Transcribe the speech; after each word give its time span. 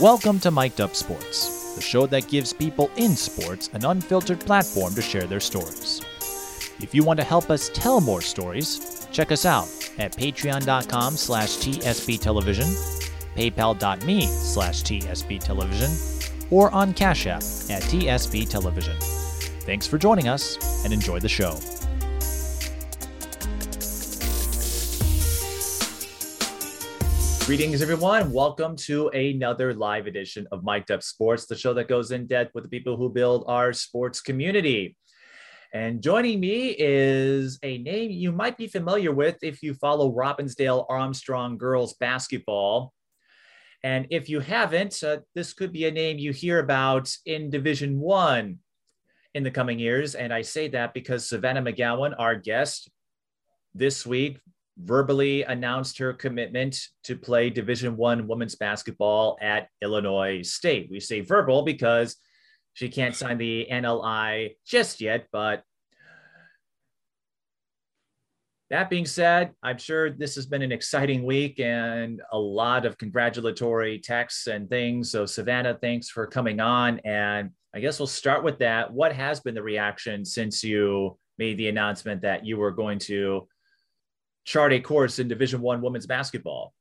Welcome 0.00 0.40
to 0.40 0.50
Mic'd 0.50 0.80
Up 0.80 0.94
Sports, 0.96 1.74
the 1.74 1.82
show 1.82 2.06
that 2.06 2.26
gives 2.28 2.54
people 2.54 2.90
in 2.96 3.14
sports 3.14 3.68
an 3.74 3.84
unfiltered 3.84 4.40
platform 4.40 4.94
to 4.94 5.02
share 5.02 5.26
their 5.26 5.40
stories. 5.40 6.00
If 6.80 6.94
you 6.94 7.04
want 7.04 7.20
to 7.20 7.24
help 7.24 7.50
us 7.50 7.70
tell 7.74 8.00
more 8.00 8.22
stories, 8.22 9.06
check 9.12 9.30
us 9.30 9.44
out 9.44 9.68
at 9.98 10.16
patreon.com 10.16 11.16
slash 11.18 11.50
tsbtelevision, 11.58 13.04
paypal.me 13.36 14.22
slash 14.22 14.82
tsbtelevision, 14.82 16.50
or 16.50 16.70
on 16.70 16.94
Cash 16.94 17.26
App 17.26 17.42
at 17.42 17.82
tsb 17.82 18.48
television. 18.48 18.96
Thanks 19.00 19.86
for 19.86 19.98
joining 19.98 20.28
us 20.28 20.82
and 20.84 20.94
enjoy 20.94 21.20
the 21.20 21.28
show. 21.28 21.58
Greetings, 27.46 27.82
everyone. 27.82 28.32
Welcome 28.32 28.74
to 28.76 29.08
another 29.08 29.74
live 29.74 30.06
edition 30.06 30.48
of 30.50 30.64
Mic'd 30.64 30.90
Up 30.90 31.02
Sports, 31.02 31.44
the 31.44 31.54
show 31.54 31.74
that 31.74 31.88
goes 31.88 32.10
in 32.10 32.26
depth 32.26 32.54
with 32.54 32.64
the 32.64 32.70
people 32.70 32.96
who 32.96 33.10
build 33.10 33.44
our 33.46 33.74
sports 33.74 34.22
community. 34.22 34.96
And 35.74 36.02
joining 36.02 36.40
me 36.40 36.74
is 36.78 37.58
a 37.62 37.76
name 37.76 38.10
you 38.10 38.32
might 38.32 38.56
be 38.56 38.66
familiar 38.66 39.12
with 39.12 39.36
if 39.42 39.62
you 39.62 39.74
follow 39.74 40.10
Robbinsdale 40.10 40.86
Armstrong 40.88 41.58
girls 41.58 41.92
basketball. 42.00 42.94
And 43.82 44.06
if 44.08 44.30
you 44.30 44.40
haven't, 44.40 45.02
uh, 45.02 45.18
this 45.34 45.52
could 45.52 45.70
be 45.70 45.84
a 45.84 45.92
name 45.92 46.16
you 46.16 46.32
hear 46.32 46.60
about 46.60 47.14
in 47.26 47.50
Division 47.50 48.00
One 48.00 48.60
in 49.34 49.42
the 49.42 49.50
coming 49.50 49.78
years. 49.78 50.14
And 50.14 50.32
I 50.32 50.40
say 50.40 50.68
that 50.68 50.94
because 50.94 51.28
Savannah 51.28 51.60
McGowan, 51.62 52.14
our 52.18 52.36
guest 52.36 52.90
this 53.74 54.06
week, 54.06 54.40
verbally 54.78 55.44
announced 55.44 55.98
her 55.98 56.12
commitment 56.12 56.88
to 57.04 57.16
play 57.16 57.48
division 57.48 57.96
one 57.96 58.26
women's 58.26 58.56
basketball 58.56 59.38
at 59.40 59.68
illinois 59.82 60.42
state. 60.42 60.88
We 60.90 61.00
say 61.00 61.20
verbal 61.20 61.62
because 61.62 62.16
she 62.72 62.88
can't 62.88 63.14
sign 63.14 63.38
the 63.38 63.68
nli 63.70 64.56
just 64.66 65.00
yet 65.00 65.28
but 65.30 65.62
that 68.70 68.90
being 68.90 69.06
said 69.06 69.52
i'm 69.62 69.78
sure 69.78 70.10
this 70.10 70.34
has 70.34 70.46
been 70.46 70.62
an 70.62 70.72
exciting 70.72 71.24
week 71.24 71.60
and 71.60 72.20
a 72.32 72.38
lot 72.38 72.84
of 72.84 72.98
congratulatory 72.98 74.00
texts 74.00 74.48
and 74.48 74.68
things. 74.68 75.10
So 75.10 75.24
savannah 75.24 75.78
thanks 75.80 76.08
for 76.08 76.26
coming 76.26 76.58
on. 76.58 76.98
And 77.04 77.50
i 77.74 77.80
guess 77.80 78.00
we'll 78.00 78.06
start 78.08 78.42
with 78.42 78.58
that. 78.58 78.92
What 78.92 79.12
has 79.12 79.38
been 79.38 79.54
the 79.54 79.62
reaction 79.62 80.24
since 80.24 80.64
you 80.64 81.16
made 81.38 81.58
the 81.58 81.68
announcement 81.68 82.22
that 82.22 82.44
you 82.44 82.56
were 82.56 82.70
going 82.70 82.98
to 82.98 83.46
chart 84.44 84.72
a 84.72 84.80
course 84.80 85.18
in 85.18 85.28
Division 85.28 85.60
One 85.60 85.80
women's 85.80 86.06
basketball? 86.06 86.74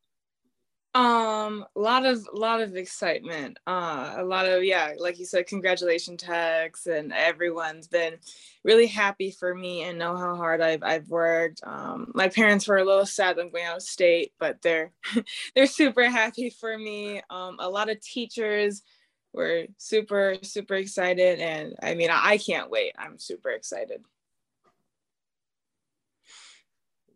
Um, 0.95 1.66
a 1.75 1.80
lot 1.80 2.06
of 2.06 2.28
a 2.31 2.38
lot 2.38 2.61
of 2.61 2.75
excitement. 2.75 3.58
Uh, 3.66 4.14
a 4.17 4.23
lot 4.23 4.45
of 4.45 4.64
yeah, 4.64 4.94
like 5.00 5.17
you 5.17 5.25
said, 5.25 5.47
congratulation 5.47 6.17
texts, 6.17 6.86
and 6.86 7.11
everyone's 7.11 7.88
been 7.88 8.17
really 8.64 8.86
happy 8.86 9.31
for 9.31 9.56
me 9.56 9.84
and 9.84 9.97
know 9.97 10.16
how 10.16 10.36
hard 10.36 10.61
I've 10.61 10.84
I've 10.84 11.09
worked. 11.09 11.61
Um, 11.66 12.11
my 12.14 12.28
parents 12.30 12.67
were 12.67 12.78
a 12.78 12.86
little 12.86 13.08
sad 13.08 13.39
I'm 13.39 13.50
going 13.50 13.66
out 13.66 13.78
of 13.78 13.84
state, 13.84 14.34
but 14.39 14.61
they're 14.61 14.91
they're 15.56 15.66
super 15.66 16.08
happy 16.08 16.52
for 16.52 16.78
me. 16.78 17.22
Um, 17.31 17.58
a 17.58 17.69
lot 17.69 17.89
of 17.89 18.00
teachers 18.00 18.84
were 19.34 19.66
super 19.78 20.36
super 20.44 20.75
excited, 20.75 21.39
and 21.39 21.73
I 21.81 21.95
mean 21.95 22.11
I, 22.11 22.34
I 22.34 22.38
can't 22.38 22.69
wait. 22.69 22.94
I'm 23.00 23.17
super 23.17 23.50
excited. 23.50 24.03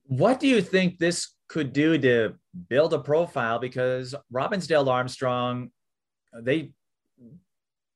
What 0.07 0.39
do 0.39 0.47
you 0.47 0.61
think 0.61 0.97
this 0.97 1.33
could 1.49 1.73
do 1.73 1.97
to 1.97 2.33
build 2.69 2.93
a 2.93 2.99
profile? 2.99 3.59
Because 3.59 4.15
Robbinsdale 4.33 4.87
Armstrong, 4.87 5.69
they 6.41 6.71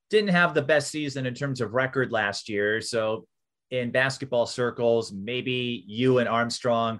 didn't 0.09 0.31
have 0.31 0.53
the 0.53 0.61
best 0.61 0.91
season 0.91 1.25
in 1.25 1.33
terms 1.33 1.61
of 1.61 1.73
record 1.73 2.11
last 2.11 2.49
year. 2.49 2.81
So, 2.81 3.25
in 3.69 3.91
basketball 3.91 4.45
circles, 4.45 5.13
maybe 5.13 5.85
you 5.87 6.17
and 6.17 6.27
Armstrong 6.27 6.99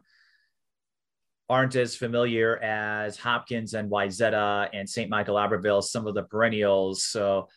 aren't 1.50 1.76
as 1.76 1.98
familiar 1.98 2.58
as 2.64 3.18
Hopkins 3.18 3.74
and 3.74 3.92
Wayzata 3.92 4.70
and 4.72 4.90
St. 4.90 5.10
Michael 5.10 5.36
Albertville, 5.36 5.84
some 5.84 6.08
of 6.08 6.16
the 6.16 6.24
perennials. 6.24 7.04
So, 7.04 7.50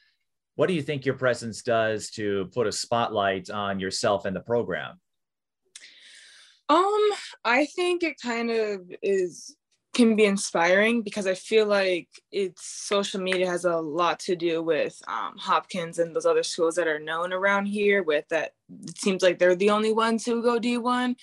what 0.56 0.66
do 0.66 0.75
you 0.75 0.82
think 0.82 1.06
your 1.06 1.15
presence 1.15 1.62
does 1.62 2.10
to 2.10 2.50
put 2.53 2.66
a 2.66 2.72
spotlight 2.72 3.50
on 3.50 3.78
yourself 3.78 4.25
and 4.25 4.34
the 4.34 4.41
program? 4.41 4.98
Um, 6.69 7.10
I 7.44 7.66
think 7.66 8.02
it 8.02 8.20
kind 8.20 8.50
of 8.50 8.80
is 9.02 9.56
can 9.94 10.16
be 10.16 10.25
inspiring 10.25 11.02
because 11.02 11.26
I 11.26 11.34
feel 11.34 11.66
like 11.66 12.08
it's 12.32 12.66
social 12.66 13.20
media 13.20 13.47
has 13.48 13.64
a 13.64 13.76
lot 13.76 14.19
to 14.20 14.34
do 14.34 14.60
with 14.62 15.00
um, 15.06 15.36
Hopkins 15.38 16.00
and 16.00 16.14
those 16.14 16.26
other 16.26 16.42
schools 16.42 16.74
that 16.74 16.88
are 16.88 16.98
known 16.98 17.32
around 17.32 17.66
here. 17.66 18.03
With 18.03 18.28
that, 18.28 18.54
it 18.82 18.98
seems 18.98 19.22
like 19.22 19.38
they're 19.38 19.54
the 19.54 19.70
only 19.70 19.92
ones 19.92 20.26
who 20.26 20.42
go 20.42 20.58
D1. 20.58 21.14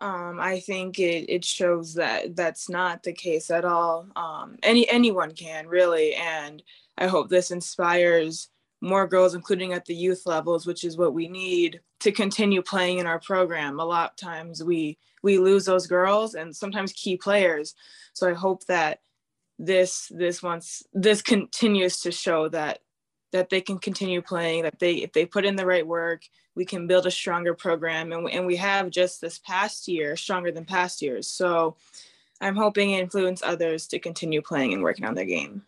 Um, 0.00 0.38
I 0.40 0.60
think 0.60 0.98
it, 0.98 1.32
it 1.32 1.44
shows 1.44 1.94
that 1.94 2.36
that's 2.36 2.68
not 2.68 3.02
the 3.02 3.12
case 3.12 3.50
at 3.50 3.64
all. 3.64 4.08
Um, 4.14 4.56
any 4.62 4.88
anyone 4.88 5.32
can 5.32 5.66
really, 5.66 6.14
and 6.14 6.62
I 6.98 7.06
hope 7.06 7.28
this 7.28 7.50
inspires 7.50 8.48
more 8.82 9.06
girls, 9.06 9.34
including 9.34 9.72
at 9.72 9.86
the 9.86 9.94
youth 9.94 10.26
levels, 10.26 10.66
which 10.66 10.82
is 10.82 10.98
what 10.98 11.14
we 11.14 11.28
need 11.28 11.80
to 12.00 12.10
continue 12.10 12.60
playing 12.60 12.98
in 12.98 13.06
our 13.06 13.20
program. 13.20 13.78
A 13.78 13.84
lot 13.84 14.10
of 14.10 14.16
times 14.16 14.62
we 14.62 14.98
we 15.22 15.38
lose 15.38 15.64
those 15.64 15.86
girls 15.86 16.34
and 16.34 16.54
sometimes 16.54 16.92
key 16.92 17.16
players. 17.16 17.74
So 18.12 18.28
I 18.28 18.34
hope 18.34 18.66
that 18.66 18.98
this 19.58 20.10
this 20.14 20.42
once 20.42 20.82
this 20.92 21.22
continues 21.22 22.00
to 22.00 22.10
show 22.10 22.48
that 22.48 22.80
that 23.30 23.48
they 23.48 23.60
can 23.60 23.78
continue 23.78 24.20
playing 24.20 24.64
that 24.64 24.78
they 24.80 24.94
if 24.94 25.12
they 25.12 25.24
put 25.24 25.44
in 25.44 25.56
the 25.56 25.66
right 25.66 25.86
work 25.86 26.22
we 26.54 26.64
can 26.64 26.86
build 26.86 27.06
a 27.06 27.10
stronger 27.10 27.54
program 27.54 28.12
and 28.12 28.24
we, 28.24 28.32
and 28.32 28.46
we 28.46 28.56
have 28.56 28.90
just 28.90 29.20
this 29.20 29.38
past 29.38 29.88
year 29.88 30.16
stronger 30.16 30.50
than 30.50 30.64
past 30.64 31.00
years 31.00 31.28
so 31.28 31.76
i'm 32.40 32.56
hoping 32.56 32.90
influence 32.90 33.42
others 33.44 33.86
to 33.86 33.98
continue 33.98 34.42
playing 34.42 34.72
and 34.72 34.82
working 34.82 35.04
on 35.04 35.14
their 35.14 35.24
game 35.24 35.62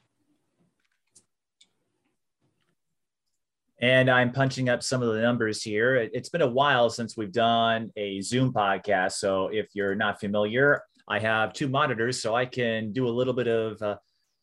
And 3.85 4.11
I'm 4.11 4.33
punching 4.33 4.71
up 4.71 4.83
some 4.83 5.03
of 5.03 5.13
the 5.13 5.21
numbers 5.21 5.63
here. 5.63 5.97
It's 5.97 6.31
been 6.31 6.41
a 6.41 6.49
while 6.49 6.89
since 6.89 7.19
we've 7.19 7.31
done 7.31 7.91
a 7.97 8.23
Zoom 8.23 8.51
podcast. 8.51 9.13
So 9.13 9.49
if 9.49 9.67
you're 9.75 9.95
not 9.95 10.19
familiar, 10.19 10.81
I 11.07 11.19
have 11.19 11.53
two 11.53 11.69
monitors, 11.69 12.19
so 12.19 12.35
I 12.35 12.47
can 12.47 12.95
do 12.95 13.07
a 13.07 13.11
little 13.11 13.35
bit 13.35 13.47
of 13.47 13.83
uh, 13.83 13.97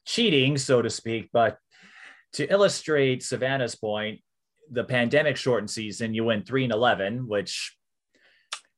cheating, 0.06 0.60
so 0.60 0.84
to 0.84 0.92
speak. 0.92 1.32
But 1.34 1.58
to 2.34 2.48
illustrate 2.52 3.24
Savannah's 3.24 3.74
point, 3.74 4.20
the 4.70 4.84
pandemic 4.84 5.38
shortened 5.38 5.72
season, 5.72 6.14
you 6.14 6.24
went 6.24 6.48
3 6.48 6.66
and 6.66 6.74
11, 6.74 7.28
which 7.28 7.76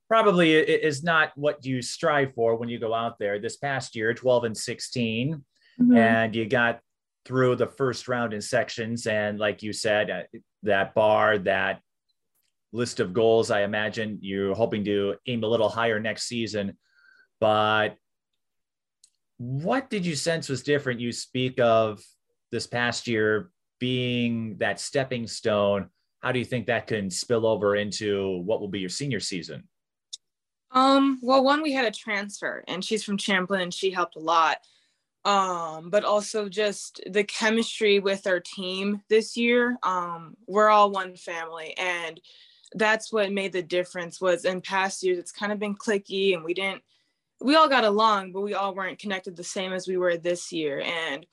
probably 0.07 0.53
is 0.53 1.03
not 1.03 1.33
what 1.35 1.65
you 1.65 1.81
strive 1.81 2.35
for 2.35 2.55
when 2.55 2.69
you 2.69 2.79
go 2.79 2.93
out 2.93 3.19
there. 3.19 3.37
This 3.37 3.57
past 3.57 3.97
year, 3.97 4.13
12 4.13 4.45
and 4.45 4.57
16, 4.57 5.43
mm-hmm. 5.81 5.97
and 5.97 6.33
you 6.33 6.45
got 6.45 6.79
through 7.25 7.57
the 7.57 7.67
first 7.67 8.07
round 8.07 8.33
in 8.33 8.41
sections. 8.41 9.07
And 9.07 9.37
like 9.39 9.61
you 9.61 9.73
said, 9.73 10.09
uh, 10.09 10.39
that 10.63 10.93
bar, 10.95 11.37
that 11.39 11.81
list 12.71 12.99
of 12.99 13.13
goals, 13.13 13.51
I 13.51 13.61
imagine 13.61 14.19
you're 14.21 14.55
hoping 14.55 14.83
to 14.85 15.15
aim 15.27 15.43
a 15.43 15.47
little 15.47 15.69
higher 15.69 15.99
next 15.99 16.23
season. 16.23 16.77
But 17.39 17.95
what 19.37 19.89
did 19.89 20.05
you 20.05 20.15
sense 20.15 20.49
was 20.49 20.63
different? 20.63 20.99
You 20.99 21.11
speak 21.11 21.59
of 21.59 22.01
this 22.51 22.67
past 22.67 23.07
year 23.07 23.51
being 23.79 24.57
that 24.59 24.79
stepping 24.79 25.27
stone. 25.27 25.89
How 26.21 26.31
do 26.31 26.39
you 26.39 26.45
think 26.45 26.67
that 26.67 26.87
can 26.87 27.09
spill 27.09 27.45
over 27.45 27.75
into 27.75 28.41
what 28.45 28.61
will 28.61 28.69
be 28.69 28.79
your 28.79 28.89
senior 28.89 29.19
season? 29.19 29.67
Um, 30.71 31.19
well, 31.21 31.43
one, 31.43 31.61
we 31.61 31.73
had 31.73 31.85
a 31.85 31.91
transfer 31.91 32.63
and 32.67 32.83
she's 32.83 33.03
from 33.03 33.17
Champlin 33.17 33.61
and 33.61 33.73
she 33.73 33.91
helped 33.91 34.15
a 34.15 34.19
lot 34.19 34.57
um 35.25 35.89
but 35.89 36.03
also 36.03 36.49
just 36.49 37.01
the 37.09 37.23
chemistry 37.23 37.99
with 37.99 38.27
our 38.27 38.39
team 38.39 39.01
this 39.09 39.37
year 39.37 39.77
um 39.83 40.35
we're 40.47 40.69
all 40.69 40.91
one 40.91 41.15
family 41.15 41.73
and 41.77 42.19
that's 42.75 43.13
what 43.13 43.31
made 43.31 43.53
the 43.53 43.61
difference 43.61 44.19
was 44.19 44.45
in 44.45 44.59
past 44.59 45.03
years 45.03 45.17
it's 45.17 45.31
kind 45.31 45.51
of 45.51 45.59
been 45.59 45.75
clicky 45.75 46.33
and 46.33 46.43
we 46.43 46.53
didn't 46.53 46.81
we 47.39 47.55
all 47.55 47.69
got 47.69 47.85
along 47.85 48.31
but 48.31 48.41
we 48.41 48.53
all 48.53 48.75
weren't 48.75 48.99
connected 48.99 49.35
the 49.35 49.43
same 49.43 49.71
as 49.71 49.87
we 49.87 49.97
were 49.97 50.17
this 50.17 50.51
year 50.51 50.81
and 50.81 51.25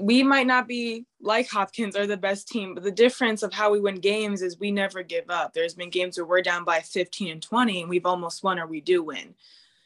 we 0.00 0.22
might 0.22 0.46
not 0.46 0.68
be 0.68 1.04
like 1.20 1.48
Hopkins 1.48 1.96
or 1.96 2.06
the 2.06 2.16
best 2.16 2.46
team, 2.46 2.74
but 2.74 2.84
the 2.84 2.92
difference 2.92 3.42
of 3.42 3.52
how 3.52 3.72
we 3.72 3.80
win 3.80 3.96
games 3.96 4.40
is 4.40 4.58
we 4.58 4.70
never 4.70 5.02
give 5.02 5.28
up. 5.30 5.52
There's 5.52 5.74
been 5.74 5.90
games 5.90 6.16
where 6.16 6.26
we're 6.26 6.42
down 6.42 6.64
by 6.64 6.78
15 6.80 7.32
and 7.32 7.42
20 7.42 7.80
and 7.80 7.90
we've 7.90 8.06
almost 8.06 8.44
won 8.44 8.60
or 8.60 8.68
we 8.68 8.80
do 8.80 9.02
win 9.02 9.34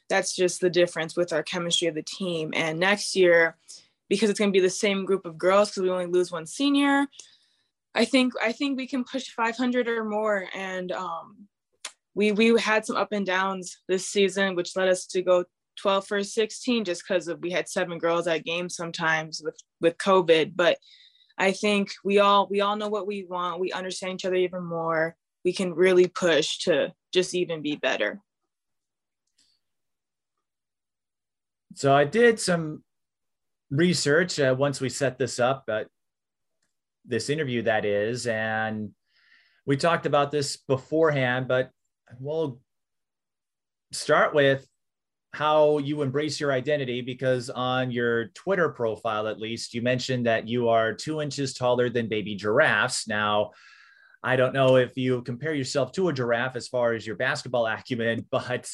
that's 0.09 0.35
just 0.35 0.61
the 0.61 0.71
difference 0.71 1.17
with 1.17 1.33
our 1.33 1.43
chemistry 1.43 1.89
of 1.89 1.95
the 1.95 2.03
team. 2.03 2.53
And 2.55 2.79
next 2.79 3.15
year, 3.15 3.57
because 4.09 4.31
it's 4.31 4.39
going 4.39 4.51
to 4.51 4.57
be 4.57 4.61
the 4.61 4.71
same 4.71 5.05
group 5.05 5.27
of 5.27 5.39
girls, 5.39 5.71
because 5.71 5.83
we 5.83 5.91
only 5.91 6.07
lose 6.07 6.33
one 6.33 6.47
senior, 6.47 7.07
I 7.95 8.05
think 8.05 8.33
I 8.43 8.53
think 8.53 8.77
we 8.77 8.87
can 8.87 9.05
push 9.05 9.29
500 9.31 9.89
or 9.89 10.05
more. 10.05 10.47
And 10.55 10.93
um, 10.93 11.49
we 12.15 12.33
we 12.33 12.59
had 12.61 12.87
some 12.87 12.97
up 12.97 13.13
and 13.13 13.27
downs 13.27 13.79
this 13.89 14.07
season, 14.07 14.55
which 14.55 14.77
led 14.77 14.89
us 14.89 15.07
to 15.07 15.23
go 15.23 15.45
12 15.79 16.07
for 16.07 16.23
16 16.23 16.85
just 16.85 17.05
because 17.07 17.31
we 17.41 17.51
had 17.51 17.69
seven 17.69 17.99
girls 17.99 18.27
at 18.27 18.45
games 18.45 18.75
sometimes 18.75 19.41
with 19.43 19.57
with 19.81 19.97
covid 19.97 20.53
but 20.57 20.77
i 21.39 21.53
think 21.53 21.91
we 22.05 22.19
all 22.19 22.49
we 22.51 22.61
all 22.61 22.77
know 22.77 22.89
what 22.89 23.07
we 23.07 23.25
want 23.25 23.61
we 23.61 23.73
understand 23.73 24.15
each 24.15 24.25
other 24.25 24.35
even 24.35 24.65
more 24.65 25.17
we 25.45 25.53
can 25.53 25.73
really 25.73 26.09
push 26.09 26.59
to 26.59 26.93
just 27.13 27.35
even 27.35 27.63
be 27.63 27.77
better 27.77 28.21
so 31.79 31.95
i 31.95 32.05
did 32.05 32.41
some 32.41 32.83
research 33.71 34.41
uh, 34.41 34.55
once 34.59 34.81
we 34.81 34.89
set 34.89 35.19
this 35.19 35.39
up 35.39 35.65
uh, 35.69 35.85
this 37.05 37.31
interview 37.31 37.63
that 37.63 37.85
is 37.85 38.27
and 38.27 38.91
we 39.65 39.77
talked 39.77 40.07
about 40.07 40.31
this 40.31 40.57
beforehand 40.57 41.47
but 41.47 41.71
we'll 42.19 42.59
start 43.93 44.35
with 44.35 44.67
how 45.35 45.79
you 45.79 46.03
embrace 46.03 46.41
your 46.41 46.53
identity 46.53 47.01
because 47.01 47.51
on 47.51 47.91
your 47.91 48.29
Twitter 48.29 48.71
profile, 48.71 49.29
at 49.29 49.39
least, 49.39 49.75
you 49.75 49.83
mentioned 49.83 50.27
that 50.27 50.49
you 50.49 50.69
are 50.69 50.95
two 50.95 51.21
inches 51.21 51.55
taller 51.55 51.91
than 51.91 52.09
baby 52.09 52.35
giraffes. 52.35 53.07
Now, 53.07 53.51
I 54.23 54.37
don't 54.37 54.55
know 54.55 54.77
if 54.77 54.97
you 54.97 55.23
compare 55.23 55.55
yourself 55.55 55.93
to 55.93 56.09
a 56.09 56.13
giraffe 56.13 56.57
as 56.57 56.67
far 56.67 56.95
as 56.95 57.07
your 57.07 57.17
basketball 57.17 57.67
acumen, 57.67 58.27
but 58.31 58.69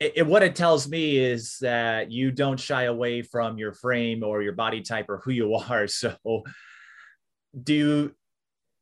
it, 0.00 0.14
it, 0.16 0.26
what 0.26 0.42
it 0.42 0.56
tells 0.56 0.88
me 0.88 1.18
is 1.18 1.58
that 1.60 2.10
you 2.10 2.32
don't 2.32 2.58
shy 2.58 2.84
away 2.84 3.22
from 3.22 3.58
your 3.58 3.72
frame 3.72 4.24
or 4.24 4.42
your 4.42 4.54
body 4.54 4.80
type 4.80 5.06
or 5.08 5.18
who 5.18 5.30
you 5.30 5.54
are. 5.70 5.86
So, 5.86 6.16
do 7.62 7.74
you 7.74 8.14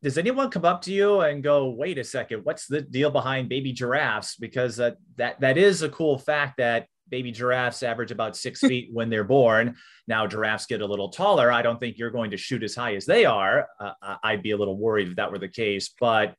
does 0.01 0.17
anyone 0.17 0.49
come 0.49 0.65
up 0.65 0.83
to 0.83 0.93
you 0.93 1.23
and 1.23 1.43
go, 1.43 1.71
wait 1.71 1.99
a 1.99 2.05
second, 2.05 2.45
what's 2.45 2.69
the 2.69 2.81
deal 2.81 3.11
behind 3.11 3.49
baby 3.49 3.73
giraffes? 3.73 4.37
Because 4.37 4.77
that 4.77 4.97
that 5.17 5.41
that 5.41 5.59
is 5.59 5.83
a 5.83 5.89
cool 5.89 6.19
fact 6.19 6.59
that 6.59 6.87
baby 7.09 7.33
giraffes 7.33 7.83
average 7.83 8.13
about 8.13 8.37
six 8.37 8.61
feet 8.69 8.91
when 8.93 9.11
they're 9.11 9.25
born. 9.25 9.75
Now 10.07 10.27
giraffes 10.27 10.67
get 10.67 10.83
a 10.83 10.87
little 10.87 11.09
taller. 11.09 11.51
I 11.51 11.63
don't 11.63 11.81
think 11.81 11.99
you're 11.99 12.11
going 12.11 12.31
to 12.31 12.37
shoot 12.37 12.63
as 12.63 12.77
high 12.77 12.95
as 12.95 13.07
they 13.07 13.25
are. 13.25 13.67
Uh, 13.81 14.17
I'd 14.23 14.43
be 14.43 14.53
a 14.53 14.57
little 14.57 14.77
worried 14.77 15.09
if 15.09 15.17
that 15.17 15.33
were 15.33 15.39
the 15.39 15.49
case. 15.49 15.93
But 15.99 16.35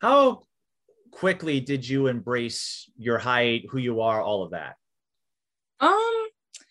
how 0.00 0.42
quickly 1.20 1.60
did 1.60 1.86
you 1.86 2.06
embrace 2.06 2.88
your 2.96 3.18
height, 3.18 3.66
who 3.70 3.76
you 3.76 4.00
are, 4.00 4.22
all 4.22 4.42
of 4.42 4.52
that? 4.52 4.76
Um, 5.78 6.28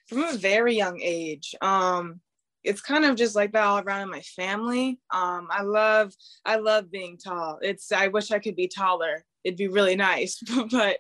from 0.07 0.23
a 0.23 0.33
very 0.37 0.75
young 0.75 0.99
age. 1.03 1.53
Um, 1.61 2.19
it's 2.63 2.81
kind 2.81 3.05
of 3.05 3.15
just 3.15 3.35
like 3.35 3.51
that 3.51 3.63
all 3.63 3.77
around 3.77 4.01
in 4.01 4.09
my 4.09 4.21
family. 4.21 4.99
Um, 5.13 5.49
I 5.51 5.61
love 5.61 6.13
I 6.43 6.55
love 6.55 6.89
being 6.89 7.19
tall. 7.19 7.59
It's 7.61 7.91
I 7.91 8.07
wish 8.07 8.31
I 8.31 8.39
could 8.39 8.55
be 8.55 8.67
taller. 8.67 9.23
It'd 9.43 9.55
be 9.55 9.67
really 9.67 9.95
nice, 9.95 10.41
but 10.71 10.97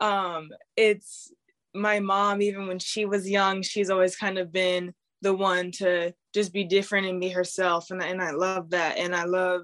um, 0.00 0.50
it's 0.76 1.32
my 1.74 1.98
mom. 1.98 2.42
Even 2.42 2.68
when 2.68 2.78
she 2.78 3.06
was 3.06 3.28
young, 3.28 3.62
she's 3.62 3.90
always 3.90 4.14
kind 4.14 4.38
of 4.38 4.52
been 4.52 4.94
the 5.20 5.34
one 5.34 5.72
to 5.72 6.14
just 6.32 6.52
be 6.52 6.62
different 6.62 7.08
and 7.08 7.20
be 7.20 7.30
herself, 7.30 7.90
and 7.90 8.00
and 8.00 8.22
I 8.22 8.30
love 8.30 8.70
that. 8.70 8.98
And 8.98 9.16
I 9.16 9.24
love 9.24 9.62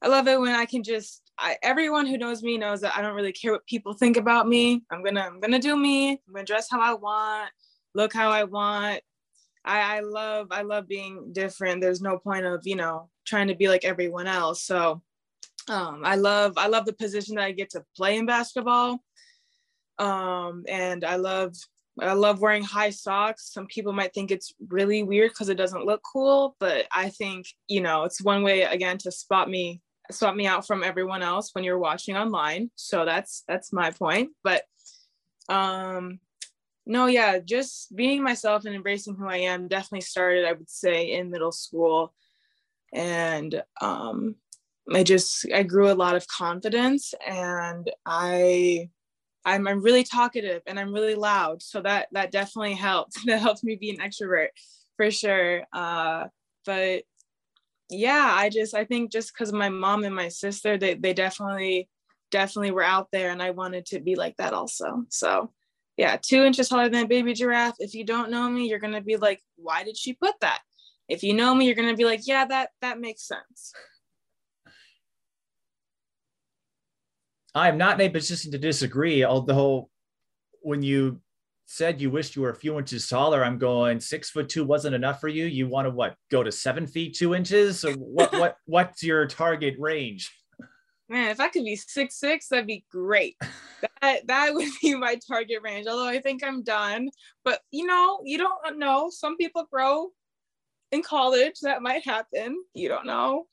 I 0.00 0.06
love 0.06 0.28
it 0.28 0.38
when 0.40 0.54
I 0.54 0.66
can 0.66 0.84
just 0.84 1.23
I, 1.38 1.56
everyone 1.62 2.06
who 2.06 2.16
knows 2.16 2.42
me 2.42 2.58
knows 2.58 2.80
that 2.82 2.96
I 2.96 3.02
don't 3.02 3.16
really 3.16 3.32
care 3.32 3.52
what 3.52 3.66
people 3.66 3.92
think 3.92 4.16
about 4.16 4.48
me. 4.48 4.82
I'm 4.90 5.02
gonna 5.02 5.22
I'm 5.22 5.40
gonna 5.40 5.58
do 5.58 5.76
me. 5.76 6.12
I'm 6.12 6.34
gonna 6.34 6.44
dress 6.44 6.68
how 6.70 6.80
I 6.80 6.94
want, 6.94 7.50
look 7.94 8.12
how 8.12 8.30
I 8.30 8.44
want, 8.44 9.02
I, 9.64 9.96
I 9.96 10.00
love 10.00 10.48
I 10.50 10.62
love 10.62 10.86
being 10.86 11.32
different. 11.32 11.80
There's 11.80 12.02
no 12.02 12.18
point 12.18 12.44
of 12.44 12.66
you 12.66 12.76
know 12.76 13.08
trying 13.24 13.48
to 13.48 13.54
be 13.54 13.68
like 13.68 13.84
everyone 13.84 14.26
else. 14.26 14.62
So 14.62 15.02
um, 15.68 16.02
I 16.04 16.16
love 16.16 16.54
I 16.56 16.66
love 16.66 16.84
the 16.84 16.92
position 16.92 17.36
that 17.36 17.44
I 17.44 17.52
get 17.52 17.70
to 17.70 17.84
play 17.96 18.18
in 18.18 18.26
basketball, 18.26 18.98
um, 19.98 20.64
and 20.68 21.04
I 21.04 21.16
love 21.16 21.54
I 21.98 22.12
love 22.12 22.40
wearing 22.40 22.62
high 22.62 22.90
socks. 22.90 23.52
Some 23.52 23.66
people 23.66 23.92
might 23.92 24.12
think 24.12 24.30
it's 24.30 24.52
really 24.68 25.02
weird 25.02 25.30
because 25.30 25.48
it 25.48 25.56
doesn't 25.56 25.86
look 25.86 26.02
cool, 26.12 26.56
but 26.60 26.86
I 26.92 27.08
think 27.08 27.46
you 27.66 27.80
know 27.80 28.04
it's 28.04 28.22
one 28.22 28.42
way 28.42 28.62
again 28.62 28.98
to 28.98 29.10
spot 29.10 29.48
me 29.48 29.80
spot 30.10 30.36
me 30.36 30.46
out 30.46 30.66
from 30.66 30.84
everyone 30.84 31.22
else 31.22 31.50
when 31.52 31.64
you're 31.64 31.78
watching 31.78 32.16
online. 32.16 32.70
So 32.76 33.04
that's 33.04 33.44
that's 33.48 33.72
my 33.72 33.90
point. 33.90 34.30
But 34.42 34.64
um, 35.48 36.20
no, 36.86 37.06
yeah, 37.06 37.38
just 37.38 37.94
being 37.94 38.22
myself 38.22 38.64
and 38.64 38.74
embracing 38.74 39.14
who 39.14 39.26
I 39.26 39.38
am 39.38 39.68
definitely 39.68 40.02
started, 40.02 40.44
I 40.44 40.52
would 40.52 40.70
say, 40.70 41.12
in 41.12 41.30
middle 41.30 41.52
school. 41.52 42.14
And 42.92 43.62
um, 43.80 44.36
I 44.92 45.02
just 45.02 45.46
I 45.52 45.62
grew 45.62 45.90
a 45.90 45.94
lot 45.94 46.16
of 46.16 46.26
confidence 46.28 47.14
and 47.26 47.90
I 48.04 48.90
I'm, 49.46 49.66
I'm 49.68 49.82
really 49.82 50.04
talkative 50.04 50.62
and 50.66 50.78
I'm 50.78 50.92
really 50.92 51.14
loud. 51.14 51.62
So 51.62 51.80
that 51.82 52.08
that 52.12 52.30
definitely 52.30 52.74
helped. 52.74 53.18
that 53.26 53.40
helped 53.40 53.64
me 53.64 53.76
be 53.76 53.90
an 53.90 53.98
extrovert 53.98 54.48
for 54.96 55.10
sure. 55.10 55.64
Uh, 55.72 56.26
but 56.66 57.02
yeah, 57.90 58.34
I 58.36 58.48
just 58.48 58.74
I 58.74 58.84
think 58.84 59.12
just 59.12 59.32
because 59.32 59.52
my 59.52 59.68
mom 59.68 60.04
and 60.04 60.14
my 60.14 60.28
sister, 60.28 60.78
they 60.78 60.94
they 60.94 61.12
definitely 61.12 61.88
definitely 62.30 62.72
were 62.72 62.82
out 62.82 63.08
there 63.12 63.30
and 63.30 63.42
I 63.42 63.50
wanted 63.50 63.86
to 63.86 64.00
be 64.00 64.16
like 64.16 64.36
that 64.38 64.52
also. 64.52 65.04
So 65.10 65.52
yeah, 65.96 66.16
two 66.20 66.42
inches 66.42 66.68
taller 66.68 66.88
than 66.88 67.04
a 67.04 67.08
baby 67.08 67.34
giraffe. 67.34 67.76
If 67.78 67.94
you 67.94 68.04
don't 68.04 68.30
know 68.30 68.48
me, 68.48 68.68
you're 68.68 68.78
gonna 68.78 69.00
be 69.00 69.16
like, 69.16 69.40
why 69.56 69.84
did 69.84 69.96
she 69.96 70.14
put 70.14 70.34
that? 70.40 70.60
If 71.08 71.22
you 71.22 71.34
know 71.34 71.54
me, 71.54 71.66
you're 71.66 71.74
gonna 71.74 71.94
be 71.94 72.04
like, 72.04 72.26
yeah, 72.26 72.44
that 72.46 72.70
that 72.80 72.98
makes 72.98 73.26
sense. 73.26 73.72
I'm 77.54 77.78
not 77.78 78.00
in 78.00 78.08
a 78.08 78.12
position 78.12 78.50
to 78.52 78.58
disagree, 78.58 79.24
although 79.24 79.88
when 80.60 80.82
you 80.82 81.20
said 81.66 82.00
you 82.00 82.10
wished 82.10 82.36
you 82.36 82.42
were 82.42 82.50
a 82.50 82.54
few 82.54 82.78
inches 82.78 83.08
taller, 83.08 83.44
I'm 83.44 83.58
going 83.58 84.00
six 84.00 84.30
foot 84.30 84.48
two 84.48 84.64
wasn't 84.64 84.94
enough 84.94 85.20
for 85.20 85.28
you. 85.28 85.46
You 85.46 85.68
want 85.68 85.86
to 85.86 85.90
what 85.90 86.16
go 86.30 86.42
to 86.42 86.52
seven 86.52 86.86
feet 86.86 87.16
two 87.16 87.34
inches? 87.34 87.80
So 87.80 87.92
what 87.94 88.32
what 88.32 88.56
what's 88.66 89.02
your 89.02 89.26
target 89.26 89.76
range? 89.78 90.30
man, 91.08 91.30
if 91.30 91.40
I 91.40 91.48
could 91.48 91.64
be 91.64 91.76
six 91.76 92.18
six, 92.18 92.48
that'd 92.48 92.66
be 92.66 92.84
great. 92.90 93.36
that 94.02 94.26
that 94.26 94.54
would 94.54 94.68
be 94.82 94.94
my 94.94 95.18
target 95.26 95.62
range. 95.62 95.86
Although 95.86 96.08
I 96.08 96.20
think 96.20 96.42
I'm 96.44 96.62
done, 96.62 97.08
but 97.44 97.60
you 97.70 97.86
know, 97.86 98.20
you 98.24 98.38
don't 98.38 98.78
know. 98.78 99.10
Some 99.10 99.36
people 99.36 99.66
grow 99.70 100.08
in 100.92 101.02
college. 101.02 101.60
That 101.62 101.82
might 101.82 102.04
happen. 102.04 102.62
You 102.74 102.88
don't 102.88 103.06
know. 103.06 103.46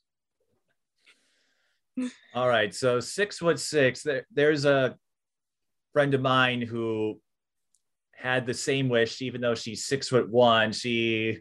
All 2.34 2.48
right, 2.48 2.74
so 2.74 3.00
six 3.00 3.38
foot 3.38 3.60
six. 3.60 4.02
There, 4.02 4.26
there's 4.32 4.64
a 4.64 4.96
friend 5.92 6.14
of 6.14 6.22
mine 6.22 6.62
who 6.62 7.20
had 8.22 8.46
the 8.46 8.54
same 8.54 8.88
wish, 8.88 9.20
even 9.20 9.40
though 9.40 9.54
she's 9.54 9.84
six 9.84 10.08
foot 10.08 10.30
one. 10.30 10.72
She 10.72 11.40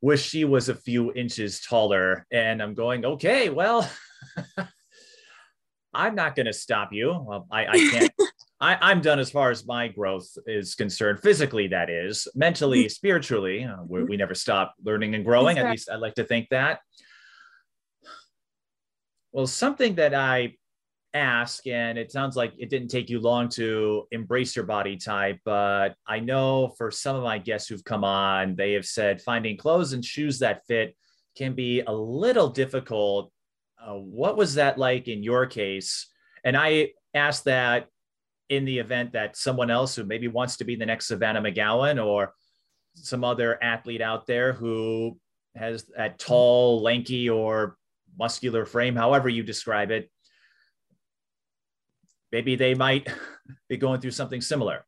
wished 0.00 0.30
she 0.30 0.44
was 0.44 0.68
a 0.68 0.74
few 0.74 1.12
inches 1.12 1.60
taller, 1.60 2.26
and 2.32 2.62
I'm 2.62 2.74
going, 2.74 3.04
okay, 3.04 3.48
well. 3.48 3.90
I'm 5.92 6.14
not 6.14 6.36
going 6.36 6.46
to 6.46 6.52
stop 6.52 6.92
you. 6.92 7.08
Well, 7.26 7.48
I, 7.50 7.66
I 7.66 7.90
can't. 7.90 8.12
I, 8.60 8.76
I'm 8.80 9.00
done 9.00 9.18
as 9.18 9.30
far 9.30 9.50
as 9.50 9.66
my 9.66 9.88
growth 9.88 10.28
is 10.46 10.74
concerned, 10.74 11.20
physically, 11.20 11.68
that 11.68 11.88
is, 11.88 12.28
mentally, 12.34 12.88
spiritually. 12.88 13.64
Uh, 13.64 13.82
we, 13.88 14.04
we, 14.04 14.16
never 14.16 14.34
stop 14.34 14.74
learning 14.84 15.14
and 15.14 15.24
growing. 15.24 15.56
Exactly. 15.56 15.68
At 15.68 15.72
least 15.72 15.90
I'd 15.90 16.00
like 16.00 16.14
to 16.14 16.24
think 16.24 16.48
that. 16.50 16.80
Well, 19.32 19.46
something 19.46 19.94
that 19.94 20.14
I 20.14 20.56
ask, 21.14 21.66
and 21.66 21.98
it 21.98 22.12
sounds 22.12 22.36
like 22.36 22.52
it 22.58 22.70
didn't 22.70 22.88
take 22.88 23.10
you 23.10 23.20
long 23.20 23.48
to 23.50 24.06
embrace 24.10 24.54
your 24.54 24.64
body 24.64 24.96
type, 24.96 25.38
but 25.44 25.94
I 26.06 26.20
know 26.20 26.74
for 26.78 26.90
some 26.90 27.16
of 27.16 27.22
my 27.22 27.38
guests 27.38 27.68
who've 27.68 27.84
come 27.84 28.04
on, 28.04 28.54
they 28.56 28.72
have 28.72 28.86
said 28.86 29.20
finding 29.20 29.56
clothes 29.56 29.92
and 29.92 30.04
shoes 30.04 30.38
that 30.38 30.66
fit 30.66 30.96
can 31.36 31.54
be 31.54 31.80
a 31.80 31.92
little 31.92 32.48
difficult 32.48 33.32
uh, 33.84 33.94
what 33.94 34.36
was 34.36 34.54
that 34.54 34.78
like 34.78 35.08
in 35.08 35.22
your 35.22 35.46
case? 35.46 36.06
And 36.44 36.56
I 36.56 36.90
asked 37.14 37.44
that 37.44 37.88
in 38.48 38.64
the 38.64 38.78
event 38.78 39.12
that 39.12 39.36
someone 39.36 39.70
else 39.70 39.94
who 39.94 40.04
maybe 40.04 40.28
wants 40.28 40.56
to 40.58 40.64
be 40.64 40.76
the 40.76 40.86
next 40.86 41.06
Savannah 41.06 41.40
McGowan 41.40 42.04
or 42.04 42.34
some 42.94 43.24
other 43.24 43.62
athlete 43.62 44.02
out 44.02 44.26
there 44.26 44.52
who 44.52 45.18
has 45.54 45.84
that 45.96 46.18
tall, 46.18 46.82
lanky, 46.82 47.30
or 47.30 47.76
muscular 48.18 48.66
frame, 48.66 48.96
however 48.96 49.28
you 49.28 49.42
describe 49.42 49.90
it, 49.90 50.10
maybe 52.32 52.56
they 52.56 52.74
might 52.74 53.08
be 53.68 53.76
going 53.76 54.00
through 54.00 54.12
something 54.12 54.40
similar. 54.40 54.84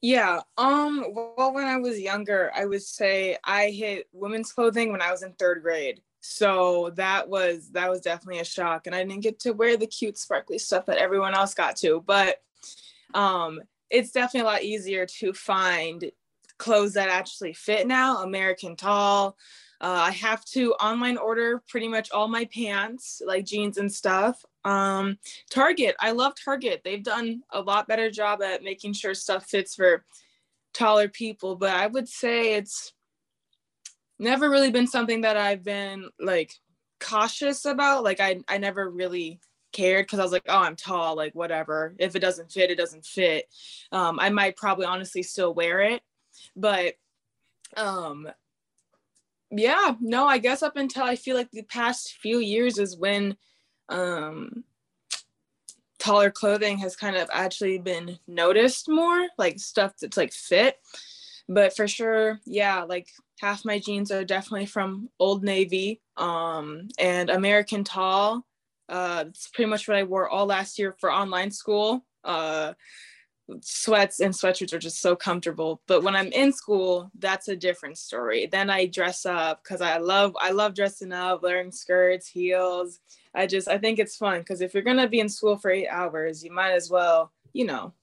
Yeah. 0.00 0.40
Um. 0.58 1.04
Well, 1.14 1.54
when 1.54 1.66
I 1.66 1.78
was 1.78 1.98
younger, 2.00 2.52
I 2.54 2.66
would 2.66 2.82
say 2.82 3.38
I 3.44 3.70
hit 3.70 4.08
women's 4.12 4.52
clothing 4.52 4.92
when 4.92 5.00
I 5.00 5.10
was 5.10 5.22
in 5.22 5.32
third 5.34 5.62
grade 5.62 6.00
so 6.26 6.90
that 6.94 7.28
was 7.28 7.68
that 7.72 7.90
was 7.90 8.00
definitely 8.00 8.40
a 8.40 8.44
shock 8.46 8.86
and 8.86 8.96
i 8.96 9.04
didn't 9.04 9.22
get 9.22 9.38
to 9.38 9.52
wear 9.52 9.76
the 9.76 9.86
cute 9.86 10.16
sparkly 10.16 10.56
stuff 10.56 10.86
that 10.86 10.96
everyone 10.96 11.34
else 11.34 11.52
got 11.52 11.76
to 11.76 12.02
but 12.06 12.38
um 13.12 13.60
it's 13.90 14.10
definitely 14.10 14.40
a 14.40 14.50
lot 14.50 14.62
easier 14.62 15.04
to 15.04 15.34
find 15.34 16.10
clothes 16.56 16.94
that 16.94 17.10
actually 17.10 17.52
fit 17.52 17.86
now 17.86 18.22
american 18.22 18.74
tall 18.74 19.36
uh, 19.82 20.04
i 20.06 20.10
have 20.12 20.42
to 20.46 20.72
online 20.76 21.18
order 21.18 21.62
pretty 21.68 21.88
much 21.88 22.10
all 22.10 22.26
my 22.26 22.46
pants 22.46 23.20
like 23.26 23.44
jeans 23.44 23.76
and 23.76 23.92
stuff 23.92 24.42
Um, 24.64 25.18
Target. 25.50 25.94
I 26.00 26.12
love 26.12 26.34
Target. 26.42 26.82
They've 26.84 27.02
done 27.02 27.42
a 27.52 27.60
lot 27.60 27.86
better 27.86 28.10
job 28.10 28.42
at 28.42 28.62
making 28.62 28.94
sure 28.94 29.14
stuff 29.14 29.46
fits 29.46 29.74
for 29.74 30.04
taller 30.72 31.08
people, 31.08 31.56
but 31.56 31.70
I 31.70 31.86
would 31.86 32.08
say 32.08 32.54
it's 32.54 32.92
never 34.18 34.48
really 34.50 34.70
been 34.70 34.86
something 34.86 35.22
that 35.22 35.36
I've 35.36 35.64
been 35.64 36.08
like 36.18 36.52
cautious 37.00 37.64
about. 37.64 38.04
Like 38.04 38.20
I 38.20 38.40
I 38.48 38.58
never 38.58 38.88
really 38.90 39.40
cared 39.72 40.06
because 40.06 40.18
I 40.18 40.22
was 40.22 40.32
like, 40.32 40.44
oh, 40.48 40.62
I'm 40.62 40.76
tall, 40.76 41.16
like 41.16 41.34
whatever. 41.34 41.94
If 41.98 42.16
it 42.16 42.20
doesn't 42.20 42.52
fit, 42.52 42.70
it 42.70 42.78
doesn't 42.78 43.04
fit. 43.04 43.46
Um, 43.92 44.18
I 44.20 44.30
might 44.30 44.56
probably 44.56 44.86
honestly 44.86 45.22
still 45.22 45.52
wear 45.52 45.80
it, 45.80 46.02
but 46.56 46.94
um, 47.76 48.28
yeah, 49.50 49.94
no, 50.00 50.26
I 50.26 50.38
guess 50.38 50.62
up 50.62 50.76
until 50.76 51.04
I 51.04 51.16
feel 51.16 51.36
like 51.36 51.50
the 51.50 51.62
past 51.62 52.16
few 52.20 52.38
years 52.38 52.78
is 52.78 52.96
when 52.96 53.36
um 53.88 54.64
taller 56.04 56.30
clothing 56.30 56.78
has 56.78 56.96
kind 56.96 57.16
of 57.16 57.28
actually 57.32 57.78
been 57.78 58.18
noticed 58.26 58.88
more, 58.88 59.26
like 59.38 59.58
stuff 59.58 59.94
that's 60.00 60.16
like 60.16 60.32
fit. 60.32 60.76
But 61.48 61.74
for 61.74 61.88
sure, 61.88 62.40
yeah, 62.44 62.82
like 62.82 63.08
half 63.40 63.64
my 63.64 63.78
jeans 63.78 64.10
are 64.10 64.24
definitely 64.24 64.66
from 64.66 65.08
Old 65.18 65.42
Navy 65.42 66.00
um, 66.16 66.88
and 66.98 67.30
American 67.30 67.84
Tall. 67.84 68.46
Uh, 68.88 69.24
it's 69.28 69.48
pretty 69.48 69.70
much 69.70 69.88
what 69.88 69.96
I 69.96 70.02
wore 70.02 70.28
all 70.28 70.46
last 70.46 70.78
year 70.78 70.94
for 70.98 71.10
online 71.10 71.50
school. 71.50 72.04
Uh, 72.22 72.74
sweats 73.60 74.20
and 74.20 74.32
sweatshirts 74.32 74.72
are 74.72 74.78
just 74.78 75.00
so 75.00 75.16
comfortable. 75.16 75.82
But 75.86 76.02
when 76.02 76.16
I'm 76.16 76.32
in 76.32 76.52
school, 76.52 77.10
that's 77.18 77.48
a 77.48 77.56
different 77.56 77.98
story. 77.98 78.46
Then 78.46 78.70
I 78.70 78.86
dress 78.86 79.26
up 79.26 79.62
because 79.62 79.80
I 79.80 79.98
love 79.98 80.34
I 80.40 80.50
love 80.50 80.74
dressing 80.74 81.12
up, 81.12 81.42
wearing 81.42 81.72
skirts, 81.72 82.28
heels. 82.28 83.00
I 83.34 83.46
just 83.46 83.68
I 83.68 83.78
think 83.78 83.98
it's 83.98 84.16
fun 84.16 84.40
because 84.40 84.60
if 84.60 84.74
you're 84.74 84.82
gonna 84.82 85.08
be 85.08 85.20
in 85.20 85.28
school 85.28 85.56
for 85.56 85.70
eight 85.70 85.88
hours, 85.88 86.44
you 86.44 86.52
might 86.52 86.72
as 86.72 86.90
well, 86.90 87.32
you 87.52 87.66
know, 87.66 87.94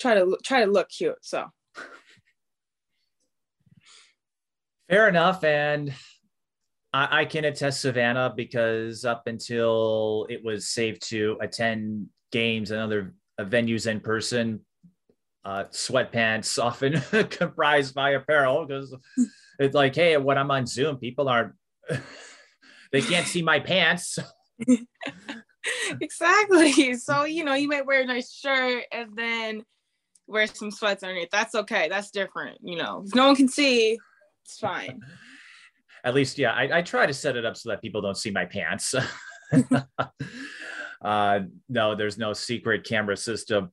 try 0.00 0.14
to 0.14 0.38
try 0.42 0.64
to 0.64 0.70
look 0.70 0.88
cute. 0.88 1.18
So 1.22 1.50
Fair 4.88 5.06
enough. 5.06 5.44
And 5.44 5.92
I, 6.94 7.20
I, 7.20 7.24
can 7.26 7.44
attest 7.44 7.82
Savannah 7.82 8.32
because 8.34 9.04
up 9.04 9.26
until 9.26 10.26
it 10.30 10.42
was 10.42 10.68
safe 10.68 10.98
to 11.00 11.36
attend 11.42 12.06
games 12.32 12.70
and 12.70 12.80
other 12.80 13.14
venues 13.38 13.86
in 13.86 14.00
person, 14.00 14.60
uh, 15.44 15.64
sweatpants 15.64 16.58
often 16.62 17.00
comprised 17.28 17.94
my 17.96 18.10
apparel 18.10 18.64
because 18.64 18.96
it's 19.58 19.74
like, 19.74 19.94
hey, 19.94 20.16
when 20.16 20.38
I'm 20.38 20.50
on 20.50 20.66
Zoom, 20.66 20.96
people 20.96 21.28
aren't, 21.28 21.52
they 22.92 23.02
can't 23.02 23.26
see 23.26 23.42
my 23.42 23.60
pants. 23.60 24.18
exactly. 26.00 26.94
So, 26.94 27.24
you 27.24 27.44
know, 27.44 27.54
you 27.54 27.68
might 27.68 27.86
wear 27.86 28.02
a 28.02 28.06
nice 28.06 28.32
shirt 28.32 28.84
and 28.92 29.16
then 29.16 29.62
wear 30.26 30.46
some 30.46 30.70
sweats 30.70 31.02
underneath. 31.02 31.30
That's 31.30 31.54
okay. 31.54 31.88
That's 31.88 32.10
different. 32.10 32.58
You 32.62 32.76
know, 32.76 33.04
if 33.06 33.14
no 33.14 33.26
one 33.26 33.36
can 33.36 33.48
see, 33.48 33.98
it's 34.44 34.58
fine. 34.58 35.00
At 36.04 36.14
least, 36.14 36.38
yeah, 36.38 36.52
I, 36.52 36.78
I, 36.78 36.82
try 36.82 37.06
to 37.06 37.12
set 37.12 37.36
it 37.36 37.44
up 37.44 37.56
so 37.56 37.70
that 37.70 37.82
people 37.82 38.00
don't 38.00 38.16
see 38.16 38.30
my 38.30 38.44
pants. 38.44 38.94
uh, 41.02 41.40
no, 41.68 41.94
there's 41.96 42.16
no 42.16 42.32
secret 42.32 42.84
camera 42.84 43.16
system. 43.16 43.72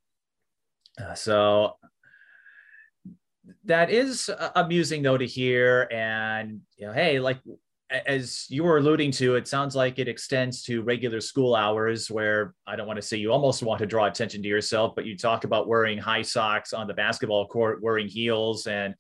Uh, 1.00 1.14
so 1.14 1.74
that 3.66 3.92
is 3.92 4.30
amusing 4.56 5.04
though 5.04 5.18
to 5.18 5.26
hear. 5.26 5.88
And 5.92 6.62
you 6.78 6.88
know, 6.88 6.94
hey, 6.94 7.20
like 7.20 7.38
as 7.92 8.46
you 8.50 8.64
were 8.64 8.78
alluding 8.78 9.12
to, 9.12 9.36
it 9.36 9.48
sounds 9.48 9.76
like 9.76 10.00
it 10.00 10.08
extends 10.08 10.64
to 10.64 10.82
regular 10.82 11.22
school 11.22 11.56
hours 11.56 12.10
where 12.10 12.54
I 12.66 12.76
don't 12.76 12.88
want 12.88 12.98
to 12.98 13.02
say 13.02 13.18
you 13.18 13.32
almost 13.32 13.62
want 13.62 13.80
to 13.80 13.86
draw 13.86 14.06
attention 14.06 14.42
to 14.42 14.48
yourself, 14.48 14.94
but 14.96 15.06
you 15.06 15.18
talk 15.18 15.44
about 15.44 15.68
wearing 15.68 15.98
high 15.98 16.24
socks 16.24 16.74
on 16.74 16.88
the 16.88 16.94
basketball 16.94 17.48
court, 17.48 17.84
wearing 17.84 18.08
heels 18.08 18.68
and 18.68 18.96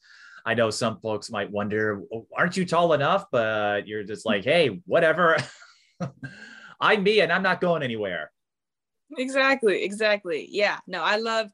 I 0.45 0.53
know 0.53 0.69
some 0.69 0.99
folks 0.99 1.31
might 1.31 1.49
wonder, 1.49 2.03
aren't 2.37 2.55
you 2.55 2.65
tall 2.65 2.93
enough? 2.93 3.25
But 3.31 3.87
you're 3.87 4.03
just 4.03 4.23
hmm. 4.23 4.29
like, 4.29 4.43
hey, 4.43 4.81
whatever. 4.85 5.37
I'm 6.79 7.03
me 7.03 7.21
and 7.21 7.31
I'm 7.31 7.43
not 7.43 7.61
going 7.61 7.81
anywhere. 7.81 8.31
Exactly. 9.17 9.83
Exactly. 9.83 10.47
Yeah. 10.51 10.77
No, 10.87 11.01
I 11.01 11.17
love, 11.17 11.47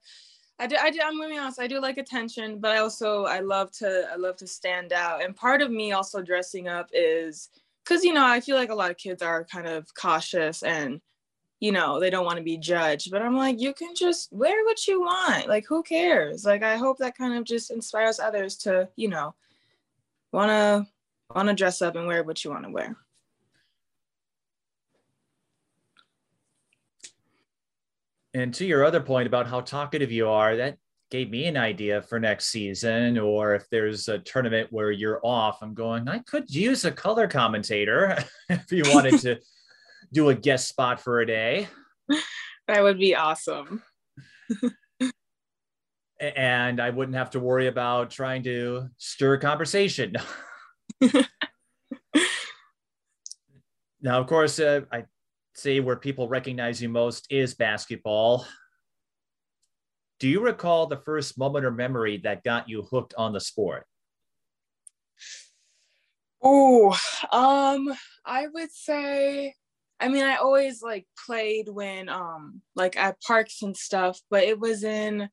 I 0.62 0.68
do, 0.68 0.76
I 0.80 0.92
do, 0.92 1.00
I'm 1.04 1.18
gonna 1.18 1.34
be 1.34 1.40
honest, 1.40 1.60
I 1.60 1.68
do 1.68 1.82
like 1.82 1.98
attention, 1.98 2.60
but 2.60 2.72
I 2.72 2.78
also, 2.78 3.26
I 3.26 3.40
love 3.40 3.72
to, 3.80 4.08
I 4.12 4.16
love 4.16 4.38
to 4.38 4.48
stand 4.48 4.94
out. 4.94 5.24
And 5.24 5.36
part 5.36 5.62
of 5.62 5.72
me 5.72 5.92
also 5.92 6.22
dressing 6.22 6.68
up 6.68 6.90
is 6.94 7.50
because, 7.84 8.04
you 8.04 8.14
know, 8.14 8.26
I 8.26 8.40
feel 8.40 8.56
like 8.56 8.70
a 8.70 8.76
lot 8.76 8.92
of 8.92 8.98
kids 8.98 9.24
are 9.24 9.44
kind 9.44 9.68
of 9.68 9.94
cautious 9.96 10.62
and 10.62 11.02
you 11.62 11.72
know, 11.72 12.00
they 12.00 12.10
don't 12.10 12.26
want 12.26 12.38
to 12.38 12.44
be 12.44 12.58
judged. 12.58 13.12
But 13.12 13.22
I'm 13.22 13.38
like, 13.38 13.62
you 13.62 13.72
can 13.72 13.94
just 13.96 14.34
wear 14.34 14.66
what 14.66 14.88
you 14.88 15.02
want. 15.02 15.48
Like, 15.48 15.64
who 15.68 15.84
cares? 15.84 16.44
Like, 16.44 16.64
I 16.64 16.76
hope 16.76 16.98
that 16.98 17.16
kind 17.16 17.36
of 17.36 17.44
just 17.44 17.70
inspires 17.70 18.20
others 18.20 18.58
to, 18.58 18.90
you 18.96 19.08
know, 19.08 19.36
wanna 20.34 20.88
wanna 21.34 21.54
dress 21.54 21.82
up 21.82 21.96
and 21.96 22.08
wear 22.08 22.24
what 22.24 22.44
you 22.44 22.52
want 22.52 22.66
to 22.66 22.72
wear. 22.72 22.98
And 28.34 28.54
to 28.56 28.66
your 28.66 28.86
other 28.86 29.02
point 29.02 29.28
about 29.28 29.48
how 29.48 29.62
talkative 29.62 30.12
you 30.12 30.30
are, 30.30 30.56
that 30.56 30.78
gave 31.10 31.30
me 31.30 31.46
an 31.46 31.58
idea 31.58 32.02
for 32.02 32.20
next 32.20 32.48
season. 32.48 33.18
Or 33.20 33.54
if 33.54 33.70
there's 33.70 34.08
a 34.08 34.20
tournament 34.20 34.70
where 34.72 34.92
you're 34.92 35.20
off, 35.24 35.62
I'm 35.62 35.74
going, 35.74 36.08
I 36.08 36.20
could 36.20 36.50
use 36.50 36.86
a 36.86 36.92
color 36.92 37.28
commentator 37.28 38.18
if 38.50 38.72
you 38.72 38.84
wanted 38.88 39.20
to 39.22 39.40
do 40.14 40.30
a 40.30 40.36
guest 40.36 40.70
spot 40.70 41.02
for 41.02 41.20
a 41.20 41.28
day. 41.28 41.68
That 42.68 42.84
would 42.84 42.98
be 42.98 43.16
awesome. 43.16 43.84
and 46.20 46.80
I 46.80 46.90
wouldn't 46.90 47.18
have 47.18 47.32
to 47.32 47.40
worry 47.40 47.68
about 47.68 48.12
trying 48.12 48.44
to 48.44 48.88
stir 48.98 49.38
conversation. 49.38 50.16
now, 54.02 54.20
of 54.20 54.28
course, 54.28 54.60
uh, 54.60 54.82
I 54.92 55.06
say 55.54 55.80
where 55.80 55.96
people 55.96 56.28
recognize 56.28 56.82
you 56.82 56.90
most 56.90 57.28
is 57.30 57.54
basketball. 57.54 58.46
Do 60.20 60.28
you 60.28 60.42
recall 60.42 60.88
the 60.88 60.98
first 60.98 61.38
moment 61.38 61.66
or 61.66 61.72
memory 61.72 62.18
that 62.24 62.44
got 62.44 62.70
you 62.70 62.84
hooked 62.84 63.14
on 63.18 63.34
the 63.34 63.40
sport? 63.40 63.86
Oh, 66.44 66.98
um, 67.32 67.94
I 68.26 68.48
would 68.48 68.72
say 68.72 69.56
I 70.02 70.10
mean, 70.10 70.24
I 70.24 70.38
always 70.38 70.82
like 70.82 71.06
played 71.28 71.70
when 71.70 72.10
um 72.10 72.62
like 72.76 72.98
at 72.98 73.22
parks 73.22 73.62
and 73.62 73.78
stuff, 73.78 74.20
but 74.32 74.44
it 74.44 74.60
was 74.60 74.84
in 74.84 75.30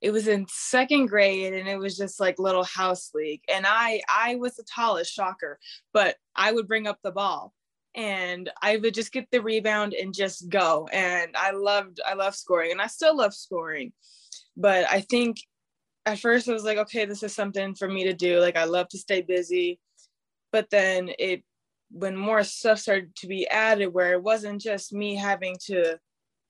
it 0.00 0.10
was 0.10 0.28
in 0.28 0.46
second 0.48 1.06
grade 1.06 1.52
and 1.52 1.68
it 1.68 1.78
was 1.78 1.96
just 1.96 2.18
like 2.20 2.38
little 2.38 2.64
house 2.64 3.10
league 3.14 3.42
and 3.52 3.66
I 3.68 4.00
I 4.08 4.36
was 4.36 4.56
the 4.56 4.64
tallest 4.64 5.12
shocker, 5.12 5.58
but 5.92 6.16
I 6.34 6.52
would 6.52 6.66
bring 6.66 6.86
up 6.86 6.98
the 7.02 7.12
ball 7.12 7.52
and 7.96 8.50
I 8.60 8.76
would 8.76 8.94
just 8.94 9.10
get 9.10 9.26
the 9.32 9.40
rebound 9.40 9.94
and 9.94 10.14
just 10.14 10.50
go 10.50 10.86
and 10.92 11.34
I 11.34 11.52
loved 11.52 11.98
I 12.06 12.12
love 12.12 12.36
scoring 12.36 12.70
and 12.70 12.80
I 12.80 12.86
still 12.86 13.16
love 13.16 13.34
scoring. 13.34 13.92
But 14.56 14.86
I 14.90 15.00
think 15.00 15.38
at 16.04 16.20
first 16.20 16.48
I 16.48 16.52
was 16.52 16.64
like, 16.64 16.78
okay, 16.78 17.06
this 17.06 17.22
is 17.22 17.34
something 17.34 17.74
for 17.74 17.88
me 17.88 18.04
to 18.04 18.12
do. 18.12 18.38
Like 18.38 18.56
I 18.56 18.64
love 18.64 18.88
to 18.90 18.98
stay 18.98 19.22
busy. 19.22 19.80
But 20.52 20.68
then 20.70 21.10
it 21.18 21.42
when 21.90 22.16
more 22.16 22.44
stuff 22.44 22.78
started 22.78 23.16
to 23.16 23.26
be 23.26 23.48
added 23.48 23.86
where 23.86 24.12
it 24.12 24.22
wasn't 24.22 24.60
just 24.60 24.92
me 24.92 25.14
having 25.14 25.56
to 25.66 25.98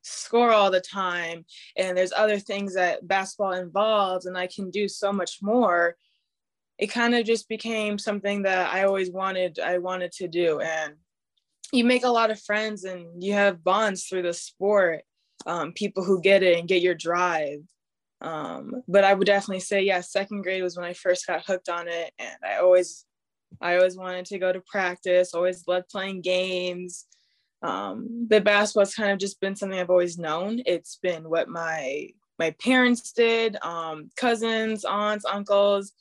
score 0.03 0.51
all 0.51 0.71
the 0.71 0.81
time 0.81 1.45
and 1.77 1.97
there's 1.97 2.13
other 2.13 2.39
things 2.39 2.75
that 2.75 3.07
basketball 3.07 3.53
involves 3.53 4.27
and 4.27 4.39
I 4.39 4.47
can 4.47 4.71
do 4.71 4.89
so 4.89 5.13
much 5.13 5.39
more 5.43 5.97
it 6.79 6.87
kind 6.87 7.15
of 7.15 7.25
just 7.25 7.49
became 7.49 7.99
something 7.99 8.43
that 8.43 8.73
I 8.73 8.85
always 8.85 9.11
wanted 9.11 9.59
I 9.59 9.79
wanted 9.79 10.13
to 10.13 10.29
do 10.29 10.61
and 10.61 10.95
you 11.73 11.85
make 11.85 12.05
a 12.05 12.09
lot 12.09 12.31
of 12.31 12.41
friends 12.43 12.85
and 12.85 13.23
you 13.23 13.33
have 13.33 13.65
bonds 13.65 14.05
through 14.05 14.23
the 14.23 14.35
sport 14.35 15.03
um, 15.47 15.73
people 15.73 16.05
who 16.05 16.21
get 16.21 16.43
it 16.43 16.59
and 16.59 16.69
get 16.69 16.83
your 16.83 16.95
drive 16.95 17.61
um, 18.23 18.83
but 18.89 19.05
I 19.05 19.15
would 19.15 19.27
definitely 19.27 19.61
say 19.61 19.83
yeah 19.83 20.01
second 20.01 20.43
grade 20.43 20.63
was 20.63 20.77
when 20.77 20.87
I 20.87 20.93
first 20.93 21.27
got 21.27 21.45
hooked 21.45 21.69
on 21.69 21.89
it 21.89 22.13
and 22.19 22.37
I 22.45 22.57
always 22.59 23.07
I 23.61 23.77
always 23.77 23.97
wanted 23.97 24.27
to 24.27 24.39
go 24.39 24.53
to 24.53 24.61
practice, 24.61 25.35
always 25.35 25.67
loved 25.67 25.89
playing 25.89 26.23
games. 26.23 27.07
Um, 27.63 28.27
the 28.29 28.41
basketball's 28.41 28.95
kind 28.95 29.13
of 29.13 29.19
just 29.19 29.41
been 29.41 29.57
something 29.57 29.79
I've 29.79 29.91
always 29.91 30.19
known. 30.19 30.61
It's 30.67 30.99
been 31.03 31.29
what 31.29 31.49
my 31.49 32.09
my 32.39 32.51
parents 32.63 33.13
did, 33.13 33.57
um, 33.63 34.11
cousins, 34.17 34.85
aunts, 34.85 35.25
uncles, 35.25 35.93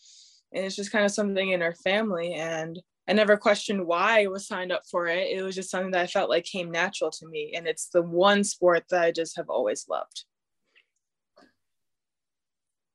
and 0.51 0.65
it's 0.65 0.75
just 0.75 0.91
kind 0.91 1.05
of 1.05 1.11
something 1.11 1.49
in 1.49 1.61
our 1.61 1.75
family. 1.75 2.33
And 2.33 2.77
I 3.07 3.13
never 3.13 3.37
questioned 3.37 3.85
why 3.85 4.23
I 4.23 4.27
was 4.27 4.47
signed 4.47 4.71
up 4.71 4.83
for 4.89 5.07
it. 5.07 5.29
It 5.29 5.43
was 5.43 5.55
just 5.55 5.69
something 5.69 5.91
that 5.91 6.01
I 6.01 6.07
felt 6.07 6.29
like 6.29 6.43
came 6.43 6.71
natural 6.71 7.11
to 7.11 7.27
me. 7.27 7.53
And 7.55 7.67
it's 7.67 7.89
the 7.89 8.01
one 8.01 8.43
sport 8.43 8.85
that 8.89 9.03
I 9.03 9.11
just 9.11 9.37
have 9.37 9.49
always 9.49 9.85
loved. 9.87 10.25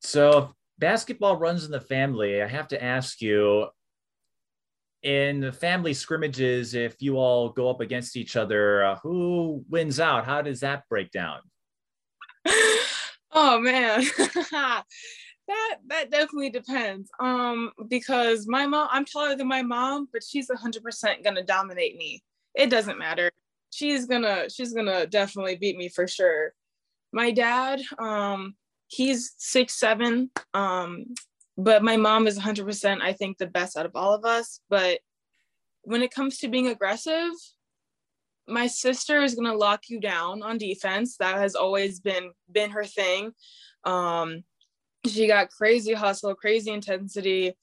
So 0.01 0.53
basketball 0.79 1.37
runs 1.37 1.65
in 1.65 1.71
the 1.71 1.81
family. 1.81 2.43
I 2.43 2.49
have 2.49 2.69
to 2.69 2.83
ask 2.83 3.21
you, 3.21 3.69
in 5.03 5.41
the 5.41 5.53
family 5.53 5.95
scrimmages, 5.95 6.75
if 6.75 7.01
you 7.01 7.17
all 7.17 7.49
go 7.51 7.71
up 7.71 7.81
against 7.81 8.17
each 8.17 8.37
other, 8.37 8.85
uh, 8.85 8.97
who 9.03 9.65
wins 9.69 9.99
out? 9.99 10.27
How 10.27 10.43
does 10.43 10.61
that 10.61 10.83
break 10.91 11.11
down? 11.11 11.41
oh 13.33 13.61
man, 13.61 14.03
that 15.51 15.77
that 15.89 16.11
definitely 16.11 16.51
depends. 16.51 17.11
Um, 17.21 17.71
because 17.89 18.47
my 18.47 18.67
mom, 18.67 18.89
I'm 18.91 19.05
taller 19.05 19.37
than 19.37 19.49
my 19.49 19.63
mom, 19.63 20.09
but 20.13 20.23
she's 20.23 20.49
100% 20.49 21.25
gonna 21.25 21.43
dominate 21.43 21.97
me. 21.97 22.23
It 22.55 22.71
doesn't 22.71 22.99
matter. 22.99 23.31
She's 23.71 24.07
gonna 24.07 24.49
she's 24.49 24.73
gonna 24.73 25.07
definitely 25.07 25.57
beat 25.57 25.77
me 25.77 25.89
for 25.89 26.07
sure. 26.07 26.53
My 27.13 27.31
dad, 27.31 27.81
um, 27.99 28.55
he's 28.89 29.35
six 29.37 29.79
seven. 29.79 30.31
Um, 30.55 31.15
but 31.61 31.83
my 31.83 31.97
mom 31.97 32.27
is 32.27 32.39
100% 32.39 33.01
i 33.03 33.13
think 33.13 33.39
the 33.39 33.47
best 33.47 33.77
out 33.77 33.87
of 33.87 33.93
all 33.95 34.15
of 34.15 34.25
us 34.25 34.61
but 34.69 34.99
when 35.83 36.03
it 36.03 36.13
comes 36.13 36.39
to 36.39 36.49
being 36.49 36.69
aggressive 36.69 37.33
my 38.49 38.67
sister 38.67 39.23
is 39.23 39.35
to 39.35 39.55
lock 39.55 39.89
you 39.89 40.01
down 40.01 40.43
on 40.43 40.59
defense 40.59 41.17
that 41.19 41.37
has 41.37 41.55
always 41.55 42.01
been 42.01 42.33
been 42.51 42.71
her 42.71 42.85
thing 42.85 43.33
um 43.85 44.43
she 45.07 45.27
got 45.27 45.51
crazy 45.51 45.93
hustle 45.93 46.35
crazy 46.35 46.71
intensity. 46.71 47.55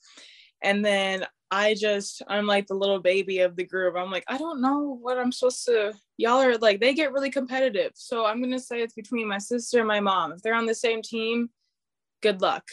And 0.61 0.83
then 0.83 1.25
i 1.49 1.73
just 1.73 2.21
i'm 2.27 2.45
like 2.45 2.67
the 2.67 2.73
little 2.73 2.99
baby 2.99 3.39
of 3.39 3.55
the 3.55 3.63
group. 3.63 3.95
I'm 3.95 4.11
like 4.11 4.25
i 4.27 4.37
don't 4.37 4.61
know 4.61 4.97
what 5.01 5.17
i'm 5.17 5.31
supposed 5.31 5.65
to 5.65 5.93
y'all 6.17 6.41
are 6.41 6.57
like 6.57 6.81
they 6.81 6.93
get 6.93 7.13
really 7.13 7.29
competitive. 7.29 7.91
So 7.95 8.25
i'm 8.25 8.39
going 8.39 8.51
to 8.51 8.59
say 8.59 8.81
it's 8.81 8.93
between 8.93 9.27
my 9.27 9.37
sister 9.37 9.79
and 9.79 9.87
my 9.87 9.99
mom. 9.99 10.33
If 10.33 10.41
they're 10.41 10.55
on 10.55 10.65
the 10.65 10.75
same 10.75 11.01
team 11.01 11.49
good 12.21 12.41
luck. 12.41 12.63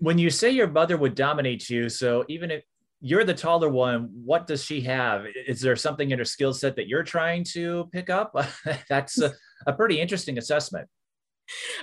When 0.00 0.18
you 0.18 0.30
say 0.30 0.50
your 0.50 0.68
mother 0.68 0.96
would 0.96 1.14
dominate 1.14 1.68
you, 1.68 1.88
so 1.88 2.24
even 2.28 2.50
if 2.50 2.64
you're 3.00 3.24
the 3.24 3.34
taller 3.34 3.68
one, 3.68 4.10
what 4.24 4.46
does 4.46 4.64
she 4.64 4.80
have? 4.82 5.26
Is 5.46 5.60
there 5.60 5.76
something 5.76 6.10
in 6.10 6.18
her 6.18 6.24
skill 6.24 6.54
set 6.54 6.76
that 6.76 6.88
you're 6.88 7.02
trying 7.02 7.44
to 7.52 7.88
pick 7.92 8.08
up? 8.08 8.34
That's 8.88 9.20
a, 9.20 9.34
a 9.66 9.72
pretty 9.72 10.00
interesting 10.00 10.38
assessment. 10.38 10.88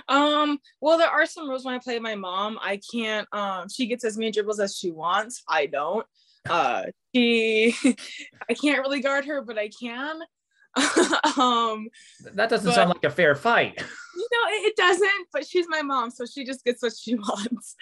Um, 0.08 0.58
well, 0.80 0.98
there 0.98 1.08
are 1.08 1.26
some 1.26 1.48
rules 1.48 1.64
when 1.64 1.74
I 1.74 1.78
play 1.78 1.98
my 1.98 2.14
mom. 2.14 2.58
I 2.60 2.80
can't 2.92 3.28
um 3.32 3.68
she 3.68 3.86
gets 3.86 4.04
as 4.04 4.16
many 4.16 4.30
dribbles 4.30 4.60
as 4.60 4.76
she 4.76 4.90
wants. 4.90 5.42
I 5.48 5.66
don't. 5.66 6.06
Uh 6.48 6.84
she 7.14 7.74
I 8.48 8.54
can't 8.54 8.80
really 8.80 9.02
guard 9.02 9.26
her, 9.26 9.42
but 9.42 9.58
I 9.58 9.68
can. 9.68 10.20
um, 11.38 11.88
that 12.32 12.48
doesn't 12.48 12.66
but, 12.66 12.74
sound 12.74 12.88
like 12.90 13.04
a 13.04 13.10
fair 13.10 13.34
fight. 13.34 13.74
You 13.76 14.28
know, 14.32 14.48
it, 14.48 14.68
it, 14.68 14.76
doesn't, 14.76 15.26
but 15.32 15.46
she's 15.46 15.66
my 15.68 15.82
mom, 15.82 16.10
so 16.10 16.24
she 16.24 16.44
just 16.44 16.64
gets 16.64 16.82
what 16.82 16.92
she 16.96 17.14
wants. 17.16 17.76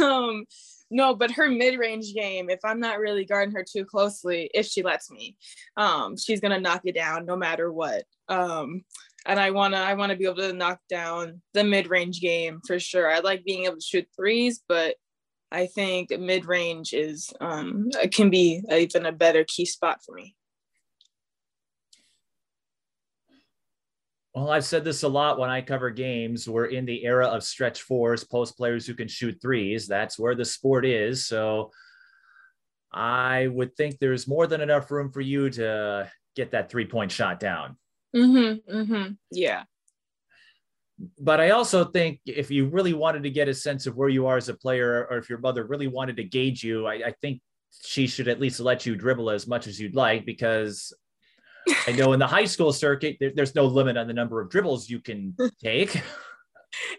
um, 0.00 0.44
no, 0.90 1.14
but 1.14 1.32
her 1.32 1.48
mid-range 1.48 2.14
game, 2.14 2.48
if 2.48 2.60
I'm 2.64 2.78
not 2.78 3.00
really 3.00 3.24
guarding 3.24 3.54
her 3.54 3.64
too 3.64 3.84
closely, 3.84 4.50
if 4.54 4.66
she 4.66 4.82
lets 4.82 5.10
me, 5.10 5.36
um, 5.76 6.16
she's 6.16 6.40
gonna 6.40 6.60
knock 6.60 6.82
it 6.84 6.94
down 6.94 7.26
no 7.26 7.36
matter 7.36 7.72
what. 7.72 8.04
Um, 8.28 8.84
and 9.26 9.38
I 9.40 9.50
wanna 9.50 9.76
I 9.76 9.94
wanna 9.94 10.16
be 10.16 10.24
able 10.24 10.36
to 10.36 10.52
knock 10.52 10.80
down 10.88 11.42
the 11.52 11.64
mid-range 11.64 12.20
game 12.20 12.60
for 12.66 12.78
sure. 12.78 13.10
I 13.10 13.18
like 13.18 13.44
being 13.44 13.64
able 13.64 13.76
to 13.76 13.80
shoot 13.80 14.08
threes, 14.16 14.62
but 14.68 14.96
I 15.50 15.66
think 15.66 16.10
mid-range 16.10 16.92
is 16.92 17.32
um, 17.40 17.90
can 18.12 18.30
be 18.30 18.62
even 18.70 19.06
a 19.06 19.12
better 19.12 19.44
key 19.44 19.64
spot 19.64 20.00
for 20.04 20.14
me. 20.14 20.34
Well, 24.34 24.50
I've 24.50 24.66
said 24.66 24.84
this 24.84 25.02
a 25.02 25.08
lot 25.08 25.38
when 25.38 25.48
I 25.48 25.62
cover 25.62 25.88
games. 25.88 26.46
We're 26.46 26.66
in 26.66 26.84
the 26.84 27.04
era 27.04 27.26
of 27.26 27.42
stretch 27.42 27.80
fours, 27.80 28.22
post 28.22 28.56
players 28.58 28.86
who 28.86 28.92
can 28.92 29.08
shoot 29.08 29.38
threes. 29.40 29.86
That's 29.86 30.18
where 30.18 30.34
the 30.34 30.44
sport 30.44 30.84
is. 30.84 31.26
So 31.26 31.70
I 32.92 33.46
would 33.46 33.74
think 33.76 33.98
there's 33.98 34.28
more 34.28 34.46
than 34.46 34.60
enough 34.60 34.90
room 34.90 35.10
for 35.10 35.22
you 35.22 35.48
to 35.50 36.10
get 36.34 36.50
that 36.50 36.70
three 36.70 36.86
point 36.86 37.12
shot 37.12 37.40
down. 37.40 37.78
Mm-hmm. 38.16 38.76
Mm-hmm. 38.76 39.12
Yeah. 39.30 39.64
But 41.18 41.40
I 41.40 41.50
also 41.50 41.84
think 41.84 42.20
if 42.24 42.50
you 42.50 42.68
really 42.68 42.94
wanted 42.94 43.22
to 43.24 43.30
get 43.30 43.48
a 43.48 43.54
sense 43.54 43.86
of 43.86 43.96
where 43.96 44.08
you 44.08 44.26
are 44.26 44.38
as 44.38 44.48
a 44.48 44.54
player, 44.54 45.06
or 45.10 45.18
if 45.18 45.28
your 45.28 45.38
mother 45.38 45.64
really 45.64 45.88
wanted 45.88 46.16
to 46.16 46.24
gauge 46.24 46.64
you, 46.64 46.86
I, 46.86 46.94
I 46.94 47.14
think 47.20 47.42
she 47.84 48.06
should 48.06 48.28
at 48.28 48.40
least 48.40 48.60
let 48.60 48.86
you 48.86 48.96
dribble 48.96 49.30
as 49.30 49.46
much 49.46 49.66
as 49.66 49.78
you'd 49.78 49.94
like 49.94 50.24
because 50.24 50.94
I 51.86 51.92
know 51.92 52.12
in 52.12 52.18
the 52.18 52.26
high 52.26 52.44
school 52.44 52.72
circuit, 52.72 53.18
there, 53.20 53.32
there's 53.34 53.54
no 53.54 53.66
limit 53.66 53.96
on 53.96 54.06
the 54.06 54.14
number 54.14 54.40
of 54.40 54.48
dribbles 54.48 54.88
you 54.88 55.00
can 55.00 55.36
take. 55.62 56.02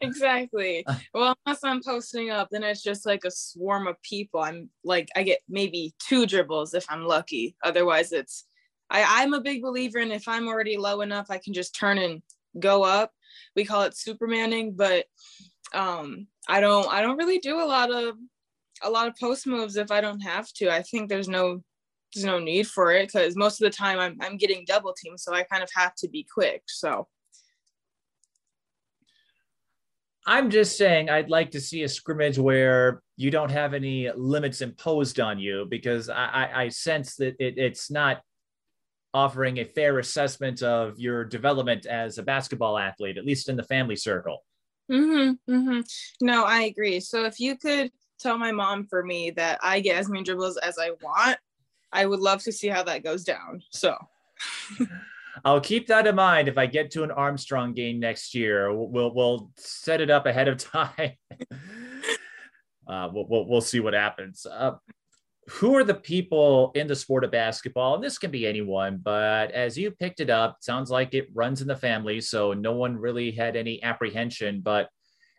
exactly. 0.02 0.86
Well, 1.14 1.36
unless 1.46 1.64
I'm 1.64 1.82
posting 1.82 2.30
up, 2.30 2.50
then 2.52 2.64
it's 2.64 2.84
just 2.84 3.06
like 3.06 3.24
a 3.26 3.32
swarm 3.32 3.88
of 3.88 4.02
people. 4.04 4.42
I'm 4.42 4.70
like, 4.84 5.10
I 5.16 5.24
get 5.24 5.40
maybe 5.50 5.96
two 6.00 6.28
dribbles 6.28 6.76
if 6.76 6.86
I'm 6.90 7.06
lucky. 7.06 7.56
Otherwise, 7.64 8.12
it's, 8.12 8.46
I, 8.90 9.22
I'm 9.22 9.34
a 9.34 9.42
big 9.42 9.62
believer 9.62 10.00
in 10.00 10.12
if 10.12 10.28
I'm 10.28 10.48
already 10.48 10.78
low 10.78 11.02
enough, 11.02 11.28
I 11.30 11.38
can 11.38 11.54
just 11.54 11.76
turn 11.76 11.98
and 11.98 12.22
go 12.60 12.84
up. 12.84 13.12
We 13.56 13.66
call 13.66 13.84
it 13.84 13.94
supermaning, 13.94 14.76
but 14.76 15.06
um, 15.74 16.28
I 16.48 16.62
don't, 16.62 16.88
I 16.92 17.02
don't 17.02 17.18
really 17.18 17.40
do 17.40 17.60
a 17.62 17.66
lot 17.66 17.92
of, 17.92 18.16
a 18.84 18.90
lot 18.90 19.08
of 19.08 19.16
post 19.20 19.48
moves 19.48 19.76
if 19.76 19.92
I 19.92 20.02
don't 20.02 20.22
have 20.22 20.52
to. 20.54 20.70
I 20.70 20.84
think 20.84 21.10
there's 21.10 21.28
no 21.28 21.62
there's 22.14 22.26
no 22.26 22.40
need 22.40 22.68
for 22.68 22.92
it 22.92 23.08
because 23.08 23.36
most 23.36 23.62
of 23.62 23.70
the 23.70 23.76
time 23.76 24.00
I'm, 24.00 24.18
I'm 24.22 24.38
getting 24.38 24.66
double 24.66 24.94
teamed 24.94 25.20
so 25.20 25.34
i 25.34 25.44
kind 25.44 25.64
of 25.64 25.70
have 25.76 25.96
to 25.96 26.08
be 26.08 26.26
quick 26.32 26.64
so 26.68 27.08
i'm 30.26 30.50
just 30.50 30.78
saying 30.78 31.10
i'd 31.10 31.30
like 31.30 31.52
to 31.52 31.62
see 31.62 31.84
a 31.84 31.90
scrimmage 31.90 32.38
where 32.38 33.02
you 33.18 33.32
don't 33.32 33.52
have 33.52 33.74
any 33.74 34.10
limits 34.16 34.62
imposed 34.62 35.20
on 35.20 35.40
you 35.40 35.68
because 35.70 36.10
i, 36.10 36.26
I, 36.26 36.64
I 36.64 36.70
sense 36.70 37.16
that 37.18 37.36
it, 37.40 37.58
it's 37.58 37.92
not 37.92 38.22
offering 39.18 39.58
a 39.58 39.66
fair 39.66 40.00
assessment 40.00 40.62
of 40.62 41.00
your 41.00 41.24
development 41.24 41.86
as 41.86 42.18
a 42.18 42.24
basketball 42.24 42.78
athlete 42.78 43.18
at 43.18 43.26
least 43.26 43.50
in 43.50 43.56
the 43.56 43.64
family 43.64 43.96
circle 43.96 44.44
mm-hmm, 44.92 45.32
mm-hmm. 45.52 45.80
no 46.22 46.44
i 46.44 46.64
agree 46.64 47.00
so 47.00 47.26
if 47.26 47.40
you 47.40 47.58
could 47.58 47.92
tell 48.20 48.38
my 48.38 48.52
mom 48.52 48.86
for 48.86 49.04
me 49.04 49.32
that 49.32 49.60
i 49.62 49.80
get 49.80 49.98
as 49.98 50.10
many 50.10 50.24
dribbles 50.24 50.58
as 50.58 50.78
i 50.80 50.92
want 51.02 51.38
I 51.92 52.06
would 52.06 52.20
love 52.20 52.44
to 52.44 52.52
see 52.52 52.68
how 52.68 52.84
that 52.84 53.04
goes 53.04 53.24
down. 53.24 53.62
So 53.72 53.96
I'll 55.46 55.62
keep 55.62 55.88
that 55.88 56.08
in 56.08 56.16
mind 56.16 56.48
if 56.48 56.58
I 56.58 56.66
get 56.66 56.92
to 56.92 57.04
an 57.04 57.12
Armstrong 57.12 57.74
game 57.74 58.00
next 58.00 58.34
year. 58.36 58.74
We'll 58.74 59.14
we'll 59.14 59.52
set 59.58 60.02
it 60.02 60.10
up 60.10 60.26
ahead 60.26 60.48
of 60.48 60.58
time. 60.72 61.14
uh, 62.88 63.10
we'll, 63.12 63.28
we'll, 63.28 63.46
we'll 63.48 63.62
see 63.62 63.80
what 63.80 63.94
happens. 63.94 64.46
Uh, 64.46 64.74
who 65.50 65.76
are 65.76 65.84
the 65.84 65.94
people 65.94 66.72
in 66.76 66.88
the 66.88 66.96
sport 66.96 67.24
of 67.24 67.32
basketball? 67.32 67.96
And 67.96 68.04
this 68.04 68.18
can 68.18 68.32
be 68.32 68.46
anyone, 68.46 69.00
but 69.02 69.52
as 69.52 69.78
you 69.78 69.92
picked 69.92 70.20
it 70.20 70.30
up, 70.30 70.58
sounds 70.60 70.92
like 70.92 71.14
it 71.14 71.30
runs 71.34 71.62
in 71.62 71.68
the 71.68 71.76
family, 71.76 72.20
so 72.20 72.54
no 72.54 72.74
one 72.74 72.98
really 72.98 73.32
had 73.32 73.56
any 73.56 73.82
apprehension. 73.82 74.60
But 74.60 74.90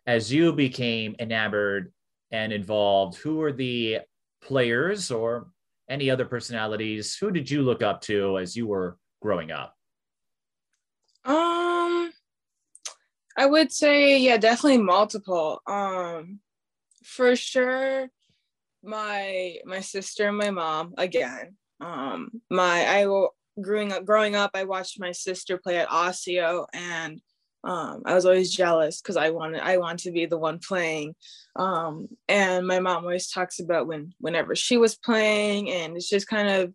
as 0.07 0.33
you 0.33 0.51
became 0.51 1.15
enamored 1.19 1.93
and 2.31 2.51
involved, 2.51 3.17
who 3.17 3.41
are 3.41 3.51
the 3.51 3.99
players 4.41 5.11
or 5.11 5.47
any 5.89 6.09
other 6.09 6.25
personalities? 6.25 7.15
Who 7.15 7.31
did 7.31 7.49
you 7.49 7.61
look 7.61 7.83
up 7.83 8.01
to 8.01 8.39
as 8.39 8.55
you 8.55 8.67
were 8.67 8.97
growing 9.21 9.51
up? 9.51 9.75
Um, 11.25 12.11
I 13.37 13.45
would 13.45 13.71
say, 13.71 14.17
yeah, 14.17 14.37
definitely 14.37 14.79
multiple. 14.79 15.61
Um, 15.67 16.39
for 17.03 17.35
sure, 17.35 18.09
my 18.83 19.57
my 19.65 19.81
sister 19.81 20.27
and 20.27 20.37
my 20.37 20.51
mom 20.51 20.93
again. 20.97 21.55
Um, 21.81 22.29
my 22.49 22.85
I 22.87 23.27
growing 23.61 23.91
up 23.91 24.05
growing 24.05 24.35
up, 24.35 24.51
I 24.53 24.63
watched 24.63 24.99
my 24.99 25.11
sister 25.11 25.57
play 25.57 25.77
at 25.77 25.91
Osseo, 25.91 26.65
and 26.73 27.21
um, 27.63 28.03
I 28.05 28.13
was 28.13 28.25
always 28.25 28.53
jealous 28.55 29.01
because 29.01 29.17
I 29.17 29.31
wanted 29.31 29.61
I 29.61 29.77
wanted 29.77 30.05
to 30.05 30.11
be 30.11 30.25
the 30.25 30.37
one 30.37 30.59
playing. 30.59 31.15
Um, 31.55 32.07
and 32.27 32.65
my 32.65 32.79
mom 32.79 33.03
always 33.03 33.29
talks 33.29 33.59
about 33.59 33.87
when 33.87 34.13
whenever 34.19 34.55
she 34.55 34.77
was 34.77 34.95
playing, 34.95 35.69
and 35.69 35.95
it's 35.95 36.09
just 36.09 36.27
kind 36.27 36.49
of 36.49 36.73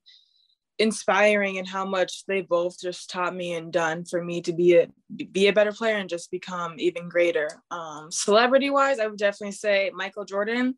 inspiring 0.79 1.59
and 1.59 1.69
how 1.69 1.85
much 1.85 2.25
they 2.27 2.41
both 2.41 2.81
just 2.81 3.09
taught 3.09 3.35
me 3.35 3.55
and 3.55 3.73
done 3.73 4.05
for 4.05 4.23
me 4.23 4.41
to 4.43 4.53
be 4.53 4.77
a 4.77 4.89
be 5.31 5.47
a 5.47 5.53
better 5.53 5.73
player 5.73 5.97
and 5.97 6.09
just 6.09 6.31
become 6.31 6.75
even 6.79 7.09
greater. 7.09 7.49
Um, 7.71 8.11
celebrity 8.11 8.71
wise, 8.71 8.99
I 8.99 9.07
would 9.07 9.19
definitely 9.19 9.53
say 9.53 9.91
Michael 9.95 10.25
Jordan, 10.25 10.75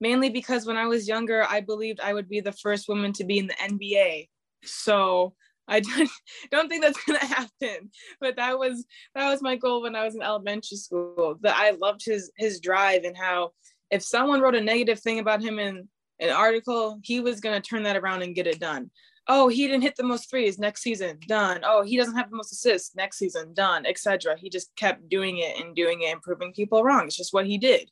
mainly 0.00 0.30
because 0.30 0.66
when 0.66 0.76
I 0.76 0.86
was 0.86 1.08
younger, 1.08 1.44
I 1.48 1.60
believed 1.60 2.00
I 2.00 2.14
would 2.14 2.28
be 2.28 2.40
the 2.40 2.52
first 2.52 2.88
woman 2.88 3.12
to 3.14 3.24
be 3.24 3.38
in 3.38 3.46
the 3.46 3.54
NBA. 3.54 4.28
So 4.64 5.34
I 5.66 5.80
don't, 5.80 6.10
don't 6.50 6.68
think 6.68 6.82
that's 6.82 7.02
gonna 7.04 7.24
happen. 7.24 7.90
But 8.20 8.36
that 8.36 8.58
was 8.58 8.84
that 9.14 9.30
was 9.30 9.42
my 9.42 9.56
goal 9.56 9.82
when 9.82 9.94
I 9.94 10.04
was 10.04 10.14
in 10.14 10.22
elementary 10.22 10.78
school. 10.78 11.36
That 11.42 11.56
I 11.56 11.70
loved 11.72 12.04
his 12.04 12.32
his 12.36 12.60
drive 12.60 13.04
and 13.04 13.16
how 13.16 13.52
if 13.90 14.02
someone 14.02 14.40
wrote 14.40 14.54
a 14.54 14.60
negative 14.60 15.00
thing 15.00 15.18
about 15.18 15.42
him 15.42 15.58
in 15.58 15.88
an 16.20 16.30
article, 16.30 16.98
he 17.02 17.20
was 17.20 17.40
gonna 17.40 17.60
turn 17.60 17.84
that 17.84 17.96
around 17.96 18.22
and 18.22 18.34
get 18.34 18.46
it 18.46 18.60
done. 18.60 18.90
Oh, 19.30 19.48
he 19.48 19.66
didn't 19.66 19.82
hit 19.82 19.94
the 19.96 20.04
most 20.04 20.30
threes 20.30 20.58
next 20.58 20.82
season, 20.82 21.18
done. 21.28 21.60
Oh, 21.62 21.82
he 21.82 21.98
doesn't 21.98 22.16
have 22.16 22.30
the 22.30 22.36
most 22.36 22.50
assists 22.50 22.96
next 22.96 23.18
season, 23.18 23.52
done, 23.52 23.84
etc. 23.84 24.38
He 24.38 24.48
just 24.48 24.74
kept 24.74 25.06
doing 25.10 25.36
it 25.36 25.60
and 25.60 25.76
doing 25.76 26.00
it 26.00 26.12
and 26.12 26.22
proving 26.22 26.54
people 26.54 26.82
wrong. 26.82 27.04
It's 27.06 27.16
just 27.16 27.34
what 27.34 27.46
he 27.46 27.58
did. 27.58 27.90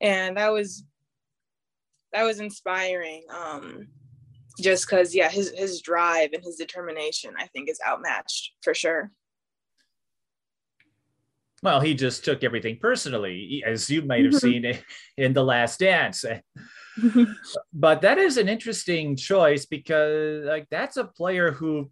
and 0.00 0.36
that 0.36 0.52
was 0.52 0.84
that 2.12 2.24
was 2.24 2.40
inspiring. 2.40 3.24
Um, 3.30 3.88
just 4.60 4.88
because, 4.88 5.14
yeah, 5.14 5.28
his 5.28 5.52
his 5.56 5.80
drive 5.80 6.30
and 6.32 6.44
his 6.44 6.56
determination, 6.56 7.34
I 7.38 7.46
think, 7.46 7.68
is 7.68 7.80
outmatched 7.86 8.52
for 8.62 8.74
sure. 8.74 9.10
Well, 11.62 11.80
he 11.80 11.94
just 11.94 12.24
took 12.24 12.42
everything 12.42 12.78
personally, 12.80 13.62
as 13.66 13.90
you 13.90 14.02
might 14.02 14.24
have 14.24 14.34
mm-hmm. 14.34 14.64
seen 14.64 14.78
in 15.18 15.34
The 15.34 15.44
Last 15.44 15.80
Dance. 15.80 16.24
but 17.72 18.00
that 18.00 18.18
is 18.18 18.36
an 18.36 18.48
interesting 18.48 19.16
choice 19.16 19.66
because, 19.66 20.44
like, 20.44 20.66
that's 20.70 20.96
a 20.96 21.04
player 21.04 21.52
who 21.52 21.90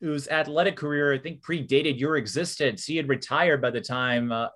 whose 0.00 0.28
athletic 0.28 0.76
career 0.76 1.12
I 1.12 1.18
think 1.18 1.42
predated 1.42 1.98
your 1.98 2.16
existence. 2.16 2.84
He 2.84 2.96
had 2.96 3.08
retired 3.08 3.60
by 3.60 3.70
the 3.70 3.80
time. 3.80 4.30
Uh, 4.30 4.48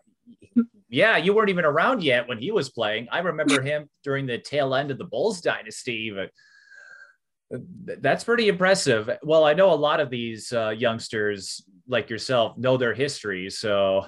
yeah, 0.92 1.16
you 1.16 1.32
weren't 1.32 1.48
even 1.48 1.64
around 1.64 2.02
yet 2.02 2.28
when 2.28 2.36
he 2.36 2.52
was 2.52 2.68
playing. 2.68 3.08
I 3.10 3.20
remember 3.20 3.62
him 3.62 3.88
during 4.04 4.26
the 4.26 4.36
tail 4.36 4.74
end 4.74 4.90
of 4.90 4.98
the 4.98 5.04
Bulls 5.04 5.40
dynasty. 5.40 6.12
But 6.14 6.30
that's 8.02 8.24
pretty 8.24 8.48
impressive. 8.48 9.08
Well, 9.22 9.44
I 9.44 9.54
know 9.54 9.72
a 9.72 9.74
lot 9.74 10.00
of 10.00 10.10
these 10.10 10.52
uh, 10.52 10.68
youngsters 10.68 11.64
like 11.88 12.10
yourself 12.10 12.58
know 12.58 12.76
their 12.76 12.92
history, 12.92 13.48
so 13.48 14.06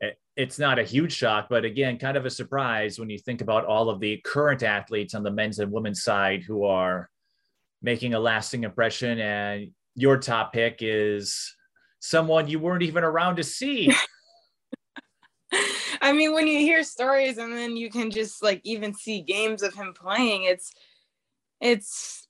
it's 0.36 0.58
not 0.58 0.78
a 0.78 0.84
huge 0.84 1.14
shock, 1.14 1.46
but 1.48 1.64
again, 1.64 1.98
kind 1.98 2.18
of 2.18 2.26
a 2.26 2.30
surprise 2.30 2.98
when 2.98 3.08
you 3.08 3.18
think 3.18 3.40
about 3.40 3.64
all 3.64 3.88
of 3.88 3.98
the 3.98 4.18
current 4.18 4.62
athletes 4.62 5.14
on 5.14 5.22
the 5.22 5.30
men's 5.30 5.60
and 5.60 5.72
women's 5.72 6.02
side 6.02 6.42
who 6.42 6.64
are 6.64 7.08
making 7.80 8.12
a 8.12 8.20
lasting 8.20 8.64
impression. 8.64 9.18
And 9.18 9.70
your 9.94 10.18
top 10.18 10.52
pick 10.52 10.80
is 10.80 11.54
someone 12.00 12.48
you 12.48 12.58
weren't 12.58 12.82
even 12.82 13.02
around 13.02 13.36
to 13.36 13.44
see. 13.44 13.94
I 16.06 16.12
mean, 16.12 16.32
when 16.32 16.46
you 16.46 16.60
hear 16.60 16.84
stories 16.84 17.36
and 17.36 17.52
then 17.52 17.76
you 17.76 17.90
can 17.90 18.12
just 18.12 18.40
like 18.40 18.60
even 18.62 18.94
see 18.94 19.22
games 19.22 19.64
of 19.64 19.74
him 19.74 19.92
playing, 19.92 20.44
it's 20.44 20.72
it's 21.60 22.28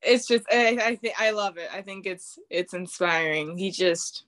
it's 0.00 0.28
just 0.28 0.44
I, 0.52 0.78
I 0.80 0.94
think 0.94 1.20
I 1.20 1.32
love 1.32 1.56
it. 1.56 1.68
I 1.74 1.82
think 1.82 2.06
it's 2.06 2.38
it's 2.48 2.72
inspiring. 2.72 3.58
He 3.58 3.72
just 3.72 4.26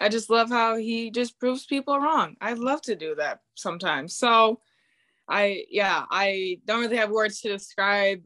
I 0.00 0.08
just 0.08 0.30
love 0.30 0.48
how 0.48 0.76
he 0.76 1.10
just 1.10 1.38
proves 1.38 1.66
people 1.66 2.00
wrong. 2.00 2.36
I 2.40 2.54
love 2.54 2.80
to 2.82 2.96
do 2.96 3.14
that 3.16 3.40
sometimes. 3.54 4.16
So 4.16 4.60
I 5.28 5.64
yeah, 5.68 6.06
I 6.10 6.58
don't 6.64 6.80
really 6.80 6.96
have 6.96 7.10
words 7.10 7.42
to 7.42 7.50
describe 7.50 8.22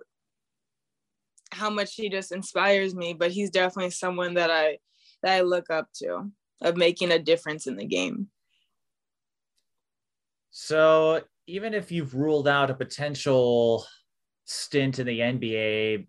how 1.50 1.68
much 1.68 1.96
he 1.96 2.08
just 2.08 2.30
inspires 2.30 2.94
me, 2.94 3.12
but 3.12 3.32
he's 3.32 3.50
definitely 3.50 3.90
someone 3.90 4.34
that 4.34 4.52
I 4.52 4.78
that 5.24 5.32
I 5.32 5.40
look 5.40 5.68
up 5.68 5.88
to 5.94 6.30
of 6.60 6.76
making 6.76 7.10
a 7.10 7.18
difference 7.18 7.66
in 7.66 7.74
the 7.74 7.86
game. 7.86 8.28
So 10.58 11.20
even 11.46 11.74
if 11.74 11.92
you've 11.92 12.14
ruled 12.14 12.48
out 12.48 12.70
a 12.70 12.74
potential 12.74 13.84
stint 14.46 14.98
in 14.98 15.06
the 15.06 15.20
NBA, 15.20 16.06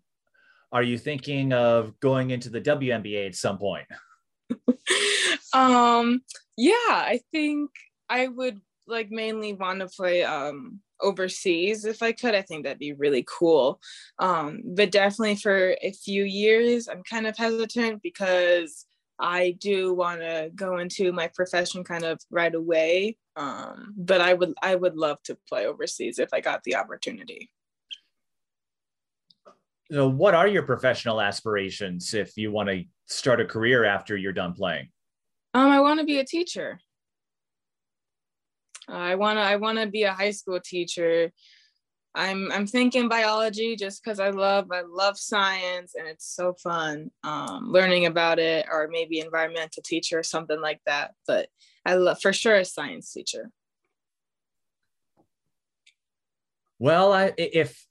are 0.71 0.83
you 0.83 0.97
thinking 0.97 1.51
of 1.51 1.99
going 1.99 2.29
into 2.29 2.49
the 2.49 2.61
WNBA 2.61 3.27
at 3.27 3.35
some 3.35 3.57
point? 3.57 3.85
um 5.53 6.21
yeah 6.55 6.71
i 6.87 7.19
think 7.33 7.69
i 8.09 8.27
would 8.27 8.61
like 8.87 9.11
mainly 9.11 9.51
want 9.51 9.81
to 9.81 9.87
play 9.87 10.23
um 10.23 10.79
overseas 11.01 11.83
if 11.83 12.01
i 12.01 12.13
could 12.13 12.33
i 12.33 12.41
think 12.41 12.63
that'd 12.63 12.79
be 12.79 12.93
really 12.93 13.25
cool 13.27 13.81
um 14.19 14.61
but 14.63 14.91
definitely 14.91 15.35
for 15.35 15.75
a 15.81 15.91
few 15.91 16.23
years 16.23 16.87
i'm 16.87 17.03
kind 17.03 17.27
of 17.27 17.35
hesitant 17.37 18.01
because 18.01 18.85
i 19.19 19.51
do 19.59 19.93
want 19.93 20.21
to 20.21 20.51
go 20.55 20.77
into 20.77 21.11
my 21.11 21.27
profession 21.27 21.83
kind 21.83 22.03
of 22.03 22.19
right 22.29 22.55
away 22.55 23.17
um 23.35 23.93
but 23.97 24.21
i 24.21 24.33
would 24.33 24.53
i 24.61 24.75
would 24.75 24.95
love 24.95 25.21
to 25.23 25.37
play 25.47 25.65
overseas 25.65 26.19
if 26.19 26.29
i 26.33 26.39
got 26.39 26.63
the 26.63 26.75
opportunity 26.75 27.49
so 29.91 30.07
what 30.07 30.35
are 30.35 30.47
your 30.47 30.63
professional 30.63 31.21
aspirations 31.21 32.13
if 32.13 32.37
you 32.37 32.51
want 32.51 32.69
to 32.69 32.83
start 33.05 33.39
a 33.39 33.45
career 33.45 33.85
after 33.85 34.17
you're 34.17 34.33
done 34.33 34.53
playing 34.53 34.89
um, 35.57 35.71
I 35.71 35.79
want 35.79 35.99
to 35.99 36.05
be 36.05 36.19
a 36.19 36.25
teacher. 36.25 36.79
I 38.87 39.15
want 39.15 39.37
to 39.37 39.41
I 39.41 39.55
want 39.55 39.79
to 39.79 39.87
be 39.87 40.03
a 40.03 40.13
high 40.13 40.31
school 40.31 40.59
teacher. 40.63 41.31
I'm 42.17 42.51
I'm 42.51 42.65
thinking 42.65 43.07
biology 43.07 43.75
just 43.75 44.03
because 44.03 44.19
I 44.19 44.31
love 44.31 44.71
I 44.71 44.81
love 44.81 45.17
science 45.17 45.93
and 45.95 46.07
it's 46.07 46.25
so 46.25 46.53
fun 46.53 47.11
um, 47.23 47.71
learning 47.71 48.07
about 48.07 48.39
it, 48.39 48.65
or 48.71 48.89
maybe 48.91 49.19
environmental 49.19 49.83
teacher 49.83 50.19
or 50.19 50.23
something 50.23 50.59
like 50.59 50.81
that. 50.87 51.13
But 51.27 51.49
I 51.85 51.93
love 51.93 52.19
for 52.19 52.33
sure 52.33 52.55
a 52.55 52.65
science 52.65 53.13
teacher. 53.13 53.51
Well, 56.79 57.13
I, 57.13 57.33
if 57.37 57.85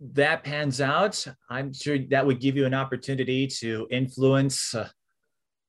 that 0.00 0.44
pans 0.44 0.80
out, 0.80 1.26
I'm 1.48 1.72
sure 1.72 1.98
that 2.10 2.26
would 2.26 2.40
give 2.40 2.56
you 2.56 2.66
an 2.66 2.74
opportunity 2.74 3.46
to 3.58 3.86
influence 3.90 4.74
uh, 4.74 4.88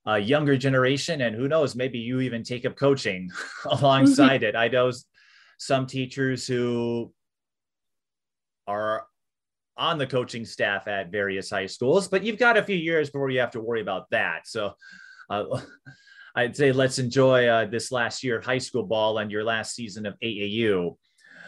a 0.06 0.18
younger 0.18 0.58
generation 0.58 1.22
and 1.22 1.36
who 1.36 1.48
knows 1.48 1.76
maybe 1.76 2.00
you 2.00 2.22
even 2.22 2.44
take 2.44 2.66
up 2.66 2.76
coaching 2.76 3.30
alongside 3.66 4.44
it 4.44 4.56
i 4.56 4.68
know 4.68 4.92
some 5.58 5.86
teachers 5.86 6.48
who 6.48 7.12
are 8.70 9.06
on 9.78 9.98
the 9.98 10.08
coaching 10.08 10.46
staff 10.46 10.88
at 10.88 11.12
various 11.12 11.50
high 11.50 11.66
schools 11.66 12.08
but 12.08 12.24
you've 12.24 12.38
got 12.38 12.58
a 12.58 12.64
few 12.64 12.76
years 12.76 13.10
before 13.10 13.30
you 13.30 13.40
have 13.40 13.52
to 13.52 13.62
worry 13.62 13.82
about 13.82 14.06
that. 14.12 14.48
So 14.48 14.74
uh, 15.30 15.46
i'd 16.36 16.56
say 16.56 16.72
let's 16.72 17.00
enjoy 17.00 17.48
uh, 17.48 17.66
this 17.66 17.92
last 17.92 18.24
year 18.24 18.38
of 18.38 18.46
high 18.46 18.60
school 18.60 18.84
ball 18.84 19.18
and 19.18 19.32
your 19.32 19.44
last 19.44 19.74
season 19.74 20.06
of 20.06 20.14
aau 20.24 20.96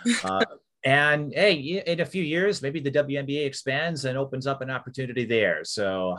uh, 0.24 0.46
and 0.84 1.32
hey 1.36 1.84
in 1.86 2.00
a 2.00 2.06
few 2.06 2.24
years 2.24 2.64
maybe 2.64 2.80
the 2.80 2.90
WNBA 2.90 3.46
expands 3.46 4.06
and 4.06 4.18
opens 4.18 4.48
up 4.48 4.62
an 4.62 4.72
opportunity 4.72 5.26
there. 5.26 5.64
So 5.64 6.18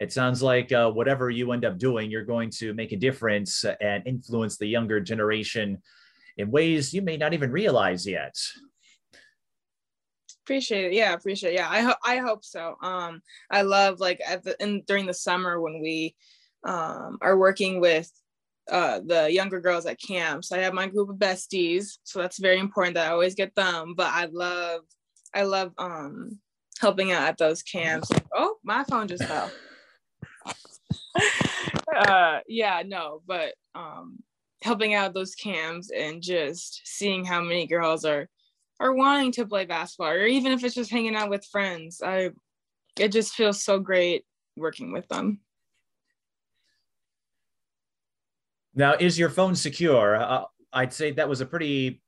it 0.00 0.12
sounds 0.12 0.42
like 0.42 0.72
uh, 0.72 0.90
whatever 0.90 1.30
you 1.30 1.52
end 1.52 1.64
up 1.64 1.78
doing, 1.78 2.10
you're 2.10 2.24
going 2.24 2.50
to 2.58 2.74
make 2.74 2.92
a 2.92 2.96
difference 2.96 3.64
and 3.80 4.06
influence 4.06 4.56
the 4.56 4.66
younger 4.66 5.00
generation 5.00 5.78
in 6.36 6.50
ways 6.50 6.92
you 6.92 7.02
may 7.02 7.16
not 7.16 7.32
even 7.32 7.52
realize 7.52 8.06
yet. 8.06 8.34
Appreciate 10.44 10.84
it. 10.86 10.92
Yeah, 10.92 11.14
appreciate 11.14 11.52
it. 11.52 11.56
Yeah, 11.56 11.68
I 11.70 11.80
hope 11.80 11.96
I 12.04 12.18
hope 12.18 12.44
so. 12.44 12.76
Um, 12.82 13.22
I 13.50 13.62
love 13.62 13.98
like 13.98 14.20
at 14.26 14.42
the 14.44 14.54
in 14.62 14.82
during 14.86 15.06
the 15.06 15.14
summer 15.14 15.60
when 15.60 15.80
we 15.80 16.14
um 16.64 17.18
are 17.22 17.38
working 17.38 17.80
with 17.80 18.10
uh 18.70 19.00
the 19.06 19.32
younger 19.32 19.58
girls 19.58 19.86
at 19.86 20.00
camps. 20.00 20.52
I 20.52 20.58
have 20.58 20.74
my 20.74 20.86
group 20.86 21.08
of 21.08 21.16
besties, 21.16 21.98
so 22.04 22.20
that's 22.20 22.38
very 22.38 22.58
important 22.58 22.94
that 22.94 23.08
I 23.08 23.12
always 23.12 23.34
get 23.34 23.54
them. 23.54 23.94
But 23.96 24.08
I 24.12 24.26
love 24.26 24.82
I 25.34 25.44
love 25.44 25.72
um 25.78 26.38
helping 26.78 27.12
out 27.12 27.22
at 27.22 27.38
those 27.38 27.62
camps. 27.62 28.10
Oh, 28.34 28.56
my 28.62 28.84
phone 28.84 29.08
just 29.08 29.24
fell. 29.24 29.50
uh, 31.96 32.40
yeah, 32.46 32.82
no, 32.84 33.22
but 33.26 33.54
um, 33.74 34.18
helping 34.62 34.94
out 34.94 35.14
those 35.14 35.34
cams 35.34 35.90
and 35.90 36.22
just 36.22 36.82
seeing 36.84 37.24
how 37.24 37.40
many 37.40 37.66
girls 37.66 38.04
are 38.04 38.28
are 38.80 38.92
wanting 38.92 39.32
to 39.32 39.46
play 39.46 39.64
basketball, 39.64 40.12
or 40.12 40.26
even 40.26 40.52
if 40.52 40.64
it's 40.64 40.74
just 40.74 40.90
hanging 40.90 41.16
out 41.16 41.30
with 41.30 41.44
friends, 41.46 42.00
I 42.04 42.30
it 42.98 43.12
just 43.12 43.34
feels 43.34 43.62
so 43.62 43.78
great 43.78 44.24
working 44.56 44.92
with 44.92 45.08
them. 45.08 45.40
Now, 48.74 48.94
is 48.98 49.18
your 49.18 49.30
phone 49.30 49.54
secure? 49.54 50.16
Uh, 50.16 50.44
I'd 50.72 50.92
say 50.92 51.12
that 51.12 51.28
was 51.28 51.40
a 51.40 51.46
pretty 51.46 52.02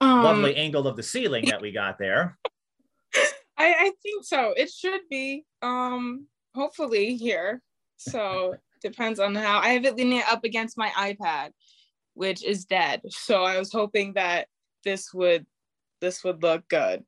um, 0.00 0.22
lovely 0.22 0.56
angle 0.56 0.86
of 0.86 0.96
the 0.96 1.02
ceiling 1.02 1.46
that 1.46 1.60
we 1.60 1.72
got 1.72 1.98
there. 1.98 2.38
I, 3.56 3.74
I 3.74 3.92
think 4.02 4.24
so. 4.24 4.52
It 4.56 4.70
should 4.70 5.00
be. 5.10 5.44
Um, 5.62 6.26
hopefully 6.54 7.16
here. 7.16 7.62
So 7.96 8.54
depends 8.82 9.20
on 9.20 9.34
how 9.34 9.58
I 9.58 9.70
have 9.70 9.84
it 9.84 9.96
leaning 9.96 10.22
up 10.28 10.44
against 10.44 10.78
my 10.78 10.88
iPad, 10.90 11.50
which 12.14 12.44
is 12.44 12.64
dead. 12.64 13.00
So 13.08 13.44
I 13.44 13.58
was 13.58 13.72
hoping 13.72 14.14
that 14.14 14.48
this 14.84 15.12
would 15.12 15.46
this 16.00 16.24
would 16.24 16.42
look 16.42 16.68
good. 16.68 17.04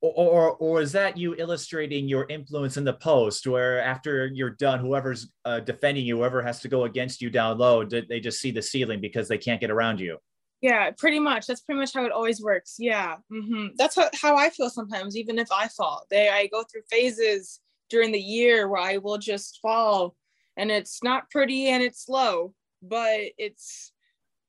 or, 0.00 0.12
or, 0.12 0.50
or 0.56 0.80
is 0.80 0.92
that 0.92 1.16
you 1.16 1.34
illustrating 1.36 2.08
your 2.08 2.26
influence 2.28 2.76
in 2.76 2.84
the 2.84 2.92
post 2.92 3.46
where 3.46 3.80
after 3.80 4.26
you're 4.26 4.50
done 4.50 4.80
whoever's 4.80 5.32
uh, 5.44 5.60
defending 5.60 6.04
you 6.04 6.16
whoever 6.16 6.42
has 6.42 6.60
to 6.60 6.68
go 6.68 6.84
against 6.84 7.22
you 7.22 7.30
down 7.30 7.56
low 7.58 7.84
they 7.84 8.18
just 8.18 8.40
see 8.40 8.50
the 8.50 8.60
ceiling 8.60 9.00
because 9.00 9.28
they 9.28 9.38
can't 9.38 9.60
get 9.60 9.70
around 9.70 10.00
you 10.00 10.18
yeah, 10.62 10.90
pretty 10.96 11.18
much. 11.18 11.46
That's 11.46 11.60
pretty 11.60 11.80
much 11.80 11.92
how 11.92 12.04
it 12.04 12.12
always 12.12 12.40
works. 12.40 12.76
Yeah, 12.78 13.16
mm-hmm. 13.32 13.68
that's 13.76 13.94
how, 13.94 14.08
how 14.20 14.36
I 14.36 14.50
feel 14.50 14.70
sometimes. 14.70 15.16
Even 15.16 15.38
if 15.38 15.48
I 15.52 15.68
fall, 15.68 16.06
they 16.10 16.28
I 16.28 16.46
go 16.46 16.64
through 16.64 16.82
phases 16.90 17.60
during 17.90 18.10
the 18.10 18.18
year 18.18 18.68
where 18.68 18.80
I 18.80 18.96
will 18.96 19.18
just 19.18 19.58
fall, 19.60 20.16
and 20.56 20.70
it's 20.70 21.02
not 21.02 21.30
pretty 21.30 21.68
and 21.68 21.82
it's 21.82 22.04
slow, 22.04 22.54
but 22.82 23.20
it's 23.36 23.92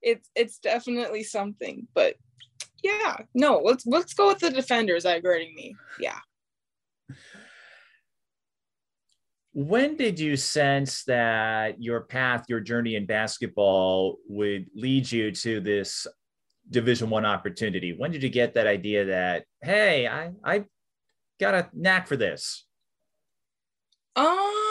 it's 0.02 0.30
it's 0.36 0.60
definitely 0.60 1.24
something. 1.24 1.88
But 1.94 2.16
yeah, 2.84 3.18
no, 3.34 3.62
let's 3.64 3.86
let's 3.86 4.14
go 4.14 4.28
with 4.28 4.40
the 4.40 4.50
defenders 4.50 5.06
I 5.06 5.20
guarding 5.20 5.54
me. 5.56 5.76
Yeah. 6.00 6.20
when 9.60 9.98
did 9.98 10.20
you 10.20 10.36
sense 10.38 11.04
that 11.06 11.82
your 11.82 12.02
path 12.02 12.46
your 12.48 12.60
journey 12.60 12.96
in 12.96 13.08
basketball 13.08 14.20
would 14.28 14.68
lead 14.76 15.12
you 15.12 15.32
to 15.32 15.60
this 15.60 16.06
division 16.70 17.10
one 17.10 17.26
opportunity 17.26 17.92
when 17.98 18.12
did 18.12 18.22
you 18.22 18.30
get 18.30 18.54
that 18.54 18.68
idea 18.68 19.06
that 19.06 19.46
hey 19.64 20.06
i 20.06 20.30
i 20.44 20.64
got 21.40 21.56
a 21.56 21.68
knack 21.74 22.06
for 22.06 22.16
this 22.16 22.68
um 24.16 24.67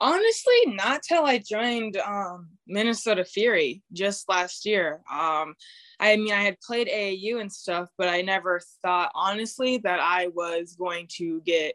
honestly 0.00 0.66
not 0.66 1.02
till 1.02 1.24
i 1.24 1.38
joined 1.38 1.96
um 1.98 2.48
minnesota 2.66 3.24
fury 3.24 3.82
just 3.92 4.28
last 4.28 4.66
year 4.66 5.00
um 5.10 5.54
i 6.00 6.16
mean 6.16 6.32
i 6.32 6.42
had 6.42 6.60
played 6.60 6.88
aau 6.88 7.40
and 7.40 7.50
stuff 7.50 7.88
but 7.96 8.08
i 8.08 8.20
never 8.20 8.60
thought 8.82 9.10
honestly 9.14 9.78
that 9.78 10.00
i 10.00 10.28
was 10.28 10.76
going 10.78 11.06
to 11.08 11.40
get 11.46 11.74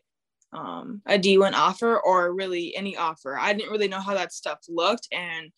um, 0.54 1.02
a 1.06 1.18
D1 1.18 1.54
offer 1.54 2.00
or 2.00 2.34
really 2.34 2.76
any 2.76 2.98
offer. 2.98 3.38
I 3.38 3.54
didn't 3.54 3.72
really 3.72 3.88
know 3.88 4.02
how 4.02 4.14
that 4.14 4.34
stuff 4.34 4.60
looked. 4.68 5.08
And 5.12 5.52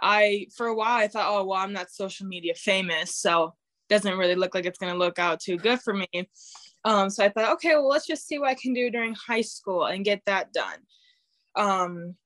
I, 0.00 0.48
for 0.56 0.66
a 0.66 0.74
while, 0.74 0.98
I 0.98 1.08
thought, 1.08 1.28
oh, 1.28 1.44
well, 1.44 1.60
I'm 1.60 1.72
not 1.72 1.90
social 1.90 2.26
media 2.26 2.54
famous. 2.54 3.14
So 3.16 3.54
doesn't 3.88 4.18
really 4.18 4.34
look 4.34 4.54
like 4.54 4.64
it's 4.64 4.78
going 4.78 4.92
to 4.92 4.98
look 4.98 5.18
out 5.18 5.40
too 5.40 5.56
good 5.56 5.80
for 5.80 5.94
me. 5.94 6.08
Um, 6.84 7.10
so 7.10 7.24
I 7.24 7.28
thought, 7.28 7.52
okay, 7.54 7.74
well, 7.74 7.88
let's 7.88 8.06
just 8.06 8.26
see 8.26 8.38
what 8.38 8.50
I 8.50 8.54
can 8.54 8.74
do 8.74 8.90
during 8.90 9.14
high 9.14 9.40
school 9.40 9.86
and 9.86 10.04
get 10.04 10.22
that 10.26 10.52
done. 10.52 10.78
Um, 11.56 12.16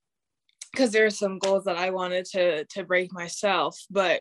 because 0.72 0.92
there 0.92 1.06
are 1.06 1.10
some 1.10 1.38
goals 1.38 1.64
that 1.64 1.76
I 1.76 1.90
wanted 1.90 2.26
to 2.32 2.64
to 2.64 2.84
break 2.84 3.12
myself, 3.12 3.78
but 3.90 4.20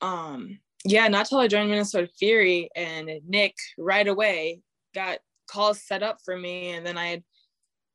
um, 0.00 0.58
yeah, 0.84 1.08
not 1.08 1.26
till 1.26 1.38
I 1.38 1.48
joined 1.48 1.70
Minnesota 1.70 2.08
Fury 2.18 2.70
and 2.76 3.10
Nick 3.26 3.54
right 3.78 4.06
away 4.06 4.60
got 4.94 5.18
calls 5.50 5.82
set 5.82 6.02
up 6.02 6.18
for 6.24 6.36
me. 6.36 6.70
And 6.70 6.86
then 6.86 6.96
i 6.96 7.06
had 7.06 7.22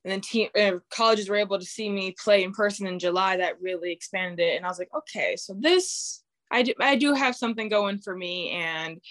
and 0.03 0.11
then 0.11 0.21
team 0.21 0.49
uh, 0.59 0.73
colleges 0.91 1.29
were 1.29 1.35
able 1.35 1.57
to 1.57 1.65
see 1.65 1.89
me 1.89 2.15
play 2.23 2.43
in 2.43 2.51
person 2.51 2.85
in 2.85 2.99
july 2.99 3.37
that 3.37 3.59
really 3.59 3.91
expanded 3.91 4.39
it. 4.39 4.57
And 4.57 4.65
i 4.65 4.69
was 4.69 4.77
like 4.77 4.93
okay 4.95 5.35
so 5.35 5.55
this 5.59 6.23
i 6.51 6.61
do, 6.61 6.73
I 6.79 6.95
do 6.95 7.13
have 7.13 7.35
something 7.35 7.69
going 7.69 7.99
for 7.99 8.15
me. 8.15 8.51
And 8.51 9.01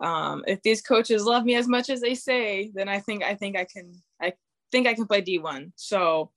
um, 0.00 0.44
if 0.46 0.62
these 0.62 0.80
coaches 0.80 1.24
love 1.24 1.44
me 1.44 1.56
as 1.56 1.66
much 1.66 1.90
as 1.90 2.00
they 2.00 2.14
say 2.14 2.70
then 2.72 2.88
i 2.88 3.00
think 3.00 3.24
i 3.24 3.34
think 3.34 3.56
i 3.56 3.64
can 3.64 3.92
i 4.22 4.32
think 4.70 4.86
i 4.86 4.94
can 4.94 5.06
play 5.06 5.20
d1 5.20 5.72
so 5.74 6.30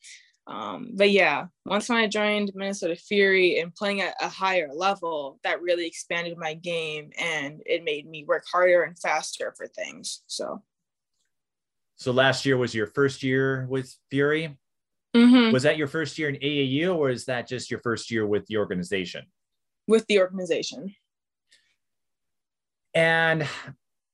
um, 0.51 0.91
but 0.95 1.09
yeah 1.11 1.45
once 1.65 1.89
when 1.89 1.97
i 1.97 2.07
joined 2.07 2.51
minnesota 2.55 2.95
fury 2.95 3.59
and 3.59 3.73
playing 3.73 4.01
at 4.01 4.15
a 4.21 4.27
higher 4.27 4.69
level 4.73 5.39
that 5.43 5.61
really 5.61 5.87
expanded 5.87 6.37
my 6.37 6.53
game 6.53 7.09
and 7.19 7.61
it 7.65 7.83
made 7.83 8.07
me 8.07 8.25
work 8.27 8.43
harder 8.51 8.83
and 8.83 8.99
faster 8.99 9.53
for 9.57 9.67
things 9.67 10.23
so 10.27 10.61
so 12.01 12.11
last 12.11 12.47
year 12.47 12.57
was 12.57 12.73
your 12.73 12.87
first 12.87 13.21
year 13.21 13.67
with 13.69 13.95
Fury. 14.09 14.57
Mm-hmm. 15.15 15.53
Was 15.53 15.61
that 15.61 15.77
your 15.77 15.85
first 15.85 16.17
year 16.17 16.29
in 16.29 16.35
AAU, 16.35 16.95
or 16.95 17.11
is 17.11 17.25
that 17.25 17.47
just 17.47 17.69
your 17.69 17.79
first 17.81 18.09
year 18.09 18.25
with 18.25 18.43
the 18.47 18.57
organization? 18.57 19.23
With 19.87 20.07
the 20.07 20.19
organization. 20.19 20.95
And 22.95 23.47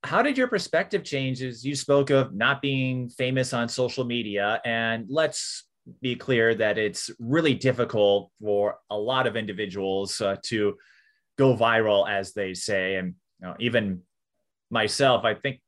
how 0.03 0.21
did 0.21 0.37
your 0.37 0.49
perspective 0.49 1.05
change 1.05 1.41
as 1.41 1.65
you 1.65 1.75
spoke 1.75 2.09
of 2.09 2.35
not 2.35 2.61
being 2.61 3.07
famous 3.07 3.53
on 3.53 3.69
social 3.69 4.03
media? 4.03 4.59
And 4.65 5.05
let's 5.07 5.66
be 6.01 6.15
clear 6.15 6.55
that 6.55 6.77
it's 6.77 7.09
really 7.19 7.53
difficult 7.53 8.31
for 8.41 8.75
a 8.89 8.97
lot 8.97 9.27
of 9.27 9.35
individuals 9.35 10.19
uh, 10.21 10.35
to 10.43 10.75
go 11.37 11.55
viral, 11.55 12.09
as 12.09 12.33
they 12.33 12.53
say. 12.53 12.95
And 12.95 13.15
you 13.39 13.47
know, 13.47 13.55
even 13.59 14.01
myself, 14.69 15.23
I 15.23 15.33
think 15.33 15.61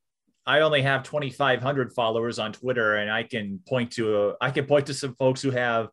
I 0.46 0.60
only 0.60 0.82
have 0.82 1.02
2,500 1.02 1.92
followers 1.92 2.38
on 2.38 2.52
Twitter, 2.52 2.96
and 2.96 3.10
I 3.10 3.22
can 3.22 3.60
point 3.68 3.92
to 3.92 4.30
a, 4.30 4.34
I 4.40 4.50
can 4.50 4.66
point 4.66 4.86
to 4.86 4.94
some 4.94 5.14
folks 5.14 5.42
who 5.42 5.50
have 5.50 5.88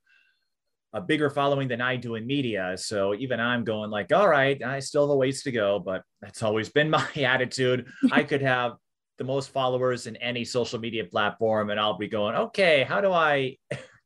a 0.93 1.01
bigger 1.01 1.29
following 1.29 1.67
than 1.67 1.81
I 1.81 1.95
do 1.97 2.15
in 2.15 2.25
media. 2.25 2.75
So 2.77 3.13
even 3.13 3.39
I'm 3.39 3.63
going 3.63 3.91
like, 3.91 4.11
all 4.13 4.27
right, 4.27 4.61
I 4.63 4.79
still 4.79 5.03
have 5.03 5.11
a 5.11 5.15
ways 5.15 5.43
to 5.43 5.51
go, 5.51 5.79
but 5.79 6.03
that's 6.21 6.41
always 6.41 6.69
been 6.69 6.89
my 6.99 7.07
attitude. 7.15 7.87
I 8.11 8.23
could 8.23 8.41
have 8.41 8.73
the 9.17 9.23
most 9.23 9.49
followers 9.49 10.07
in 10.07 10.15
any 10.17 10.45
social 10.45 10.79
media 10.79 11.03
platform, 11.03 11.69
and 11.69 11.79
I'll 11.79 11.97
be 11.97 12.07
going, 12.07 12.35
okay, 12.35 12.83
how 12.83 13.01
do 13.01 13.11
I 13.11 13.57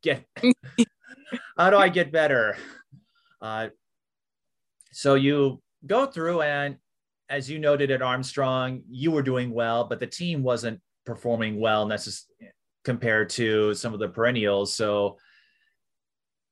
get, 0.02 0.26
how 1.58 1.70
do 1.70 1.78
I 1.78 1.90
get 1.90 2.12
better? 2.12 2.58
Uh, 3.42 3.70
so 4.92 5.16
you 5.16 5.62
go 5.86 6.06
through 6.06 6.42
and 6.42 6.78
as 7.30 7.50
you 7.50 7.60
noted 7.60 7.92
at 7.92 8.02
Armstrong, 8.02 8.84
you 8.90 9.10
were 9.10 9.22
doing 9.22 9.52
well, 9.52 9.86
but 9.86 10.00
the 10.00 10.08
team 10.08 10.44
wasn't 10.44 10.82
performing 11.06 11.60
well 11.60 11.86
necessarily 11.86 12.52
compared 12.84 13.30
to 13.30 13.74
some 13.74 13.94
of 13.94 14.00
the 14.00 14.10
perennials. 14.10 14.76
So, 14.76 15.18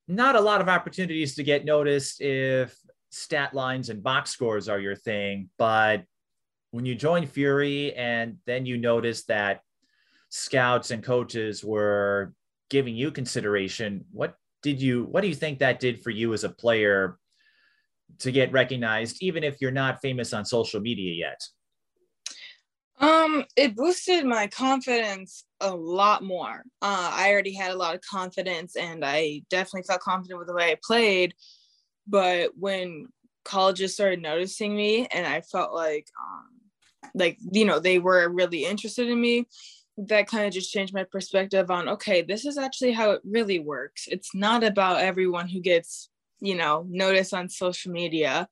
not 0.07 0.35
a 0.35 0.41
lot 0.41 0.61
of 0.61 0.69
opportunities 0.69 1.35
to 1.35 1.43
get 1.43 1.65
noticed 1.65 2.21
if 2.21 2.75
stat 3.11 3.53
lines 3.53 3.89
and 3.89 4.01
box 4.01 4.31
scores 4.31 4.69
are 4.69 4.79
your 4.79 4.95
thing. 4.95 5.49
But 5.57 6.03
when 6.71 6.85
you 6.85 6.95
join 6.95 7.27
Fury 7.27 7.93
and 7.93 8.37
then 8.45 8.65
you 8.65 8.77
notice 8.77 9.25
that 9.25 9.61
scouts 10.29 10.91
and 10.91 11.03
coaches 11.03 11.63
were 11.63 12.33
giving 12.69 12.95
you 12.95 13.11
consideration, 13.11 14.05
what 14.11 14.35
did 14.61 14.81
you, 14.81 15.05
what 15.05 15.21
do 15.21 15.27
you 15.27 15.35
think 15.35 15.59
that 15.59 15.79
did 15.79 16.01
for 16.01 16.09
you 16.09 16.33
as 16.33 16.43
a 16.43 16.49
player 16.49 17.17
to 18.19 18.31
get 18.31 18.51
recognized, 18.51 19.17
even 19.21 19.43
if 19.43 19.57
you're 19.61 19.71
not 19.71 20.01
famous 20.01 20.33
on 20.33 20.45
social 20.45 20.79
media 20.79 21.13
yet? 21.13 21.41
Um, 22.99 23.45
it 23.55 23.75
boosted 23.75 24.25
my 24.25 24.47
confidence 24.47 25.45
a 25.61 25.73
lot 25.73 26.21
more. 26.21 26.63
Uh, 26.81 27.11
I 27.13 27.31
already 27.31 27.53
had 27.53 27.71
a 27.71 27.77
lot 27.77 27.95
of 27.95 28.01
confidence, 28.01 28.75
and 28.75 29.05
I 29.05 29.41
definitely 29.49 29.83
felt 29.83 30.01
confident 30.01 30.37
with 30.37 30.47
the 30.47 30.53
way 30.53 30.71
I 30.71 30.77
played. 30.83 31.33
But 32.07 32.51
when 32.57 33.07
colleges 33.45 33.93
started 33.93 34.21
noticing 34.21 34.75
me, 34.75 35.07
and 35.07 35.25
I 35.25 35.41
felt 35.41 35.73
like, 35.73 36.07
um, 36.19 36.49
like 37.13 37.37
you 37.51 37.63
know, 37.63 37.79
they 37.79 37.99
were 37.99 38.27
really 38.27 38.65
interested 38.65 39.07
in 39.07 39.21
me, 39.21 39.47
that 40.07 40.27
kind 40.27 40.45
of 40.45 40.53
just 40.53 40.71
changed 40.71 40.93
my 40.93 41.03
perspective 41.03 41.69
on 41.69 41.89
okay, 41.89 42.21
this 42.21 42.45
is 42.45 42.57
actually 42.57 42.91
how 42.91 43.11
it 43.11 43.21
really 43.23 43.59
works. 43.59 44.07
It's 44.07 44.33
not 44.33 44.63
about 44.63 45.01
everyone 45.01 45.47
who 45.47 45.59
gets 45.59 46.09
you 46.39 46.55
know 46.55 46.85
notice 46.89 47.33
on 47.33 47.49
social 47.49 47.91
media. 47.91 48.47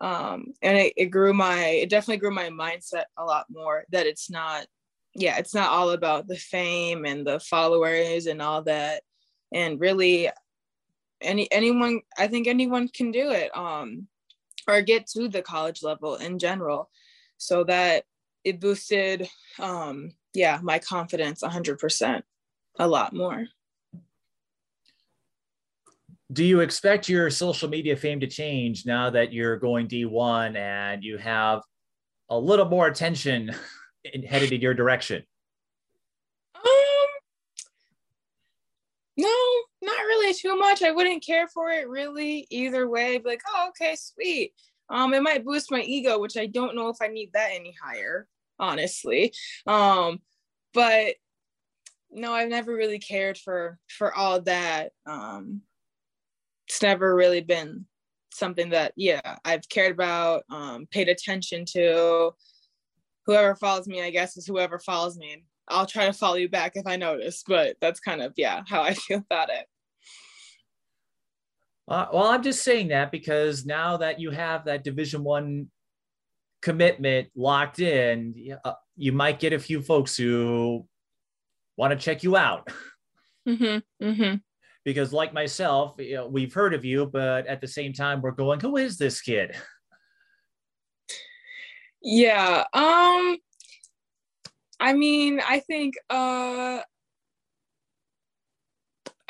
Um 0.00 0.54
and 0.62 0.78
it, 0.78 0.92
it 0.96 1.06
grew 1.06 1.32
my 1.32 1.64
it 1.64 1.90
definitely 1.90 2.18
grew 2.18 2.34
my 2.34 2.50
mindset 2.50 3.04
a 3.16 3.24
lot 3.24 3.46
more 3.50 3.84
that 3.90 4.06
it's 4.06 4.30
not 4.30 4.66
yeah 5.14 5.38
it's 5.38 5.54
not 5.54 5.70
all 5.70 5.90
about 5.90 6.26
the 6.26 6.36
fame 6.36 7.04
and 7.04 7.26
the 7.26 7.40
followers 7.40 8.26
and 8.26 8.40
all 8.40 8.62
that. 8.62 9.02
And 9.52 9.80
really 9.80 10.30
any 11.20 11.50
anyone 11.52 12.00
i 12.18 12.26
think 12.26 12.48
anyone 12.48 12.88
can 12.88 13.12
do 13.12 13.30
it 13.30 13.56
um 13.56 14.08
or 14.68 14.82
get 14.82 15.06
to 15.06 15.28
the 15.28 15.42
college 15.42 15.82
level 15.82 16.16
in 16.16 16.38
general. 16.38 16.90
So 17.38 17.64
that 17.64 18.04
it 18.44 18.60
boosted 18.60 19.28
um 19.58 20.12
yeah 20.34 20.58
my 20.62 20.78
confidence 20.78 21.42
100% 21.42 22.22
a 22.78 22.88
lot 22.88 23.12
more 23.12 23.46
do 26.32 26.44
you 26.44 26.60
expect 26.60 27.08
your 27.08 27.28
social 27.28 27.68
media 27.68 27.94
fame 27.94 28.20
to 28.20 28.26
change 28.26 28.86
now 28.86 29.10
that 29.10 29.32
you're 29.32 29.56
going 29.56 29.86
D1 29.86 30.56
and 30.56 31.04
you 31.04 31.18
have 31.18 31.60
a 32.30 32.38
little 32.38 32.64
more 32.64 32.86
attention 32.86 33.50
headed 34.26 34.52
in 34.52 34.60
your 34.60 34.72
direction? 34.72 35.22
Um, 36.54 36.62
no, 39.18 39.36
not 39.82 39.98
really 39.98 40.32
too 40.32 40.56
much. 40.56 40.82
I 40.82 40.92
wouldn't 40.92 41.24
care 41.24 41.48
for 41.48 41.68
it 41.68 41.88
really 41.88 42.46
either 42.48 42.88
way. 42.88 43.16
I'd 43.16 43.24
be 43.24 43.30
like, 43.30 43.42
oh, 43.48 43.68
okay, 43.70 43.94
sweet. 43.96 44.52
Um, 44.88 45.12
it 45.12 45.22
might 45.22 45.44
boost 45.44 45.70
my 45.70 45.82
ego, 45.82 46.18
which 46.18 46.38
I 46.38 46.46
don't 46.46 46.74
know 46.74 46.88
if 46.88 46.96
I 47.02 47.08
need 47.08 47.30
that 47.34 47.50
any 47.52 47.74
higher, 47.82 48.26
honestly. 48.62 49.34
Um, 49.66 50.20
but 50.72 51.16
no, 52.10 52.32
I've 52.32 52.48
never 52.48 52.74
really 52.74 52.98
cared 52.98 53.36
for 53.36 53.78
for 53.88 54.14
all 54.14 54.40
that. 54.42 54.92
Um, 55.06 55.62
it's 56.68 56.80
never 56.80 57.14
really 57.14 57.40
been 57.40 57.86
something 58.32 58.70
that 58.70 58.92
yeah 58.96 59.36
I've 59.44 59.68
cared 59.68 59.92
about, 59.92 60.44
um, 60.50 60.86
paid 60.90 61.08
attention 61.08 61.64
to. 61.72 62.32
Whoever 63.26 63.54
follows 63.54 63.86
me, 63.86 64.02
I 64.02 64.10
guess, 64.10 64.36
is 64.36 64.46
whoever 64.46 64.78
follows 64.78 65.16
me. 65.16 65.44
I'll 65.68 65.86
try 65.86 66.06
to 66.06 66.12
follow 66.12 66.36
you 66.36 66.48
back 66.48 66.72
if 66.74 66.86
I 66.86 66.96
notice, 66.96 67.44
but 67.46 67.76
that's 67.80 68.00
kind 68.00 68.22
of 68.22 68.32
yeah 68.36 68.62
how 68.68 68.82
I 68.82 68.94
feel 68.94 69.18
about 69.18 69.50
it. 69.50 69.66
Uh, 71.88 72.06
well, 72.12 72.26
I'm 72.26 72.42
just 72.42 72.62
saying 72.62 72.88
that 72.88 73.10
because 73.10 73.66
now 73.66 73.96
that 73.98 74.20
you 74.20 74.30
have 74.30 74.64
that 74.66 74.84
Division 74.84 75.24
One 75.24 75.68
commitment 76.62 77.28
locked 77.34 77.80
in, 77.80 78.56
uh, 78.64 78.72
you 78.96 79.12
might 79.12 79.40
get 79.40 79.52
a 79.52 79.58
few 79.58 79.82
folks 79.82 80.16
who 80.16 80.86
want 81.76 81.92
to 81.92 81.98
check 81.98 82.22
you 82.22 82.36
out. 82.36 82.68
Mm-hmm, 83.44 84.06
mm-hmm 84.06 84.34
because 84.84 85.12
like 85.12 85.32
myself 85.32 85.94
you 85.98 86.14
know, 86.14 86.28
we've 86.28 86.54
heard 86.54 86.74
of 86.74 86.84
you 86.84 87.06
but 87.06 87.44
at 87.48 87.60
the 87.60 87.66
same 87.66 87.92
time 87.92 88.20
we're 88.20 88.30
going 88.30 88.60
who 88.60 88.76
is 88.76 88.98
this 88.98 89.20
kid 89.20 89.56
yeah 92.02 92.62
um 92.72 93.36
i 94.78 94.92
mean 94.92 95.40
i 95.44 95.58
think 95.58 95.96
uh 96.08 96.80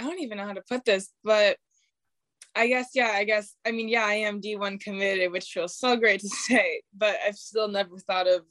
I 0.02 0.04
don't 0.04 0.20
even 0.20 0.38
know 0.38 0.46
how 0.46 0.52
to 0.52 0.62
put 0.68 0.84
this, 0.84 1.12
but 1.22 1.56
I 2.54 2.66
guess, 2.66 2.90
yeah, 2.94 3.12
I 3.14 3.24
guess, 3.24 3.54
I 3.64 3.70
mean, 3.70 3.88
yeah, 3.88 4.04
I 4.04 4.14
am 4.14 4.40
D1 4.40 4.80
committed, 4.80 5.32
which 5.32 5.46
feels 5.46 5.76
so 5.76 5.96
great 5.96 6.20
to 6.20 6.28
say, 6.48 6.82
but 6.96 7.16
I've 7.26 7.36
still 7.36 7.68
never 7.68 7.98
thought 7.98 8.28
of 8.28 8.42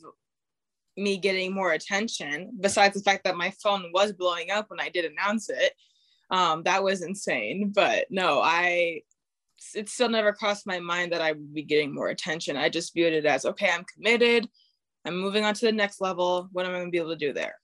me 0.98 1.18
getting 1.18 1.54
more 1.54 1.72
attention 1.72 2.52
besides 2.60 2.96
the 2.96 3.04
fact 3.04 3.24
that 3.24 3.38
my 3.38 3.52
phone 3.64 3.92
was 3.94 4.12
blowing 4.12 4.52
up 4.52 4.70
when 4.70 4.80
I 4.80 4.90
did 4.90 5.06
announce 5.06 5.50
it. 5.50 5.74
Um, 6.30 6.64
that 6.64 6.84
was 6.84 7.02
insane. 7.02 7.72
But 7.74 8.08
no, 8.10 8.42
I, 8.42 9.02
it 9.76 9.90
still 9.90 10.10
never 10.10 10.34
crossed 10.34 10.66
my 10.66 10.80
mind 10.80 11.12
that 11.12 11.22
I 11.22 11.34
would 11.34 11.54
be 11.54 11.64
getting 11.64 11.94
more 11.94 12.10
attention. 12.10 12.58
I 12.58 12.70
just 12.70 12.94
viewed 12.94 13.14
it 13.14 13.26
as 13.26 13.46
okay, 13.46 13.70
I'm 13.72 13.86
committed. 13.86 14.50
I'm 15.06 15.18
moving 15.18 15.44
on 15.44 15.54
to 15.56 15.66
the 15.66 15.72
next 15.72 16.02
level. 16.02 16.48
What 16.52 16.66
am 16.66 16.72
I 16.72 16.76
going 16.76 16.88
to 16.88 16.92
be 16.92 16.98
able 16.98 17.10
to 17.10 17.16
do 17.16 17.34
there? 17.34 17.56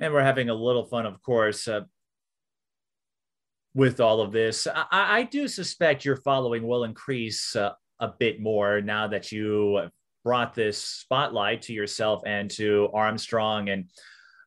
And 0.00 0.12
we're 0.12 0.22
having 0.22 0.48
a 0.48 0.54
little 0.54 0.84
fun, 0.84 1.06
of 1.06 1.22
course. 1.22 1.68
Uh, 1.68 1.82
with 3.74 4.00
all 4.00 4.20
of 4.20 4.32
this. 4.32 4.66
I, 4.66 4.86
I 4.90 5.22
do 5.24 5.48
suspect 5.48 6.04
your 6.04 6.16
following 6.16 6.66
will 6.66 6.84
increase 6.84 7.56
uh, 7.56 7.72
a 8.00 8.08
bit 8.08 8.40
more 8.40 8.80
now 8.80 9.08
that 9.08 9.32
you 9.32 9.88
brought 10.24 10.54
this 10.54 10.78
spotlight 10.78 11.62
to 11.62 11.72
yourself 11.72 12.22
and 12.26 12.50
to 12.50 12.88
Armstrong. 12.92 13.70
And 13.70 13.90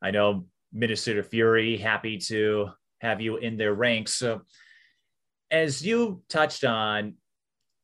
I 0.02 0.12
know 0.12 0.46
Minnesota 0.72 1.24
Fury 1.24 1.78
happy 1.78 2.18
to 2.28 2.70
have 3.02 3.22
you 3.22 3.38
in 3.38 3.58
their 3.58 3.74
ranks. 3.74 4.16
So, 4.16 4.42
as 5.52 5.86
you 5.86 6.22
touched 6.28 6.64
on 6.64 7.16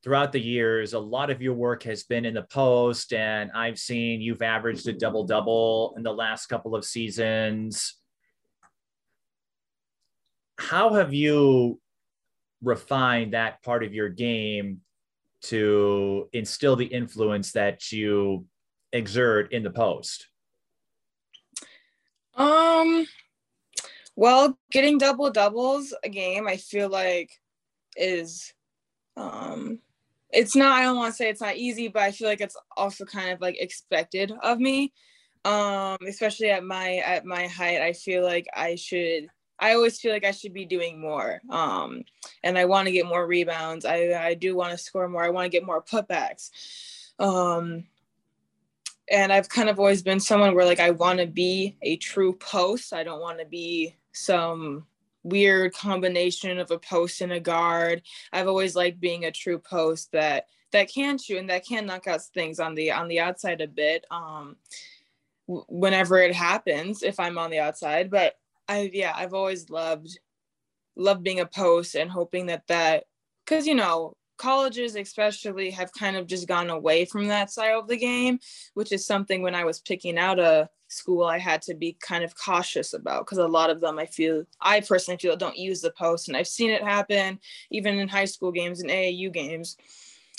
throughout 0.03 0.31
the 0.31 0.41
years, 0.41 0.93
a 0.93 0.99
lot 0.99 1.29
of 1.29 1.41
your 1.41 1.53
work 1.53 1.83
has 1.83 2.03
been 2.03 2.25
in 2.25 2.33
the 2.33 2.41
post, 2.43 3.13
and 3.13 3.51
I've 3.51 3.77
seen 3.77 4.19
you've 4.19 4.41
averaged 4.41 4.87
a 4.87 4.93
double 4.93 5.25
double 5.25 5.93
in 5.95 6.03
the 6.03 6.13
last 6.13 6.47
couple 6.47 6.75
of 6.75 6.83
seasons 6.83 8.00
how 10.71 10.93
have 10.93 11.13
you 11.13 11.77
refined 12.63 13.33
that 13.33 13.61
part 13.61 13.83
of 13.83 13.93
your 13.93 14.07
game 14.07 14.79
to 15.41 16.29
instill 16.31 16.77
the 16.77 16.85
influence 16.85 17.51
that 17.51 17.91
you 17.91 18.45
exert 18.93 19.51
in 19.51 19.63
the 19.63 19.69
post? 19.69 20.27
Um, 22.35 23.05
well, 24.15 24.57
getting 24.71 24.97
double 24.97 25.29
doubles 25.29 25.93
a 26.05 26.09
game, 26.09 26.47
I 26.47 26.55
feel 26.55 26.87
like 26.87 27.31
is, 27.97 28.53
um, 29.17 29.79
it's 30.29 30.55
not, 30.55 30.71
I 30.71 30.83
don't 30.83 30.95
want 30.95 31.11
to 31.11 31.17
say 31.17 31.29
it's 31.29 31.41
not 31.41 31.57
easy, 31.57 31.89
but 31.89 32.03
I 32.03 32.13
feel 32.13 32.29
like 32.29 32.39
it's 32.39 32.55
also 32.77 33.03
kind 33.03 33.31
of 33.31 33.41
like 33.41 33.57
expected 33.59 34.31
of 34.41 34.57
me. 34.57 34.93
Um, 35.43 35.97
especially 36.07 36.49
at 36.49 36.63
my, 36.63 36.99
at 36.99 37.25
my 37.25 37.47
height, 37.47 37.81
I 37.81 37.91
feel 37.91 38.23
like 38.23 38.47
I 38.55 38.75
should, 38.75 39.27
I 39.61 39.75
always 39.75 39.99
feel 39.99 40.11
like 40.11 40.25
I 40.25 40.31
should 40.31 40.53
be 40.53 40.65
doing 40.65 40.99
more. 40.99 41.39
Um, 41.49 42.03
and 42.43 42.57
I 42.57 42.65
want 42.65 42.87
to 42.87 42.91
get 42.91 43.05
more 43.05 43.25
rebounds. 43.27 43.85
I, 43.85 44.29
I 44.29 44.33
do 44.33 44.55
want 44.55 44.71
to 44.71 44.77
score 44.77 45.07
more. 45.07 45.23
I 45.23 45.29
want 45.29 45.45
to 45.45 45.55
get 45.55 45.65
more 45.65 45.83
putbacks. 45.83 46.49
Um, 47.19 47.85
and 49.09 49.31
I've 49.31 49.49
kind 49.49 49.69
of 49.69 49.77
always 49.77 50.01
been 50.01 50.19
someone 50.19 50.55
where 50.55 50.65
like 50.65 50.79
I 50.79 50.89
want 50.89 51.19
to 51.19 51.27
be 51.27 51.77
a 51.83 51.97
true 51.97 52.33
post. 52.33 52.91
I 52.91 53.03
don't 53.03 53.21
want 53.21 53.39
to 53.39 53.45
be 53.45 53.95
some 54.13 54.87
weird 55.23 55.73
combination 55.73 56.57
of 56.57 56.71
a 56.71 56.79
post 56.79 57.21
and 57.21 57.31
a 57.31 57.39
guard. 57.39 58.01
I've 58.33 58.47
always 58.47 58.75
liked 58.75 58.99
being 58.99 59.25
a 59.25 59.31
true 59.31 59.59
post 59.59 60.11
that 60.13 60.47
that 60.71 60.89
can 60.91 61.17
shoot 61.17 61.37
and 61.37 61.49
that 61.49 61.65
can 61.65 61.85
knock 61.85 62.07
out 62.07 62.21
things 62.33 62.59
on 62.59 62.73
the 62.73 62.91
on 62.91 63.07
the 63.09 63.19
outside 63.19 63.61
a 63.61 63.67
bit. 63.67 64.05
Um, 64.09 64.55
whenever 65.47 66.17
it 66.17 66.33
happens, 66.33 67.03
if 67.03 67.19
I'm 67.19 67.37
on 67.37 67.51
the 67.51 67.59
outside, 67.59 68.09
but 68.09 68.35
I 68.71 68.89
yeah, 68.93 69.13
I've 69.15 69.33
always 69.33 69.69
loved 69.69 70.17
loved 70.95 71.23
being 71.23 71.39
a 71.39 71.45
post 71.45 71.95
and 71.95 72.09
hoping 72.09 72.45
that 72.47 72.67
that 72.67 73.05
because 73.45 73.65
you 73.67 73.75
know 73.75 74.13
colleges 74.37 74.95
especially 74.95 75.69
have 75.69 75.91
kind 75.93 76.17
of 76.17 76.25
just 76.25 76.47
gone 76.47 76.69
away 76.69 77.05
from 77.05 77.27
that 77.27 77.51
side 77.51 77.73
of 77.73 77.87
the 77.87 77.95
game 77.95 78.39
which 78.73 78.91
is 78.91 79.05
something 79.05 79.41
when 79.41 79.55
i 79.55 79.63
was 79.63 79.79
picking 79.79 80.17
out 80.17 80.39
a 80.39 80.67
school 80.89 81.23
i 81.23 81.37
had 81.37 81.61
to 81.61 81.75
be 81.75 81.95
kind 82.01 82.23
of 82.23 82.35
cautious 82.35 82.93
about 82.93 83.25
because 83.25 83.37
a 83.37 83.47
lot 83.47 83.69
of 83.69 83.79
them 83.79 83.99
i 83.99 84.05
feel 84.05 84.43
i 84.59 84.81
personally 84.81 85.17
feel 85.17 85.37
don't 85.37 85.57
use 85.57 85.79
the 85.79 85.91
post 85.91 86.27
and 86.27 86.35
i've 86.35 86.47
seen 86.47 86.71
it 86.71 86.83
happen 86.83 87.39
even 87.69 87.99
in 87.99 88.07
high 88.07 88.25
school 88.25 88.51
games 88.51 88.81
and 88.81 88.89
aau 88.89 89.31
games 89.31 89.77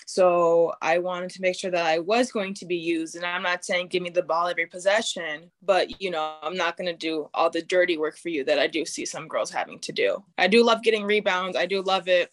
so 0.06 0.72
I 0.82 0.98
wanted 0.98 1.30
to 1.30 1.42
make 1.42 1.58
sure 1.58 1.70
that 1.70 1.86
I 1.86 1.98
was 1.98 2.32
going 2.32 2.54
to 2.54 2.66
be 2.66 2.76
used. 2.76 3.16
And 3.16 3.24
I'm 3.24 3.42
not 3.42 3.64
saying 3.64 3.88
give 3.88 4.02
me 4.02 4.10
the 4.10 4.22
ball 4.22 4.48
every 4.48 4.66
possession, 4.66 5.50
but 5.62 6.00
you 6.00 6.10
know, 6.10 6.36
I'm 6.42 6.56
not 6.56 6.76
going 6.76 6.86
to 6.86 6.96
do 6.96 7.28
all 7.34 7.50
the 7.50 7.62
dirty 7.62 7.98
work 7.98 8.16
for 8.16 8.28
you 8.28 8.44
that 8.44 8.58
I 8.58 8.66
do 8.66 8.84
see 8.84 9.06
some 9.06 9.28
girls 9.28 9.50
having 9.50 9.78
to 9.80 9.92
do. 9.92 10.22
I 10.38 10.48
do 10.48 10.64
love 10.64 10.82
getting 10.82 11.04
rebounds. 11.04 11.56
I 11.56 11.66
do 11.66 11.82
love 11.82 12.08
it. 12.08 12.30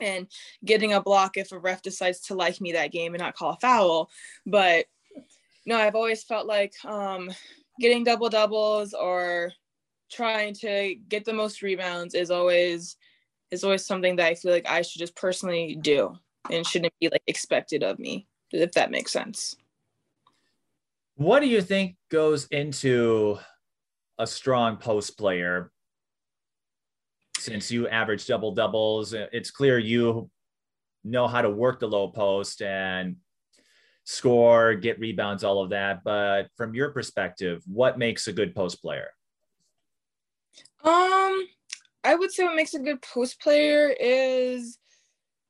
And 0.00 0.28
getting 0.64 0.94
a 0.94 1.02
block 1.02 1.36
if 1.36 1.52
a 1.52 1.58
ref 1.58 1.82
decides 1.82 2.20
to 2.22 2.34
like 2.34 2.58
me 2.58 2.72
that 2.72 2.90
game 2.90 3.12
and 3.12 3.20
not 3.20 3.36
call 3.36 3.52
a 3.52 3.56
foul. 3.56 4.08
But 4.46 4.86
no, 5.66 5.76
I've 5.76 5.94
always 5.94 6.24
felt 6.24 6.46
like 6.46 6.72
um, 6.86 7.30
getting 7.78 8.04
double 8.04 8.30
doubles 8.30 8.94
or 8.94 9.52
trying 10.10 10.54
to 10.54 10.94
get 11.08 11.26
the 11.26 11.34
most 11.34 11.60
rebounds 11.60 12.14
is 12.14 12.30
always 12.30 12.96
is 13.50 13.62
always 13.62 13.84
something 13.84 14.16
that 14.16 14.26
I 14.26 14.34
feel 14.34 14.52
like 14.52 14.68
I 14.68 14.82
should 14.82 15.00
just 15.00 15.16
personally 15.16 15.76
do 15.80 16.16
and 16.50 16.66
shouldn't 16.66 16.94
be 17.00 17.08
like 17.08 17.22
expected 17.26 17.82
of 17.82 17.98
me, 17.98 18.26
if 18.52 18.72
that 18.72 18.90
makes 18.90 19.12
sense. 19.12 19.56
What 21.16 21.40
do 21.40 21.46
you 21.48 21.60
think 21.60 21.96
goes 22.10 22.46
into 22.46 23.38
a 24.18 24.26
strong 24.26 24.76
post 24.76 25.18
player? 25.18 25.70
Since 27.38 27.70
you 27.70 27.88
average 27.88 28.26
double 28.26 28.52
doubles, 28.52 29.12
it's 29.14 29.50
clear 29.50 29.78
you 29.78 30.30
know 31.04 31.26
how 31.26 31.42
to 31.42 31.50
work 31.50 31.80
the 31.80 31.88
low 31.88 32.08
post 32.08 32.62
and 32.62 33.16
score, 34.04 34.74
get 34.74 34.98
rebounds, 34.98 35.44
all 35.44 35.62
of 35.62 35.70
that. 35.70 36.04
But 36.04 36.48
from 36.56 36.74
your 36.74 36.90
perspective, 36.90 37.62
what 37.66 37.98
makes 37.98 38.26
a 38.26 38.32
good 38.32 38.54
post 38.54 38.82
player? 38.82 39.10
Um, 40.82 41.46
I 42.02 42.14
would 42.14 42.32
say 42.32 42.44
what 42.44 42.56
makes 42.56 42.74
a 42.74 42.78
good 42.78 43.02
post 43.02 43.40
player 43.40 43.94
is 44.00 44.78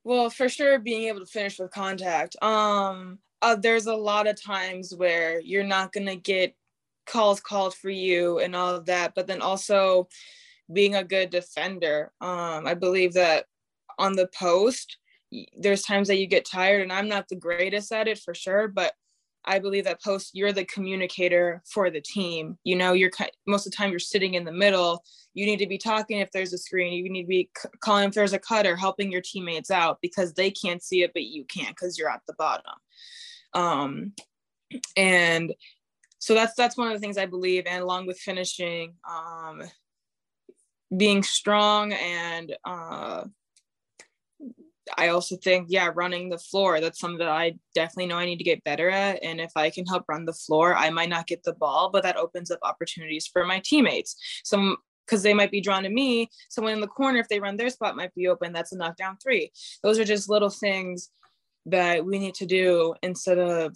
well, 0.05 0.31
for 0.31 0.49
sure, 0.49 0.79
being 0.79 1.05
able 1.05 1.21
to 1.21 1.27
finish 1.27 1.59
with 1.59 1.71
contact. 1.71 2.37
Um, 2.43 3.19
uh, 3.43 3.57
there's 3.57 3.87
a 3.87 3.95
lot 3.95 4.27
of 4.27 4.41
times 4.41 4.95
where 4.95 5.41
you're 5.41 5.65
not 5.65 5.93
gonna 5.93 6.17
get 6.17 6.55
calls 7.07 7.41
called 7.41 7.75
for 7.75 7.91
you 7.91 8.39
and 8.39 8.55
all 8.55 8.75
of 8.75 8.87
that, 8.87 9.15
but 9.15 9.27
then 9.27 9.41
also 9.43 10.09
being 10.73 10.95
a 10.95 11.05
good 11.05 11.31
defender. 11.31 12.13
Um, 12.21 12.67
I 12.67 12.75
believe 12.75 13.15
that 13.15 13.47
on 13.99 14.15
the 14.15 14.29
post, 14.29 14.99
there's 15.57 15.83
times 15.83 16.09
that 16.09 16.19
you 16.19 16.27
get 16.27 16.45
tired, 16.45 16.83
and 16.83 16.93
I'm 16.93 17.09
not 17.09 17.29
the 17.29 17.37
greatest 17.37 17.93
at 17.93 18.09
it 18.09 18.19
for 18.19 18.35
sure, 18.35 18.69
but 18.69 18.95
I 19.45 19.59
believe 19.59 19.85
that 19.85 20.03
post, 20.03 20.31
you're 20.35 20.53
the 20.53 20.65
communicator 20.65 21.63
for 21.67 21.91
the 21.91 22.01
team. 22.01 22.59
You 22.65 22.77
know, 22.77 22.93
you're 22.93 23.11
most 23.47 23.67
of 23.67 23.73
the 23.73 23.77
time 23.77 23.91
you're 23.91 23.99
sitting 23.99 24.35
in 24.35 24.45
the 24.45 24.53
middle. 24.53 25.03
You 25.35 25.47
need 25.47 25.59
to 25.59 25.67
be 25.67 25.79
talking 25.79 26.19
if 26.19 26.31
there's 26.33 26.53
a 26.53 26.59
screen. 26.59 26.93
You 26.93 27.11
need 27.11 27.23
to 27.23 27.29
be 27.29 27.51
calling 27.81 28.09
if 28.09 28.15
there's 28.15 28.33
a 28.33 28.39
cutter, 28.39 28.77
helping 28.77 29.11
your 29.11 29.23
teammates 29.23 29.71
out 29.71 29.99
because 30.03 30.35
they 30.35 30.51
can't 30.51 30.83
see 30.83 31.03
it, 31.03 31.13
but 31.13 31.25
you 31.25 31.45
can't 31.45 31.75
because 31.75 31.99
you're 31.99 32.11
at 32.11 32.23
the 32.27 32.35
bottom. 32.35 32.75
Um, 33.55 34.13
and 34.97 35.55
so 36.19 36.35
that's 36.35 36.55
that's 36.55 36.77
one 36.77 36.89
of 36.89 36.93
the 36.93 37.01
things 37.01 37.17
I 37.17 37.27
believe. 37.27 37.65
And 37.67 37.83
along 37.83 38.07
with 38.07 38.19
finishing, 38.19 38.95
um, 39.09 39.63
being 40.97 41.23
strong 41.23 41.93
and 41.93 42.57
uh, 42.65 43.25
I 44.97 45.09
also 45.09 45.37
think, 45.37 45.67
yeah, 45.69 45.91
running 45.95 46.29
the 46.29 46.39
floor, 46.39 46.81
that's 46.81 46.99
something 46.99 47.19
that 47.19 47.29
I 47.29 47.55
definitely 47.75 48.07
know 48.07 48.17
I 48.17 48.27
need 48.27 48.39
to 48.39 48.45
get 48.45 48.65
better 48.65 48.91
at. 48.91 49.23
And 49.23 49.41
if 49.41 49.53
I 49.57 49.71
can 49.71 49.87
help 49.87 50.05
run 50.09 50.25
the 50.25 50.33
floor, 50.33 50.77
I 50.77 50.91
might 50.91 51.09
not 51.09 51.27
get 51.27 51.43
the 51.43 51.55
ball, 51.55 51.91
but 51.91 52.03
that 52.03 52.17
opens 52.17 52.51
up 52.51 52.61
opportunities 52.63 53.27
for 53.27 53.45
my 53.45 53.61
teammates. 53.65 54.17
Some 54.45 54.77
because 55.07 55.23
they 55.25 55.35
might 55.35 55.51
be 55.51 55.61
drawn 55.61 55.83
to 55.83 55.89
me. 55.89 56.29
Someone 56.51 56.73
in 56.73 56.81
the 56.81 56.87
corner, 56.87 57.19
if 57.19 57.29
they 57.29 57.41
run 57.41 57.57
their 57.57 57.71
spot, 57.71 57.97
might 57.97 58.15
be 58.15 58.29
open. 58.29 58.53
That's 58.53 58.71
a 58.71 58.77
knockdown 58.77 59.17
three. 59.21 59.51
Those 59.83 59.99
are 59.99 60.05
just 60.05 60.31
little 60.31 60.51
things 60.51 61.11
that 61.67 62.05
we 62.05 62.21
need 62.21 62.35
to 62.35 62.47
do 62.47 62.95
instead 63.03 63.39
of, 63.39 63.75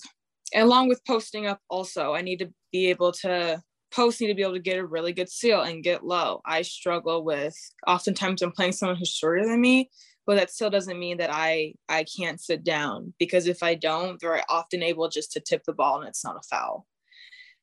along 0.54 0.88
with 0.88 1.04
posting 1.04 1.46
up, 1.46 1.58
also, 1.68 2.14
I 2.14 2.22
need 2.22 2.38
to 2.38 2.52
be 2.70 2.86
able 2.88 3.10
to 3.22 3.60
post 3.92 4.20
need 4.20 4.28
to 4.28 4.34
be 4.34 4.42
able 4.42 4.54
to 4.54 4.60
get 4.60 4.78
a 4.78 4.86
really 4.86 5.12
good 5.12 5.28
seal 5.28 5.62
and 5.62 5.84
get 5.84 6.04
low. 6.04 6.40
I 6.44 6.62
struggle 6.62 7.24
with 7.24 7.56
oftentimes 7.86 8.42
I'm 8.42 8.52
playing 8.52 8.72
someone 8.72 8.96
who's 8.96 9.10
shorter 9.10 9.46
than 9.46 9.60
me 9.60 9.90
but 10.26 10.36
that 10.36 10.50
still 10.50 10.70
doesn't 10.70 10.98
mean 10.98 11.18
that 11.18 11.30
I 11.32 11.74
I 11.88 12.04
can't 12.04 12.40
sit 12.40 12.64
down 12.64 13.14
because 13.18 13.46
if 13.46 13.62
I 13.62 13.74
don't, 13.74 14.20
they're 14.20 14.42
often 14.48 14.82
able 14.82 15.08
just 15.08 15.32
to 15.32 15.40
tip 15.40 15.62
the 15.64 15.72
ball 15.72 16.00
and 16.00 16.08
it's 16.08 16.24
not 16.24 16.36
a 16.36 16.46
foul. 16.48 16.86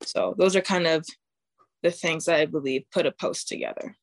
So 0.03 0.35
those 0.37 0.55
are 0.55 0.61
kind 0.61 0.87
of 0.87 1.05
the 1.83 1.91
things 1.91 2.25
that 2.25 2.39
I 2.39 2.45
believe 2.45 2.83
put 2.91 3.05
a 3.05 3.11
post 3.11 3.47
together. 3.47 3.95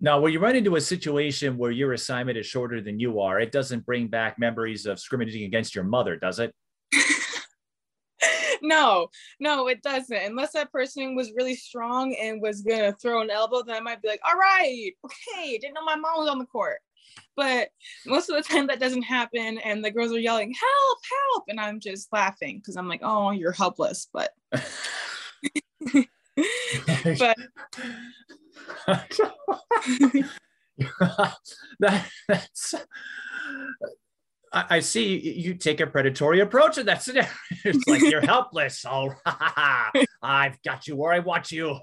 Now, 0.00 0.18
when 0.18 0.32
you 0.32 0.40
run 0.40 0.56
into 0.56 0.74
a 0.74 0.80
situation 0.80 1.56
where 1.56 1.70
your 1.70 1.92
assignment 1.92 2.36
is 2.36 2.44
shorter 2.44 2.80
than 2.80 2.98
you 2.98 3.20
are, 3.20 3.38
it 3.38 3.52
doesn't 3.52 3.86
bring 3.86 4.08
back 4.08 4.36
memories 4.36 4.84
of 4.84 4.98
scrimmaging 4.98 5.44
against 5.44 5.76
your 5.76 5.84
mother, 5.84 6.16
does 6.16 6.40
it? 6.40 6.52
no, 8.62 9.08
no, 9.40 9.68
it 9.68 9.82
doesn't. 9.82 10.16
Unless 10.16 10.52
that 10.52 10.72
person 10.72 11.14
was 11.14 11.32
really 11.36 11.54
strong 11.54 12.14
and 12.14 12.40
was 12.40 12.62
gonna 12.62 12.92
throw 12.92 13.20
an 13.22 13.30
elbow, 13.30 13.62
then 13.62 13.76
I 13.76 13.80
might 13.80 14.02
be 14.02 14.08
like, 14.08 14.20
all 14.26 14.38
right, 14.38 14.92
okay, 15.04 15.58
didn't 15.58 15.74
know 15.74 15.84
my 15.84 15.96
mom 15.96 16.18
was 16.18 16.28
on 16.28 16.38
the 16.38 16.46
court. 16.46 16.78
But 17.36 17.70
most 18.06 18.30
of 18.30 18.36
the 18.36 18.42
time 18.42 18.66
that 18.68 18.80
doesn't 18.80 19.02
happen, 19.02 19.58
and 19.58 19.84
the 19.84 19.90
girls 19.90 20.12
are 20.12 20.18
yelling, 20.18 20.54
help, 20.54 20.98
help, 21.32 21.44
and 21.48 21.60
I'm 21.60 21.80
just 21.80 22.12
laughing 22.12 22.58
because 22.58 22.76
I'm 22.76 22.88
like, 22.88 23.00
oh, 23.02 23.30
you're 23.30 23.52
helpless. 23.52 24.08
But 24.12 24.30
but 27.18 27.36
that, 31.80 32.08
that's 32.28 32.74
I, 34.52 34.64
I, 34.70 34.80
see 34.80 35.18
you 35.18 35.54
take 35.54 35.80
a 35.80 35.86
predatory 35.86 36.40
approach 36.40 36.78
and 36.78 36.86
that's 36.86 37.08
it. 37.08 37.26
It's 37.64 37.86
like 37.86 38.02
you're 38.02 38.20
helpless. 38.26 38.84
Oh, 38.86 39.14
I've 40.22 40.62
got 40.62 40.86
you 40.86 40.96
where 40.96 41.12
I 41.12 41.20
want 41.20 41.50
you. 41.50 41.78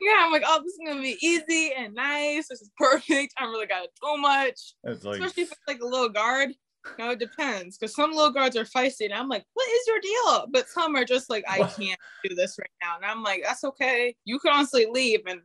Yeah, 0.00 0.16
I'm 0.18 0.32
like, 0.32 0.42
oh, 0.46 0.60
this 0.62 0.72
is 0.72 0.80
gonna 0.86 1.02
be 1.02 1.16
easy 1.20 1.72
and 1.76 1.94
nice. 1.94 2.48
This 2.48 2.62
is 2.62 2.70
perfect. 2.78 3.34
I 3.38 3.44
am 3.44 3.50
really 3.50 3.66
got 3.66 3.88
too 4.02 4.16
much. 4.16 4.74
Like, 4.84 4.96
Especially 4.96 5.42
if 5.42 5.52
it's 5.52 5.60
like 5.68 5.80
a 5.80 5.86
little 5.86 6.08
guard. 6.08 6.50
No, 6.98 7.10
it 7.10 7.18
depends. 7.18 7.76
Because 7.76 7.94
some 7.94 8.12
little 8.12 8.30
guards 8.30 8.56
are 8.56 8.64
feisty, 8.64 9.06
and 9.06 9.14
I'm 9.14 9.28
like, 9.28 9.44
what 9.54 9.68
is 9.68 9.86
your 9.88 10.00
deal? 10.00 10.46
But 10.52 10.68
some 10.68 10.94
are 10.94 11.04
just 11.04 11.28
like, 11.28 11.44
I 11.48 11.58
can't 11.58 11.98
do 12.24 12.34
this 12.34 12.56
right 12.58 12.70
now. 12.80 12.96
And 12.96 13.04
I'm 13.04 13.24
like, 13.24 13.42
that's 13.44 13.64
okay. 13.64 14.14
You 14.24 14.38
can 14.38 14.52
honestly 14.52 14.86
leave 14.88 15.20
and 15.26 15.40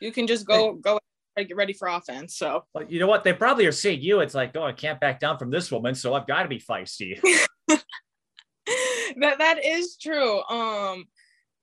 you 0.00 0.12
can 0.12 0.26
just 0.26 0.46
go 0.46 0.74
go 0.74 0.98
get 1.44 1.56
ready 1.56 1.72
for 1.72 1.88
offense. 1.88 2.36
So, 2.36 2.64
but 2.72 2.90
you 2.90 2.98
know 2.98 3.06
what? 3.06 3.24
They 3.24 3.32
probably 3.32 3.66
are 3.66 3.72
seeing 3.72 4.00
you. 4.00 4.20
It's 4.20 4.34
like, 4.34 4.56
oh, 4.56 4.64
I 4.64 4.72
can't 4.72 5.00
back 5.00 5.20
down 5.20 5.38
from 5.38 5.50
this 5.50 5.70
woman, 5.70 5.94
so 5.94 6.14
I've 6.14 6.26
got 6.26 6.42
to 6.42 6.48
be 6.48 6.58
feisty. 6.58 7.20
that 7.68 9.38
that 9.38 9.64
is 9.64 9.96
true. 10.00 10.42
Um, 10.44 11.04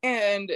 and 0.04 0.52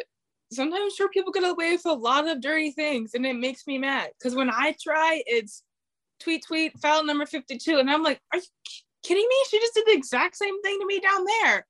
sometimes 0.52 0.96
sure 0.96 1.10
people 1.10 1.32
get 1.32 1.44
away 1.44 1.72
with 1.72 1.86
a 1.86 1.94
lot 1.94 2.28
of 2.28 2.42
dirty 2.42 2.72
things, 2.72 3.12
and 3.14 3.26
it 3.26 3.36
makes 3.36 3.66
me 3.68 3.78
mad 3.78 4.10
because 4.18 4.36
when 4.36 4.50
I 4.50 4.76
try, 4.82 5.24
it's 5.26 5.64
tweet 6.20 6.44
tweet 6.46 6.78
foul 6.80 7.04
number 7.04 7.26
fifty 7.26 7.58
two, 7.58 7.78
and 7.78 7.90
I'm 7.90 8.04
like, 8.04 8.20
are 8.32 8.40
you 8.40 8.46
kidding 9.04 9.28
me? 9.28 9.46
She 9.50 9.60
just 9.60 9.74
did 9.74 9.86
the 9.88 9.98
exact 9.98 10.38
same 10.38 10.62
thing 10.62 10.80
to 10.80 10.86
me 10.86 11.00
down 11.00 11.26
there. 11.42 11.66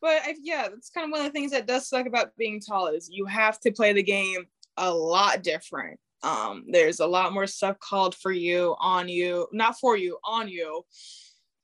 But 0.00 0.22
I, 0.22 0.34
yeah, 0.40 0.68
that's 0.68 0.90
kind 0.90 1.06
of 1.06 1.10
one 1.10 1.20
of 1.20 1.26
the 1.26 1.32
things 1.32 1.50
that 1.52 1.66
does 1.66 1.88
suck 1.88 2.06
about 2.06 2.36
being 2.36 2.60
tall 2.60 2.88
is 2.88 3.08
you 3.10 3.26
have 3.26 3.58
to 3.60 3.72
play 3.72 3.92
the 3.92 4.02
game 4.02 4.44
a 4.76 4.92
lot 4.92 5.42
different 5.42 5.98
um, 6.22 6.64
there's 6.68 7.00
a 7.00 7.06
lot 7.06 7.32
more 7.32 7.46
stuff 7.46 7.78
called 7.78 8.14
for 8.14 8.32
you, 8.32 8.74
on 8.80 9.08
you, 9.08 9.46
not 9.52 9.78
for 9.78 9.96
you, 9.96 10.18
on 10.24 10.48
you. 10.48 10.82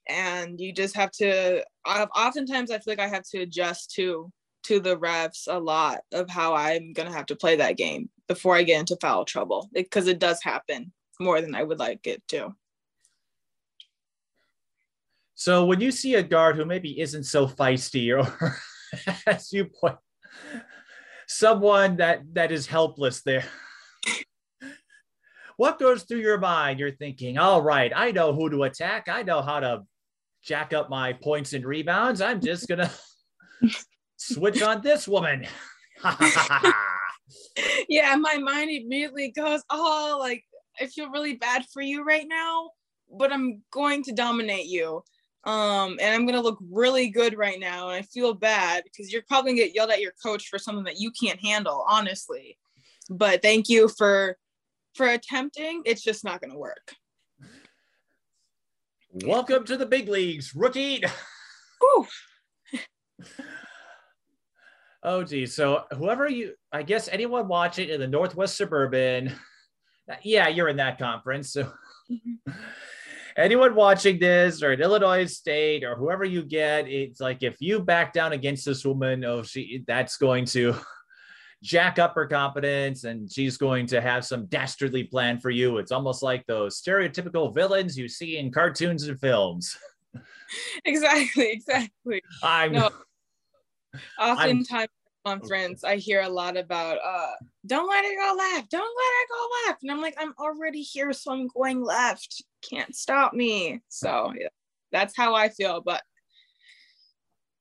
And 0.09 0.61
you 0.61 0.73
just 0.73 0.97
have 0.97 1.11
to, 1.13 1.65
I've, 1.87 2.09
oftentimes 2.15 2.71
I 2.71 2.79
feel 2.79 2.93
like 2.93 3.01
I 3.01 3.09
have 3.09 3.25
to 3.31 3.41
adjust 3.41 3.93
to 3.93 4.33
to 4.65 4.79
the 4.79 4.97
refs 4.97 5.49
a 5.49 5.59
lot 5.59 6.03
of 6.13 6.31
how 6.31 6.55
I'm 6.55 6.93
gonna 6.93 7.13
have 7.13 7.27
to 7.27 7.37
play 7.37 7.57
that 7.57 7.77
game 7.77 8.09
before 8.29 8.55
I 8.55 8.63
get 8.63 8.79
into 8.79 8.97
foul 9.01 9.25
trouble 9.25 9.69
because 9.73 10.07
it, 10.07 10.13
it 10.13 10.19
does 10.21 10.41
happen 10.43 10.93
more 11.19 11.41
than 11.41 11.55
I 11.55 11.65
would 11.65 11.81
like 11.81 12.07
it 12.07 12.23
to. 12.29 12.55
So 15.35 15.65
when 15.65 15.81
you 15.81 15.91
see 15.91 16.15
a 16.15 16.23
guard 16.23 16.57
who 16.57 16.65
maybe 16.65 17.01
isn't 17.01 17.25
so 17.25 17.49
feisty 17.49 18.17
or 18.17 18.61
as 19.27 19.53
you 19.53 19.65
point 19.65 19.97
someone 21.27 21.97
that 21.97 22.23
that 22.35 22.53
is 22.53 22.67
helpless 22.67 23.23
there 23.23 23.45
what 25.63 25.79
goes 25.79 26.03
through 26.03 26.19
your 26.19 26.39
mind? 26.39 26.81
You're 26.81 26.91
thinking, 26.91 27.39
all 27.39 27.63
right, 27.63 27.93
I 27.95 28.11
know 28.11 28.33
who 28.33 28.51
to 28.51 28.65
attack. 28.65 29.09
I 29.09 29.23
know 29.23 29.43
how 29.43 29.61
to 29.61 29.85
jack 30.43 30.73
up 30.73 30.91
my 30.91 31.13
points 31.13 31.53
and 31.53 31.65
rebounds. 31.65 32.21
I'm 32.21 32.41
just 32.41 32.67
going 32.67 32.81
to 32.81 32.91
switch 34.17 34.61
on 34.61 34.83
this 34.83 35.07
woman. 35.07 35.47
yeah, 37.89 38.17
my 38.17 38.39
mind 38.39 38.73
immediately 38.73 39.31
goes, 39.31 39.63
oh, 39.71 40.17
like, 40.19 40.43
I 40.81 40.87
feel 40.87 41.11
really 41.11 41.37
bad 41.37 41.65
for 41.73 41.81
you 41.81 42.03
right 42.03 42.27
now, 42.27 42.71
but 43.17 43.33
I'm 43.33 43.63
going 43.71 44.03
to 44.03 44.13
dominate 44.13 44.67
you. 44.67 45.05
Um, 45.45 45.97
and 46.01 46.13
I'm 46.13 46.27
gonna 46.27 46.41
look 46.41 46.59
really 46.73 47.09
good 47.09 47.39
right 47.39 47.61
now, 47.61 47.91
and 47.91 47.97
I 47.97 48.03
feel 48.03 48.35
bad 48.35 48.83
because 48.83 49.13
you're 49.13 49.23
probably 49.29 49.53
gonna 49.53 49.67
get 49.67 49.77
yelled 49.77 49.91
at 49.91 50.01
your 50.01 50.15
coach 50.21 50.49
for 50.49 50.59
something 50.59 50.85
that 50.85 50.99
you 50.99 51.13
can't 51.13 51.41
handle, 51.41 51.85
honestly. 51.89 52.59
But 53.11 53.43
thank 53.43 53.69
you 53.69 53.89
for 53.89 54.39
for 54.95 55.07
attempting, 55.07 55.83
it's 55.85 56.03
just 56.03 56.25
not 56.25 56.41
going 56.41 56.53
to 56.53 56.59
work. 56.59 56.95
Welcome 59.13 59.65
to 59.65 59.77
the 59.77 59.87
big 59.87 60.09
leagues, 60.09 60.55
rookie. 60.55 61.03
oh, 65.03 65.25
geez. 65.25 65.55
So, 65.55 65.85
whoever 65.93 66.29
you, 66.29 66.55
I 66.73 66.83
guess 66.83 67.09
anyone 67.09 67.49
watching 67.49 67.89
in 67.89 68.01
the 68.01 68.07
Northwest 68.07 68.57
Suburban, 68.57 69.33
yeah, 70.23 70.49
you're 70.49 70.69
in 70.69 70.77
that 70.77 70.99
conference. 70.99 71.53
So, 71.53 71.71
anyone 73.37 73.75
watching 73.75 74.19
this 74.19 74.63
or 74.63 74.73
in 74.73 74.81
Illinois 74.81 75.27
State 75.27 75.85
or 75.85 75.95
whoever 75.95 76.25
you 76.25 76.43
get, 76.43 76.89
it's 76.89 77.21
like 77.21 77.43
if 77.43 77.57
you 77.61 77.81
back 77.81 78.13
down 78.13 78.33
against 78.33 78.65
this 78.65 78.85
woman, 78.85 79.25
oh, 79.25 79.43
she, 79.43 79.85
that's 79.87 80.17
going 80.17 80.47
to 80.47 80.75
jack 81.63 81.99
up 81.99 82.15
her 82.15 82.27
confidence 82.27 83.05
and 83.05 83.33
she's 83.33 83.57
going 83.57 83.87
to 83.87 84.01
have 84.01 84.25
some 84.25 84.47
dastardly 84.47 85.05
plan 85.05 85.39
for 85.39 85.51
you. 85.51 85.79
It's 85.79 85.93
almost 85.93 86.23
like 86.23 86.45
those 86.47 86.81
stereotypical 86.83 87.55
villains 87.55 87.97
you 87.97 88.09
see 88.09 88.37
in 88.37 88.51
cartoons 88.51 89.07
and 89.09 89.19
films. 89.19 89.77
Exactly, 90.85 91.51
exactly. 91.51 92.21
I'm 92.43 92.73
no, 92.73 92.91
oftentimes 94.21 94.91
conference 95.25 95.85
I 95.85 95.97
hear 95.97 96.23
a 96.23 96.29
lot 96.29 96.57
about 96.57 96.99
uh 97.03 97.33
don't 97.65 97.89
let 97.89 98.05
it 98.05 98.17
go 98.19 98.35
left, 98.37 98.71
don't 98.71 98.81
let 98.81 98.87
it 98.87 99.29
go 99.31 99.49
left. 99.67 99.83
And 99.83 99.91
I'm 99.91 100.01
like, 100.01 100.15
I'm 100.19 100.35
already 100.39 100.83
here, 100.83 101.13
so 101.13 101.33
I'm 101.33 101.47
going 101.49 101.83
left. 101.83 102.43
Can't 102.69 102.95
stop 102.95 103.33
me. 103.33 103.81
So 103.89 104.33
yeah, 104.39 104.49
that's 104.91 105.17
how 105.17 105.35
I 105.35 105.49
feel. 105.49 105.81
But 105.81 106.03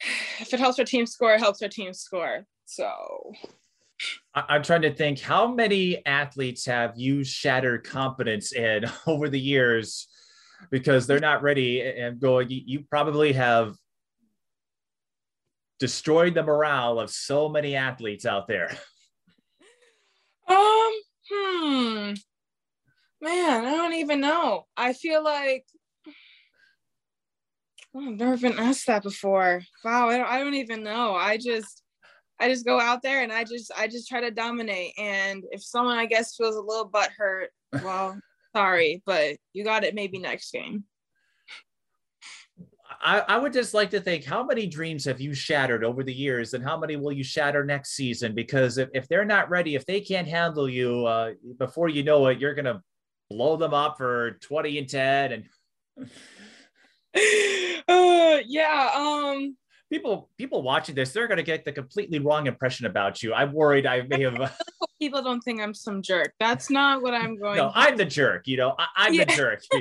if 0.40 0.54
it 0.54 0.60
helps 0.60 0.80
our 0.80 0.86
team 0.86 1.06
score, 1.06 1.34
it 1.34 1.40
helps 1.40 1.62
our 1.62 1.70
team 1.70 1.94
score. 1.94 2.46
So 2.66 3.34
I'm 4.34 4.64
trying 4.64 4.84
to 4.84 4.94
think 4.94 5.20
how 5.20 5.54
many 5.54 6.06
athletes 6.06 6.66
have 6.66 6.94
you 6.96 7.24
shattered 7.24 7.84
confidence 7.84 8.54
in 8.54 8.86
over 9.08 9.30
the 9.30 9.40
years 9.40 10.08
because 10.70 11.08
they're 11.08 11.20
not 11.20 11.42
ready 11.42 11.82
and 11.82 12.20
going. 12.20 12.48
You 12.50 12.86
probably 12.90 13.34
have 13.34 13.76
destroyed 15.80 16.36
the 16.36 16.44
morale 16.44 17.00
of 17.00 17.10
so 17.10 17.50
many 17.50 17.76
athletes 17.76 18.26
out 18.26 18.48
there. 18.48 18.78
Um, 20.48 20.92
hmm, 21.32 22.14
man, 23.22 23.66
I 23.66 23.72
don't 23.72 23.94
even 23.94 24.20
know. 24.20 24.66
I 24.76 24.92
feel 24.92 25.24
like 25.24 25.66
I've 27.96 28.18
never 28.18 28.36
been 28.36 28.60
asked 28.60 28.88
that 28.88 29.04
before. 29.04 29.62
Wow, 29.86 30.10
I 30.10 30.18
don't, 30.18 30.28
I 30.28 30.40
don't 30.40 30.56
even 30.56 30.84
know. 30.84 31.14
I 31.14 31.38
just 31.38 31.81
I 32.42 32.50
just 32.50 32.66
go 32.66 32.80
out 32.80 33.04
there 33.04 33.22
and 33.22 33.32
I 33.32 33.44
just 33.44 33.72
I 33.78 33.88
just 33.88 34.10
try 34.10 34.20
to 34.22 34.32
dominate. 34.32 34.94
And 34.98 35.44
if 35.52 35.64
someone 35.64 35.98
I 35.98 36.08
guess 36.08 36.36
feels 36.36 36.56
a 36.56 36.62
little 36.62 36.86
butt 36.86 37.12
hurt, 37.16 37.52
well, 37.84 38.20
sorry, 38.56 39.04
but 39.06 39.38
you 39.54 39.64
got 39.64 39.84
it 39.84 39.96
maybe 39.96 40.18
next 40.18 40.52
game. 40.52 40.84
I, 43.04 43.20
I 43.20 43.38
would 43.38 43.54
just 43.54 43.74
like 43.74 43.90
to 43.92 44.02
think 44.02 44.26
how 44.26 44.44
many 44.44 44.68
dreams 44.68 45.06
have 45.06 45.22
you 45.22 45.34
shattered 45.34 45.84
over 45.84 46.04
the 46.04 46.14
years 46.14 46.54
and 46.54 46.64
how 46.64 46.78
many 46.78 46.98
will 46.98 47.12
you 47.12 47.24
shatter 47.24 47.64
next 47.64 47.96
season? 47.96 48.36
Because 48.36 48.78
if, 48.78 48.90
if 48.94 49.08
they're 49.08 49.26
not 49.26 49.50
ready, 49.50 49.76
if 49.76 49.86
they 49.86 50.02
can't 50.02 50.28
handle 50.28 50.70
you 50.70 51.06
uh, 51.06 51.32
before 51.58 51.90
you 51.90 52.04
know 52.04 52.28
it, 52.28 52.40
you're 52.40 52.54
going 52.54 52.66
to 52.66 52.82
blow 53.32 53.56
them 53.56 53.74
up 53.74 53.98
for 53.98 54.32
20 54.42 54.78
and 54.78 54.90
10 54.90 55.32
and 55.32 55.44
uh, 57.88 58.40
yeah 58.46 58.92
um 58.96 59.56
people 59.92 60.30
people 60.38 60.64
watching 60.64 60.96
this 60.96 61.12
they're 61.12 61.28
going 61.28 61.38
to 61.38 61.44
get 61.44 61.66
the 61.66 61.72
completely 61.72 62.18
wrong 62.18 62.48
impression 62.48 62.86
about 62.88 63.22
you. 63.22 63.34
I'm 63.34 63.52
worried 63.52 63.86
i 63.86 64.02
may 64.02 64.24
have 64.24 64.58
people 65.00 65.22
don't 65.22 65.42
think 65.42 65.62
i'm 65.62 65.74
some 65.74 66.02
jerk. 66.02 66.34
That's 66.40 66.70
not 66.70 67.04
what 67.04 67.14
i'm 67.14 67.38
going 67.42 67.58
no 67.58 67.72
i'm 67.76 67.98
the 67.98 68.06
jerk 68.06 68.48
you 68.48 68.58
know 68.58 68.74
I, 68.80 69.08
am 69.08 69.14
yeah. 69.14 69.26
the 69.26 69.36
jerk. 69.36 69.62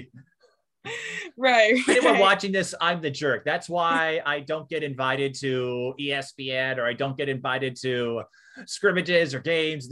Right 1.36 1.76
anyone 1.88 2.14
right. 2.14 2.20
watching 2.20 2.52
this 2.52 2.74
i'm 2.80 3.02
the 3.02 3.10
jerk. 3.10 3.44
That's 3.44 3.68
why 3.68 4.20
i 4.26 4.40
don't 4.40 4.68
get 4.68 4.82
invited 4.82 5.34
to 5.36 5.94
espn 6.00 6.78
or 6.78 6.86
i 6.86 6.94
don't 6.94 7.16
get 7.16 7.28
invited 7.28 7.76
to 7.82 8.22
scrimmages 8.66 9.34
or 9.34 9.40
games 9.40 9.90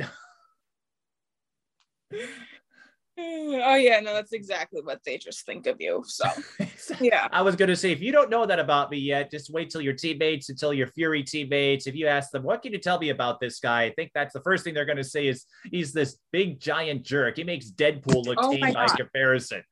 Oh 3.20 3.74
yeah, 3.74 3.98
no, 4.00 4.14
that's 4.14 4.32
exactly 4.32 4.80
what 4.80 5.00
they 5.04 5.18
just 5.18 5.44
think 5.44 5.66
of 5.66 5.76
you. 5.80 6.04
So 6.06 6.24
yeah. 7.00 7.26
I 7.32 7.42
was 7.42 7.56
gonna 7.56 7.74
say 7.74 7.90
if 7.90 8.00
you 8.00 8.12
don't 8.12 8.30
know 8.30 8.46
that 8.46 8.60
about 8.60 8.90
me 8.90 8.98
yet, 8.98 9.30
just 9.30 9.50
wait 9.50 9.70
till 9.70 9.80
your 9.80 9.94
teammates, 9.94 10.50
until 10.50 10.72
your 10.72 10.86
Fury 10.88 11.24
teammates. 11.24 11.86
If 11.86 11.96
you 11.96 12.06
ask 12.06 12.30
them, 12.30 12.44
what 12.44 12.62
can 12.62 12.72
you 12.72 12.78
tell 12.78 12.98
me 12.98 13.08
about 13.08 13.40
this 13.40 13.58
guy? 13.58 13.84
I 13.84 13.92
think 13.92 14.12
that's 14.14 14.32
the 14.32 14.40
first 14.42 14.62
thing 14.62 14.74
they're 14.74 14.84
gonna 14.84 15.02
say 15.02 15.26
is 15.26 15.46
he's 15.70 15.92
this 15.92 16.18
big 16.32 16.60
giant 16.60 17.02
jerk. 17.02 17.36
He 17.36 17.44
makes 17.44 17.70
Deadpool 17.70 18.24
look 18.24 18.38
oh 18.40 18.52
tame 18.52 18.72
by 18.72 18.86
comparison. 18.86 19.62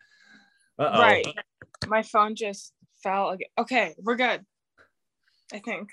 Uh-oh. 0.79 1.01
Right. 1.01 1.27
My 1.87 2.03
phone 2.03 2.35
just 2.35 2.73
fell 3.03 3.31
again. 3.31 3.49
Okay, 3.59 3.95
we're 3.99 4.17
good. 4.17 4.45
I 5.53 5.59
think. 5.61 5.91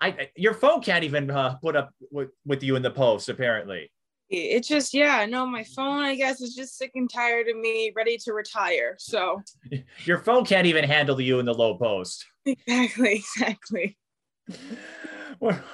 I 0.00 0.30
your 0.36 0.54
phone 0.54 0.82
can't 0.82 1.04
even 1.04 1.30
uh, 1.30 1.54
put 1.62 1.76
up 1.76 1.90
with, 2.10 2.30
with 2.44 2.62
you 2.62 2.74
in 2.76 2.82
the 2.82 2.90
post 2.90 3.28
apparently. 3.28 3.90
It's 4.30 4.66
just 4.66 4.94
yeah, 4.94 5.26
no, 5.26 5.46
my 5.46 5.64
phone 5.64 6.00
I 6.00 6.14
guess 6.14 6.40
is 6.40 6.54
just 6.54 6.78
sick 6.78 6.92
and 6.94 7.10
tired 7.10 7.48
of 7.48 7.56
me, 7.56 7.92
ready 7.94 8.16
to 8.24 8.32
retire. 8.32 8.96
So 8.98 9.42
your 10.04 10.18
phone 10.18 10.44
can't 10.44 10.66
even 10.66 10.84
handle 10.84 11.20
you 11.20 11.38
in 11.38 11.46
the 11.46 11.54
low 11.54 11.76
post. 11.76 12.26
Exactly, 12.46 13.14
exactly. 13.14 13.98
where, 15.38 15.64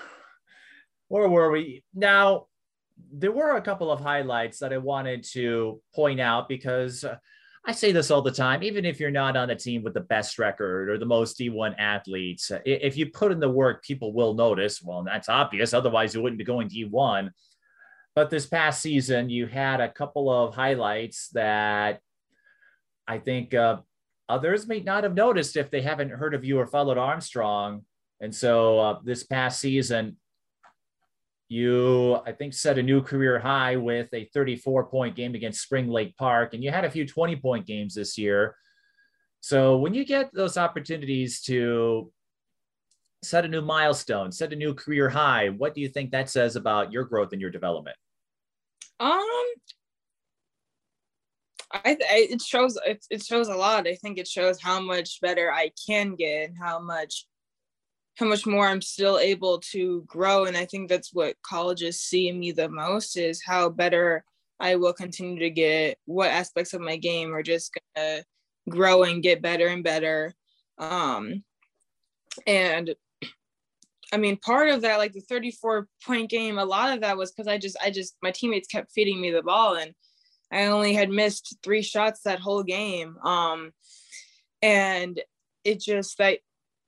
where 1.09 1.29
were 1.29 1.51
we 1.51 1.83
now? 1.95 2.47
There 3.13 3.33
were 3.33 3.57
a 3.57 3.63
couple 3.63 3.91
of 3.91 3.99
highlights 3.99 4.61
that 4.61 4.73
I 4.73 4.79
wanted 4.79 5.25
to 5.33 5.81
point 5.95 6.21
out 6.21 6.49
because. 6.49 7.05
Uh, 7.05 7.17
I 7.67 7.73
say 7.73 7.93
this 7.93 8.11
all 8.11 8.23
the 8.23 8.31
time, 8.31 8.63
even 8.63 8.87
if 8.87 8.99
you're 8.99 9.11
not 9.11 9.37
on 9.37 9.51
a 9.51 9.55
team 9.55 9.83
with 9.83 9.93
the 9.93 10.01
best 10.01 10.39
record 10.39 10.89
or 10.89 10.97
the 10.97 11.05
most 11.05 11.39
D1 11.39 11.75
athletes, 11.79 12.51
if 12.65 12.97
you 12.97 13.11
put 13.11 13.33
in 13.33 13.39
the 13.39 13.51
work, 13.51 13.85
people 13.85 14.15
will 14.15 14.33
notice. 14.33 14.83
Well, 14.83 15.03
that's 15.03 15.29
obvious. 15.29 15.75
Otherwise, 15.75 16.15
you 16.15 16.23
wouldn't 16.23 16.39
be 16.39 16.45
going 16.45 16.71
D1. 16.71 17.31
But 18.15 18.31
this 18.31 18.47
past 18.47 18.83
season, 18.83 19.31
you 19.31 19.47
had 19.47 19.81
a 19.81 19.91
couple 19.91 20.31
of 20.31 20.55
highlights 20.55 21.29
that 21.29 22.01
I 23.07 23.19
think 23.19 23.55
uh, 23.55 23.79
others 24.29 24.67
may 24.67 24.81
not 24.81 25.05
have 25.05 25.15
noticed 25.15 25.57
if 25.57 25.71
they 25.71 25.83
haven't 25.83 26.11
heard 26.11 26.35
of 26.35 26.45
you 26.45 26.59
or 26.59 26.67
followed 26.67 26.99
Armstrong. 26.99 27.85
And 28.21 28.35
so 28.35 28.79
uh, 28.79 28.99
this 29.05 29.23
past 29.23 29.61
season, 29.61 30.17
you, 31.49 32.17
I 32.25 32.33
think, 32.33 32.55
set 32.55 32.79
a 32.79 32.83
new 32.83 33.03
career 33.03 33.39
high 33.39 33.77
with 33.77 34.09
a 34.13 34.27
34 34.33 34.87
point 34.87 35.17
game 35.17 35.35
against 35.35 35.63
Spring 35.63 35.89
Lake 35.89 36.17
Park, 36.17 36.55
and 36.55 36.63
you 36.63 36.71
had 36.71 36.85
a 36.85 36.91
few 36.91 37.07
20 37.07 37.37
point 37.37 37.67
games 37.67 37.95
this 37.95 38.17
year. 38.17 38.57
So 39.41 39.79
when 39.79 39.95
you 39.95 40.05
get 40.05 40.33
those 40.33 40.57
opportunities 40.57 41.41
to 41.43 42.13
set 43.23 43.45
a 43.45 43.49
new 43.49 43.61
milestone, 43.61 44.33
set 44.33 44.53
a 44.53 44.57
new 44.57 44.75
career 44.75 45.09
high, 45.09 45.49
what 45.49 45.75
do 45.75 45.81
you 45.81 45.89
think 45.89 46.11
that 46.11 46.31
says 46.31 46.57
about 46.57 46.93
your 46.93 47.05
growth 47.05 47.33
and 47.33 47.41
your 47.41 47.51
development? 47.51 47.97
Um, 48.99 49.21
I, 51.73 51.97
I 52.11 52.29
it 52.31 52.43
shows 52.43 52.79
it, 52.85 53.05
it 53.11 53.23
shows 53.25 53.49
a 53.49 53.55
lot. 53.55 53.87
I 53.87 53.95
think 53.95 54.19
it 54.19 54.27
shows 54.27 54.61
how 54.61 54.81
much 54.81 55.21
better 55.21 55.53
I 55.53 55.71
can 55.87 56.17
get 56.17 56.49
and 56.49 56.57
how 56.61 56.81
much 56.81 57.27
how 58.17 58.27
much 58.27 58.45
more 58.47 58.67
I'm 58.67 58.83
still 58.83 59.19
able 59.19 59.61
to 59.73 60.03
grow. 60.07 60.45
And 60.45 60.57
I 60.57 60.67
think 60.67 60.89
that's 60.89 61.15
what 61.15 61.37
colleges 61.43 62.01
see 62.01 62.29
in 62.29 62.39
me 62.39 62.53
the 62.53 62.69
most 62.69 63.17
is 63.17 63.43
how 63.45 63.69
better 63.69 64.25
I 64.59 64.77
will 64.77 64.93
continue 64.93 65.39
to 65.39 65.51
get, 65.51 65.97
what 66.05 66.31
aspects 66.31 66.75
of 66.75 66.83
my 66.83 66.97
game 66.97 67.35
are 67.35 67.43
just 67.43 67.73
gonna 67.97 68.25
grow 68.69 69.05
and 69.05 69.23
get 69.23 69.41
better 69.41 69.69
and 69.69 69.85
better. 69.85 70.35
Um, 70.79 71.45
and 72.47 72.95
I 74.13 74.17
mean, 74.17 74.37
part 74.37 74.69
of 74.69 74.83
that, 74.83 74.99
like 74.99 75.13
the 75.13 75.21
34 75.21 75.87
point 76.05 76.31
game, 76.31 76.59
a 76.59 76.65
lot 76.65 76.93
of 76.93 77.01
that 77.03 77.17
was 77.17 77.31
because 77.31 77.47
I 77.47 77.59
just, 77.59 77.77
I 77.83 77.91
just, 77.91 78.17
my 78.23 78.31
teammates 78.31 78.69
kept 78.69 78.93
feeding 78.93 79.21
me 79.21 79.31
the 79.31 79.43
ball 79.43 79.77
and 79.77 79.93
I 80.53 80.67
only 80.67 80.95
had 80.95 81.11
missed 81.11 81.57
three 81.63 81.83
shots 81.83 82.23
that 82.25 82.41
whole 82.41 82.65
game. 82.65 83.17
Um, 83.25 83.71
and 84.63 85.21
it 85.65 85.81
just, 85.81 86.19
like, 86.19 86.43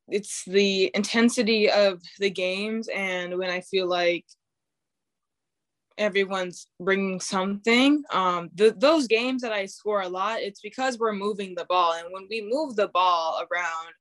it's 0.08 0.44
the 0.46 0.90
intensity 0.94 1.70
of 1.70 2.00
the 2.18 2.30
games 2.30 2.88
and 2.88 3.38
when 3.38 3.50
i 3.50 3.60
feel 3.60 3.86
like 3.86 4.24
everyone's 5.98 6.66
bringing 6.80 7.20
something 7.20 8.02
um 8.12 8.50
the, 8.54 8.74
those 8.76 9.06
games 9.06 9.42
that 9.42 9.52
i 9.52 9.66
score 9.66 10.02
a 10.02 10.08
lot 10.08 10.40
it's 10.40 10.60
because 10.60 10.98
we're 10.98 11.12
moving 11.12 11.54
the 11.54 11.66
ball 11.66 11.92
and 11.92 12.08
when 12.10 12.26
we 12.30 12.46
move 12.50 12.74
the 12.76 12.88
ball 12.88 13.40
around 13.50 13.92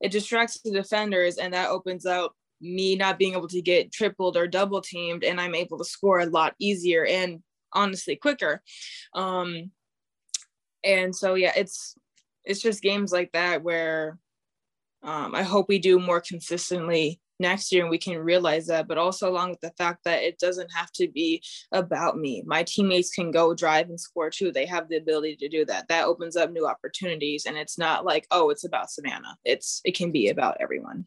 it 0.00 0.10
distracts 0.10 0.60
the 0.64 0.70
defenders 0.70 1.36
and 1.36 1.52
that 1.52 1.68
opens 1.68 2.06
up 2.06 2.32
me 2.62 2.96
not 2.96 3.18
being 3.18 3.34
able 3.34 3.48
to 3.48 3.60
get 3.60 3.92
tripled 3.92 4.36
or 4.36 4.46
double 4.46 4.80
teamed 4.80 5.24
and 5.24 5.40
i'm 5.40 5.54
able 5.54 5.78
to 5.78 5.84
score 5.84 6.20
a 6.20 6.26
lot 6.26 6.54
easier 6.58 7.04
and 7.04 7.42
honestly 7.72 8.16
quicker 8.16 8.62
um 9.14 9.70
and 10.84 11.14
so 11.14 11.34
yeah 11.34 11.52
it's 11.56 11.96
it's 12.44 12.60
just 12.60 12.82
games 12.82 13.12
like 13.12 13.30
that 13.32 13.62
where 13.62 14.18
um, 15.02 15.34
I 15.34 15.42
hope 15.42 15.68
we 15.68 15.78
do 15.78 15.98
more 15.98 16.20
consistently 16.20 17.20
next 17.40 17.72
year 17.72 17.82
and 17.82 17.90
we 17.90 17.98
can 17.98 18.18
realize 18.18 18.66
that, 18.66 18.86
but 18.86 18.98
also 18.98 19.28
along 19.28 19.50
with 19.50 19.60
the 19.60 19.72
fact 19.76 20.04
that 20.04 20.22
it 20.22 20.38
doesn't 20.38 20.70
have 20.72 20.92
to 20.92 21.08
be 21.08 21.42
about 21.72 22.16
me. 22.16 22.42
My 22.46 22.62
teammates 22.62 23.10
can 23.10 23.32
go 23.32 23.52
drive 23.52 23.88
and 23.88 23.98
score 23.98 24.30
too. 24.30 24.52
They 24.52 24.66
have 24.66 24.88
the 24.88 24.96
ability 24.96 25.36
to 25.36 25.48
do 25.48 25.64
that. 25.64 25.88
That 25.88 26.06
opens 26.06 26.36
up 26.36 26.52
new 26.52 26.66
opportunities 26.66 27.46
and 27.46 27.56
it's 27.56 27.78
not 27.78 28.04
like, 28.04 28.26
oh, 28.30 28.50
it's 28.50 28.64
about 28.64 28.90
Savannah. 28.90 29.36
It's 29.44 29.80
it 29.84 29.96
can 29.96 30.12
be 30.12 30.28
about 30.28 30.58
everyone. 30.60 31.06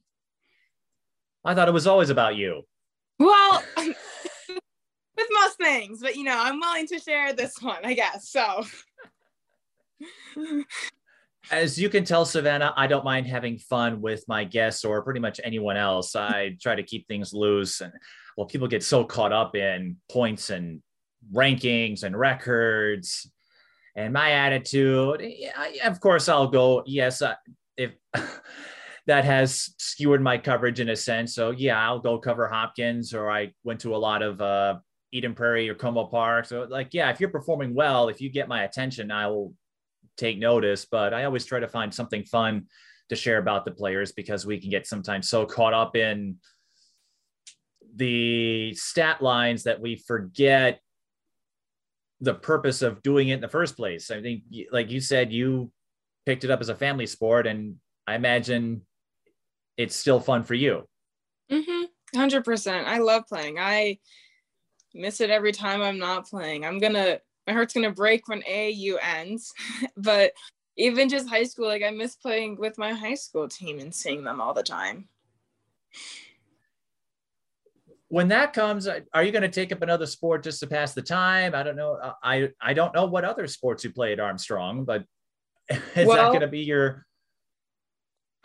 I 1.46 1.54
thought 1.54 1.68
it 1.68 1.74
was 1.74 1.88
always 1.88 2.10
about 2.10 2.36
you. 2.36 2.64
Well, 3.20 3.64
with 3.78 5.30
most 5.32 5.58
things, 5.58 6.00
but 6.02 6.16
you 6.16 6.24
know, 6.24 6.38
I'm 6.38 6.60
willing 6.60 6.88
to 6.88 7.00
share 7.00 7.34
this 7.34 7.62
one, 7.62 7.86
I 7.86 7.94
guess. 7.94 8.30
So 8.30 8.66
as 11.52 11.80
you 11.80 11.90
can 11.90 12.04
tell, 12.04 12.26
Savannah, 12.26 12.74
I 12.76 12.88
don't 12.88 13.06
mind 13.06 13.28
having 13.28 13.58
fun 13.58 14.02
with 14.02 14.24
my 14.28 14.44
guests 14.44 14.84
or 14.84 15.02
pretty 15.04 15.20
much 15.20 15.40
anyone 15.44 15.78
else. 15.78 16.16
I 16.16 16.58
try 16.62 16.76
to 16.76 16.84
keep 16.84 17.08
things 17.08 17.34
loose. 17.34 17.82
And 17.82 17.94
well, 18.38 18.48
people 18.48 18.68
get 18.68 18.84
so 18.84 19.04
caught 19.04 19.32
up 19.32 19.56
in 19.56 19.98
points 20.10 20.50
and 20.50 20.82
rankings 21.34 22.04
and 22.04 22.18
records. 22.18 23.30
And 23.96 24.12
my 24.12 24.32
attitude, 24.32 25.26
of 25.84 26.00
course, 26.02 26.28
I'll 26.28 26.48
go, 26.48 26.84
yes, 26.86 27.22
uh, 27.22 27.36
if 27.78 27.92
that 29.08 29.24
has 29.24 29.74
skewered 29.78 30.22
my 30.22 30.38
coverage 30.38 30.80
in 30.80 30.90
a 30.90 30.96
sense. 30.96 31.36
So, 31.36 31.52
yeah, 31.52 31.80
I'll 31.80 32.00
go 32.00 32.18
cover 32.18 32.48
Hopkins, 32.48 33.14
or 33.14 33.30
I 33.30 33.52
went 33.64 33.82
to 33.82 33.96
a 33.96 33.98
lot 33.98 34.22
of 34.22 34.42
uh, 34.42 34.80
Eden 35.12 35.36
Prairie 35.36 35.70
or 35.70 35.76
Como 35.76 36.06
Park. 36.06 36.46
So, 36.46 36.66
like, 36.70 36.94
yeah, 36.94 37.12
if 37.12 37.20
you're 37.20 37.30
performing 37.30 37.76
well, 37.76 38.10
if 38.10 38.20
you 38.20 38.30
get 38.30 38.48
my 38.48 38.64
attention, 38.64 39.12
I 39.12 39.28
will 39.28 39.54
take 40.18 40.40
notice, 40.40 40.86
but 40.86 41.14
I 41.14 41.26
always 41.26 41.46
try 41.46 41.60
to 41.60 41.68
find 41.68 41.94
something 41.94 42.24
fun 42.24 42.66
to 43.10 43.16
share 43.16 43.38
about 43.38 43.66
the 43.66 43.72
players 43.72 44.12
because 44.12 44.46
we 44.46 44.60
can 44.60 44.70
get 44.70 44.88
sometimes 44.88 45.30
so 45.30 45.46
caught 45.46 45.74
up 45.74 45.96
in 45.96 46.38
the 47.96 48.74
stat 48.74 49.22
lines 49.22 49.64
that 49.64 49.80
we 49.80 49.96
forget 49.96 50.82
the 52.22 52.34
purpose 52.34 52.82
of 52.82 53.04
doing 53.04 53.30
it 53.30 53.36
in 53.36 53.42
the 53.42 53.48
first 53.48 53.76
place. 53.76 54.10
I 54.10 54.22
think, 54.22 54.44
like 54.72 54.90
you 54.90 55.00
said, 55.00 55.32
you 55.32 55.72
picked 56.26 56.44
it 56.44 56.52
up 56.52 56.62
as 56.62 56.70
a 56.70 56.76
family 56.76 57.06
sport, 57.06 57.46
and 57.46 57.76
I 58.08 58.16
imagine 58.16 58.82
it's 59.78 59.96
still 59.96 60.20
fun 60.20 60.44
for 60.44 60.54
you. 60.54 60.88
Mm-hmm. 61.52 62.20
100%. 62.20 62.86
I 62.86 63.00
love 63.00 63.24
playing. 63.28 63.58
I 63.60 64.00
miss 64.94 65.22
it 65.22 65.30
every 65.30 65.52
time 65.52 65.82
I'm 65.82 66.00
not 66.00 66.28
playing. 66.28 66.66
I'm 66.66 66.80
going 66.80 66.94
to 66.94 67.20
my 67.48 67.54
heart's 67.54 67.76
gonna 67.76 67.92
break 67.92 68.28
when 68.28 68.42
AAU 68.42 68.96
ends. 69.04 69.54
but 69.98 70.32
even 70.78 71.10
just 71.10 71.30
high 71.30 71.44
school, 71.44 71.68
like 71.68 71.84
I 71.84 71.92
miss 71.92 72.16
playing 72.16 72.58
with 72.58 72.78
my 72.78 72.94
high 72.94 73.16
school 73.16 73.48
team 73.48 73.80
and 73.80 73.94
seeing 73.94 74.24
them 74.24 74.42
all 74.42 74.54
the 74.54 74.64
time. 74.64 75.08
When 78.10 78.28
that 78.30 78.54
comes, 78.54 78.88
are 78.88 79.24
you 79.24 79.32
going 79.32 79.42
to 79.42 79.50
take 79.50 79.72
up 79.72 79.82
another 79.82 80.06
sport 80.06 80.44
just 80.44 80.60
to 80.60 80.68
pass 80.68 80.94
the 80.94 81.02
time? 81.02 81.56
I 81.56 81.64
don't 81.64 81.76
know. 81.76 81.98
I 82.22 82.50
I 82.62 82.74
don't 82.74 82.94
know 82.94 83.06
what 83.06 83.26
other 83.26 83.48
sports 83.48 83.84
you 83.84 83.92
play 83.92 84.14
at 84.14 84.20
Armstrong, 84.20 84.86
but 84.86 85.06
is 85.70 86.08
well, 86.08 86.18
that 86.18 86.28
going 86.28 86.42
to 86.42 86.48
be 86.48 86.60
your? 86.60 87.06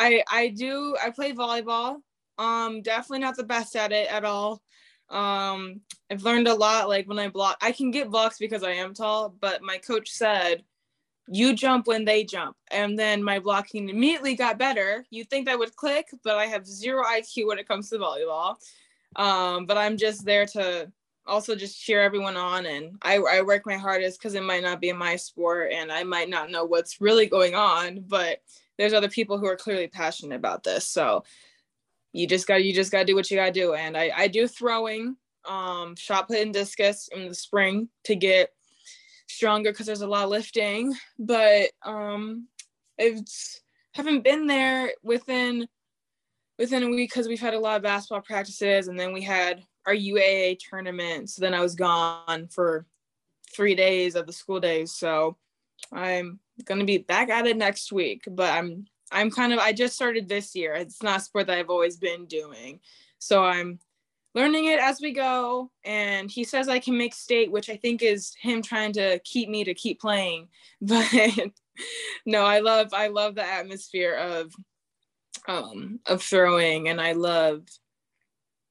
I 0.01 0.23
I 0.31 0.49
do. 0.49 0.97
I 1.03 1.11
play 1.11 1.33
volleyball. 1.33 1.97
Um, 2.39 2.81
definitely 2.81 3.19
not 3.19 3.37
the 3.37 3.45
best 3.45 3.77
at 3.77 3.93
it 3.93 4.11
at 4.11 4.25
all. 4.25 4.63
Um, 5.11 5.83
I've 6.11 6.23
learned 6.23 6.49
a 6.49 6.55
lot. 6.55 6.89
Like 6.89 7.07
when 7.07 7.19
I 7.19 7.29
block, 7.29 7.59
I 7.61 7.71
can 7.73 7.91
get 7.91 8.11
blocks 8.11 8.39
because 8.39 8.63
I 8.63 8.73
am 8.73 8.95
tall, 8.95 9.35
but 9.41 9.63
my 9.63 9.77
coach 9.77 10.11
said, 10.11 10.65
you 11.29 11.53
jump 11.55 11.87
when 11.87 12.05
they 12.05 12.25
jump. 12.25 12.57
And 12.71 12.99
then 12.99 13.23
my 13.23 13.41
blocking 13.41 13.89
immediately 13.89 14.35
got 14.35 14.59
better. 14.59 15.05
You'd 15.11 15.29
think 15.29 15.47
that 15.47 15.59
would 15.59 15.77
click, 15.77 16.09
but 16.25 16.37
I 16.37 16.47
have 16.47 16.67
zero 16.67 17.05
IQ 17.05 17.49
when 17.49 17.59
it 17.59 17.69
comes 17.69 17.91
to 17.91 17.99
volleyball. 17.99 18.57
Um, 19.17 19.67
but 19.67 19.77
I'm 19.77 19.97
just 19.97 20.25
there 20.25 20.47
to 20.47 20.91
also 21.27 21.55
just 21.55 21.81
cheer 21.81 22.03
everyone 22.03 22.37
on. 22.37 22.65
And 22.67 22.97
I, 23.03 23.19
I 23.19 23.43
work 23.43 23.67
my 23.67 23.77
hardest 23.77 24.19
because 24.19 24.35
it 24.35 24.43
might 24.43 24.63
not 24.63 24.81
be 24.81 24.93
my 24.93 25.17
sport 25.17 25.73
and 25.73 25.93
I 25.93 26.05
might 26.05 26.31
not 26.31 26.51
know 26.51 26.65
what's 26.65 27.01
really 27.01 27.27
going 27.27 27.55
on, 27.55 28.05
but 28.09 28.41
there's 28.81 28.95
other 28.95 29.11
people 29.11 29.37
who 29.39 29.47
are 29.47 29.57
clearly 29.57 29.89
passionate 29.89 30.37
about 30.37 30.65
this. 30.65 30.89
So 30.89 31.23
you 32.13 32.27
just 32.27 32.47
got 32.47 32.65
you 32.65 32.73
just 32.73 32.91
got 32.91 33.01
to 33.01 33.05
do 33.05 33.15
what 33.15 33.31
you 33.31 33.37
got 33.37 33.47
to 33.47 33.53
do. 33.53 33.75
And 33.75 33.95
I, 33.95 34.11
I 34.17 34.29
do 34.29 34.49
throwing 34.49 35.17
um 35.47 35.95
shot 35.97 36.29
put 36.29 36.39
and 36.39 36.53
discus 36.53 37.09
in 37.13 37.29
the 37.29 37.35
spring 37.35 37.89
to 38.05 38.15
get 38.15 38.51
stronger 39.29 39.71
because 39.71 39.87
there's 39.87 40.01
a 40.01 40.07
lot 40.07 40.25
of 40.25 40.31
lifting. 40.31 40.95
But 41.19 41.71
um 41.85 42.49
it's 42.97 43.61
haven't 43.93 44.25
been 44.25 44.47
there 44.47 44.93
within 45.03 45.69
within 46.59 46.83
a 46.83 46.89
week 46.89 47.11
because 47.11 47.29
we've 47.29 47.41
had 47.41 47.55
a 47.55 47.61
lot 47.61 47.77
of 47.77 47.83
basketball 47.83 48.23
practices. 48.23 48.89
And 48.89 48.99
then 48.99 49.13
we 49.13 49.21
had 49.21 49.63
our 49.87 49.95
UAA 49.95 50.59
tournament. 50.59 51.29
So 51.29 51.43
then 51.43 51.53
I 51.53 51.61
was 51.61 51.75
gone 51.75 52.49
for 52.49 52.87
three 53.55 53.75
days 53.75 54.15
of 54.15 54.27
the 54.27 54.33
school 54.33 54.61
days. 54.61 54.93
So 54.93 55.37
I'm 55.93 56.39
gonna 56.65 56.85
be 56.85 56.99
back 56.99 57.29
at 57.29 57.47
it 57.47 57.57
next 57.57 57.93
week 57.93 58.25
but 58.31 58.53
I'm 58.53 58.87
I'm 59.13 59.31
kind 59.31 59.53
of 59.53 59.59
I 59.59 59.73
just 59.73 59.95
started 59.95 60.29
this 60.29 60.55
year. 60.55 60.75
It's 60.75 61.03
not 61.03 61.23
sport 61.23 61.47
that 61.49 61.59
I've 61.59 61.71
always 61.71 61.97
been 61.97 62.27
doing. 62.27 62.81
So 63.19 63.45
I'm 63.45 63.79
learning 64.35 64.67
it 64.67 64.79
as 64.79 65.01
we 65.01 65.13
go 65.13 65.71
and 65.85 66.31
he 66.31 66.45
says 66.45 66.69
I 66.69 66.79
can 66.79 66.97
make 66.97 67.15
state, 67.15 67.51
which 67.51 67.69
I 67.69 67.77
think 67.77 68.03
is 68.03 68.35
him 68.41 68.63
trying 68.63 68.93
to 68.95 69.19
keep 69.25 69.49
me 69.49 69.65
to 69.65 69.75
keep 69.75 70.01
playing. 70.01 70.49
But 70.83 71.09
no, 72.27 72.45
I 72.45 72.61
love 72.61 72.93
I 72.93 73.09
love 73.09 73.35
the 73.35 73.45
atmosphere 73.45 74.15
of 74.15 74.53
um 75.49 76.01
of 76.07 76.23
throwing 76.23 76.89
and 76.89 77.01
I 77.01 77.13
love 77.13 77.63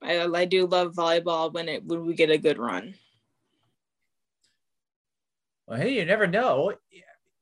I, 0.02 0.22
I 0.22 0.46
do 0.46 0.68
love 0.68 0.94
volleyball 0.94 1.52
when 1.52 1.68
it 1.70 1.84
when 1.84 2.06
we 2.06 2.14
get 2.14 2.30
a 2.30 2.38
good 2.38 2.60
run. 2.60 2.94
Well, 5.68 5.80
hey, 5.80 5.94
you 5.94 6.06
never 6.06 6.28
know 6.28 6.74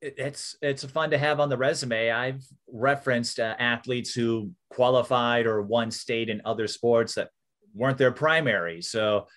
it's 0.02 0.56
it's 0.62 0.84
fun 0.86 1.10
to 1.12 1.18
have 1.18 1.40
on 1.40 1.50
the 1.50 1.58
resume. 1.58 2.12
I've 2.12 2.44
referenced 2.72 3.40
uh, 3.40 3.56
athletes 3.58 4.14
who 4.14 4.52
qualified 4.70 5.46
or 5.46 5.62
won 5.62 5.92
state 5.92 6.30
in 6.30 6.42
other 6.46 6.68
sports 6.68 7.16
that 7.16 7.30
weren't 7.74 7.98
their 7.98 8.12
primary. 8.12 8.82
So 8.82 9.28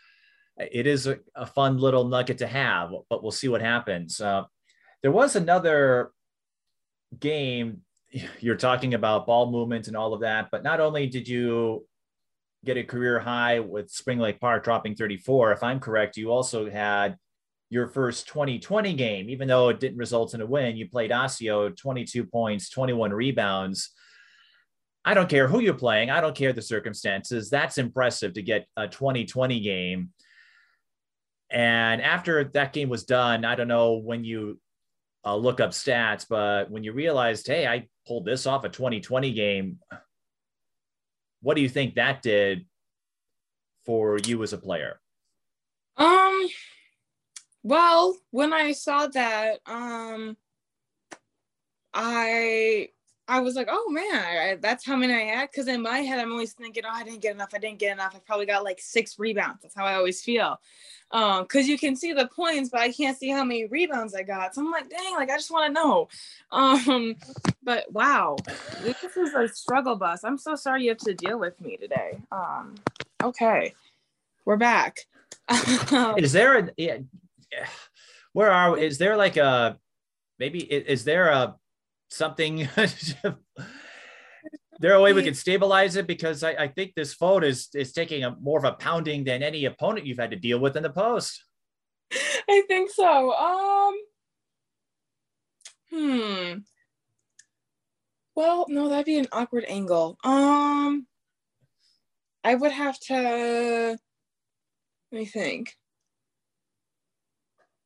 it 0.58 0.86
is 0.86 1.06
a, 1.06 1.18
a 1.34 1.46
fun 1.46 1.78
little 1.78 2.04
nugget 2.04 2.38
to 2.38 2.46
have, 2.46 2.90
but 3.08 3.22
we'll 3.22 3.32
see 3.32 3.48
what 3.48 3.62
happens. 3.62 4.20
Uh, 4.20 4.44
there 5.02 5.12
was 5.12 5.36
another 5.36 6.10
game. 7.18 7.82
You're 8.40 8.56
talking 8.56 8.94
about 8.94 9.26
ball 9.26 9.50
movement 9.50 9.88
and 9.88 9.96
all 9.96 10.12
of 10.12 10.20
that, 10.20 10.48
but 10.50 10.62
not 10.62 10.80
only 10.80 11.06
did 11.06 11.28
you 11.28 11.86
get 12.64 12.76
a 12.76 12.84
career 12.84 13.18
high 13.18 13.60
with 13.60 13.90
Spring 13.90 14.18
Lake 14.18 14.40
Park 14.40 14.64
dropping 14.64 14.94
34, 14.94 15.52
if 15.52 15.62
I'm 15.62 15.80
correct, 15.80 16.18
you 16.18 16.30
also 16.30 16.68
had 16.68 17.16
your 17.70 17.86
first 17.86 18.26
2020 18.26 18.94
game, 18.94 19.30
even 19.30 19.46
though 19.46 19.68
it 19.68 19.78
didn't 19.78 19.98
result 19.98 20.34
in 20.34 20.40
a 20.40 20.46
win, 20.46 20.76
you 20.76 20.88
played 20.88 21.12
Osseo 21.12 21.70
22 21.70 22.24
points, 22.24 22.68
21 22.68 23.12
rebounds. 23.12 23.92
I 25.04 25.14
don't 25.14 25.28
care 25.28 25.48
who 25.48 25.60
you're 25.60 25.74
playing. 25.74 26.10
I 26.10 26.20
don't 26.20 26.36
care 26.36 26.52
the 26.52 26.60
circumstances. 26.60 27.48
That's 27.48 27.78
impressive 27.78 28.34
to 28.34 28.42
get 28.42 28.66
a 28.76 28.88
2020 28.88 29.60
game. 29.60 30.10
And 31.48 32.02
after 32.02 32.44
that 32.44 32.72
game 32.72 32.88
was 32.88 33.04
done, 33.04 33.44
I 33.44 33.54
don't 33.54 33.68
know 33.68 33.94
when 33.94 34.24
you 34.24 34.60
uh, 35.24 35.36
look 35.36 35.60
up 35.60 35.70
stats, 35.70 36.26
but 36.28 36.70
when 36.70 36.84
you 36.84 36.92
realized, 36.92 37.46
hey, 37.46 37.66
I 37.66 37.88
pulled 38.06 38.24
this 38.24 38.46
off 38.46 38.64
a 38.64 38.68
2020 38.68 39.32
game, 39.32 39.78
what 41.40 41.54
do 41.54 41.62
you 41.62 41.68
think 41.68 41.94
that 41.94 42.20
did 42.22 42.66
for 43.86 44.18
you 44.18 44.42
as 44.42 44.52
a 44.52 44.58
player? 44.58 44.99
Um, 47.64 47.70
well, 47.70 48.16
when 48.30 48.52
I 48.52 48.72
saw 48.72 49.06
that, 49.08 49.60
um, 49.66 50.36
I 51.92 52.88
I 53.30 53.38
was 53.38 53.54
like, 53.54 53.68
oh 53.70 53.88
man, 53.90 54.12
I, 54.12 54.58
that's 54.60 54.84
how 54.84 54.96
many 54.96 55.14
I 55.14 55.36
had. 55.36 55.50
Because 55.50 55.68
in 55.68 55.82
my 55.82 55.98
head, 55.98 56.18
I'm 56.18 56.32
always 56.32 56.52
thinking, 56.52 56.82
oh, 56.84 56.90
I 56.92 57.04
didn't 57.04 57.20
get 57.20 57.34
enough. 57.34 57.50
I 57.54 57.58
didn't 57.58 57.78
get 57.78 57.92
enough. 57.92 58.12
I 58.16 58.18
probably 58.18 58.46
got 58.46 58.64
like 58.64 58.80
six 58.80 59.20
rebounds. 59.20 59.62
That's 59.62 59.74
how 59.74 59.84
I 59.84 59.94
always 59.94 60.20
feel. 60.20 60.58
Um, 61.12 61.42
because 61.42 61.68
you 61.68 61.78
can 61.78 61.94
see 61.94 62.12
the 62.12 62.26
points, 62.26 62.70
but 62.70 62.80
I 62.80 62.90
can't 62.90 63.16
see 63.16 63.30
how 63.30 63.44
many 63.44 63.66
rebounds 63.66 64.16
I 64.16 64.24
got. 64.24 64.54
So 64.54 64.62
I'm 64.62 64.70
like, 64.72 64.90
dang, 64.90 65.14
like 65.14 65.30
I 65.30 65.36
just 65.36 65.50
want 65.50 65.68
to 65.68 65.72
know. 65.72 66.08
Um, 66.52 67.14
but 67.62 67.90
wow, 67.92 68.34
this 68.82 69.04
is 69.04 69.32
a 69.34 69.46
struggle 69.46 69.94
bus. 69.94 70.24
I'm 70.24 70.36
so 70.36 70.56
sorry 70.56 70.82
you 70.82 70.88
have 70.88 70.98
to 70.98 71.14
deal 71.14 71.38
with 71.38 71.60
me 71.60 71.76
today. 71.76 72.18
Um, 72.32 72.74
okay, 73.22 73.72
we're 74.44 74.56
back. 74.56 74.96
is 76.16 76.32
there 76.32 76.58
a 76.58 76.70
yeah, 76.76 76.98
where 78.32 78.50
are 78.50 78.78
is 78.78 78.98
there 78.98 79.16
like 79.16 79.36
a 79.36 79.78
maybe 80.38 80.60
is 80.60 81.04
there 81.04 81.28
a 81.28 81.56
something? 82.08 82.68
There 84.80 84.94
a 84.94 85.02
way 85.02 85.12
we 85.12 85.22
can 85.22 85.34
stabilize 85.34 85.96
it? 85.96 86.06
Because 86.06 86.42
I, 86.42 86.52
I 86.52 86.68
think 86.68 86.94
this 86.94 87.12
phone 87.12 87.44
is 87.44 87.68
is 87.74 87.92
taking 87.92 88.24
a 88.24 88.34
more 88.40 88.58
of 88.58 88.64
a 88.64 88.72
pounding 88.72 89.24
than 89.24 89.42
any 89.42 89.66
opponent 89.66 90.06
you've 90.06 90.18
had 90.18 90.30
to 90.30 90.38
deal 90.38 90.58
with 90.58 90.74
in 90.74 90.82
the 90.82 90.88
post. 90.88 91.44
I 92.48 92.62
think 92.66 92.90
so. 92.90 93.32
Um 93.34 93.94
hmm. 95.90 96.58
Well 98.34 98.64
no 98.70 98.88
that'd 98.88 99.04
be 99.04 99.18
an 99.18 99.28
awkward 99.32 99.66
angle. 99.68 100.16
Um 100.24 101.06
i 102.42 102.54
would 102.54 102.72
have 102.72 102.98
to 102.98 103.98
let 105.12 105.18
me 105.18 105.26
think 105.26 105.74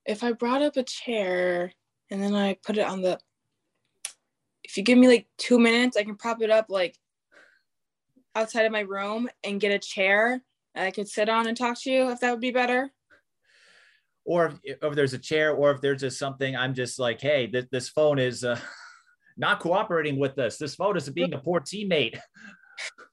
if 0.06 0.22
I 0.22 0.32
brought 0.32 0.62
up 0.62 0.76
a 0.76 0.82
chair 0.82 1.72
and 2.10 2.22
then 2.22 2.34
I 2.34 2.58
put 2.62 2.78
it 2.78 2.86
on 2.86 3.02
the, 3.02 3.18
if 4.62 4.76
you 4.76 4.82
give 4.82 4.98
me 4.98 5.08
like 5.08 5.26
two 5.38 5.58
minutes, 5.58 5.96
I 5.96 6.04
can 6.04 6.16
prop 6.16 6.42
it 6.42 6.50
up 6.50 6.66
like 6.68 6.96
outside 8.34 8.66
of 8.66 8.72
my 8.72 8.80
room 8.80 9.28
and 9.44 9.60
get 9.60 9.72
a 9.72 9.78
chair 9.78 10.42
I 10.74 10.90
could 10.90 11.08
sit 11.08 11.28
on 11.28 11.46
and 11.46 11.56
talk 11.56 11.80
to 11.82 11.90
you 11.90 12.10
if 12.10 12.20
that 12.20 12.30
would 12.32 12.40
be 12.40 12.50
better. 12.50 12.92
Or 14.24 14.46
if, 14.64 14.78
if 14.82 14.94
there's 14.94 15.12
a 15.12 15.18
chair, 15.18 15.52
or 15.52 15.70
if 15.70 15.80
there's 15.80 16.00
just 16.00 16.18
something, 16.18 16.56
I'm 16.56 16.74
just 16.74 16.98
like, 16.98 17.20
hey, 17.20 17.46
this, 17.46 17.66
this 17.70 17.88
phone 17.88 18.18
is 18.18 18.44
uh, 18.44 18.58
not 19.36 19.60
cooperating 19.60 20.18
with 20.18 20.38
us. 20.38 20.56
This 20.56 20.74
phone 20.74 20.96
is 20.96 21.08
being 21.10 21.34
a 21.34 21.38
poor 21.38 21.60
teammate. 21.60 22.18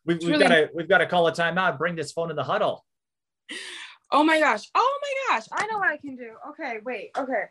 We've, 0.04 0.18
we've 0.24 0.40
got 0.40 0.48
to 0.48 0.68
we've 0.74 0.90
got 0.90 0.98
to 0.98 1.06
call 1.06 1.28
a 1.28 1.32
timeout. 1.32 1.78
Bring 1.78 1.96
this 1.96 2.12
phone 2.12 2.32
in 2.32 2.36
the 2.36 2.44
huddle. 2.44 2.84
Oh 4.12 4.24
my 4.24 4.40
gosh. 4.40 4.70
Oh 4.76 5.00
my 5.02 5.36
gosh. 5.36 5.48
I 5.54 5.66
know 5.68 5.78
what 5.78 5.88
I 5.88 5.98
can 5.98 6.16
do. 6.16 6.34
Okay, 6.50 6.80
wait. 6.84 7.12
Okay. 7.18 7.46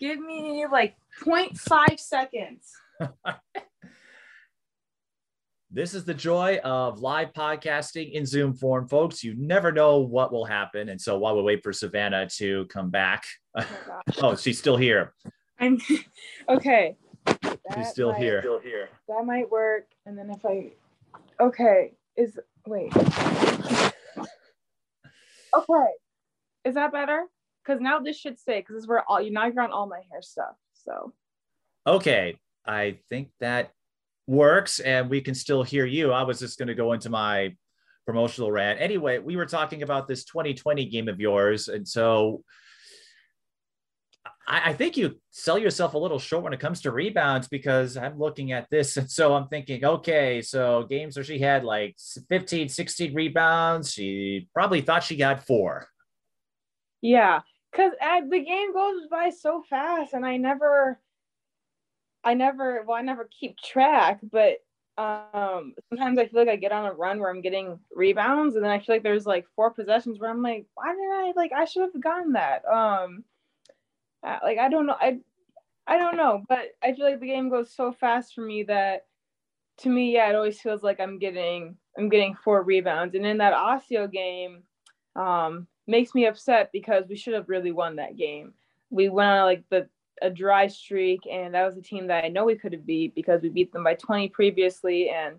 Give 0.00 0.18
me 0.18 0.66
like 0.70 0.96
0.5 1.22 2.00
seconds. 2.00 2.72
this 5.70 5.94
is 5.94 6.04
the 6.04 6.14
joy 6.14 6.58
of 6.64 7.00
live 7.00 7.32
podcasting 7.32 8.12
in 8.12 8.26
Zoom 8.26 8.54
form, 8.54 8.88
folks. 8.88 9.22
You 9.22 9.34
never 9.36 9.70
know 9.70 9.98
what 9.98 10.32
will 10.32 10.44
happen. 10.44 10.88
And 10.88 11.00
so 11.00 11.16
while 11.16 11.36
we 11.36 11.42
wait 11.42 11.62
for 11.62 11.72
Savannah 11.72 12.28
to 12.38 12.66
come 12.66 12.90
back, 12.90 13.24
oh, 13.56 13.66
oh 14.20 14.34
she's 14.34 14.58
still 14.58 14.76
here. 14.76 15.14
I'm 15.60 15.78
okay. 16.48 16.96
she's 17.76 17.88
still 17.88 18.12
might, 18.12 18.20
here. 18.20 18.40
Still 18.40 18.60
here. 18.60 18.88
That 19.06 19.24
might 19.24 19.48
work. 19.48 19.84
And 20.06 20.18
then 20.18 20.30
if 20.30 20.44
I, 20.44 20.72
okay, 21.40 21.92
is 22.16 22.36
wait. 22.66 22.92
Okay. 25.54 25.90
Is 26.64 26.74
that 26.74 26.92
better? 26.92 27.26
Because 27.64 27.80
now 27.80 27.98
this 27.98 28.18
should 28.18 28.38
stay 28.38 28.60
because 28.60 28.76
this 28.76 28.82
is 28.84 28.88
where 28.88 29.04
all 29.08 29.20
you 29.20 29.30
now 29.30 29.46
you're 29.46 29.62
on 29.62 29.72
all 29.72 29.86
my 29.86 30.00
hair 30.10 30.22
stuff. 30.22 30.54
So 30.72 31.12
okay. 31.86 32.36
I 32.66 32.98
think 33.08 33.30
that 33.40 33.72
works 34.26 34.80
and 34.80 35.10
we 35.10 35.20
can 35.20 35.34
still 35.34 35.62
hear 35.62 35.86
you. 35.86 36.12
I 36.12 36.22
was 36.22 36.38
just 36.38 36.58
going 36.58 36.68
to 36.68 36.74
go 36.74 36.92
into 36.92 37.10
my 37.10 37.54
promotional 38.06 38.52
rant. 38.52 38.80
Anyway, 38.80 39.18
we 39.18 39.36
were 39.36 39.46
talking 39.46 39.82
about 39.82 40.08
this 40.08 40.24
2020 40.24 40.84
game 40.86 41.08
of 41.08 41.20
yours. 41.20 41.68
And 41.68 41.86
so 41.86 42.44
I, 44.46 44.70
I, 44.70 44.72
think 44.72 44.96
you 44.96 45.16
sell 45.30 45.58
yourself 45.58 45.94
a 45.94 45.98
little 45.98 46.18
short 46.18 46.42
when 46.42 46.52
it 46.52 46.60
comes 46.60 46.80
to 46.82 46.90
rebounds 46.90 47.48
because 47.48 47.96
I'm 47.96 48.18
looking 48.18 48.52
at 48.52 48.68
this. 48.70 48.96
And 49.00 49.10
so 49.10 49.34
I'm 49.34 49.48
thinking, 49.48 49.84
okay, 49.84 50.42
so 50.42 50.84
games 50.88 51.16
where 51.16 51.24
she 51.24 51.38
had 51.38 51.64
like 51.64 51.96
15, 52.28 52.68
16 52.68 53.14
rebounds, 53.14 53.92
she 53.92 54.48
probably 54.52 54.80
thought 54.80 55.04
she 55.04 55.16
got 55.16 55.46
four. 55.46 55.86
Yeah. 57.00 57.40
Cause 57.74 57.92
the 58.28 58.40
game 58.40 58.72
goes 58.72 59.06
by 59.08 59.30
so 59.30 59.62
fast 59.68 60.12
and 60.12 60.26
I 60.26 60.36
never, 60.36 60.98
I 62.24 62.34
never, 62.34 62.82
well, 62.86 62.96
I 62.96 63.02
never 63.02 63.28
keep 63.38 63.56
track, 63.58 64.20
but 64.22 64.58
um 64.98 65.72
sometimes 65.88 66.18
I 66.18 66.26
feel 66.26 66.40
like 66.40 66.48
I 66.48 66.56
get 66.56 66.72
on 66.72 66.84
a 66.84 66.92
run 66.92 67.20
where 67.20 67.30
I'm 67.30 67.40
getting 67.40 67.78
rebounds 67.94 68.54
and 68.54 68.64
then 68.64 68.72
I 68.72 68.80
feel 68.80 68.96
like 68.96 69.02
there's 69.02 69.24
like 69.24 69.46
four 69.56 69.70
possessions 69.70 70.18
where 70.18 70.28
I'm 70.28 70.42
like, 70.42 70.66
why 70.74 70.94
did 70.94 71.00
I 71.00 71.32
like 71.36 71.52
I 71.52 71.64
should 71.64 71.82
have 71.82 72.02
gotten 72.02 72.32
that. 72.32 72.66
Um 72.66 73.24
like 74.22 74.58
I 74.58 74.68
don't 74.68 74.86
know. 74.86 74.96
I 75.00 75.18
I 75.86 75.98
don't 75.98 76.16
know, 76.16 76.42
but 76.48 76.68
I 76.82 76.92
feel 76.92 77.04
like 77.04 77.20
the 77.20 77.26
game 77.26 77.48
goes 77.48 77.74
so 77.74 77.92
fast 77.92 78.34
for 78.34 78.42
me 78.42 78.62
that 78.64 79.06
to 79.78 79.88
me, 79.88 80.12
yeah, 80.12 80.28
it 80.28 80.34
always 80.34 80.60
feels 80.60 80.82
like 80.82 81.00
I'm 81.00 81.18
getting 81.18 81.76
I'm 81.96 82.08
getting 82.08 82.34
four 82.34 82.62
rebounds. 82.62 83.14
And 83.14 83.26
in 83.26 83.38
that 83.38 83.54
Osseo 83.54 84.06
game, 84.06 84.62
um, 85.16 85.66
makes 85.86 86.14
me 86.14 86.26
upset 86.26 86.70
because 86.72 87.04
we 87.08 87.16
should 87.16 87.34
have 87.34 87.48
really 87.48 87.72
won 87.72 87.96
that 87.96 88.16
game. 88.16 88.54
We 88.90 89.08
went 89.08 89.30
on 89.30 89.44
like 89.44 89.64
the 89.70 89.88
a 90.22 90.30
dry 90.30 90.66
streak, 90.66 91.20
and 91.30 91.54
that 91.54 91.64
was 91.64 91.76
a 91.76 91.82
team 91.82 92.06
that 92.08 92.24
I 92.24 92.28
know 92.28 92.44
we 92.44 92.54
could 92.54 92.72
have 92.72 92.86
beat 92.86 93.14
because 93.14 93.42
we 93.42 93.48
beat 93.48 93.72
them 93.72 93.84
by 93.84 93.94
20 93.94 94.28
previously, 94.28 95.08
and 95.08 95.36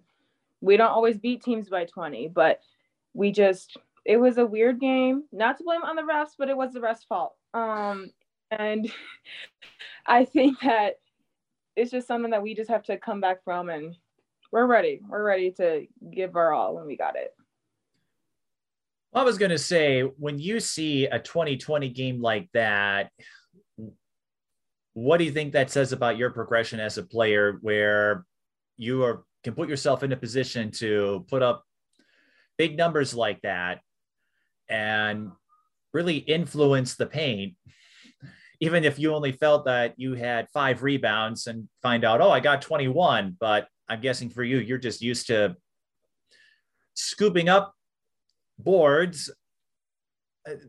we 0.60 0.76
don't 0.76 0.92
always 0.92 1.18
beat 1.18 1.44
teams 1.44 1.70
by 1.70 1.86
20, 1.86 2.30
but 2.30 2.62
we 3.14 3.32
just 3.32 3.78
it 4.06 4.18
was 4.18 4.38
a 4.38 4.46
weird 4.46 4.80
game. 4.80 5.24
Not 5.32 5.58
to 5.58 5.64
blame 5.64 5.84
on 5.84 5.96
the 5.96 6.02
refs, 6.02 6.32
but 6.38 6.50
it 6.50 6.58
was 6.58 6.74
the 6.74 6.80
refs' 6.80 7.06
fault. 7.08 7.36
Um, 7.54 8.10
and 8.52 8.92
I 10.06 10.26
think 10.26 10.60
that 10.62 10.96
it's 11.76 11.92
just 11.92 12.08
something 12.08 12.32
that 12.32 12.44
we 12.44 12.54
just 12.54 12.70
have 12.70 12.84
to 12.84 12.98
come 12.98 13.22
back 13.22 13.44
from 13.44 13.70
and 13.70 13.96
we're 14.52 14.66
ready. 14.66 15.00
We're 15.08 15.24
ready 15.24 15.52
to 15.52 15.88
give 16.14 16.36
our 16.36 16.54
all 16.54 16.76
when 16.76 16.86
we 16.86 16.98
got 16.98 17.16
it. 17.16 17.34
I 19.14 19.24
was 19.24 19.38
going 19.38 19.52
to 19.52 19.58
say, 19.58 20.02
when 20.02 20.40
you 20.40 20.60
see 20.60 21.06
a 21.06 21.20
2020 21.20 21.90
game 21.90 22.22
like 22.22 22.50
that, 22.54 23.12
what 24.94 25.18
do 25.18 25.24
you 25.24 25.32
think 25.32 25.54
that 25.54 25.72
says 25.72 25.92
about 25.92 26.18
your 26.18 26.32
progression 26.32 26.80
as 26.80 26.98
a 26.98 27.04
player 27.04 27.58
where 27.62 28.26
you 28.78 29.04
are 29.04 29.24
can 29.44 29.54
put 29.54 29.70
yourself 29.70 30.04
in 30.04 30.12
a 30.12 30.18
position 30.18 30.70
to 30.70 31.26
put 31.28 31.42
up 31.42 31.64
big 32.58 32.78
numbers 32.78 33.14
like 33.14 33.42
that 33.42 33.80
and 34.70 35.32
really 35.94 36.18
influence 36.18 36.96
the 36.96 37.06
paint 37.06 37.56
even 38.62 38.86
if 38.86 38.98
you 38.98 39.14
only 39.14 39.34
felt 39.34 39.66
that 39.66 39.94
you 39.98 40.14
had 40.14 40.48
five 40.54 40.82
rebounds 40.82 41.48
and 41.48 41.68
find 41.82 42.06
out 42.06 42.22
oh 42.22 42.32
i 42.32 42.40
got 42.40 42.62
21 42.62 43.36
but 43.40 43.68
i'm 43.90 44.00
guessing 44.00 44.30
for 44.30 44.44
you 44.44 44.60
you're 44.60 44.78
just 44.78 45.02
used 45.02 45.28
to 45.28 45.56
scooping 46.94 47.50
up 47.50 47.74
boards. 48.60 49.32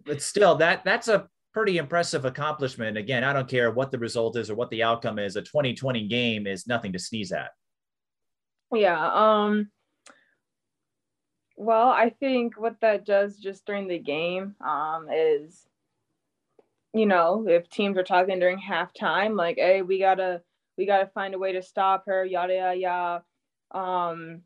But 0.04 0.20
still 0.20 0.56
that 0.56 0.84
that's 0.84 1.08
a 1.08 1.28
pretty 1.54 1.78
impressive 1.78 2.24
accomplishment. 2.24 2.96
Again 2.96 3.24
i 3.24 3.32
don't 3.32 3.48
care 3.48 3.70
what 3.70 3.90
the 3.90 3.98
result 3.98 4.36
is 4.36 4.50
or 4.50 4.54
what 4.54 4.70
the 4.70 4.82
outcome 4.82 5.18
is 5.18 5.36
a 5.36 5.42
2020 5.42 6.08
game 6.08 6.46
is 6.46 6.66
nothing 6.66 6.92
to 6.92 6.98
sneeze 6.98 7.32
at. 7.32 7.50
Yeah 8.74 9.10
um 9.12 9.70
well, 11.54 11.90
I 11.90 12.10
think 12.18 12.58
what 12.58 12.80
that 12.80 13.04
does 13.04 13.36
just 13.36 13.66
during 13.66 13.86
the 13.86 13.98
game 13.98 14.56
um, 14.66 15.06
is, 15.12 15.68
you 16.94 17.06
know, 17.06 17.46
if 17.48 17.68
teams 17.70 17.96
are 17.96 18.02
talking 18.02 18.38
during 18.38 18.58
halftime, 18.58 19.36
like, 19.36 19.56
hey, 19.56 19.82
we 19.82 19.98
gotta 19.98 20.42
we 20.76 20.86
gotta 20.86 21.06
find 21.06 21.34
a 21.34 21.38
way 21.38 21.52
to 21.52 21.62
stop 21.62 22.04
her, 22.06 22.24
yada 22.24 22.54
yada 22.54 22.76
yada. 22.76 23.24
Um, 23.72 24.42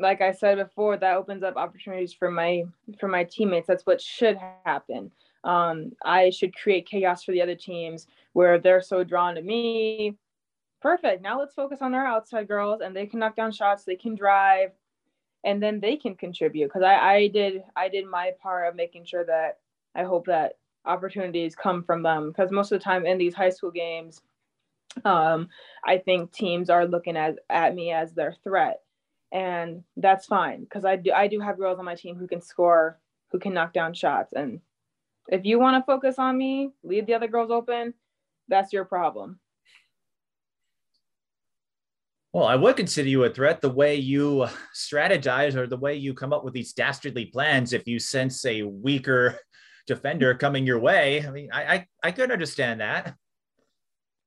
like 0.00 0.20
I 0.20 0.32
said 0.32 0.58
before, 0.58 0.96
that 0.96 1.16
opens 1.16 1.42
up 1.42 1.56
opportunities 1.56 2.12
for 2.12 2.30
my 2.30 2.64
for 2.98 3.08
my 3.08 3.24
teammates. 3.24 3.66
That's 3.66 3.86
what 3.86 4.00
should 4.00 4.38
happen. 4.64 5.12
Um, 5.44 5.92
I 6.04 6.30
should 6.30 6.54
create 6.56 6.88
chaos 6.88 7.24
for 7.24 7.32
the 7.32 7.42
other 7.42 7.54
teams 7.54 8.06
where 8.32 8.58
they're 8.58 8.82
so 8.82 9.04
drawn 9.04 9.36
to 9.36 9.42
me. 9.42 10.16
Perfect. 10.82 11.22
Now 11.22 11.38
let's 11.40 11.54
focus 11.54 11.78
on 11.80 11.94
our 11.94 12.06
outside 12.06 12.48
girls, 12.48 12.80
and 12.82 12.94
they 12.94 13.06
can 13.06 13.20
knock 13.20 13.36
down 13.36 13.52
shots. 13.52 13.84
They 13.84 13.96
can 13.96 14.14
drive 14.14 14.72
and 15.44 15.62
then 15.62 15.80
they 15.80 15.96
can 15.96 16.14
contribute 16.14 16.66
because 16.66 16.82
I, 16.82 16.94
I 16.94 17.28
did 17.28 17.62
i 17.76 17.88
did 17.88 18.06
my 18.06 18.32
part 18.42 18.68
of 18.68 18.74
making 18.74 19.04
sure 19.04 19.24
that 19.24 19.58
i 19.94 20.02
hope 20.02 20.26
that 20.26 20.54
opportunities 20.88 21.54
come 21.54 21.84
from 21.84 22.02
them. 22.02 22.28
Because 22.28 22.50
most 22.50 22.72
of 22.72 22.80
the 22.80 22.84
time 22.84 23.06
in 23.06 23.18
these 23.18 23.34
high 23.34 23.50
school 23.50 23.70
games 23.70 24.20
um, 25.04 25.48
i 25.84 25.98
think 25.98 26.32
teams 26.32 26.70
are 26.70 26.86
looking 26.86 27.16
at, 27.16 27.36
at 27.50 27.74
me 27.74 27.92
as 27.92 28.12
their 28.12 28.34
threat. 28.44 28.80
And 29.30 29.84
that's 29.96 30.26
fine 30.26 30.60
because 30.60 30.84
i 30.84 30.96
do 30.96 31.12
i 31.12 31.28
do 31.28 31.40
have 31.40 31.58
girls 31.58 31.78
on 31.78 31.84
my 31.84 31.94
team 31.94 32.16
who 32.16 32.26
can 32.26 32.40
score 32.40 32.98
who 33.30 33.38
can 33.38 33.52
knock 33.52 33.74
down 33.74 33.92
shots. 33.92 34.32
And 34.34 34.60
if 35.28 35.44
you 35.44 35.58
want 35.58 35.76
to 35.76 35.86
focus 35.86 36.18
on 36.18 36.38
me 36.38 36.70
leave 36.82 37.06
the 37.06 37.14
other 37.14 37.28
girls 37.28 37.50
open 37.50 37.94
that's 38.48 38.72
your 38.72 38.86
problem. 38.86 39.38
Well, 42.32 42.46
I 42.46 42.56
would 42.56 42.76
consider 42.76 43.08
you 43.08 43.24
a 43.24 43.30
threat 43.30 43.60
the 43.60 43.70
way 43.70 43.96
you 43.96 44.46
strategize 44.74 45.54
or 45.54 45.66
the 45.66 45.76
way 45.76 45.96
you 45.96 46.14
come 46.14 46.32
up 46.32 46.44
with 46.44 46.54
these 46.54 46.72
dastardly 46.72 47.26
plans 47.26 47.72
if 47.72 47.86
you 47.86 47.98
sense 47.98 48.44
a 48.46 48.62
weaker 48.62 49.38
defender 49.88 50.34
coming 50.34 50.64
your 50.64 50.78
way. 50.78 51.26
I 51.26 51.30
mean, 51.30 51.50
I 51.52 51.74
I, 51.74 51.88
I 52.04 52.10
could 52.12 52.30
understand 52.30 52.80
that. 52.80 53.16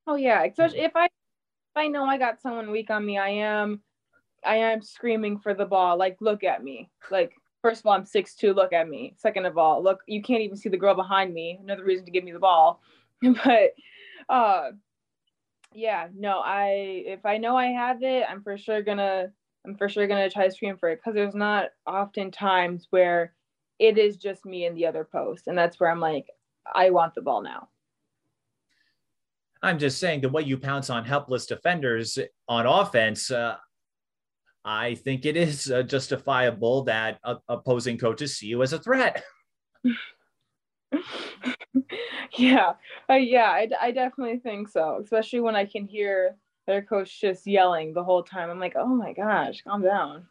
Oh 0.05 0.15
yeah, 0.15 0.43
especially 0.43 0.81
if 0.81 0.95
I 0.95 1.05
if 1.05 1.77
I 1.77 1.87
know 1.87 2.03
I 2.03 2.17
got 2.17 2.41
someone 2.41 2.71
weak 2.71 2.89
on 2.89 3.05
me, 3.05 3.17
I 3.17 3.29
am 3.29 3.81
I 4.43 4.57
am 4.57 4.81
screaming 4.81 5.39
for 5.39 5.53
the 5.53 5.65
ball. 5.65 5.97
Like, 5.97 6.17
look 6.19 6.43
at 6.43 6.63
me. 6.63 6.89
Like, 7.09 7.31
first 7.61 7.81
of 7.81 7.85
all, 7.85 7.93
I'm 7.93 8.05
six 8.05 8.35
two. 8.35 8.53
Look 8.53 8.73
at 8.73 8.89
me. 8.89 9.13
Second 9.17 9.45
of 9.45 9.57
all, 9.57 9.81
look, 9.81 10.01
you 10.07 10.21
can't 10.21 10.41
even 10.41 10.57
see 10.57 10.69
the 10.69 10.77
girl 10.77 10.95
behind 10.95 11.33
me. 11.33 11.57
Another 11.63 11.85
reason 11.85 12.05
to 12.05 12.11
give 12.11 12.25
me 12.25 12.33
the 12.33 12.39
ball. 12.39 12.81
but 13.21 13.71
uh 14.29 14.71
yeah 15.73 16.07
no 16.15 16.39
i 16.39 17.03
if 17.05 17.25
i 17.25 17.37
know 17.37 17.55
i 17.55 17.67
have 17.67 18.03
it 18.03 18.25
i'm 18.29 18.43
for 18.43 18.57
sure 18.57 18.81
gonna 18.81 19.31
i'm 19.65 19.75
for 19.75 19.87
sure 19.87 20.07
gonna 20.07 20.29
try 20.29 20.45
to 20.45 20.51
scream 20.53 20.77
for 20.77 20.89
it 20.89 20.97
because 20.97 21.15
there's 21.15 21.35
not 21.35 21.69
often 21.85 22.29
times 22.29 22.87
where 22.89 23.33
it 23.81 23.97
is 23.97 24.17
just 24.17 24.45
me 24.45 24.65
and 24.65 24.77
the 24.77 24.85
other 24.85 25.03
post 25.03 25.47
and 25.47 25.57
that's 25.57 25.79
where 25.79 25.89
i'm 25.89 25.99
like 25.99 26.27
i 26.73 26.89
want 26.89 27.13
the 27.15 27.21
ball 27.21 27.41
now 27.41 27.67
i'm 29.63 29.79
just 29.79 29.99
saying 29.99 30.21
the 30.21 30.29
way 30.29 30.41
you 30.41 30.57
pounce 30.57 30.89
on 30.89 31.03
helpless 31.03 31.45
defenders 31.45 32.17
on 32.47 32.65
offense 32.65 33.31
uh, 33.31 33.55
i 34.63 34.95
think 34.95 35.25
it 35.25 35.35
is 35.35 35.71
uh, 35.71 35.81
justifiable 35.83 36.83
that 36.83 37.19
uh, 37.23 37.35
opposing 37.49 37.97
coaches 37.97 38.37
see 38.37 38.47
you 38.47 38.61
as 38.61 38.73
a 38.73 38.79
threat 38.79 39.23
yeah, 42.37 42.73
uh, 43.09 43.13
yeah, 43.13 43.49
I, 43.49 43.69
I 43.81 43.91
definitely 43.91 44.39
think 44.39 44.69
so. 44.69 44.99
Especially 45.01 45.39
when 45.39 45.55
I 45.55 45.65
can 45.65 45.87
hear 45.87 46.35
their 46.67 46.81
coach 46.81 47.19
just 47.19 47.47
yelling 47.47 47.93
the 47.93 48.03
whole 48.03 48.23
time. 48.23 48.49
I'm 48.49 48.59
like, 48.59 48.75
oh 48.75 48.87
my 48.87 49.13
gosh, 49.13 49.61
calm 49.63 49.81
down. 49.81 50.25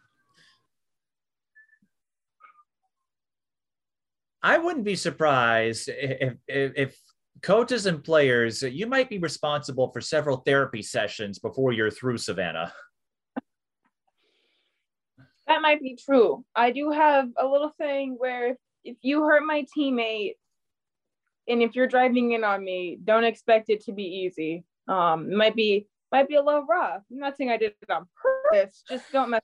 I 4.42 4.58
wouldn't 4.58 4.84
be 4.84 4.96
surprised 4.96 5.88
if, 5.88 6.34
if, 6.48 6.72
if 6.76 7.00
coaches 7.42 7.86
and 7.86 8.02
players, 8.02 8.62
you 8.62 8.86
might 8.86 9.10
be 9.10 9.18
responsible 9.18 9.90
for 9.92 10.00
several 10.00 10.38
therapy 10.38 10.82
sessions 10.82 11.38
before 11.38 11.72
you're 11.72 11.90
through 11.90 12.18
Savannah. 12.18 12.72
That 15.46 15.62
might 15.62 15.80
be 15.80 15.96
true. 15.96 16.44
I 16.54 16.70
do 16.70 16.90
have 16.90 17.28
a 17.36 17.46
little 17.46 17.72
thing 17.76 18.14
where 18.18 18.56
if 18.84 18.96
you 19.02 19.24
hurt 19.24 19.42
my 19.42 19.66
teammate, 19.76 20.34
and 21.48 21.62
if 21.62 21.74
you're 21.74 21.88
driving 21.88 22.32
in 22.32 22.44
on 22.44 22.64
me, 22.64 22.98
don't 23.02 23.24
expect 23.24 23.70
it 23.70 23.84
to 23.84 23.92
be 23.92 24.04
easy. 24.04 24.64
Um, 24.86 25.30
it 25.30 25.36
might 25.36 25.56
be 25.56 25.88
might 26.12 26.28
be 26.28 26.36
a 26.36 26.42
little 26.42 26.64
rough. 26.64 27.02
I'm 27.10 27.18
not 27.18 27.36
saying 27.36 27.50
I 27.50 27.56
did 27.56 27.72
it 27.82 27.90
on 27.90 28.06
purpose. 28.50 28.82
Just 28.88 29.10
don't 29.12 29.30
mess. 29.30 29.42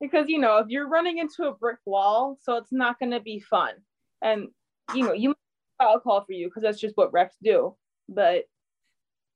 Because 0.00 0.28
you 0.28 0.38
know, 0.38 0.58
if 0.58 0.68
you're 0.68 0.88
running 0.88 1.18
into 1.18 1.44
a 1.44 1.54
brick 1.54 1.78
wall, 1.84 2.38
so 2.40 2.56
it's 2.56 2.72
not 2.72 2.98
going 2.98 3.12
to 3.12 3.20
be 3.20 3.40
fun. 3.40 3.74
And 4.22 4.48
you 4.94 5.04
know, 5.04 5.12
you 5.12 5.34
I'll 5.78 6.00
call 6.00 6.24
for 6.24 6.32
you 6.32 6.48
because 6.48 6.62
that's 6.62 6.80
just 6.80 6.96
what 6.96 7.12
refs 7.12 7.36
do. 7.42 7.74
But 8.08 8.44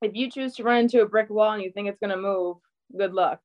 if 0.03 0.15
you 0.15 0.31
choose 0.31 0.55
to 0.57 0.63
run 0.63 0.79
into 0.79 1.01
a 1.01 1.09
brick 1.09 1.31
wall 1.31 1.53
and 1.53 1.63
you 1.63 1.71
think 1.73 1.89
it's 1.89 1.99
going 1.99 2.11
to 2.11 2.17
move, 2.17 2.59
good 2.97 3.13
luck. 3.13 3.41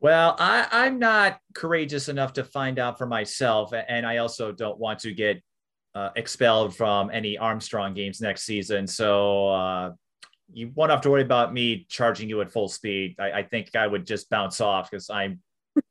Well, 0.00 0.36
I, 0.38 0.68
I'm 0.70 0.98
not 0.98 1.40
courageous 1.54 2.08
enough 2.08 2.34
to 2.34 2.44
find 2.44 2.78
out 2.78 2.98
for 2.98 3.06
myself, 3.06 3.72
and 3.72 4.06
I 4.06 4.18
also 4.18 4.52
don't 4.52 4.78
want 4.78 5.00
to 5.00 5.12
get 5.12 5.42
uh, 5.94 6.10
expelled 6.14 6.76
from 6.76 7.10
any 7.12 7.36
Armstrong 7.36 7.94
games 7.94 8.20
next 8.20 8.44
season. 8.44 8.86
So 8.86 9.48
uh, 9.48 9.90
you 10.52 10.70
won't 10.74 10.90
have 10.90 11.02
to 11.02 11.10
worry 11.10 11.22
about 11.22 11.52
me 11.52 11.86
charging 11.88 12.28
you 12.28 12.40
at 12.40 12.50
full 12.50 12.68
speed. 12.68 13.16
I, 13.18 13.32
I 13.32 13.42
think 13.42 13.76
I 13.76 13.86
would 13.86 14.06
just 14.06 14.30
bounce 14.30 14.60
off 14.60 14.90
because 14.90 15.10
I 15.10 15.36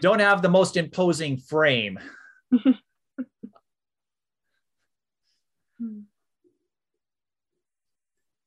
don't 0.00 0.20
have 0.20 0.42
the 0.42 0.48
most 0.48 0.76
imposing 0.76 1.38
frame. 1.38 1.98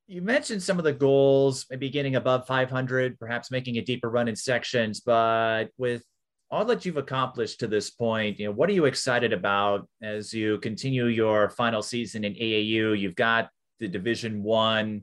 you 0.07 0.21
mentioned 0.21 0.61
some 0.61 0.77
of 0.77 0.83
the 0.83 0.93
goals, 0.93 1.65
maybe 1.69 1.89
getting 1.89 2.15
above 2.15 2.45
500, 2.45 3.17
perhaps 3.19 3.49
making 3.49 3.77
a 3.77 3.81
deeper 3.81 4.09
run 4.09 4.27
in 4.27 4.35
sections, 4.35 4.99
but 4.99 5.65
with 5.77 6.03
all 6.51 6.65
that 6.65 6.85
you've 6.85 6.97
accomplished 6.97 7.59
to 7.61 7.67
this 7.67 7.89
point, 7.89 8.39
you 8.39 8.45
know, 8.45 8.51
what 8.51 8.69
are 8.69 8.73
you 8.73 8.85
excited 8.85 9.33
about 9.33 9.87
as 10.03 10.31
you 10.31 10.59
continue 10.59 11.07
your 11.07 11.49
final 11.49 11.81
season 11.81 12.23
in 12.23 12.35
AAU? 12.35 12.99
You've 12.99 13.15
got 13.15 13.49
the 13.83 13.89
Division 13.89 14.43
One 14.43 15.01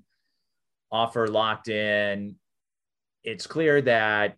offer 0.91 1.29
locked 1.29 1.69
in. 1.69 2.37
It's 3.23 3.47
clear 3.47 3.83
that 3.83 4.37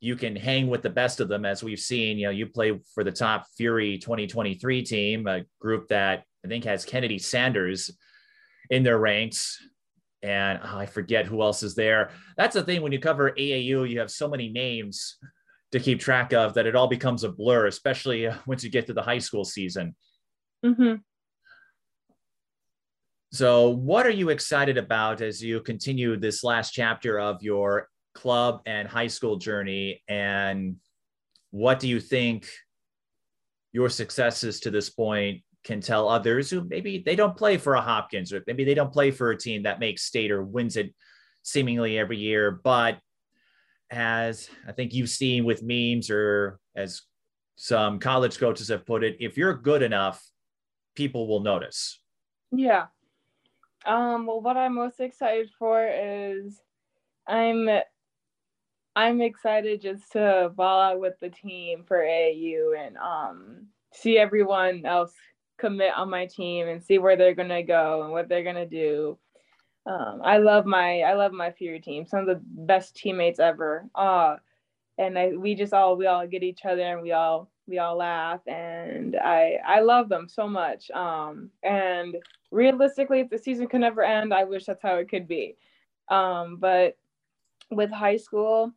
you 0.00 0.16
can 0.16 0.34
hang 0.34 0.68
with 0.68 0.82
the 0.82 0.90
best 0.90 1.20
of 1.20 1.28
them, 1.28 1.44
as 1.44 1.62
we've 1.62 1.80
seen. 1.80 2.18
You 2.18 2.26
know, 2.26 2.32
you 2.32 2.46
play 2.46 2.78
for 2.94 3.04
the 3.04 3.12
top 3.12 3.46
Fury 3.56 3.98
2023 3.98 4.82
team, 4.82 5.26
a 5.28 5.44
group 5.60 5.88
that 5.88 6.24
I 6.44 6.48
think 6.48 6.64
has 6.64 6.84
Kennedy 6.84 7.18
Sanders 7.18 7.90
in 8.70 8.82
their 8.82 8.98
ranks 8.98 9.58
and 10.22 10.58
oh, 10.64 10.78
I 10.78 10.86
forget 10.86 11.26
who 11.26 11.40
else 11.42 11.62
is 11.62 11.76
there. 11.76 12.10
That's 12.36 12.54
the 12.54 12.64
thing 12.64 12.82
when 12.82 12.90
you 12.90 12.98
cover 12.98 13.30
AAU, 13.30 13.88
you 13.88 14.00
have 14.00 14.10
so 14.10 14.28
many 14.28 14.48
names 14.48 15.18
to 15.70 15.78
keep 15.78 16.00
track 16.00 16.32
of 16.32 16.54
that 16.54 16.66
it 16.66 16.74
all 16.74 16.88
becomes 16.88 17.22
a 17.22 17.28
blur, 17.28 17.66
especially 17.66 18.28
once 18.46 18.64
you 18.64 18.70
get 18.70 18.86
to 18.86 18.92
the 18.92 19.02
high 19.02 19.18
school 19.18 19.44
season. 19.44 19.94
Mm-hmm. 20.64 20.94
So, 23.32 23.70
what 23.70 24.06
are 24.06 24.10
you 24.10 24.28
excited 24.28 24.78
about 24.78 25.20
as 25.20 25.42
you 25.42 25.60
continue 25.60 26.16
this 26.16 26.44
last 26.44 26.70
chapter 26.70 27.18
of 27.18 27.42
your 27.42 27.88
club 28.14 28.60
and 28.66 28.88
high 28.88 29.08
school 29.08 29.36
journey? 29.36 30.02
And 30.08 30.76
what 31.50 31.80
do 31.80 31.88
you 31.88 32.00
think 32.00 32.48
your 33.72 33.88
successes 33.88 34.60
to 34.60 34.70
this 34.70 34.90
point 34.90 35.42
can 35.64 35.80
tell 35.80 36.08
others 36.08 36.48
who 36.48 36.64
maybe 36.64 37.02
they 37.04 37.16
don't 37.16 37.36
play 37.36 37.56
for 37.56 37.74
a 37.74 37.80
Hopkins 37.80 38.32
or 38.32 38.42
maybe 38.46 38.64
they 38.64 38.74
don't 38.74 38.92
play 38.92 39.10
for 39.10 39.32
a 39.32 39.38
team 39.38 39.64
that 39.64 39.80
makes 39.80 40.02
state 40.02 40.30
or 40.30 40.42
wins 40.42 40.76
it 40.76 40.94
seemingly 41.42 41.98
every 41.98 42.18
year. 42.18 42.52
But 42.52 42.98
as 43.90 44.48
I 44.66 44.72
think 44.72 44.94
you've 44.94 45.10
seen 45.10 45.44
with 45.44 45.62
memes 45.62 46.08
or 46.10 46.58
as 46.76 47.02
some 47.56 47.98
college 47.98 48.38
coaches 48.38 48.68
have 48.68 48.86
put 48.86 49.02
it, 49.02 49.16
if 49.18 49.36
you're 49.36 49.54
good 49.54 49.82
enough, 49.82 50.24
people 50.94 51.26
will 51.26 51.40
notice. 51.40 52.00
Yeah. 52.52 52.86
Um, 53.86 54.26
well, 54.26 54.40
what 54.40 54.56
I'm 54.56 54.74
most 54.74 55.00
excited 55.00 55.48
for 55.58 55.86
is 55.86 56.60
I'm 57.26 57.68
I'm 58.96 59.20
excited 59.20 59.82
just 59.82 60.12
to 60.12 60.50
ball 60.54 60.80
out 60.80 61.00
with 61.00 61.14
the 61.20 61.28
team 61.28 61.84
for 61.86 61.98
AAU 61.98 62.78
and 62.78 62.96
um, 62.96 63.66
see 63.92 64.18
everyone 64.18 64.86
else 64.86 65.12
commit 65.58 65.92
on 65.96 66.10
my 66.10 66.26
team 66.26 66.66
and 66.68 66.82
see 66.82 66.98
where 66.98 67.16
they're 67.16 67.34
gonna 67.34 67.62
go 67.62 68.02
and 68.02 68.12
what 68.12 68.28
they're 68.28 68.42
gonna 68.42 68.66
do. 68.66 69.18
Um, 69.86 70.20
I 70.24 70.38
love 70.38 70.66
my 70.66 71.00
I 71.02 71.14
love 71.14 71.32
my 71.32 71.52
Fury 71.52 71.80
team. 71.80 72.06
Some 72.06 72.20
of 72.20 72.26
the 72.26 72.40
best 72.42 72.96
teammates 72.96 73.38
ever. 73.38 73.88
Uh, 73.94 74.36
and 74.98 75.18
I, 75.18 75.28
we 75.36 75.54
just 75.54 75.72
all 75.72 75.96
we 75.96 76.06
all 76.06 76.26
get 76.26 76.42
each 76.42 76.64
other 76.64 76.82
and 76.82 77.02
we 77.02 77.12
all 77.12 77.50
we 77.66 77.78
all 77.78 77.96
laugh 77.96 78.40
and 78.46 79.16
I 79.16 79.58
I 79.66 79.80
love 79.80 80.08
them 80.08 80.28
so 80.28 80.48
much. 80.48 80.90
Um, 80.90 81.50
and 81.62 82.16
realistically, 82.50 83.20
if 83.20 83.30
the 83.30 83.38
season 83.38 83.66
could 83.66 83.80
never 83.80 84.02
end, 84.02 84.32
I 84.32 84.44
wish 84.44 84.64
that's 84.64 84.82
how 84.82 84.96
it 84.96 85.08
could 85.08 85.26
be. 85.26 85.56
Um, 86.08 86.56
but 86.58 86.96
with 87.70 87.90
high 87.90 88.16
school, 88.16 88.72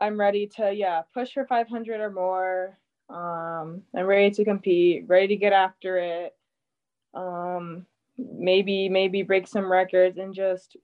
I'm 0.00 0.18
ready 0.18 0.46
to 0.56 0.72
yeah 0.72 1.02
push 1.12 1.32
for 1.32 1.46
500 1.46 2.00
or 2.00 2.10
more. 2.10 2.78
Um, 3.08 3.82
I'm 3.94 4.06
ready 4.06 4.30
to 4.32 4.44
compete, 4.44 5.04
ready 5.06 5.28
to 5.28 5.36
get 5.36 5.52
after 5.52 5.98
it. 5.98 6.34
Um, 7.14 7.86
maybe 8.18 8.88
maybe 8.88 9.22
break 9.22 9.46
some 9.46 9.70
records 9.70 10.18
and 10.18 10.34
just 10.34 10.76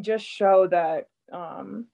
just 0.00 0.24
show 0.24 0.66
that 0.68 1.08
um, 1.32 1.86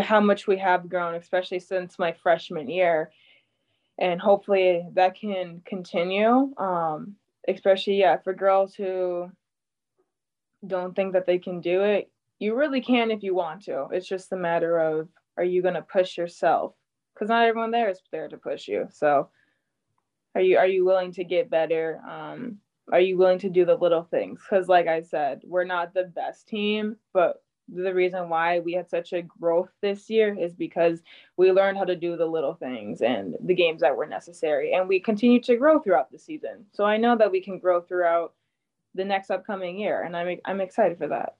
how 0.00 0.20
much 0.20 0.46
we 0.46 0.58
have 0.58 0.88
grown, 0.88 1.14
especially 1.14 1.60
since 1.60 1.98
my 1.98 2.12
freshman 2.12 2.68
year, 2.68 3.10
and 3.98 4.20
hopefully 4.20 4.86
that 4.94 5.18
can 5.18 5.62
continue. 5.64 6.54
Um, 6.56 7.16
especially 7.48 8.00
yeah 8.00 8.16
for 8.16 8.34
girls 8.34 8.74
who 8.74 9.30
don't 10.66 10.96
think 10.96 11.12
that 11.12 11.26
they 11.26 11.38
can 11.38 11.60
do 11.60 11.82
it. 11.82 12.10
You 12.38 12.54
really 12.54 12.80
can 12.80 13.10
if 13.10 13.22
you 13.22 13.34
want 13.34 13.62
to. 13.64 13.86
It's 13.92 14.08
just 14.08 14.32
a 14.32 14.36
matter 14.36 14.78
of 14.78 15.08
are 15.36 15.44
you 15.44 15.62
going 15.62 15.74
to 15.74 15.82
push 15.82 16.16
yourself 16.16 16.74
because 17.14 17.28
not 17.28 17.46
everyone 17.46 17.70
there 17.70 17.90
is 17.90 18.00
there 18.10 18.28
to 18.28 18.36
push 18.36 18.68
you. 18.68 18.88
So 18.90 19.28
are 20.34 20.40
you 20.40 20.58
are 20.58 20.66
you 20.66 20.84
willing 20.84 21.12
to 21.12 21.24
get 21.24 21.50
better? 21.50 22.00
Um, 22.08 22.58
are 22.92 23.00
you 23.00 23.16
willing 23.16 23.38
to 23.40 23.50
do 23.50 23.64
the 23.64 23.74
little 23.74 24.04
things? 24.04 24.40
Because 24.48 24.68
like 24.68 24.86
I 24.86 25.02
said, 25.02 25.42
we're 25.44 25.64
not 25.64 25.94
the 25.94 26.04
best 26.04 26.46
team, 26.46 26.96
but 27.12 27.42
the 27.68 27.92
reason 27.92 28.28
why 28.28 28.60
we 28.60 28.72
had 28.72 28.88
such 28.88 29.12
a 29.12 29.22
growth 29.22 29.70
this 29.82 30.08
year 30.08 30.36
is 30.38 30.54
because 30.54 31.02
we 31.36 31.50
learned 31.50 31.76
how 31.76 31.84
to 31.84 31.96
do 31.96 32.16
the 32.16 32.26
little 32.26 32.54
things 32.54 33.00
and 33.00 33.36
the 33.44 33.54
games 33.54 33.80
that 33.80 33.96
were 33.96 34.06
necessary 34.06 34.72
and 34.72 34.88
we 34.88 35.00
continue 35.00 35.40
to 35.40 35.56
grow 35.56 35.80
throughout 35.80 36.10
the 36.10 36.18
season 36.18 36.64
so 36.72 36.84
i 36.84 36.96
know 36.96 37.16
that 37.16 37.30
we 37.30 37.40
can 37.40 37.58
grow 37.58 37.80
throughout 37.80 38.34
the 38.94 39.04
next 39.04 39.30
upcoming 39.30 39.78
year 39.78 40.02
and 40.02 40.16
i'm, 40.16 40.38
I'm 40.44 40.60
excited 40.60 40.96
for 40.96 41.08
that 41.08 41.34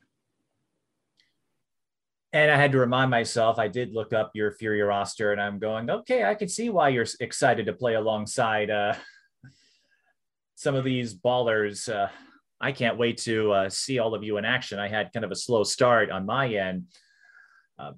and 2.33 2.51
I 2.51 2.57
had 2.57 2.72
to 2.72 2.79
remind 2.79 3.11
myself, 3.11 3.59
I 3.59 3.66
did 3.66 3.95
look 3.95 4.12
up 4.12 4.33
your 4.35 4.53
Fury 4.53 4.83
roster 4.83 5.33
and 5.33 5.41
I'm 5.41 5.59
going, 5.59 5.89
okay, 5.89 6.22
I 6.24 6.35
can 6.35 6.49
see 6.49 6.68
why 6.68 6.91
you're 6.91 7.07
excited 7.20 7.64
to 7.64 7.72
play 7.72 7.95
alongside 7.95 8.68
uh, 8.68 8.95
some 10.55 10.74
of 10.74 10.85
these 10.85 11.14
ballers. 11.14 11.91
Uh, 11.91 12.09
I 12.61 12.73
can't 12.73 12.99
wait 12.99 13.19
to 13.19 13.53
uh, 13.53 13.69
see 13.69 13.99
all 13.99 14.15
of 14.15 14.25
you 14.25 14.39
in 14.39 14.45
action. 14.45 14.79
I 14.79 14.89
had 14.89 15.13
kind 15.13 15.25
of 15.25 15.31
a 15.31 15.37
slow 15.37 15.63
start 15.63 16.11
on 16.11 16.25
my 16.25 16.49
end. 16.49 16.87
Uh, 17.79 17.93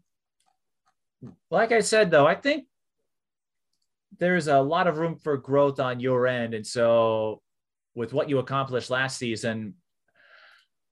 like 1.50 1.72
I 1.72 1.80
said, 1.80 2.10
though, 2.10 2.26
I 2.26 2.34
think 2.34 2.66
there's 4.18 4.48
a 4.48 4.60
lot 4.60 4.86
of 4.86 4.98
room 4.98 5.16
for 5.16 5.36
growth 5.36 5.78
on 5.78 6.00
your 6.00 6.26
end. 6.26 6.54
And 6.54 6.66
so, 6.66 7.42
with 7.94 8.12
what 8.12 8.28
you 8.28 8.38
accomplished 8.38 8.90
last 8.90 9.18
season, 9.18 9.74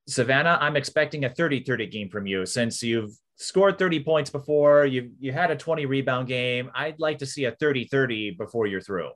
Savannah, 0.08 0.58
I'm 0.60 0.76
expecting 0.76 1.24
a 1.24 1.30
30 1.30 1.64
30 1.64 1.86
game 1.86 2.08
from 2.08 2.26
you 2.26 2.46
since 2.46 2.82
you've 2.82 3.12
scored 3.36 3.78
30 3.78 4.02
points 4.04 4.30
before. 4.30 4.86
You 4.86 5.10
you 5.18 5.32
had 5.32 5.50
a 5.50 5.56
20 5.56 5.86
rebound 5.86 6.28
game. 6.28 6.70
I'd 6.74 7.00
like 7.00 7.18
to 7.18 7.26
see 7.26 7.44
a 7.44 7.52
30-30 7.52 8.36
before 8.38 8.66
you're 8.66 8.80
through. 8.80 9.10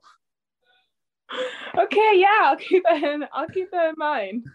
Okay, 1.79 2.13
yeah, 2.15 2.39
I'll 2.43 2.57
keep 2.57 2.83
that 2.85 3.03
in, 3.03 3.25
I'll 3.33 3.49
keep 3.49 3.71
that 3.71 3.91
in 3.91 3.95
mind. 3.97 4.47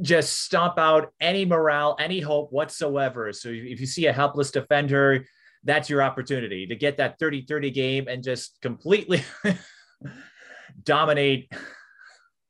Just 0.00 0.40
stomp 0.44 0.78
out 0.78 1.12
any 1.20 1.44
morale, 1.44 1.96
any 1.98 2.20
hope 2.20 2.52
whatsoever. 2.52 3.32
So 3.32 3.48
if 3.50 3.80
you 3.80 3.86
see 3.86 4.06
a 4.06 4.12
helpless 4.12 4.50
defender, 4.50 5.24
that's 5.64 5.90
your 5.90 6.02
opportunity 6.02 6.66
to 6.66 6.76
get 6.76 6.96
that 6.98 7.18
30-30 7.18 7.74
game 7.74 8.08
and 8.08 8.22
just 8.22 8.60
completely 8.62 9.22
dominate 10.84 11.52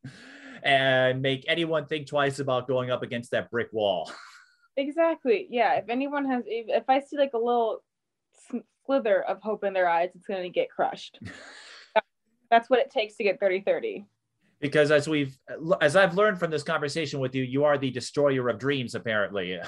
and 0.63 1.23
make 1.23 1.45
anyone 1.49 1.87
think 1.87 2.07
twice 2.07 2.39
about 2.39 2.69
going 2.69 2.91
up 2.91 3.03
against 3.03 3.33
that 3.33 3.51
brick 3.51 3.69
wall. 3.73 4.11
Exactly. 4.77 5.47
Yeah. 5.51 5.75
If 5.75 5.89
anyone 5.89 6.29
has, 6.31 6.45
if, 6.47 6.67
if 6.69 6.85
I 6.89 7.01
see 7.01 7.19
like 7.19 7.33
a 7.35 7.39
little 7.39 7.83
slither 8.87 9.23
of 9.23 9.41
hope 9.43 9.65
in 9.65 9.73
their 9.73 9.89
eyes, 9.89 10.11
it's 10.15 10.27
going 10.27 10.43
to 10.43 10.49
get 10.49 10.71
crushed. 10.71 11.19
That's 12.51 12.69
what 12.69 12.81
it 12.81 12.91
takes 12.91 13.17
to 13.17 13.25
get 13.25 13.41
30 13.41 13.61
30. 13.61 14.05
Because 14.61 14.91
as 14.91 15.09
we've, 15.09 15.39
as 15.81 15.97
I've 15.97 16.15
learned 16.15 16.39
from 16.39 16.51
this 16.51 16.63
conversation 16.63 17.19
with 17.19 17.35
you, 17.35 17.43
you 17.43 17.65
are 17.65 17.79
the 17.79 17.91
destroyer 17.91 18.51
of 18.51 18.59
dreams, 18.59 18.95
apparently. 18.95 19.59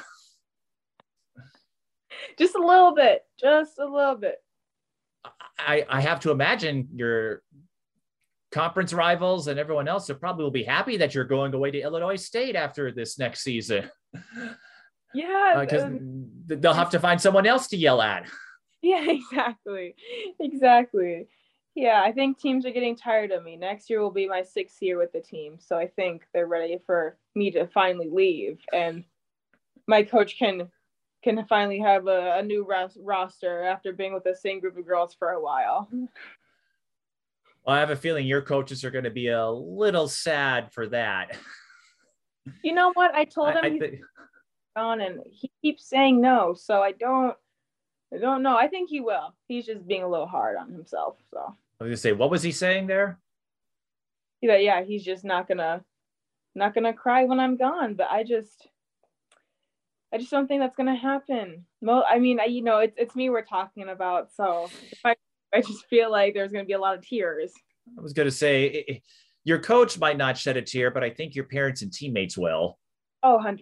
just 2.38 2.54
a 2.54 2.60
little 2.60 2.94
bit, 2.94 3.22
just 3.40 3.78
a 3.78 3.86
little 3.86 4.16
bit. 4.16 4.36
I, 5.58 5.86
I 5.88 6.00
have 6.00 6.20
to 6.20 6.30
imagine 6.30 6.88
your 6.94 7.42
conference 8.50 8.92
rivals 8.92 9.48
and 9.48 9.58
everyone 9.58 9.88
else 9.88 10.08
will 10.08 10.16
probably 10.16 10.44
will 10.44 10.50
be 10.50 10.64
happy 10.64 10.98
that 10.98 11.14
you're 11.14 11.24
going 11.24 11.54
away 11.54 11.70
to 11.70 11.80
Illinois 11.80 12.16
State 12.16 12.54
after 12.54 12.92
this 12.92 13.18
next 13.18 13.42
season. 13.42 13.90
Yeah, 15.14 15.58
because 15.60 15.82
uh, 15.82 15.98
they'll 16.46 16.72
have 16.72 16.90
to 16.90 16.98
find 16.98 17.20
someone 17.20 17.46
else 17.46 17.68
to 17.68 17.76
yell 17.76 18.00
at. 18.00 18.24
Yeah, 18.84 19.10
exactly, 19.10 19.94
exactly. 20.40 21.28
Yeah, 21.74 22.02
I 22.04 22.12
think 22.12 22.38
teams 22.38 22.66
are 22.66 22.70
getting 22.70 22.96
tired 22.96 23.30
of 23.30 23.42
me. 23.42 23.56
Next 23.56 23.88
year 23.88 24.00
will 24.00 24.10
be 24.10 24.28
my 24.28 24.42
sixth 24.42 24.82
year 24.82 24.98
with 24.98 25.12
the 25.12 25.20
team, 25.20 25.56
so 25.58 25.76
I 25.76 25.86
think 25.86 26.26
they're 26.32 26.46
ready 26.46 26.78
for 26.84 27.16
me 27.34 27.50
to 27.52 27.66
finally 27.68 28.10
leave, 28.10 28.58
and 28.72 29.04
my 29.86 30.02
coach 30.02 30.38
can 30.38 30.68
can 31.22 31.44
finally 31.46 31.78
have 31.78 32.08
a, 32.08 32.38
a 32.38 32.42
new 32.42 32.66
ros- 32.68 32.98
roster 33.00 33.62
after 33.62 33.92
being 33.92 34.12
with 34.12 34.24
the 34.24 34.34
same 34.34 34.60
group 34.60 34.76
of 34.76 34.86
girls 34.86 35.14
for 35.14 35.30
a 35.30 35.40
while. 35.40 35.88
Well, 37.64 37.76
I 37.76 37.78
have 37.78 37.90
a 37.90 37.96
feeling 37.96 38.26
your 38.26 38.42
coaches 38.42 38.84
are 38.84 38.90
going 38.90 39.04
to 39.04 39.10
be 39.10 39.28
a 39.28 39.48
little 39.48 40.08
sad 40.08 40.72
for 40.72 40.88
that. 40.88 41.36
You 42.64 42.74
know 42.74 42.92
what? 42.94 43.14
I 43.14 43.24
told 43.24 43.50
him 43.50 43.64
I, 43.64 43.66
I 43.68 43.78
th- 43.78 44.00
on 44.74 45.00
and 45.00 45.20
he 45.30 45.50
keeps 45.62 45.88
saying 45.88 46.20
no. 46.20 46.54
So 46.54 46.82
I 46.82 46.92
don't 46.92 47.36
I 48.14 48.18
don't 48.18 48.42
know. 48.42 48.56
I 48.56 48.68
think 48.68 48.90
he 48.90 49.00
will. 49.00 49.34
He's 49.48 49.66
just 49.66 49.86
being 49.86 50.02
a 50.02 50.08
little 50.08 50.26
hard 50.26 50.56
on 50.56 50.70
himself. 50.70 51.16
So 51.30 51.38
I 51.80 51.84
was 51.84 51.88
gonna 51.88 51.96
say, 51.96 52.12
what 52.12 52.30
was 52.30 52.42
he 52.42 52.52
saying 52.52 52.86
there? 52.86 53.18
Yeah, 54.40 54.56
yeah, 54.56 54.82
he's 54.82 55.04
just 55.04 55.24
not 55.24 55.48
gonna 55.48 55.82
not 56.54 56.74
gonna 56.74 56.92
cry 56.92 57.24
when 57.24 57.40
I'm 57.40 57.56
gone. 57.56 57.94
But 57.94 58.10
I 58.10 58.24
just 58.24 58.68
I 60.12 60.18
just 60.18 60.30
don't 60.30 60.46
think 60.46 60.60
that's 60.60 60.76
gonna 60.76 60.96
happen. 60.96 61.64
Well, 61.80 62.04
I 62.08 62.18
mean, 62.18 62.38
I 62.38 62.44
you 62.44 62.62
know, 62.62 62.78
it's 62.78 62.94
it's 62.98 63.16
me 63.16 63.30
we're 63.30 63.44
talking 63.44 63.88
about. 63.88 64.32
So 64.34 64.68
I 65.04 65.14
I 65.54 65.62
just 65.62 65.86
feel 65.86 66.10
like 66.10 66.34
there's 66.34 66.52
gonna 66.52 66.64
be 66.64 66.74
a 66.74 66.80
lot 66.80 66.96
of 66.96 67.06
tears. 67.06 67.52
I 67.98 68.00
was 68.00 68.12
gonna 68.12 68.30
say 68.30 68.66
it, 68.66 69.02
your 69.44 69.58
coach 69.58 69.98
might 69.98 70.16
not 70.16 70.36
shed 70.36 70.56
a 70.56 70.62
tear, 70.62 70.90
but 70.90 71.02
I 71.02 71.10
think 71.10 71.34
your 71.34 71.46
parents 71.46 71.82
and 71.82 71.92
teammates 71.92 72.38
will. 72.38 72.78
Oh, 73.22 73.40
100%. 73.42 73.58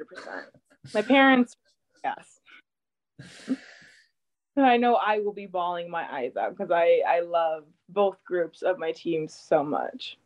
My 0.94 1.02
parents, 1.02 1.56
yes. 2.04 2.40
I 4.64 4.76
know 4.76 4.94
I 4.94 5.18
will 5.18 5.32
be 5.32 5.46
bawling 5.46 5.90
my 5.90 6.10
eyes 6.12 6.36
out 6.36 6.56
because 6.56 6.70
I, 6.70 7.02
I 7.06 7.20
love 7.20 7.64
both 7.88 8.16
groups 8.24 8.62
of 8.62 8.78
my 8.78 8.92
teams 8.92 9.34
so 9.34 9.62
much. 9.62 10.18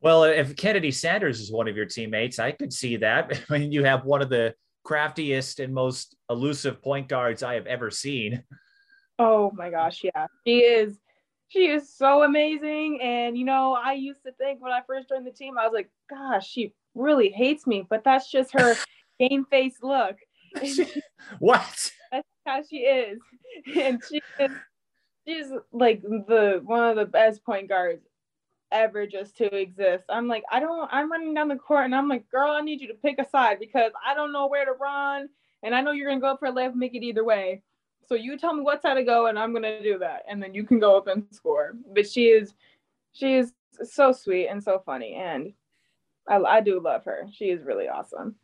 Well, 0.00 0.24
if 0.24 0.54
Kennedy 0.56 0.90
Sanders 0.90 1.40
is 1.40 1.50
one 1.50 1.66
of 1.66 1.76
your 1.76 1.86
teammates, 1.86 2.38
I 2.38 2.52
could 2.52 2.72
see 2.72 2.96
that. 2.96 3.40
I 3.50 3.58
mean, 3.58 3.72
you 3.72 3.84
have 3.84 4.04
one 4.04 4.20
of 4.20 4.28
the 4.28 4.54
craftiest 4.84 5.60
and 5.60 5.72
most 5.72 6.14
elusive 6.28 6.82
point 6.82 7.08
guards 7.08 7.42
I 7.42 7.54
have 7.54 7.66
ever 7.66 7.90
seen. 7.90 8.42
Oh 9.18 9.50
my 9.54 9.70
gosh, 9.70 10.02
yeah. 10.04 10.26
She 10.46 10.58
is 10.58 10.98
she 11.48 11.68
is 11.68 11.88
so 11.88 12.22
amazing. 12.22 13.00
And 13.00 13.38
you 13.38 13.44
know, 13.44 13.74
I 13.82 13.94
used 13.94 14.22
to 14.26 14.32
think 14.32 14.60
when 14.60 14.72
I 14.72 14.80
first 14.86 15.08
joined 15.08 15.26
the 15.26 15.30
team, 15.30 15.56
I 15.56 15.64
was 15.64 15.72
like, 15.72 15.90
gosh, 16.10 16.48
she 16.48 16.74
really 16.94 17.30
hates 17.30 17.66
me, 17.66 17.86
but 17.88 18.04
that's 18.04 18.30
just 18.30 18.52
her 18.52 18.74
game 19.18 19.46
face 19.46 19.76
look. 19.82 20.16
what? 21.38 21.92
That's 22.12 22.28
how 22.46 22.62
she 22.68 22.78
is. 22.78 23.18
And 23.76 24.02
she 24.08 24.20
is 24.40 24.50
she's 25.26 25.46
like 25.72 26.02
the 26.02 26.60
one 26.64 26.88
of 26.88 26.96
the 26.96 27.04
best 27.04 27.44
point 27.44 27.68
guards 27.68 28.04
ever 28.72 29.06
just 29.06 29.36
to 29.36 29.54
exist. 29.54 30.04
I'm 30.08 30.26
like, 30.26 30.42
I 30.50 30.60
don't 30.60 30.88
I'm 30.92 31.10
running 31.10 31.34
down 31.34 31.48
the 31.48 31.56
court 31.56 31.84
and 31.84 31.94
I'm 31.94 32.08
like, 32.08 32.28
girl, 32.30 32.50
I 32.50 32.60
need 32.60 32.80
you 32.80 32.88
to 32.88 32.94
pick 32.94 33.18
a 33.18 33.28
side 33.28 33.58
because 33.60 33.92
I 34.04 34.14
don't 34.14 34.32
know 34.32 34.48
where 34.48 34.64
to 34.64 34.72
run. 34.72 35.28
And 35.62 35.74
I 35.74 35.80
know 35.80 35.92
you're 35.92 36.08
gonna 36.08 36.20
go 36.20 36.32
up 36.32 36.40
for 36.40 36.46
a 36.46 36.50
left, 36.52 36.74
make 36.74 36.94
it 36.94 37.04
either 37.04 37.24
way. 37.24 37.62
So 38.06 38.16
you 38.16 38.36
tell 38.36 38.52
me 38.54 38.62
what 38.62 38.82
side 38.82 38.94
to 38.94 39.04
go 39.04 39.26
and 39.26 39.38
I'm 39.38 39.52
gonna 39.54 39.82
do 39.82 39.98
that. 39.98 40.24
And 40.28 40.42
then 40.42 40.52
you 40.52 40.64
can 40.64 40.78
go 40.78 40.96
up 40.96 41.06
and 41.06 41.24
score. 41.30 41.74
But 41.94 42.08
she 42.10 42.26
is 42.26 42.54
she 43.12 43.34
is 43.36 43.52
so 43.82 44.12
sweet 44.12 44.48
and 44.48 44.62
so 44.62 44.82
funny, 44.84 45.14
and 45.14 45.52
I, 46.28 46.36
I 46.36 46.60
do 46.60 46.80
love 46.80 47.04
her. 47.04 47.26
She 47.32 47.46
is 47.46 47.64
really 47.64 47.88
awesome. 47.88 48.36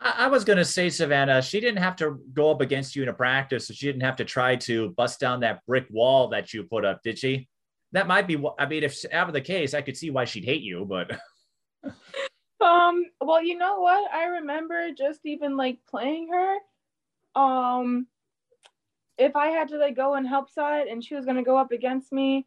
I, 0.00 0.26
was 0.26 0.44
going 0.44 0.58
to 0.58 0.64
say, 0.64 0.90
Savannah, 0.90 1.40
she 1.40 1.60
didn't 1.60 1.82
have 1.82 1.96
to 1.96 2.20
go 2.32 2.50
up 2.50 2.60
against 2.60 2.94
you 2.94 3.02
in 3.02 3.08
a 3.08 3.12
practice, 3.12 3.68
so 3.68 3.74
she 3.74 3.86
didn't 3.86 4.02
have 4.02 4.16
to 4.16 4.24
try 4.24 4.56
to 4.56 4.90
bust 4.90 5.20
down 5.20 5.40
that 5.40 5.64
brick 5.66 5.86
wall 5.90 6.28
that 6.28 6.52
you 6.52 6.64
put 6.64 6.84
up, 6.84 7.02
did 7.02 7.18
she? 7.18 7.48
That 7.92 8.06
might 8.06 8.26
be. 8.26 8.36
what 8.36 8.56
I 8.58 8.66
mean, 8.66 8.82
if 8.82 9.02
ever 9.06 9.32
the 9.32 9.40
case, 9.40 9.72
I 9.72 9.80
could 9.80 9.96
see 9.96 10.10
why 10.10 10.24
she'd 10.24 10.44
hate 10.44 10.62
you, 10.62 10.84
but. 10.84 11.18
um. 12.60 13.04
Well, 13.20 13.42
you 13.42 13.56
know 13.56 13.80
what? 13.80 14.12
I 14.12 14.24
remember 14.24 14.90
just 14.90 15.20
even 15.24 15.56
like 15.56 15.78
playing 15.88 16.28
her. 16.32 16.56
Um. 17.40 18.08
If 19.16 19.36
I 19.36 19.46
had 19.48 19.68
to 19.68 19.78
like 19.78 19.94
go 19.94 20.14
and 20.14 20.26
help 20.26 20.50
side, 20.50 20.88
and 20.88 21.04
she 21.04 21.14
was 21.14 21.24
gonna 21.24 21.44
go 21.44 21.56
up 21.56 21.70
against 21.70 22.12
me, 22.12 22.46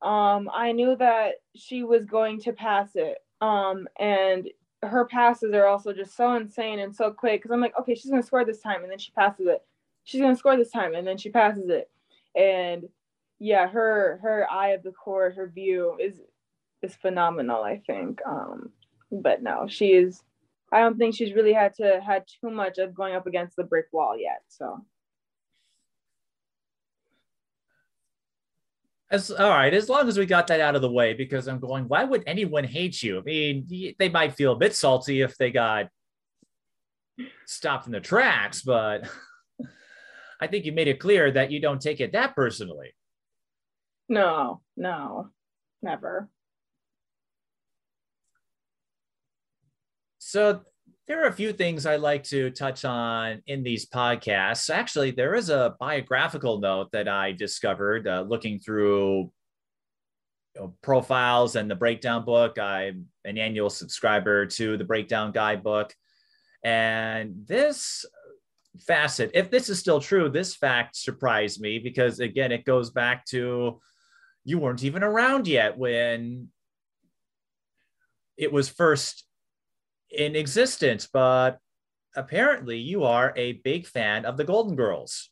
um, 0.00 0.48
I 0.52 0.72
knew 0.72 0.96
that 0.96 1.34
she 1.54 1.82
was 1.82 2.04
going 2.04 2.40
to 2.40 2.52
pass 2.52 2.90
it. 2.94 3.18
Um, 3.40 3.88
and 3.98 4.48
her 4.82 5.06
passes 5.06 5.52
are 5.54 5.66
also 5.66 5.92
just 5.92 6.16
so 6.16 6.34
insane 6.34 6.78
and 6.78 6.94
so 6.94 7.10
quick 7.10 7.42
because 7.42 7.52
I'm 7.52 7.60
like, 7.60 7.78
okay, 7.78 7.94
she's 7.94 8.10
gonna 8.10 8.22
score 8.22 8.44
this 8.44 8.60
time, 8.60 8.82
and 8.82 8.90
then 8.90 8.98
she 8.98 9.12
passes 9.12 9.46
it. 9.46 9.62
She's 10.04 10.20
gonna 10.20 10.36
score 10.36 10.56
this 10.56 10.70
time, 10.70 10.94
and 10.94 11.06
then 11.06 11.18
she 11.18 11.30
passes 11.30 11.68
it. 11.68 11.90
And 12.36 12.88
yeah, 13.38 13.68
her 13.68 14.18
her 14.22 14.46
eye 14.50 14.68
of 14.70 14.82
the 14.82 14.92
court, 14.92 15.34
her 15.34 15.48
view 15.48 15.96
is 16.00 16.20
is 16.82 16.94
phenomenal. 16.96 17.62
I 17.62 17.82
think. 17.86 18.20
Um, 18.26 18.70
but 19.10 19.42
no, 19.42 19.66
she 19.68 19.92
is. 19.92 20.22
I 20.72 20.80
don't 20.80 20.98
think 20.98 21.14
she's 21.14 21.34
really 21.34 21.52
had 21.52 21.74
to 21.76 22.00
had 22.04 22.24
too 22.40 22.50
much 22.50 22.78
of 22.78 22.94
going 22.94 23.14
up 23.14 23.26
against 23.26 23.56
the 23.56 23.64
brick 23.64 23.86
wall 23.92 24.18
yet. 24.18 24.42
So. 24.48 24.84
As 29.10 29.30
all 29.30 29.48
right, 29.48 29.72
as 29.72 29.88
long 29.88 30.06
as 30.06 30.18
we 30.18 30.26
got 30.26 30.46
that 30.48 30.60
out 30.60 30.76
of 30.76 30.82
the 30.82 30.90
way, 30.90 31.14
because 31.14 31.48
I'm 31.48 31.60
going, 31.60 31.88
why 31.88 32.04
would 32.04 32.24
anyone 32.26 32.64
hate 32.64 33.02
you? 33.02 33.18
I 33.18 33.22
mean, 33.22 33.94
they 33.98 34.08
might 34.10 34.34
feel 34.34 34.52
a 34.52 34.56
bit 34.56 34.76
salty 34.76 35.22
if 35.22 35.36
they 35.38 35.50
got 35.50 35.88
stopped 37.46 37.86
in 37.86 37.92
the 37.92 38.00
tracks, 38.00 38.60
but 38.60 39.08
I 40.40 40.46
think 40.46 40.66
you 40.66 40.72
made 40.72 40.88
it 40.88 41.00
clear 41.00 41.30
that 41.30 41.50
you 41.50 41.60
don't 41.60 41.80
take 41.80 42.00
it 42.00 42.12
that 42.12 42.36
personally. 42.36 42.92
No, 44.10 44.60
no, 44.76 45.30
never. 45.82 46.28
So 50.18 50.62
there 51.08 51.24
are 51.24 51.28
a 51.28 51.32
few 51.32 51.54
things 51.54 51.86
I 51.86 51.96
like 51.96 52.22
to 52.24 52.50
touch 52.50 52.84
on 52.84 53.42
in 53.46 53.62
these 53.62 53.88
podcasts. 53.88 54.68
Actually, 54.68 55.10
there 55.10 55.34
is 55.34 55.48
a 55.48 55.74
biographical 55.80 56.60
note 56.60 56.92
that 56.92 57.08
I 57.08 57.32
discovered 57.32 58.06
uh, 58.06 58.26
looking 58.28 58.60
through 58.60 59.32
you 60.54 60.60
know, 60.60 60.74
profiles 60.82 61.56
and 61.56 61.70
the 61.70 61.74
breakdown 61.74 62.26
book. 62.26 62.58
I'm 62.58 63.06
an 63.24 63.38
annual 63.38 63.70
subscriber 63.70 64.44
to 64.46 64.76
the 64.76 64.84
breakdown 64.84 65.32
guidebook. 65.32 65.94
And 66.62 67.46
this 67.46 68.04
facet, 68.80 69.30
if 69.32 69.50
this 69.50 69.70
is 69.70 69.78
still 69.78 70.00
true, 70.00 70.28
this 70.28 70.54
fact 70.54 70.94
surprised 70.94 71.58
me 71.58 71.78
because, 71.78 72.20
again, 72.20 72.52
it 72.52 72.66
goes 72.66 72.90
back 72.90 73.24
to 73.26 73.80
you 74.44 74.58
weren't 74.58 74.84
even 74.84 75.02
around 75.02 75.48
yet 75.48 75.78
when 75.78 76.48
it 78.36 78.52
was 78.52 78.68
first 78.68 79.24
in 80.10 80.36
existence, 80.36 81.08
but 81.12 81.58
apparently 82.16 82.78
you 82.78 83.04
are 83.04 83.32
a 83.36 83.52
big 83.64 83.86
fan 83.86 84.24
of 84.24 84.36
the 84.36 84.44
Golden 84.44 84.76
Girls. 84.76 85.30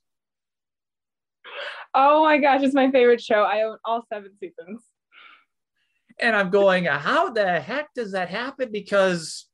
Oh 1.95 2.24
my 2.24 2.39
gosh, 2.39 2.62
it's 2.62 2.74
my 2.74 2.91
favorite 2.91 3.22
show. 3.22 3.43
I 3.43 3.62
own 3.62 3.79
all 3.85 4.05
seven 4.12 4.33
seasons. 4.39 4.83
And 6.18 6.35
I'm 6.35 6.51
going, 6.51 6.85
how 6.85 7.31
the 7.31 7.61
heck 7.61 7.93
does 7.95 8.12
that 8.12 8.29
happen? 8.29 8.70
Because 8.72 9.47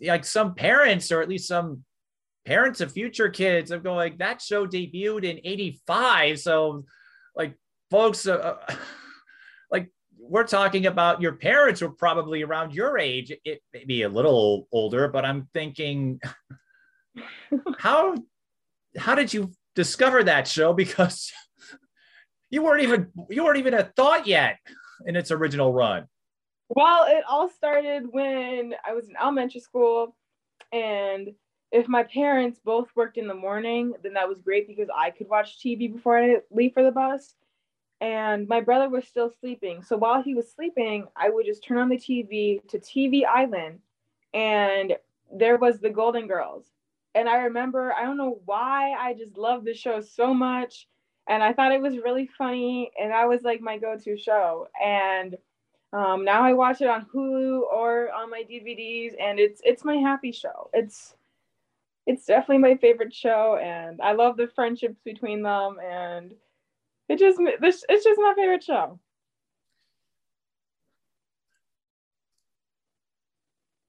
like 0.00 0.24
some 0.24 0.54
parents, 0.54 1.10
or 1.12 1.22
at 1.22 1.28
least 1.28 1.48
some 1.48 1.84
parents 2.44 2.80
of 2.80 2.92
future 2.92 3.28
kids, 3.28 3.70
I'm 3.70 3.82
going, 3.82 4.16
that 4.18 4.40
show 4.40 4.66
debuted 4.66 5.24
in 5.24 5.40
85. 5.44 6.40
So 6.40 6.84
like 7.36 7.56
folks, 7.90 8.26
uh, 8.26 8.56
like 9.70 9.90
we're 10.28 10.46
talking 10.46 10.86
about 10.86 11.22
your 11.22 11.32
parents 11.32 11.80
were 11.80 11.90
probably 11.90 12.42
around 12.42 12.74
your 12.74 12.98
age, 12.98 13.32
it 13.44 13.62
may 13.72 13.84
be 13.84 14.02
a 14.02 14.08
little 14.08 14.68
older, 14.70 15.08
but 15.08 15.24
I'm 15.24 15.48
thinking, 15.54 16.20
how 17.78 18.14
how 18.96 19.14
did 19.14 19.32
you 19.32 19.52
discover 19.74 20.22
that 20.24 20.46
show? 20.46 20.72
Because 20.72 21.32
you 22.50 22.62
weren't 22.62 22.82
even 22.82 23.08
you 23.30 23.44
weren't 23.44 23.58
even 23.58 23.74
a 23.74 23.84
thought 23.96 24.26
yet 24.26 24.58
in 25.06 25.16
its 25.16 25.30
original 25.30 25.72
run. 25.72 26.06
Well, 26.68 27.06
it 27.08 27.24
all 27.26 27.48
started 27.48 28.04
when 28.10 28.74
I 28.84 28.92
was 28.92 29.08
in 29.08 29.16
elementary 29.16 29.60
school, 29.60 30.14
and 30.72 31.30
if 31.72 31.88
my 31.88 32.02
parents 32.02 32.60
both 32.62 32.88
worked 32.94 33.16
in 33.16 33.26
the 33.26 33.34
morning, 33.34 33.94
then 34.02 34.14
that 34.14 34.28
was 34.28 34.40
great 34.40 34.68
because 34.68 34.88
I 34.94 35.10
could 35.10 35.28
watch 35.28 35.58
TV 35.64 35.92
before 35.92 36.18
I 36.18 36.36
leave 36.50 36.74
for 36.74 36.82
the 36.82 36.92
bus 36.92 37.34
and 38.00 38.48
my 38.48 38.60
brother 38.60 38.88
was 38.88 39.06
still 39.06 39.32
sleeping. 39.40 39.82
So 39.82 39.96
while 39.96 40.22
he 40.22 40.34
was 40.34 40.50
sleeping, 40.50 41.06
I 41.16 41.30
would 41.30 41.46
just 41.46 41.64
turn 41.64 41.78
on 41.78 41.88
the 41.88 41.96
TV 41.96 42.66
to 42.68 42.78
TV 42.78 43.22
Land, 43.24 43.80
and 44.34 44.96
there 45.32 45.56
was 45.56 45.80
the 45.80 45.90
Golden 45.90 46.26
Girls. 46.26 46.66
And 47.14 47.28
I 47.28 47.38
remember, 47.38 47.92
I 47.92 48.04
don't 48.04 48.16
know 48.16 48.40
why, 48.44 48.92
I 48.92 49.14
just 49.14 49.36
loved 49.36 49.66
the 49.66 49.74
show 49.74 50.00
so 50.00 50.32
much, 50.32 50.86
and 51.28 51.42
I 51.42 51.52
thought 51.52 51.72
it 51.72 51.82
was 51.82 51.98
really 51.98 52.28
funny, 52.38 52.90
and 53.00 53.10
that 53.10 53.28
was 53.28 53.42
like 53.42 53.60
my 53.60 53.78
go-to 53.78 54.16
show. 54.16 54.68
And 54.82 55.36
um, 55.92 56.24
now 56.24 56.42
I 56.42 56.52
watch 56.52 56.80
it 56.80 56.88
on 56.88 57.06
Hulu 57.06 57.62
or 57.62 58.12
on 58.12 58.30
my 58.30 58.44
DVDs, 58.48 59.14
and 59.20 59.40
it's 59.40 59.60
it's 59.64 59.84
my 59.84 59.96
happy 59.96 60.32
show. 60.32 60.70
It's 60.72 61.14
it's 62.06 62.26
definitely 62.26 62.58
my 62.58 62.76
favorite 62.76 63.14
show, 63.14 63.56
and 63.56 64.00
I 64.00 64.12
love 64.12 64.36
the 64.36 64.48
friendships 64.48 65.00
between 65.04 65.42
them 65.42 65.78
and 65.82 66.34
it 67.08 67.18
just 67.18 67.38
this 67.60 67.84
it's 67.88 68.04
just 68.04 68.20
my 68.20 68.34
favorite 68.36 68.62
show. 68.62 69.00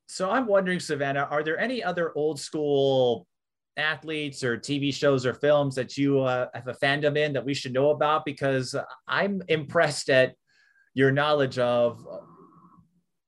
So 0.08 0.30
I'm 0.30 0.48
wondering, 0.48 0.80
Savannah, 0.80 1.28
are 1.30 1.44
there 1.44 1.58
any 1.58 1.82
other 1.82 2.12
old 2.14 2.40
school 2.42 3.26
athletes 3.78 4.44
or 4.44 4.58
TV 4.58 4.94
shows 4.94 5.26
or 5.26 5.34
films 5.34 5.76
that 5.76 5.98
you 5.98 6.20
uh, 6.20 6.48
have 6.54 6.68
a 6.68 6.74
fandom 6.74 7.18
in 7.18 7.32
that 7.34 7.46
we 7.46 7.54
should 7.54 7.74
know 7.74 7.92
about? 7.92 8.26
Because 8.26 8.76
I'm 9.08 9.42
impressed 9.48 10.10
at 10.10 10.36
your 10.94 11.12
knowledge 11.12 11.58
of 11.58 12.06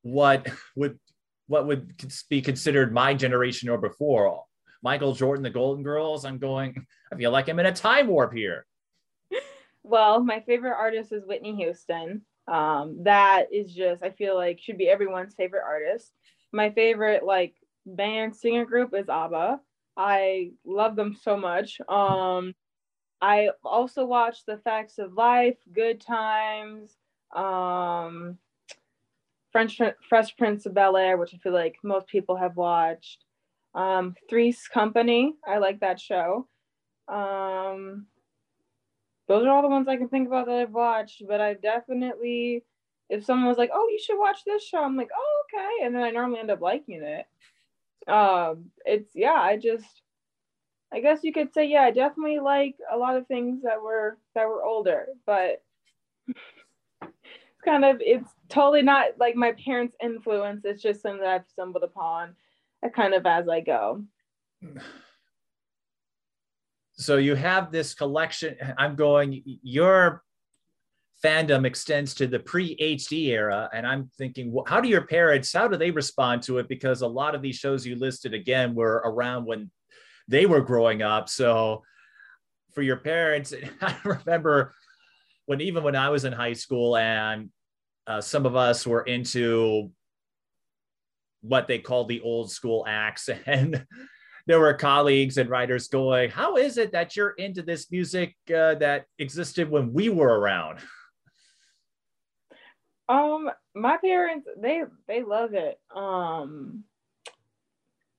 what 0.01 0.47
would 0.75 0.99
what 1.47 1.67
would 1.67 1.93
be 2.29 2.41
considered 2.41 2.93
my 2.93 3.13
generation 3.13 3.69
or 3.69 3.77
before. 3.77 4.43
Michael 4.83 5.13
Jordan, 5.13 5.43
the 5.43 5.49
Golden 5.49 5.83
Girls. 5.83 6.25
I'm 6.25 6.39
going. 6.39 6.85
I 7.11 7.15
feel 7.15 7.31
like 7.31 7.47
I'm 7.47 7.59
in 7.59 7.67
a 7.67 7.71
time 7.71 8.07
warp 8.07 8.33
here. 8.33 8.65
Well, 9.83 10.21
my 10.23 10.41
favorite 10.41 10.75
artist 10.77 11.11
is 11.11 11.25
Whitney 11.25 11.55
Houston. 11.55 12.21
Um, 12.47 13.03
that 13.03 13.47
is 13.51 13.73
just 13.73 14.03
I 14.03 14.11
feel 14.11 14.35
like 14.35 14.59
should 14.59 14.77
be 14.77 14.89
everyone's 14.89 15.35
favorite 15.35 15.63
artist. 15.65 16.11
My 16.51 16.69
favorite 16.71 17.23
like 17.23 17.55
band 17.85 18.35
singer 18.35 18.65
group 18.65 18.93
is 18.93 19.09
ABBA. 19.09 19.59
I 19.97 20.51
love 20.65 20.95
them 20.95 21.15
so 21.21 21.37
much. 21.37 21.79
Um, 21.87 22.53
I 23.21 23.49
also 23.63 24.05
watch 24.05 24.45
The 24.45 24.57
Facts 24.57 24.97
of 24.97 25.13
Life, 25.13 25.57
Good 25.71 26.01
Times, 26.01 26.97
um, 27.35 28.37
French 29.51 29.79
Fresh 30.07 30.37
Prince 30.37 30.65
of 30.65 30.73
Bel 30.73 30.97
Air, 30.97 31.17
which 31.17 31.33
I 31.33 31.37
feel 31.37 31.53
like 31.53 31.75
most 31.83 32.07
people 32.07 32.35
have 32.35 32.55
watched. 32.55 33.25
Um, 33.75 34.15
Three's 34.29 34.67
Company, 34.67 35.35
I 35.47 35.59
like 35.59 35.79
that 35.81 35.99
show. 35.99 36.47
Um, 37.07 38.07
those 39.31 39.45
are 39.45 39.49
all 39.49 39.61
the 39.61 39.69
ones 39.69 39.87
I 39.87 39.95
can 39.95 40.09
think 40.09 40.27
about 40.27 40.47
that 40.47 40.55
I've 40.55 40.71
watched. 40.71 41.23
But 41.25 41.39
I 41.39 41.53
definitely, 41.53 42.65
if 43.09 43.23
someone 43.23 43.47
was 43.47 43.57
like, 43.57 43.71
"Oh, 43.73 43.87
you 43.89 43.97
should 43.97 44.19
watch 44.19 44.43
this 44.45 44.63
show," 44.63 44.83
I'm 44.83 44.97
like, 44.97 45.09
"Oh, 45.15 45.43
okay," 45.45 45.85
and 45.85 45.95
then 45.95 46.03
I 46.03 46.11
normally 46.11 46.39
end 46.39 46.51
up 46.51 46.59
liking 46.59 47.01
it. 47.01 47.25
Um, 48.11 48.71
it's 48.85 49.11
yeah, 49.15 49.39
I 49.39 49.57
just, 49.57 50.01
I 50.91 50.99
guess 50.99 51.23
you 51.23 51.31
could 51.31 51.53
say, 51.53 51.65
yeah, 51.65 51.83
I 51.83 51.91
definitely 51.91 52.39
like 52.39 52.75
a 52.91 52.97
lot 52.97 53.15
of 53.15 53.27
things 53.27 53.63
that 53.63 53.81
were 53.81 54.17
that 54.35 54.49
were 54.49 54.63
older, 54.63 55.07
but 55.25 55.63
it's 56.27 57.61
kind 57.63 57.85
of 57.85 57.97
it's 58.01 58.29
totally 58.49 58.81
not 58.81 59.17
like 59.17 59.35
my 59.35 59.53
parents' 59.53 59.95
influence. 60.03 60.65
It's 60.65 60.83
just 60.83 61.01
something 61.01 61.21
that 61.21 61.29
I've 61.29 61.49
stumbled 61.49 61.83
upon, 61.83 62.35
uh, 62.85 62.89
kind 62.89 63.13
of 63.13 63.25
as 63.25 63.47
I 63.47 63.61
go. 63.61 64.03
so 66.93 67.17
you 67.17 67.35
have 67.35 67.71
this 67.71 67.93
collection. 67.93 68.55
I'm 68.77 68.95
going, 68.95 69.43
your 69.63 70.23
fandom 71.23 71.65
extends 71.65 72.13
to 72.15 72.27
the 72.27 72.39
pre 72.39 72.75
HD 72.77 73.27
era. 73.27 73.69
And 73.73 73.85
I'm 73.85 74.09
thinking, 74.17 74.55
how 74.67 74.81
do 74.81 74.89
your 74.89 75.05
parents, 75.05 75.53
how 75.53 75.67
do 75.67 75.77
they 75.77 75.91
respond 75.91 76.43
to 76.43 76.57
it? 76.57 76.67
Because 76.67 77.01
a 77.01 77.07
lot 77.07 77.35
of 77.35 77.41
these 77.41 77.55
shows 77.55 77.85
you 77.85 77.95
listed 77.95 78.33
again 78.33 78.75
were 78.75 79.01
around 79.05 79.45
when 79.45 79.71
they 80.27 80.45
were 80.45 80.61
growing 80.61 81.01
up. 81.01 81.29
So 81.29 81.83
for 82.73 82.81
your 82.81 82.97
parents, 82.97 83.53
I 83.81 83.95
remember 84.03 84.73
when 85.45 85.61
even 85.61 85.83
when 85.83 85.95
I 85.95 86.09
was 86.09 86.25
in 86.25 86.33
high 86.33 86.53
school 86.53 86.97
and 86.97 87.49
uh, 88.07 88.21
some 88.21 88.45
of 88.45 88.55
us 88.55 88.85
were 88.87 89.03
into 89.03 89.91
what 91.41 91.67
they 91.67 91.79
call 91.79 92.05
the 92.05 92.21
old 92.21 92.51
school 92.51 92.85
acts 92.87 93.29
and 93.45 93.85
there 94.47 94.59
were 94.59 94.73
colleagues 94.73 95.37
and 95.37 95.49
writers 95.49 95.87
going 95.87 96.29
how 96.29 96.57
is 96.57 96.77
it 96.77 96.91
that 96.91 97.15
you're 97.15 97.31
into 97.31 97.61
this 97.61 97.91
music 97.91 98.35
uh, 98.49 98.75
that 98.75 99.05
existed 99.19 99.69
when 99.69 99.93
we 99.93 100.09
were 100.09 100.39
around 100.39 100.79
um 103.09 103.49
my 103.75 103.97
parents 103.97 104.47
they 104.57 104.83
they 105.07 105.23
love 105.23 105.53
it 105.53 105.79
um 105.95 106.83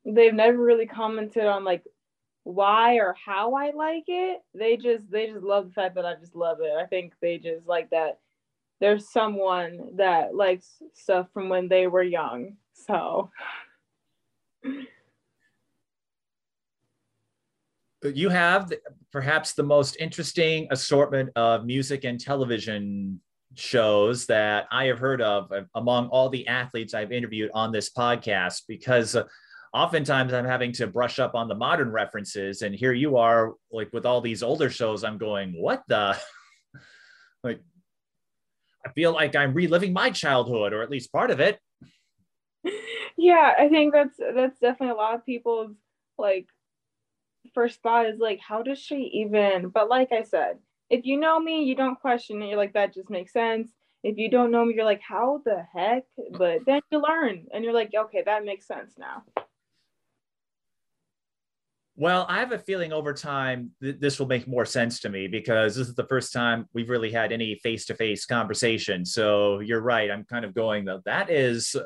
they've 0.04 0.34
never 0.34 0.58
really 0.58 0.86
commented 0.86 1.46
on 1.46 1.64
like 1.64 1.82
why 2.44 2.96
or 2.96 3.14
how 3.24 3.54
I 3.54 3.70
like 3.70 4.04
it. 4.08 4.40
They 4.54 4.76
just 4.76 5.10
they 5.10 5.28
just 5.28 5.44
love 5.44 5.66
the 5.66 5.72
fact 5.72 5.94
that 5.94 6.06
I 6.06 6.14
just 6.16 6.34
love 6.34 6.58
it. 6.60 6.72
I 6.76 6.86
think 6.86 7.14
they 7.20 7.38
just 7.38 7.66
like 7.66 7.90
that 7.90 8.18
there's 8.80 9.08
someone 9.08 9.96
that 9.96 10.34
likes 10.34 10.82
stuff 10.92 11.28
from 11.32 11.48
when 11.48 11.68
they 11.68 11.86
were 11.86 12.02
young. 12.02 12.56
So 12.72 13.30
you 18.04 18.28
have 18.28 18.72
perhaps 19.12 19.54
the 19.54 19.62
most 19.62 19.96
interesting 20.00 20.68
assortment 20.70 21.30
of 21.36 21.64
music 21.64 22.04
and 22.04 22.18
television 22.18 23.20
shows 23.54 24.26
that 24.26 24.66
I 24.70 24.86
have 24.86 24.98
heard 24.98 25.20
of 25.20 25.52
uh, 25.52 25.62
among 25.74 26.08
all 26.08 26.28
the 26.28 26.48
athletes 26.48 26.94
I've 26.94 27.12
interviewed 27.12 27.50
on 27.54 27.70
this 27.70 27.90
podcast 27.90 28.62
because 28.66 29.14
uh, 29.14 29.24
oftentimes 29.72 30.32
I'm 30.32 30.44
having 30.44 30.72
to 30.72 30.86
brush 30.86 31.18
up 31.18 31.34
on 31.34 31.48
the 31.48 31.54
modern 31.54 31.90
references. 31.90 32.62
And 32.62 32.74
here 32.74 32.92
you 32.92 33.18
are, 33.18 33.54
like 33.70 33.92
with 33.92 34.06
all 34.06 34.20
these 34.20 34.42
older 34.42 34.70
shows, 34.70 35.04
I'm 35.04 35.18
going, 35.18 35.52
what 35.52 35.82
the? 35.88 36.16
like, 37.44 37.60
I 38.84 38.90
feel 38.92 39.12
like 39.12 39.36
I'm 39.36 39.54
reliving 39.54 39.92
my 39.92 40.10
childhood, 40.10 40.72
or 40.72 40.82
at 40.82 40.90
least 40.90 41.12
part 41.12 41.30
of 41.30 41.40
it. 41.40 41.58
Yeah, 43.18 43.52
I 43.56 43.68
think 43.68 43.92
that's 43.92 44.16
that's 44.16 44.58
definitely 44.58 44.94
a 44.94 44.96
lot 44.96 45.14
of 45.14 45.24
people's 45.24 45.76
like 46.18 46.48
first 47.54 47.82
thought 47.82 48.06
is 48.06 48.18
like, 48.18 48.40
how 48.40 48.62
does 48.62 48.78
she 48.78 49.10
even? 49.14 49.68
But 49.68 49.88
like 49.88 50.12
I 50.12 50.22
said, 50.22 50.58
if 50.90 51.06
you 51.06 51.18
know 51.18 51.40
me, 51.40 51.64
you 51.64 51.74
don't 51.74 52.00
question 52.00 52.42
it. 52.42 52.48
You're 52.48 52.58
like, 52.58 52.74
that 52.74 52.94
just 52.94 53.10
makes 53.10 53.32
sense. 53.32 53.70
If 54.02 54.18
you 54.18 54.28
don't 54.28 54.50
know 54.50 54.64
me, 54.64 54.74
you're 54.74 54.84
like, 54.84 55.00
how 55.00 55.40
the 55.44 55.64
heck? 55.74 56.04
But 56.36 56.60
then 56.66 56.80
you 56.90 57.00
learn 57.00 57.46
and 57.52 57.64
you're 57.64 57.72
like, 57.72 57.92
okay, 57.94 58.22
that 58.26 58.44
makes 58.44 58.66
sense 58.66 58.94
now. 58.98 59.22
Well, 61.94 62.26
I 62.28 62.38
have 62.38 62.52
a 62.52 62.58
feeling 62.58 62.92
over 62.92 63.12
time 63.12 63.70
th- 63.82 64.00
this 64.00 64.18
will 64.18 64.26
make 64.26 64.48
more 64.48 64.64
sense 64.64 64.98
to 65.00 65.08
me 65.10 65.28
because 65.28 65.76
this 65.76 65.88
is 65.88 65.94
the 65.94 66.06
first 66.06 66.32
time 66.32 66.66
we've 66.72 66.88
really 66.88 67.12
had 67.12 67.32
any 67.32 67.54
face 67.56 67.84
to 67.86 67.94
face 67.94 68.24
conversation. 68.24 69.04
So 69.04 69.60
you're 69.60 69.82
right. 69.82 70.10
I'm 70.10 70.24
kind 70.24 70.44
of 70.44 70.54
going, 70.54 70.84
though, 70.84 71.02
that 71.04 71.30
is 71.30 71.76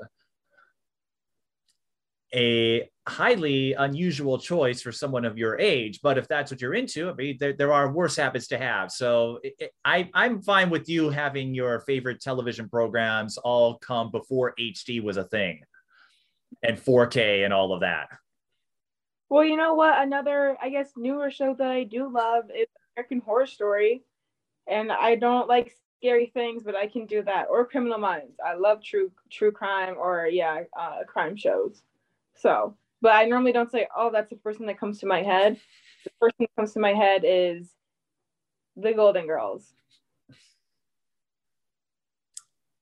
a 2.34 2.88
highly 3.08 3.72
unusual 3.74 4.38
choice 4.38 4.82
for 4.82 4.90
someone 4.90 5.24
of 5.24 5.38
your 5.38 5.58
age. 5.58 6.00
But 6.02 6.18
if 6.18 6.26
that's 6.26 6.50
what 6.50 6.60
you're 6.60 6.74
into, 6.74 7.08
I 7.08 7.14
mean, 7.14 7.36
there, 7.38 7.52
there 7.52 7.72
are 7.72 7.90
worse 7.90 8.16
habits 8.16 8.48
to 8.48 8.58
have. 8.58 8.90
So 8.90 9.38
it, 9.42 9.54
it, 9.58 9.70
I, 9.84 10.10
I'm 10.12 10.42
fine 10.42 10.70
with 10.70 10.88
you 10.88 11.10
having 11.10 11.54
your 11.54 11.80
favorite 11.80 12.20
television 12.20 12.68
programs 12.68 13.38
all 13.38 13.78
come 13.78 14.10
before 14.10 14.54
HD 14.58 15.02
was 15.02 15.16
a 15.16 15.24
thing 15.24 15.60
and 16.62 16.76
4K 16.76 17.44
and 17.44 17.54
all 17.54 17.72
of 17.72 17.80
that. 17.80 18.08
Well, 19.28 19.44
you 19.44 19.56
know 19.56 19.74
what? 19.74 20.00
Another, 20.00 20.56
I 20.60 20.68
guess, 20.68 20.90
newer 20.96 21.30
show 21.30 21.54
that 21.54 21.70
I 21.70 21.84
do 21.84 22.12
love 22.12 22.44
is 22.54 22.66
American 22.96 23.20
Horror 23.20 23.46
Story. 23.46 24.02
And 24.68 24.90
I 24.90 25.14
don't 25.14 25.48
like 25.48 25.72
scary 25.98 26.26
things, 26.26 26.62
but 26.62 26.76
I 26.76 26.86
can 26.86 27.06
do 27.06 27.22
that. 27.22 27.46
Or 27.50 27.66
Criminal 27.66 27.98
Minds. 27.98 28.36
I 28.44 28.54
love 28.54 28.82
true 28.82 29.10
true 29.30 29.52
crime 29.52 29.94
or 29.98 30.26
yeah, 30.26 30.62
uh, 30.78 30.98
crime 31.06 31.36
shows. 31.36 31.82
So, 32.36 32.76
but 33.02 33.12
I 33.12 33.24
normally 33.24 33.52
don't 33.52 33.70
say, 33.70 33.86
oh, 33.96 34.10
that's 34.12 34.30
the 34.30 34.38
first 34.42 34.58
thing 34.58 34.66
that 34.68 34.78
comes 34.78 35.00
to 35.00 35.06
my 35.06 35.22
head. 35.22 35.58
The 36.04 36.10
first 36.20 36.36
thing 36.36 36.46
that 36.50 36.60
comes 36.60 36.72
to 36.74 36.80
my 36.80 36.92
head 36.92 37.22
is 37.24 37.70
The 38.76 38.92
Golden 38.92 39.26
Girls. 39.26 39.72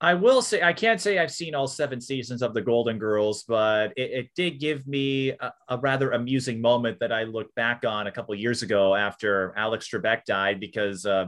I 0.00 0.12
will 0.12 0.42
say 0.42 0.60
I 0.60 0.74
can't 0.74 1.00
say 1.00 1.18
I've 1.18 1.30
seen 1.30 1.54
all 1.54 1.66
seven 1.66 1.98
seasons 1.98 2.42
of 2.42 2.52
the 2.52 2.60
Golden 2.60 2.98
Girls, 2.98 3.44
but 3.48 3.92
it, 3.96 4.10
it 4.10 4.30
did 4.36 4.60
give 4.60 4.86
me 4.86 5.30
a, 5.30 5.52
a, 5.68 5.78
rather 5.78 6.10
amusing 6.10 6.60
moment 6.60 6.98
that 7.00 7.10
I 7.10 7.22
look 7.22 7.54
back 7.54 7.86
on 7.86 8.06
a 8.06 8.12
couple 8.12 8.34
years 8.34 8.62
ago 8.62 8.94
after 8.94 9.54
Alex 9.56 9.88
Trebek 9.88 10.24
died 10.26 10.60
because 10.60 11.06
uh, 11.06 11.26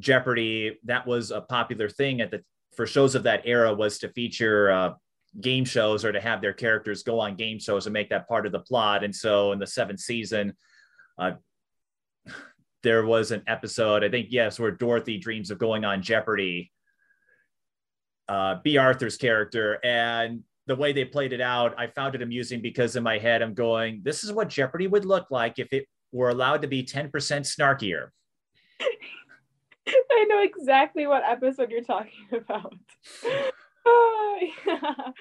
Jeopardy 0.00 0.80
that 0.84 1.06
was 1.06 1.30
a 1.30 1.42
popular 1.42 1.88
thing 1.88 2.20
at 2.20 2.32
the 2.32 2.42
for 2.74 2.84
shows 2.84 3.14
of 3.14 3.22
that 3.24 3.42
era 3.44 3.72
was 3.72 3.98
to 3.98 4.08
feature 4.08 4.72
uh, 4.72 4.94
game 5.40 5.64
shows 5.64 6.04
or 6.04 6.12
to 6.12 6.20
have 6.20 6.40
their 6.40 6.52
characters 6.52 7.02
go 7.02 7.20
on 7.20 7.36
game 7.36 7.58
shows 7.58 7.86
and 7.86 7.92
make 7.92 8.10
that 8.10 8.28
part 8.28 8.46
of 8.46 8.52
the 8.52 8.60
plot. 8.60 9.04
And 9.04 9.14
so 9.14 9.52
in 9.52 9.58
the 9.58 9.66
seventh 9.66 10.00
season, 10.00 10.54
uh, 11.18 11.32
there 12.82 13.04
was 13.04 13.30
an 13.30 13.42
episode 13.46 14.02
I 14.02 14.08
think 14.08 14.28
yes 14.30 14.58
where 14.58 14.70
Dorothy 14.70 15.18
dreams 15.18 15.50
of 15.50 15.58
going 15.58 15.84
on 15.84 16.02
Jeopardy 16.02 16.72
uh, 18.30 18.54
Bea 18.62 18.78
Arthur's 18.78 19.16
character. 19.16 19.84
And 19.84 20.44
the 20.66 20.76
way 20.76 20.92
they 20.92 21.04
played 21.04 21.32
it 21.32 21.40
out, 21.40 21.74
I 21.76 21.88
found 21.88 22.14
it 22.14 22.22
amusing 22.22 22.62
because 22.62 22.94
in 22.94 23.02
my 23.02 23.18
head, 23.18 23.42
I'm 23.42 23.54
going, 23.54 24.02
this 24.04 24.22
is 24.22 24.32
what 24.32 24.48
Jeopardy 24.48 24.86
would 24.86 25.04
look 25.04 25.32
like 25.32 25.58
if 25.58 25.72
it 25.72 25.86
were 26.12 26.30
allowed 26.30 26.62
to 26.62 26.68
be 26.68 26.84
10% 26.84 27.10
snarkier. 27.10 28.08
I 29.88 30.24
know 30.28 30.42
exactly 30.42 31.08
what 31.08 31.24
episode 31.24 31.72
you're 31.72 31.82
talking 31.82 32.26
about. 32.32 32.74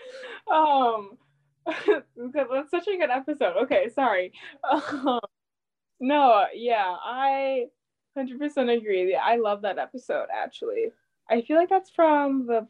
Um, 0.52 1.18
that's 1.66 2.72
such 2.72 2.88
a 2.88 2.98
good 2.98 3.10
episode. 3.10 3.56
Okay, 3.64 3.90
sorry. 3.90 4.34
Um, 4.70 5.20
no, 6.00 6.46
yeah, 6.54 6.96
I 7.04 7.66
100% 8.18 8.78
agree. 8.78 9.16
I 9.16 9.36
love 9.36 9.62
that 9.62 9.78
episode 9.78 10.28
actually. 10.34 10.92
I 11.30 11.42
feel 11.42 11.58
like 11.58 11.70
that's 11.70 11.92
from 11.92 12.48
the 12.48 12.68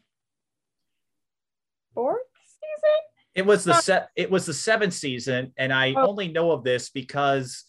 fourth 1.94 2.20
season. 2.44 3.00
It 3.34 3.46
was 3.46 3.64
the 3.64 3.74
set. 3.74 4.10
It 4.16 4.30
was 4.30 4.44
the 4.44 4.52
seventh 4.52 4.92
season, 4.92 5.52
and 5.56 5.72
I 5.72 5.94
oh. 5.96 6.08
only 6.08 6.28
know 6.28 6.50
of 6.50 6.64
this 6.64 6.90
because 6.90 7.64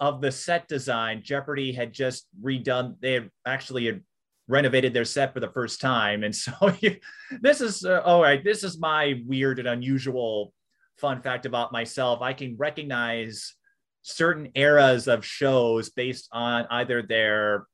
of 0.00 0.20
the 0.20 0.30
set 0.30 0.68
design. 0.68 1.22
Jeopardy 1.24 1.72
had 1.72 1.92
just 1.92 2.26
redone. 2.42 2.96
They 3.00 3.14
had 3.14 3.30
actually 3.44 3.86
had 3.86 4.02
renovated 4.52 4.92
their 4.92 5.04
set 5.04 5.32
for 5.32 5.40
the 5.40 5.50
first 5.50 5.80
time, 5.80 6.22
and 6.22 6.34
so 6.34 6.52
this 7.40 7.60
is 7.60 7.84
uh, 7.84 8.02
all 8.04 8.22
right. 8.22 8.44
This 8.44 8.62
is 8.62 8.78
my 8.78 9.20
weird 9.26 9.58
and 9.58 9.66
unusual 9.66 10.52
fun 10.98 11.22
fact 11.22 11.46
about 11.46 11.72
myself. 11.72 12.20
I 12.22 12.34
can 12.34 12.56
recognize 12.56 13.54
certain 14.02 14.50
eras 14.54 15.08
of 15.08 15.24
shows 15.24 15.90
based 15.90 16.28
on 16.32 16.66
either 16.70 17.02
their 17.02 17.66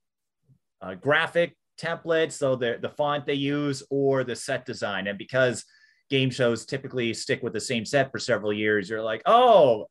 uh, 0.81 0.94
graphic 0.94 1.57
templates, 1.78 2.32
so 2.32 2.57
the 2.57 2.78
the 2.81 2.90
font 2.90 3.27
they 3.27 3.35
use, 3.35 3.82
or 3.90 4.24
the 4.24 4.36
set 4.36 4.65
design, 4.65 5.09
and 5.09 5.19
because 5.19 5.65
game 6.09 6.31
shows 6.31 6.65
typically 6.65 7.12
stick 7.12 7.43
with 7.43 7.52
the 7.52 7.61
same 7.61 7.85
set 7.85 8.11
for 8.11 8.19
several 8.19 8.52
years, 8.52 8.89
you're 8.89 9.02
like, 9.02 9.23
oh, 9.27 9.89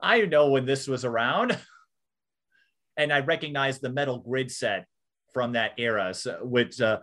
I 0.00 0.22
know 0.22 0.50
when 0.50 0.64
this 0.64 0.86
was 0.88 1.04
around. 1.04 1.58
and 2.96 3.12
I 3.12 3.20
recognize 3.20 3.80
the 3.80 3.90
metal 3.90 4.18
grid 4.18 4.50
set 4.50 4.86
from 5.34 5.52
that 5.52 5.72
era, 5.76 6.14
so, 6.14 6.38
which 6.42 6.80
uh, 6.80 7.00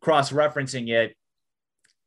cross 0.00 0.32
referencing 0.32 0.90
it, 0.90 1.16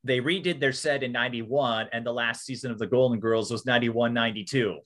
they 0.03 0.19
redid 0.19 0.59
their 0.59 0.73
set 0.73 1.01
in 1.01 1.11
91, 1.11 1.87
and 1.91 2.05
the 2.05 2.13
last 2.13 2.45
season 2.45 2.71
of 2.71 2.77
the 2.77 2.87
Golden 2.87 3.19
Girls 3.19 3.49
was 3.51 3.65
91 3.65 4.13
92. 4.13 4.77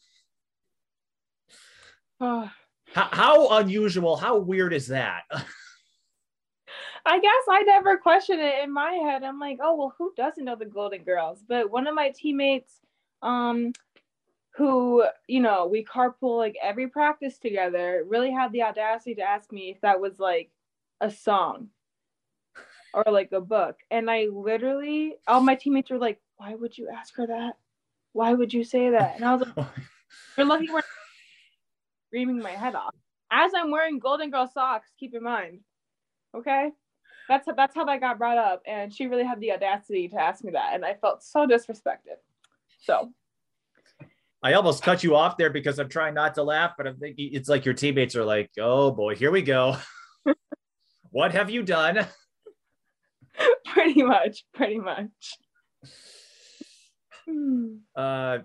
how, 2.19 2.49
how 2.93 3.57
unusual, 3.57 4.15
how 4.15 4.37
weird 4.37 4.73
is 4.73 4.87
that? 4.87 5.23
I 7.05 7.19
guess 7.19 7.43
I 7.49 7.63
never 7.63 7.97
questioned 7.97 8.39
it 8.39 8.63
in 8.63 8.71
my 8.71 8.91
head. 8.91 9.23
I'm 9.23 9.39
like, 9.39 9.57
oh 9.61 9.75
well, 9.75 9.93
who 9.97 10.13
doesn't 10.15 10.45
know 10.45 10.55
the 10.55 10.65
Golden 10.65 11.03
Girls? 11.03 11.43
But 11.47 11.69
one 11.69 11.85
of 11.85 11.93
my 11.93 12.13
teammates, 12.15 12.73
um, 13.21 13.73
who 14.55 15.03
you 15.27 15.41
know 15.41 15.67
we 15.67 15.83
carpool 15.83 16.37
like 16.37 16.55
every 16.61 16.87
practice 16.87 17.37
together, 17.37 18.03
really 18.07 18.31
had 18.31 18.51
the 18.51 18.63
audacity 18.63 19.15
to 19.15 19.21
ask 19.21 19.51
me 19.51 19.71
if 19.71 19.81
that 19.81 19.99
was 19.99 20.19
like 20.19 20.51
a 21.01 21.09
song 21.09 21.69
or 22.93 23.03
like 23.11 23.31
a 23.31 23.41
book, 23.41 23.79
and 23.91 24.09
I 24.09 24.27
literally, 24.31 25.15
all 25.27 25.41
my 25.41 25.55
teammates 25.55 25.89
were 25.89 25.97
like, 25.97 26.19
why 26.37 26.53
would 26.53 26.77
you 26.77 26.89
ask 26.89 27.15
her 27.15 27.25
that? 27.27 27.57
Why 28.11 28.33
would 28.33 28.53
you 28.53 28.63
say 28.63 28.91
that? 28.91 29.15
And 29.15 29.25
I 29.25 29.35
was 29.35 29.47
like, 29.55 29.67
you're 30.37 30.45
lucky 30.45 30.69
we're 30.71 30.81
screaming 32.09 32.39
my 32.39 32.51
head 32.51 32.75
off 32.75 32.93
as 33.31 33.51
I'm 33.55 33.71
wearing 33.71 33.97
Golden 33.97 34.29
Girl 34.29 34.47
socks. 34.47 34.89
Keep 34.99 35.15
in 35.15 35.23
mind, 35.23 35.61
okay 36.35 36.71
that's 37.27 37.47
that's 37.55 37.75
how 37.75 37.85
that 37.85 37.99
got 37.99 38.17
brought 38.17 38.37
up 38.37 38.61
and 38.65 38.93
she 38.93 39.07
really 39.07 39.23
had 39.23 39.39
the 39.39 39.51
audacity 39.51 40.07
to 40.07 40.19
ask 40.19 40.43
me 40.43 40.51
that 40.51 40.73
and 40.73 40.85
i 40.85 40.93
felt 40.93 41.23
so 41.23 41.47
disrespected 41.47 42.17
so 42.81 43.11
i 44.43 44.53
almost 44.53 44.83
cut 44.83 45.03
you 45.03 45.15
off 45.15 45.37
there 45.37 45.49
because 45.49 45.79
i'm 45.79 45.89
trying 45.89 46.13
not 46.13 46.35
to 46.35 46.43
laugh 46.43 46.73
but 46.77 46.85
i'm 46.85 46.97
thinking 46.97 47.29
it's 47.33 47.49
like 47.49 47.65
your 47.65 47.73
teammates 47.73 48.15
are 48.15 48.25
like 48.25 48.51
oh 48.59 48.91
boy 48.91 49.15
here 49.15 49.31
we 49.31 49.41
go 49.41 49.75
what 51.13 51.31
have 51.31 51.49
you 51.49 51.63
done? 51.63 52.05
pretty 53.65 54.03
much, 54.03 54.43
pretty 54.53 54.79
much. 54.79 55.09
Uh, 57.95 58.39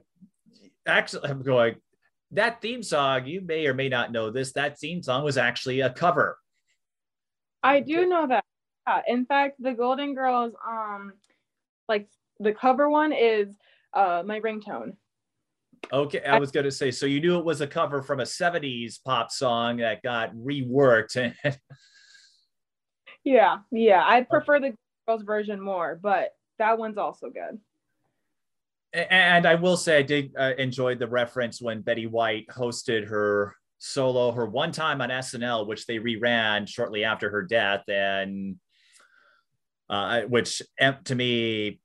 actually, 0.86 1.28
I'm 1.28 1.42
going. 1.42 1.74
That 2.30 2.62
theme 2.62 2.84
song, 2.84 3.26
you 3.26 3.40
may 3.40 3.66
or 3.66 3.74
may 3.74 3.88
not 3.88 4.12
know 4.12 4.30
this. 4.30 4.52
That 4.52 4.78
theme 4.78 5.02
song 5.02 5.24
was 5.24 5.36
actually 5.36 5.80
a 5.80 5.90
cover. 5.90 6.38
I 7.60 7.80
do 7.80 8.06
know 8.06 8.28
that. 8.28 8.44
Yeah. 8.86 9.00
In 9.08 9.26
fact, 9.26 9.56
the 9.58 9.72
Golden 9.72 10.14
Girls, 10.14 10.54
um, 10.64 11.14
like 11.88 12.08
the 12.38 12.52
cover 12.52 12.88
one 12.88 13.12
is 13.12 13.48
uh 13.92 14.22
my 14.24 14.38
ringtone. 14.38 14.92
Okay, 15.92 16.22
I 16.22 16.38
was 16.38 16.50
going 16.50 16.64
to 16.64 16.70
say, 16.70 16.90
so 16.90 17.06
you 17.06 17.20
knew 17.20 17.38
it 17.38 17.44
was 17.44 17.60
a 17.60 17.66
cover 17.66 18.02
from 18.02 18.20
a 18.20 18.24
70s 18.24 19.02
pop 19.04 19.30
song 19.30 19.78
that 19.78 20.02
got 20.02 20.34
reworked. 20.34 21.34
yeah, 23.24 23.58
yeah. 23.70 24.02
I 24.06 24.22
prefer 24.22 24.60
the 24.60 24.74
girls 25.06 25.22
version 25.22 25.60
more, 25.60 25.98
but 26.00 26.30
that 26.58 26.78
one's 26.78 26.98
also 26.98 27.30
good. 27.30 27.58
And 28.92 29.46
I 29.46 29.54
will 29.54 29.76
say, 29.76 29.98
I 29.98 30.02
did 30.02 30.32
uh, 30.38 30.52
enjoy 30.58 30.94
the 30.94 31.06
reference 31.06 31.60
when 31.60 31.82
Betty 31.82 32.06
White 32.06 32.46
hosted 32.48 33.08
her 33.08 33.54
solo, 33.78 34.32
her 34.32 34.46
one 34.46 34.72
time 34.72 35.00
on 35.00 35.10
SNL, 35.10 35.66
which 35.66 35.86
they 35.86 35.98
reran 35.98 36.66
shortly 36.68 37.04
after 37.04 37.30
her 37.30 37.42
death, 37.42 37.88
and 37.88 38.56
uh, 39.90 40.22
which 40.22 40.62
to 41.04 41.14
me 41.14 41.80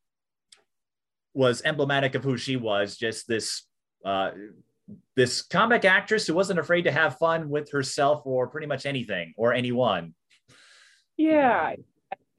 was 1.34 1.62
emblematic 1.64 2.16
of 2.16 2.24
who 2.24 2.38
she 2.38 2.56
was 2.56 2.96
just 2.98 3.28
this 3.28 3.64
uh, 4.04 4.32
this 5.16 5.42
comic 5.42 5.86
actress 5.86 6.28
who 6.28 6.34
wasn't 6.34 6.60
afraid 6.60 6.84
to 6.84 6.92
have 6.92 7.18
fun 7.18 7.50
with 7.50 7.72
herself 7.72 8.24
or 8.26 8.48
pretty 8.48 8.68
much 8.68 8.86
anything 8.86 9.34
or 9.38 9.54
anyone. 9.54 10.14
Yeah, 11.18 11.76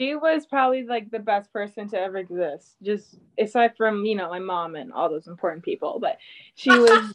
she 0.01 0.15
was 0.17 0.47
probably 0.47 0.85
like 0.85 1.11
the 1.11 1.21
best 1.21 1.53
person 1.53 1.89
to 1.91 1.99
ever 1.99 2.19
exist, 2.19 2.77
just 2.83 3.17
aside 3.39 3.77
from 3.77 4.05
you 4.05 4.17
know 4.17 4.29
my 4.29 4.41
mom 4.41 4.75
and 4.75 4.93
all 4.93 5.09
those 5.09 5.29
important 5.29 5.65
people. 5.65 5.99
But 6.01 6.19
she 6.57 6.71
was 6.71 7.13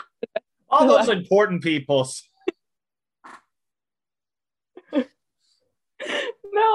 all 0.70 0.86
those 0.86 1.08
important 1.16 1.62
people. 1.62 2.08
no, 4.92 5.04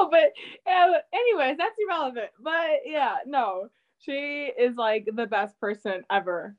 but 0.09 0.31
uh, 0.71 0.91
anyways, 1.13 1.57
that's 1.57 1.75
irrelevant. 1.87 2.29
But 2.39 2.81
yeah, 2.85 3.17
no, 3.25 3.69
she 3.99 4.51
is 4.57 4.75
like 4.75 5.07
the 5.11 5.25
best 5.25 5.59
person 5.59 6.03
ever 6.11 6.55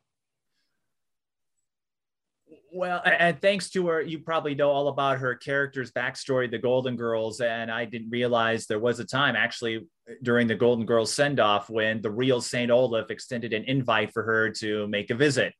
well, 2.72 3.02
and 3.04 3.40
thanks 3.40 3.70
to 3.70 3.86
her, 3.88 4.00
you 4.00 4.18
probably 4.18 4.54
know 4.54 4.70
all 4.70 4.88
about 4.88 5.18
her 5.18 5.34
character's 5.34 5.92
backstory, 5.92 6.50
the 6.50 6.58
Golden 6.58 6.96
Girls. 6.96 7.40
And 7.40 7.70
I 7.70 7.84
didn't 7.84 8.10
realize 8.10 8.66
there 8.66 8.78
was 8.78 8.98
a 8.98 9.04
time 9.04 9.36
actually 9.36 9.86
during 10.22 10.46
the 10.46 10.54
Golden 10.54 10.86
Girls 10.86 11.12
send 11.12 11.40
off 11.40 11.68
when 11.70 12.00
the 12.00 12.10
real 12.10 12.40
St. 12.40 12.70
Olaf 12.70 13.10
extended 13.10 13.52
an 13.52 13.64
invite 13.64 14.12
for 14.12 14.22
her 14.22 14.50
to 14.50 14.86
make 14.88 15.10
a 15.10 15.14
visit. 15.14 15.54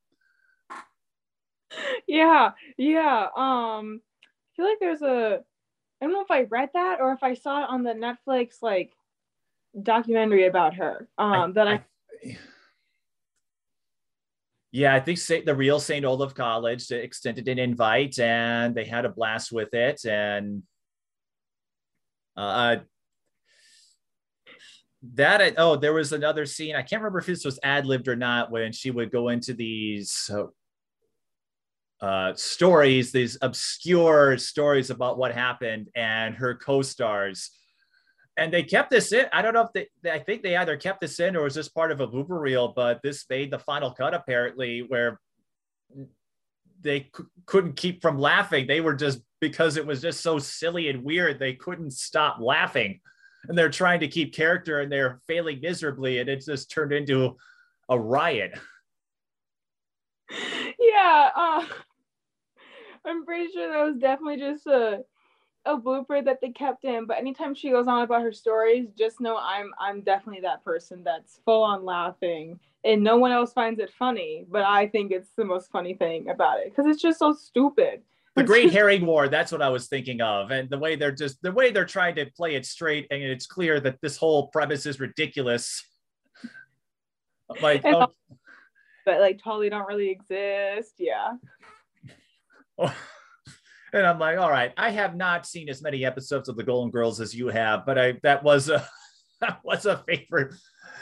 Yeah, 2.06 2.52
yeah. 2.77 3.28
Um, 3.36 4.01
I 4.02 4.56
feel 4.56 4.66
like 4.66 4.81
there's 4.81 5.02
a, 5.02 5.40
I 6.01 6.05
don't 6.05 6.12
know 6.12 6.23
if 6.23 6.31
I 6.31 6.43
read 6.43 6.70
that 6.74 7.01
or 7.01 7.12
if 7.12 7.23
I 7.23 7.35
saw 7.35 7.62
it 7.62 7.69
on 7.69 7.82
the 7.82 7.94
Netflix 7.94 8.56
like 8.62 8.93
documentary 9.81 10.47
about 10.47 10.74
her. 10.74 11.09
Um, 11.19 11.32
I, 11.32 11.52
that 11.52 11.69
I, 11.69 11.73
I 11.74 12.36
yeah, 14.73 14.94
I 14.94 15.01
think 15.01 15.19
the 15.44 15.55
real 15.55 15.78
St. 15.78 16.05
Olaf 16.05 16.35
College 16.35 16.90
extended 16.90 17.47
an 17.47 17.59
invite 17.59 18.19
and 18.19 18.74
they 18.74 18.86
had 18.86 19.05
a 19.05 19.11
blast 19.11 19.53
with 19.53 19.74
it. 19.74 20.03
And 20.07 20.62
uh, 22.39 22.77
that, 25.15 25.55
oh, 25.59 25.77
there 25.77 25.93
was 25.93 26.15
another 26.15 26.47
scene. 26.47 26.74
I 26.74 26.81
can't 26.81 27.03
remember 27.03 27.19
if 27.19 27.27
this 27.27 27.44
was 27.44 27.61
ad 27.62 27.85
libbed 27.85 28.09
or 28.09 28.16
not 28.16 28.51
when 28.51 28.73
she 28.73 28.90
would 28.90 29.12
go 29.12 29.28
into 29.28 29.53
these 29.53 30.31
uh, 32.01 32.32
stories, 32.35 33.12
these 33.12 33.36
obscure 33.43 34.39
stories 34.39 34.89
about 34.89 35.19
what 35.19 35.35
happened, 35.35 35.89
and 35.94 36.35
her 36.36 36.55
co 36.55 36.81
stars 36.81 37.51
and 38.37 38.53
they 38.53 38.63
kept 38.63 38.91
this 38.91 39.13
in. 39.13 39.27
I 39.33 39.43
don't 39.43 39.55
know 39.55 39.69
if 39.75 39.89
they, 40.03 40.11
I 40.11 40.19
think 40.19 40.43
they 40.43 40.57
either 40.57 40.77
kept 40.77 41.01
this 41.01 41.21
in 41.21 41.37
or 41.37 41.45
was 41.45 41.55
this 41.55 41.69
part 41.69 41.93
of 41.93 42.01
a 42.01 42.09
blooper 42.09 42.41
reel, 42.41 42.73
but 42.75 43.01
this 43.03 43.25
made 43.29 43.51
the 43.51 43.59
final 43.59 43.91
cut 43.91 44.15
apparently 44.15 44.81
where 44.81 45.21
they 46.81 47.11
c- 47.17 47.25
couldn't 47.47 47.77
keep 47.77 48.01
from 48.01 48.19
laughing. 48.19 48.67
They 48.67 48.81
were 48.81 48.95
just 48.95 49.21
because 49.41 49.77
it 49.77 49.87
was 49.87 50.01
just 50.01 50.21
so 50.21 50.39
silly 50.39 50.89
and 50.89 51.05
weird, 51.05 51.39
they 51.39 51.55
couldn't 51.55 51.93
stop 51.93 52.39
laughing. 52.41 53.01
And 53.49 53.59
they're 53.59 53.71
trying 53.71 54.01
to 54.01 54.09
keep 54.09 54.35
character 54.35 54.81
and 54.81 54.91
they're 54.91 55.21
failing 55.27 55.61
miserably, 55.61 56.19
and 56.21 56.29
it 56.29 56.45
just 56.45 56.71
turned 56.71 56.93
into 56.93 57.37
a 57.89 57.99
riot. 57.99 58.59
Yeah, 60.79 61.31
uh, 61.35 61.67
I'm 63.05 63.25
pretty 63.25 63.53
sure 63.53 63.69
that 63.71 63.85
was 63.85 64.01
definitely 64.01 64.39
just 64.39 64.67
a 64.67 65.01
a 65.65 65.77
blooper 65.77 66.25
that 66.25 66.41
they 66.41 66.51
kept 66.51 66.85
in, 66.85 67.07
but 67.07 67.19
anytime 67.19 67.55
she 67.55 67.71
goes 67.71 67.87
on 67.87 68.03
about 68.03 68.23
her 68.23 68.33
stories, 68.33 68.89
just 68.99 69.21
know 69.21 69.37
I'm 69.37 69.73
I'm 69.79 70.01
definitely 70.01 70.43
that 70.43 70.65
person 70.65 71.03
that's 71.05 71.41
full 71.45 71.63
on 71.63 71.85
laughing 71.85 72.59
and 72.85 73.03
no 73.03 73.17
one 73.17 73.33
else 73.33 73.53
finds 73.53 73.79
it 73.81 73.93
funny, 73.99 74.45
but 74.51 74.65
I 74.65 74.89
think 74.89 75.13
it's 75.13 75.31
the 75.37 75.45
most 75.45 75.71
funny 75.71 75.95
thing 75.95 76.29
about 76.29 76.59
it 76.61 76.71
because 76.71 76.91
it's 76.91 77.01
just 77.01 77.19
so 77.19 77.33
stupid. 77.33 78.03
The 78.35 78.43
Great 78.43 78.73
Herring 78.73 79.05
War, 79.05 79.29
that's 79.29 79.53
what 79.53 79.61
I 79.61 79.69
was 79.69 79.89
thinking 79.89 80.23
of. 80.23 80.51
And 80.51 80.69
the 80.71 80.79
way 80.79 80.97
they're 80.97 81.13
just 81.13 81.41
the 81.43 81.53
way 81.53 81.71
they're 81.71 81.85
trying 81.85 82.15
to 82.17 82.27
play 82.27 82.55
it 82.55 82.65
straight, 82.65 83.07
and 83.11 83.23
it's 83.23 83.47
clear 83.47 83.79
that 83.81 84.01
this 84.01 84.17
whole 84.17 84.49
premise 84.49 84.87
is 84.87 84.99
ridiculous. 85.01 85.85
Like 87.61 87.83
oh. 87.85 88.09
but 89.05 89.21
like 89.21 89.39
totally 89.43 89.69
don't 89.69 89.87
really 89.87 90.09
exist. 90.09 90.95
Yeah. 90.99 91.33
Oh. 92.79 92.97
And 93.93 94.06
I'm 94.06 94.19
like, 94.19 94.39
all 94.39 94.51
right, 94.51 94.73
I 94.77 94.90
have 94.90 95.16
not 95.16 95.47
seen 95.47 95.69
as 95.69 95.82
many 95.82 96.05
episodes 96.05 96.48
of 96.48 96.56
the 96.56 96.64
Golden 96.64 96.90
Girls 96.90 97.20
as 97.20 97.35
you 97.35 97.48
have, 97.48 97.85
but 97.85 97.98
I 97.98 98.19
that 98.23 98.43
was 98.43 98.69
a 98.69 98.86
that 99.40 99.60
was 99.64 99.86
a 99.86 100.02
favorite 100.09 100.55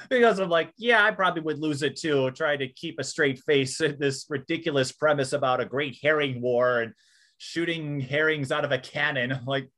because 0.08 0.38
I'm 0.40 0.48
like, 0.48 0.72
yeah, 0.76 1.04
I 1.04 1.12
probably 1.12 1.42
would 1.42 1.58
lose 1.58 1.82
it 1.82 1.96
too, 1.96 2.30
trying 2.32 2.58
to 2.60 2.68
keep 2.68 2.98
a 2.98 3.04
straight 3.04 3.38
face 3.40 3.80
in 3.80 3.96
this 3.98 4.26
ridiculous 4.28 4.90
premise 4.92 5.32
about 5.32 5.60
a 5.60 5.66
great 5.66 5.98
herring 6.02 6.40
war 6.40 6.80
and 6.80 6.94
shooting 7.38 8.00
herrings 8.00 8.50
out 8.50 8.64
of 8.64 8.72
a 8.72 8.78
cannon. 8.78 9.38
Like, 9.46 9.68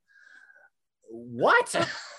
what? 1.11 1.75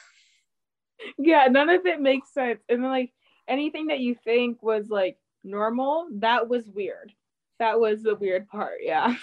yeah, 1.17 1.47
none 1.49 1.69
of 1.69 1.85
it 1.85 2.01
makes 2.01 2.33
sense. 2.33 2.61
And 2.69 2.83
then 2.83 2.89
like 2.89 3.11
anything 3.47 3.87
that 3.87 3.99
you 3.99 4.15
think 4.23 4.61
was 4.61 4.89
like 4.89 5.17
normal, 5.43 6.07
that 6.19 6.49
was 6.49 6.67
weird. 6.67 7.11
That 7.59 7.79
was 7.79 8.03
the 8.03 8.15
weird 8.15 8.47
part, 8.47 8.79
yeah. 8.81 9.15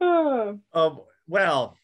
um, 0.02 1.00
well, 1.28 1.76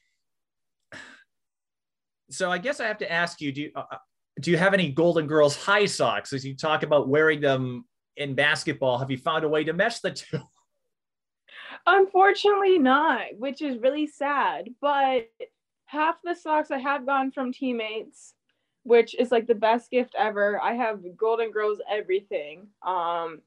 so 2.31 2.51
I 2.51 2.59
guess 2.59 2.81
I 2.81 2.87
have 2.87 2.99
to 2.99 3.11
ask 3.11 3.41
you: 3.41 3.53
Do 3.53 3.63
you 3.63 3.71
uh, 3.75 3.85
uh, 3.91 3.99
do 4.41 4.51
you 4.51 4.57
have 4.57 4.75
any 4.75 4.91
Golden 4.91 5.27
Girls 5.27 5.57
high 5.57 5.87
socks? 5.87 6.33
As 6.33 6.45
you 6.45 6.55
talk 6.55 6.83
about 6.83 7.09
wearing 7.09 7.41
them 7.41 7.85
in 8.17 8.35
basketball, 8.35 8.99
have 8.99 9.11
you 9.11 9.19
found 9.19 9.45
a 9.45 9.49
way 9.49 9.65
to 9.65 9.73
mesh 9.73 10.01
the 10.01 10.11
two? 10.11 10.41
Unfortunately, 11.87 12.79
not, 12.79 13.27
which 13.39 13.63
is 13.63 13.79
really 13.79 14.07
sad. 14.07 14.71
But 14.81 15.31
half 15.87 16.17
the 16.23 16.35
socks 16.35 16.71
I 16.71 16.79
have 16.79 17.07
gone 17.07 17.31
from 17.31 17.53
teammates, 17.53 18.35
which 18.83 19.15
is 19.15 19.31
like 19.31 19.47
the 19.47 19.55
best 19.55 19.91
gift 19.91 20.15
ever. 20.19 20.61
I 20.61 20.75
have 20.75 21.01
Golden 21.17 21.51
Girls 21.51 21.81
everything. 21.91 22.69
Um, 22.85 23.41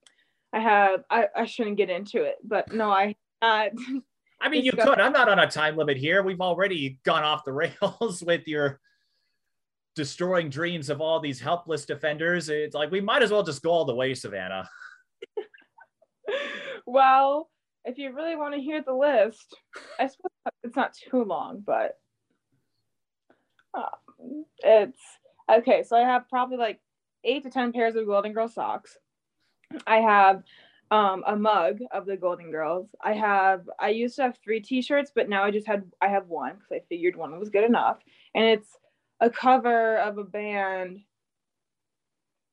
I 0.53 0.59
have 0.59 1.03
I, 1.09 1.27
I 1.35 1.45
shouldn't 1.45 1.77
get 1.77 1.89
into 1.89 2.23
it, 2.23 2.35
but 2.43 2.73
no, 2.73 2.89
I 2.89 3.15
had 3.41 3.73
I 4.41 4.49
mean, 4.49 4.63
you 4.63 4.71
could. 4.71 4.99
I'm 4.99 5.11
not 5.11 5.29
on 5.29 5.39
a 5.39 5.49
time 5.49 5.75
limit 5.75 5.97
here. 5.97 6.23
We've 6.23 6.41
already 6.41 6.99
gone 7.03 7.23
off 7.23 7.43
the 7.43 7.51
rails 7.81 8.23
with 8.25 8.47
your 8.47 8.79
destroying 9.95 10.49
dreams 10.49 10.89
of 10.89 11.01
all 11.01 11.19
these 11.19 11.39
helpless 11.39 11.85
defenders. 11.85 12.49
It's 12.49 12.75
like 12.75 12.91
we 12.91 13.01
might 13.01 13.23
as 13.23 13.31
well 13.31 13.43
just 13.43 13.61
go 13.61 13.71
all 13.71 13.85
the 13.85 13.95
way, 13.95 14.13
Savannah. 14.13 14.69
well, 16.85 17.49
if 17.85 17.97
you 17.97 18.13
really 18.13 18.35
want 18.35 18.53
to 18.55 18.61
hear 18.61 18.81
the 18.81 18.93
list, 18.93 19.55
I 19.99 20.07
suppose 20.07 20.31
it's 20.63 20.75
not 20.75 20.93
too 20.93 21.23
long, 21.23 21.63
but 21.65 21.97
um, 23.73 24.45
it's 24.59 25.01
okay. 25.51 25.83
So 25.83 25.97
I 25.97 26.01
have 26.01 26.29
probably 26.29 26.57
like 26.57 26.79
eight 27.23 27.43
to 27.43 27.49
10 27.49 27.73
pairs 27.73 27.95
of 27.95 28.05
Golden 28.05 28.33
Girl 28.33 28.47
socks. 28.47 28.97
I 29.85 29.97
have 29.97 30.43
um, 30.91 31.23
a 31.27 31.35
mug 31.35 31.79
of 31.91 32.05
the 32.05 32.17
Golden 32.17 32.51
Girls. 32.51 32.89
I 33.01 33.13
have 33.13 33.69
I 33.79 33.89
used 33.89 34.15
to 34.17 34.23
have 34.23 34.37
three 34.43 34.59
T-shirts, 34.61 35.11
but 35.13 35.29
now 35.29 35.43
I 35.43 35.51
just 35.51 35.67
had 35.67 35.83
I 36.01 36.07
have 36.09 36.27
one 36.27 36.55
because 36.55 36.71
I 36.71 36.81
figured 36.89 37.15
one 37.15 37.37
was 37.39 37.49
good 37.49 37.63
enough, 37.63 37.97
and 38.35 38.45
it's 38.45 38.77
a 39.19 39.29
cover 39.29 39.97
of 39.97 40.17
a 40.17 40.23
band. 40.23 40.99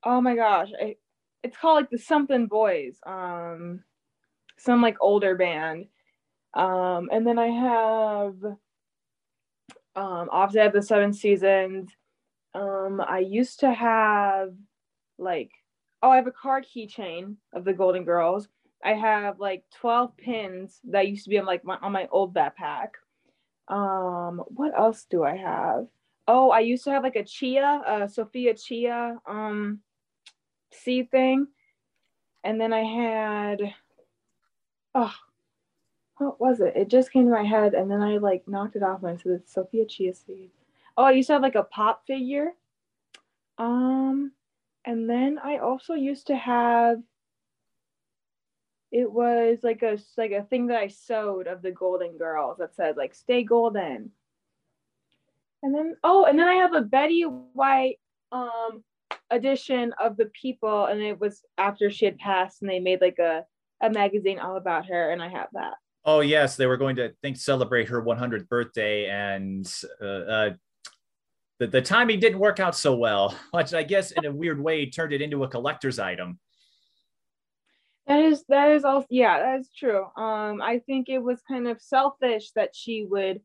Oh 0.05 0.21
my 0.21 0.37
gosh, 0.37 0.71
I, 0.81 0.97
it's 1.43 1.57
called 1.57 1.77
like 1.77 1.91
the 1.91 1.99
Something 1.99 2.47
Boys, 2.47 2.99
um, 3.07 3.83
some 4.59 4.83
like 4.83 4.97
older 5.01 5.37
band, 5.37 5.87
um, 6.55 7.09
and 7.13 7.27
then 7.27 7.39
I 7.39 7.49
have 7.49 8.37
Um, 9.97 10.29
obviously, 10.31 10.61
I 10.61 10.65
have 10.65 10.73
the 10.75 10.83
seven 10.83 11.13
seasons. 11.13 11.91
Um, 12.55 13.01
I 13.01 13.21
used 13.21 13.61
to 13.61 13.73
have 13.73 14.55
like, 15.19 15.51
oh, 16.03 16.11
I 16.11 16.17
have 16.17 16.27
a 16.27 16.33
car 16.33 16.63
keychain 16.63 17.37
of 17.53 17.65
the 17.65 17.73
Golden 17.73 18.05
Girls. 18.05 18.49
I 18.85 18.93
have 18.93 19.41
like 19.41 19.65
12 19.81 20.17
pins 20.17 20.81
that 20.85 21.09
used 21.09 21.25
to 21.25 21.31
be 21.31 21.39
on 21.39 21.47
like 21.47 21.65
my 21.65 21.77
on 21.83 21.93
my 21.93 22.09
old 22.11 22.35
backpack. 22.35 22.91
Um, 23.69 24.43
what 24.49 24.79
else 24.79 25.07
do 25.11 25.25
I 25.25 25.37
have? 25.37 25.87
Oh, 26.29 26.51
I 26.51 26.61
used 26.61 26.85
to 26.85 26.91
have 26.91 27.03
like 27.03 27.17
a 27.17 27.25
chia, 27.25 27.83
a 27.87 28.09
Sophia 28.09 28.55
chia 28.55 29.19
um 29.27 29.81
seed 30.73 31.11
thing. 31.11 31.49
And 32.45 32.61
then 32.61 32.73
I 32.73 32.83
had 32.83 33.75
oh 34.95 35.15
what 36.19 36.41
was 36.41 36.61
it? 36.61 36.75
It 36.77 36.89
just 36.89 37.13
came 37.13 37.25
to 37.25 37.31
my 37.31 37.45
head 37.45 37.75
and 37.75 37.91
then 37.91 38.01
I 38.01 38.19
like 38.19 38.47
knocked 38.47 38.77
it 38.77 38.83
off 38.83 39.03
and 39.03 39.13
I 39.13 39.17
said 39.17 39.33
it's 39.33 39.53
Sophia 39.53 39.85
Chia 39.85 40.15
seed. 40.15 40.51
Oh, 40.97 41.05
I 41.05 41.13
used 41.13 41.27
to 41.27 41.35
have 41.35 41.43
like 41.43 41.57
a 41.57 41.63
pop 41.63 42.07
figure. 42.07 42.53
Um 43.59 44.33
and 44.87 45.11
then 45.11 45.39
I 45.43 45.59
also 45.59 45.95
used 45.95 46.29
to 46.29 46.37
have 46.37 46.99
it 48.93 49.11
was 49.11 49.59
like 49.63 49.83
a 49.83 49.99
like 50.17 50.31
a 50.31 50.45
thing 50.45 50.69
that 50.69 50.79
I 50.79 50.89
sewed 50.89 51.49
of 51.49 51.61
the 51.61 51.73
Golden 51.73 52.17
Girls 52.17 52.59
that 52.59 52.75
said 52.77 52.97
like 52.97 53.15
"Stay 53.15 53.43
Golden." 53.43 54.13
And 55.63 55.75
then 55.75 55.97
oh, 56.05 56.25
and 56.25 56.39
then 56.39 56.47
I 56.47 56.55
have 56.55 56.75
a 56.75 56.83
Betty 56.83 57.23
White 57.23 57.99
um 58.31 58.85
edition 59.31 59.93
of 60.01 60.17
the 60.17 60.31
People, 60.41 60.87
and 60.87 61.03
it 61.03 61.21
was 61.21 61.43
after 61.59 61.91
she 61.91 62.05
had 62.05 62.19
passed, 62.19 62.63
and 62.63 62.71
they 62.71 62.79
made 62.79 63.01
like 63.01 63.19
a 63.19 63.45
a 63.83 63.91
magazine 63.91 64.39
all 64.39 64.57
about 64.57 64.87
her, 64.87 65.11
and 65.11 65.21
I 65.21 65.29
have 65.29 65.49
that. 65.53 65.75
Oh 66.05 66.21
yes, 66.21 66.57
they 66.57 66.67
were 66.67 66.77
going 66.77 66.97
to 66.97 67.13
think 67.23 67.37
celebrate 67.37 67.89
her 67.89 68.01
100th 68.01 68.49
birthday, 68.49 69.11
and 69.11 69.71
uh, 70.01 70.05
uh, 70.05 70.51
the 71.59 71.67
the 71.67 71.83
timing 71.83 72.21
didn't 72.21 72.39
work 72.39 72.61
out 72.61 72.77
so 72.77 72.95
well, 72.97 73.35
which 73.53 73.75
I 73.75 73.83
guess 73.83 74.13
in 74.13 74.25
a 74.25 74.33
weird 74.33 74.61
way 74.61 74.87
turned 74.87 75.13
it 75.13 75.23
into 75.23 75.45
a 75.45 75.49
collector's 75.49 75.99
item. 75.99 76.39
That 78.07 78.21
is 78.21 78.45
that 78.49 78.71
is 78.71 78.85
also 78.85 79.07
yeah, 79.11 79.41
that 79.41 79.61
is 79.61 79.71
true. 79.77 80.05
Um, 80.17 80.63
I 80.63 80.81
think 80.87 81.09
it 81.09 81.19
was 81.19 81.41
kind 81.49 81.67
of 81.67 81.81
selfish 81.81 82.53
that 82.53 82.71
she 82.75 83.05
would 83.09 83.41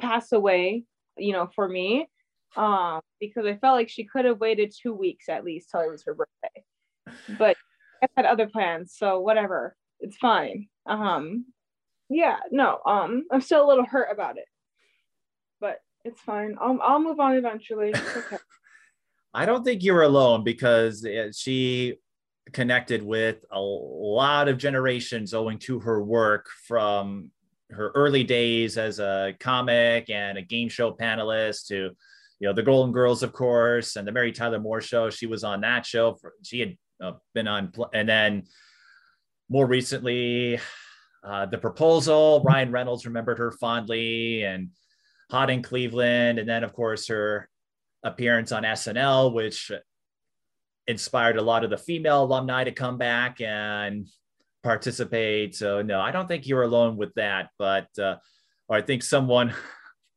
pass 0.00 0.32
away, 0.32 0.84
you 1.16 1.32
know, 1.32 1.48
for 1.54 1.68
me. 1.68 2.08
Um, 2.54 3.00
because 3.18 3.46
I 3.46 3.56
felt 3.56 3.76
like 3.76 3.88
she 3.88 4.04
could 4.04 4.26
have 4.26 4.40
waited 4.40 4.74
two 4.76 4.92
weeks 4.92 5.30
at 5.30 5.44
least 5.44 5.70
till 5.70 5.80
it 5.80 5.90
was 5.90 6.04
her 6.04 6.14
birthday. 6.14 7.38
But 7.38 7.56
I 8.02 8.08
had 8.14 8.26
other 8.26 8.46
plans, 8.46 8.94
so 8.94 9.20
whatever. 9.20 9.74
It's 10.00 10.16
fine. 10.18 10.68
Um, 10.84 11.46
yeah, 12.10 12.36
no, 12.50 12.80
um, 12.84 13.24
I'm 13.30 13.40
still 13.40 13.64
a 13.64 13.68
little 13.68 13.86
hurt 13.86 14.08
about 14.12 14.36
it. 14.36 14.44
It's 16.04 16.20
fine. 16.20 16.56
I'll 16.60 16.78
I'll 16.82 17.00
move 17.00 17.20
on 17.20 17.34
eventually. 17.34 17.94
okay. 17.94 18.38
I 19.34 19.46
don't 19.46 19.64
think 19.64 19.82
you're 19.82 20.02
alone 20.02 20.44
because 20.44 21.06
uh, 21.06 21.32
she 21.34 21.96
connected 22.52 23.02
with 23.02 23.44
a 23.50 23.60
lot 23.60 24.48
of 24.48 24.58
generations 24.58 25.32
owing 25.32 25.58
to 25.58 25.78
her 25.80 26.02
work 26.02 26.48
from 26.66 27.30
her 27.70 27.90
early 27.94 28.24
days 28.24 28.76
as 28.76 28.98
a 28.98 29.34
comic 29.40 30.10
and 30.10 30.36
a 30.36 30.42
game 30.42 30.68
show 30.68 30.92
panelist 30.92 31.68
to 31.68 31.90
you 32.40 32.48
know 32.48 32.52
the 32.52 32.62
golden 32.62 32.92
girls 32.92 33.22
of 33.22 33.32
course 33.32 33.96
and 33.96 34.06
the 34.06 34.12
mary 34.12 34.32
tyler 34.32 34.58
moore 34.58 34.80
show 34.80 35.08
she 35.08 35.26
was 35.26 35.44
on 35.44 35.60
that 35.60 35.86
show 35.86 36.14
for, 36.14 36.34
she 36.42 36.60
had 36.60 36.76
uh, 37.02 37.12
been 37.32 37.48
on 37.48 37.72
and 37.94 38.08
then 38.08 38.42
more 39.48 39.66
recently 39.66 40.58
uh, 41.24 41.46
the 41.46 41.56
proposal 41.56 42.42
ryan 42.44 42.72
reynolds 42.72 43.06
remembered 43.06 43.38
her 43.38 43.52
fondly 43.52 44.42
and 44.42 44.68
hot 45.32 45.50
in 45.50 45.62
cleveland 45.62 46.38
and 46.38 46.48
then 46.48 46.62
of 46.62 46.72
course 46.72 47.08
her 47.08 47.48
appearance 48.04 48.52
on 48.52 48.62
snl 48.62 49.32
which 49.32 49.72
inspired 50.86 51.36
a 51.36 51.42
lot 51.42 51.64
of 51.64 51.70
the 51.70 51.78
female 51.78 52.24
alumni 52.24 52.64
to 52.64 52.72
come 52.72 52.98
back 52.98 53.40
and 53.40 54.06
participate. 54.62 55.54
So 55.54 55.82
no, 55.82 56.00
I 56.00 56.10
don't 56.10 56.28
think 56.28 56.46
you're 56.46 56.62
alone 56.62 56.96
with 56.96 57.14
that. 57.14 57.50
But 57.58 57.88
uh, 57.98 58.16
or 58.68 58.76
I 58.76 58.82
think 58.82 59.02
someone, 59.02 59.54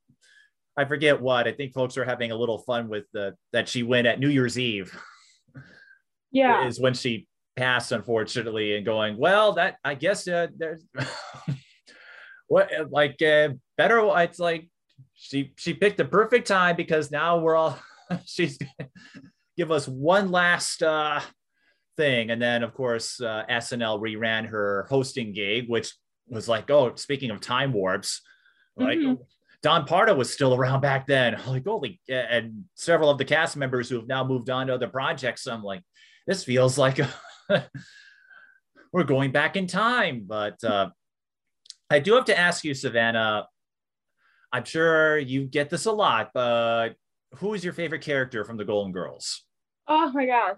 I 0.78 0.86
forget 0.86 1.22
what. 1.22 1.48
I 1.48 1.52
think 1.52 1.74
folks 1.74 1.98
are 1.98 2.06
having 2.06 2.32
a 2.32 2.36
little 2.36 2.60
fun 2.60 2.90
with 2.90 3.06
the 3.14 3.36
that 3.54 3.70
she 3.70 3.84
went 3.84 4.08
at 4.08 4.20
New 4.20 4.30
Year's 4.30 4.60
Eve. 4.60 4.98
Yeah, 6.32 6.68
is 6.68 6.80
when 6.80 6.94
she 6.94 7.28
passed, 7.56 7.94
unfortunately, 7.94 8.76
and 8.76 8.86
going 8.86 9.18
well. 9.18 9.54
That 9.54 9.78
I 9.84 9.96
guess 9.96 10.28
uh, 10.28 10.48
there's 10.56 10.84
what 12.48 12.70
like 12.90 13.22
uh, 13.22 13.50
better. 13.78 14.02
It's 14.18 14.40
like 14.40 14.68
she 15.16 15.54
she 15.58 15.74
picked 15.74 15.98
the 15.98 16.06
perfect 16.06 16.48
time 16.48 16.76
because 16.76 17.12
now 17.12 17.40
we're 17.40 17.56
all 17.56 17.80
she's 18.26 18.58
give 19.58 19.72
us 19.72 19.88
one 19.88 20.32
last 20.32 20.84
uh, 20.84 21.22
thing. 21.96 22.30
And 22.30 22.42
then, 22.42 22.64
of 22.64 22.74
course, 22.74 23.22
uh, 23.22 23.44
SNL 23.50 24.00
reran 24.00 24.48
her 24.48 24.86
hosting 24.90 25.34
gig, 25.34 25.70
which 25.70 25.94
was 26.28 26.48
like, 26.48 26.70
oh, 26.70 26.96
speaking 26.96 27.32
of 27.32 27.40
time 27.40 27.74
warps, 27.74 28.22
like 28.76 28.98
mm-hmm. 28.98 29.22
Don 29.62 29.86
Pardo 29.86 30.14
was 30.14 30.32
still 30.32 30.54
around 30.54 30.82
back 30.82 31.08
then. 31.08 31.40
Like, 31.48 31.66
holy, 31.66 32.00
and 32.10 32.66
several 32.76 33.10
of 33.10 33.18
the 33.18 33.26
cast 33.26 33.56
members 33.56 33.90
who 33.90 33.96
have 33.98 34.08
now 34.08 34.24
moved 34.24 34.50
on 34.50 34.68
to 34.68 34.74
other 34.74 34.88
projects. 34.88 35.48
I'm 35.48 35.64
like, 35.64 35.82
this 36.28 36.44
feels 36.44 36.78
like 36.78 37.00
a, 37.00 37.10
we're 38.92 39.04
going 39.04 39.32
back 39.32 39.56
in 39.56 39.68
time. 39.68 40.26
But 40.28 40.64
uh, 40.64 40.90
I 41.90 42.00
do 42.00 42.16
have 42.16 42.26
to 42.26 42.38
ask 42.38 42.64
you, 42.64 42.74
Savannah. 42.74 43.48
I'm 44.56 44.64
sure 44.64 45.18
you 45.18 45.44
get 45.44 45.69
this 45.69 45.86
a 45.86 45.91
lot, 45.91 46.32
but 46.34 46.95
who 47.40 47.53
is 47.56 47.64
your 47.65 47.73
favorite 47.73 48.02
character 48.02 48.45
from 48.45 48.56
the 48.56 48.64
Golden 48.64 48.94
Girls? 48.94 49.44
Oh 49.86 50.10
my 50.14 50.26
gosh. 50.26 50.56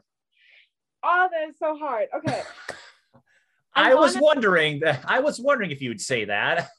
Oh, 1.03 1.27
that 1.31 1.49
is 1.49 1.55
so 1.57 1.75
hard. 1.75 2.07
Okay. 2.15 2.43
I, 3.73 3.91
I 3.91 3.93
was 3.95 4.13
wanna... 4.13 4.23
wondering 4.23 4.79
that 4.81 5.03
I 5.07 5.21
was 5.21 5.39
wondering 5.39 5.71
if 5.71 5.81
you 5.81 5.89
would 5.89 5.99
say 5.99 6.25
that. 6.25 6.69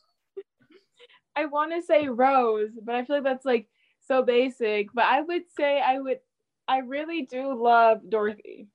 I 1.36 1.46
want 1.46 1.72
to 1.72 1.82
say 1.82 2.06
Rose, 2.06 2.70
but 2.80 2.94
I 2.94 3.04
feel 3.04 3.16
like 3.16 3.24
that's 3.24 3.44
like 3.44 3.66
so 4.06 4.22
basic. 4.22 4.92
But 4.94 5.06
I 5.06 5.20
would 5.20 5.42
say 5.56 5.80
I 5.80 5.98
would 5.98 6.20
I 6.68 6.78
really 6.78 7.22
do 7.22 7.60
love 7.60 7.98
Dorothy. 8.08 8.68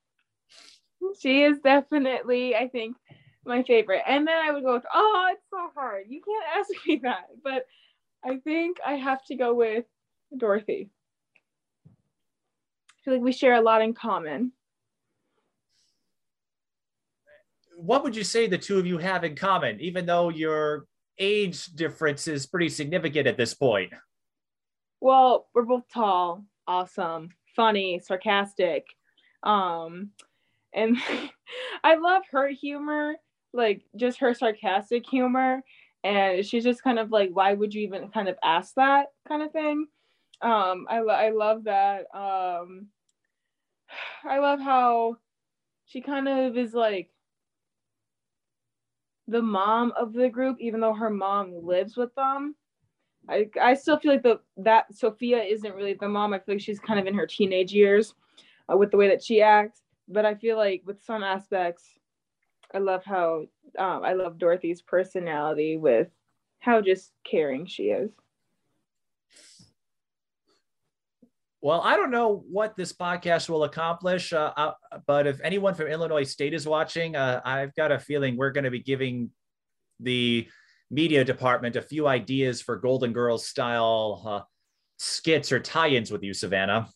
She 1.22 1.44
is 1.44 1.60
definitely, 1.60 2.58
I 2.58 2.68
think, 2.68 2.98
my 3.46 3.64
favorite. 3.64 4.02
And 4.06 4.28
then 4.28 4.38
I 4.38 4.52
would 4.52 4.64
go 4.64 4.74
with, 4.74 4.86
oh, 4.94 5.30
it's 5.32 5.44
so 5.50 5.70
hard. 5.74 6.08
You 6.10 6.22
can't 6.22 6.60
ask 6.60 6.88
me 6.88 7.00
that. 7.04 7.28
But 7.42 7.66
I 8.26 8.38
think 8.38 8.78
I 8.86 8.94
have 8.94 9.24
to 9.26 9.36
go 9.36 9.54
with 9.54 9.86
Dorothy 10.36 10.90
I 13.04 13.04
feel 13.04 13.16
like 13.16 13.24
we 13.24 13.34
share 13.34 13.56
a 13.56 13.62
lot 13.62 13.82
in 13.82 13.94
common. 13.94 14.54
What 17.76 18.02
would 18.04 18.16
you 18.16 18.24
say 18.24 18.48
the 18.48 18.58
two 18.58 18.80
of 18.80 18.86
you 18.86 18.98
have 18.98 19.26
in 19.26 19.36
common, 19.36 19.82
even 19.82 20.06
though 20.06 20.30
your 20.30 20.86
age 21.20 21.66
difference 21.66 22.30
is 22.30 22.46
pretty 22.46 22.70
significant 22.70 23.28
at 23.28 23.36
this 23.36 23.54
point? 23.54 23.92
Well, 25.02 25.50
we're 25.54 25.64
both 25.64 25.84
tall, 25.94 26.46
awesome, 26.66 27.30
funny, 27.58 28.00
sarcastic. 28.00 28.86
Um, 29.44 30.12
and 30.74 30.96
I 31.84 31.96
love 31.96 32.24
her 32.32 32.48
humor, 32.48 33.16
like 33.52 33.84
just 33.98 34.20
her 34.20 34.34
sarcastic 34.34 35.06
humor. 35.10 35.62
And 36.04 36.46
she's 36.46 36.64
just 36.64 36.84
kind 36.84 37.00
of 37.00 37.12
like, 37.12 37.30
why 37.34 37.54
would 37.54 37.74
you 37.74 37.84
even 37.84 38.10
kind 38.10 38.28
of 38.28 38.38
ask 38.44 38.76
that 38.76 39.08
kind 39.28 39.42
of 39.44 39.52
thing? 39.52 39.88
um 40.42 40.86
i, 40.90 40.98
I 40.98 41.30
love 41.30 41.64
that 41.64 42.02
um 42.14 42.88
i 44.26 44.40
love 44.40 44.60
how 44.60 45.18
she 45.86 46.02
kind 46.02 46.28
of 46.28 46.58
is 46.58 46.74
like 46.74 47.10
the 49.28 49.42
mom 49.42 49.94
of 49.98 50.14
the 50.14 50.30
group 50.30 50.58
even 50.60 50.82
though 50.82 50.94
her 50.94 51.10
mom 51.10 51.54
lives 51.66 51.96
with 51.96 52.14
them. 52.16 52.56
I 53.30 53.50
i 53.62 53.74
still 53.74 53.98
feel 53.98 54.12
like 54.12 54.24
the 54.24 54.42
that 54.58 54.94
sophia 54.94 55.42
isn't 55.42 55.76
really 55.76 55.94
the 55.94 56.10
mom. 56.10 56.34
I 56.34 56.40
feel 56.40 56.56
like 56.56 56.62
she's 56.62 56.80
kind 56.80 57.00
of 57.00 57.08
in 57.08 57.14
her 57.14 57.26
teenage 57.26 57.72
years 57.72 58.16
uh, 58.72 58.76
with 58.76 58.92
the 58.92 58.98
way 58.98 59.08
that 59.08 59.24
she 59.24 59.42
acts. 59.42 59.82
But 60.10 60.26
i 60.26 60.36
feel 60.36 60.58
like 60.58 60.84
with 60.86 61.02
some 61.02 61.24
aspects 61.24 62.00
i 62.74 62.78
love 62.78 63.04
how 63.06 63.46
um, 63.78 64.04
i 64.04 64.14
love 64.14 64.38
dorothy's 64.38 64.82
personality 64.82 65.78
with 65.78 66.08
how 66.60 66.82
just 66.82 67.12
caring 67.24 67.66
she 67.66 67.84
is 67.84 68.12
Well, 71.64 71.80
I 71.80 71.96
don't 71.96 72.12
know 72.12 72.44
what 72.52 72.76
this 72.76 72.92
podcast 72.92 73.48
will 73.48 73.64
accomplish, 73.64 74.34
uh, 74.34 74.52
uh, 74.58 74.74
but 75.08 75.28
if 75.28 75.40
anyone 75.42 75.76
from 75.76 75.88
Illinois 75.88 76.24
State 76.26 76.54
is 76.54 76.68
watching, 76.68 77.16
uh, 77.16 77.40
I've 77.46 77.74
got 77.76 77.90
a 77.90 78.00
feeling 78.00 78.36
we're 78.36 78.52
going 78.52 78.66
to 78.66 78.70
be 78.70 78.82
giving 78.82 79.30
the 80.02 80.46
media 80.92 81.24
department 81.24 81.78
a 81.78 81.82
few 81.82 82.06
ideas 82.06 82.62
for 82.62 82.76
Golden 82.76 83.14
Girls 83.14 83.48
style 83.48 84.24
uh, 84.26 84.42
skits 84.98 85.54
or 85.54 85.62
tie 85.62 85.88
ins 85.88 86.12
with 86.12 86.22
you, 86.22 86.34
Savannah. 86.34 86.90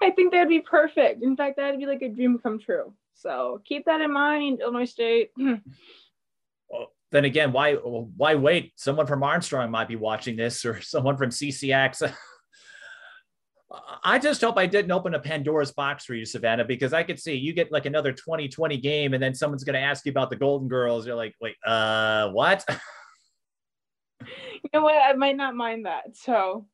I 0.00 0.12
think 0.12 0.32
that'd 0.32 0.48
be 0.48 0.60
perfect. 0.60 1.24
In 1.24 1.36
fact, 1.36 1.56
that'd 1.56 1.80
be 1.80 1.86
like 1.86 2.02
a 2.02 2.08
dream 2.08 2.38
come 2.38 2.60
true. 2.60 2.94
So 3.26 3.60
keep 3.64 3.86
that 3.86 4.00
in 4.00 4.12
mind, 4.12 4.60
Illinois 4.60 4.84
State. 4.84 5.30
well, 5.36 6.92
then 7.10 7.24
again, 7.24 7.50
why 7.50 7.74
why 7.74 8.36
wait? 8.36 8.72
Someone 8.76 9.08
from 9.08 9.24
Armstrong 9.24 9.68
might 9.72 9.88
be 9.88 9.96
watching 9.96 10.36
this, 10.36 10.64
or 10.64 10.80
someone 10.80 11.16
from 11.16 11.30
CCX. 11.30 12.14
I 14.04 14.20
just 14.20 14.40
hope 14.40 14.56
I 14.56 14.66
didn't 14.66 14.92
open 14.92 15.14
a 15.14 15.18
Pandora's 15.18 15.72
box 15.72 16.04
for 16.04 16.14
you, 16.14 16.24
Savannah, 16.24 16.64
because 16.64 16.92
I 16.92 17.02
could 17.02 17.18
see 17.18 17.34
you 17.34 17.52
get 17.52 17.72
like 17.72 17.84
another 17.84 18.12
2020 18.12 18.76
game, 18.76 19.12
and 19.12 19.20
then 19.20 19.34
someone's 19.34 19.64
going 19.64 19.74
to 19.74 19.80
ask 19.80 20.06
you 20.06 20.10
about 20.10 20.30
the 20.30 20.36
Golden 20.36 20.68
Girls. 20.68 21.04
You're 21.04 21.16
like, 21.16 21.34
wait, 21.40 21.56
uh, 21.66 22.30
what? 22.30 22.64
You 24.20 24.80
know 24.80 24.82
what? 24.82 24.96
I 24.96 25.12
might 25.12 25.36
not 25.36 25.54
mind 25.54 25.86
that. 25.86 26.16
So 26.16 26.66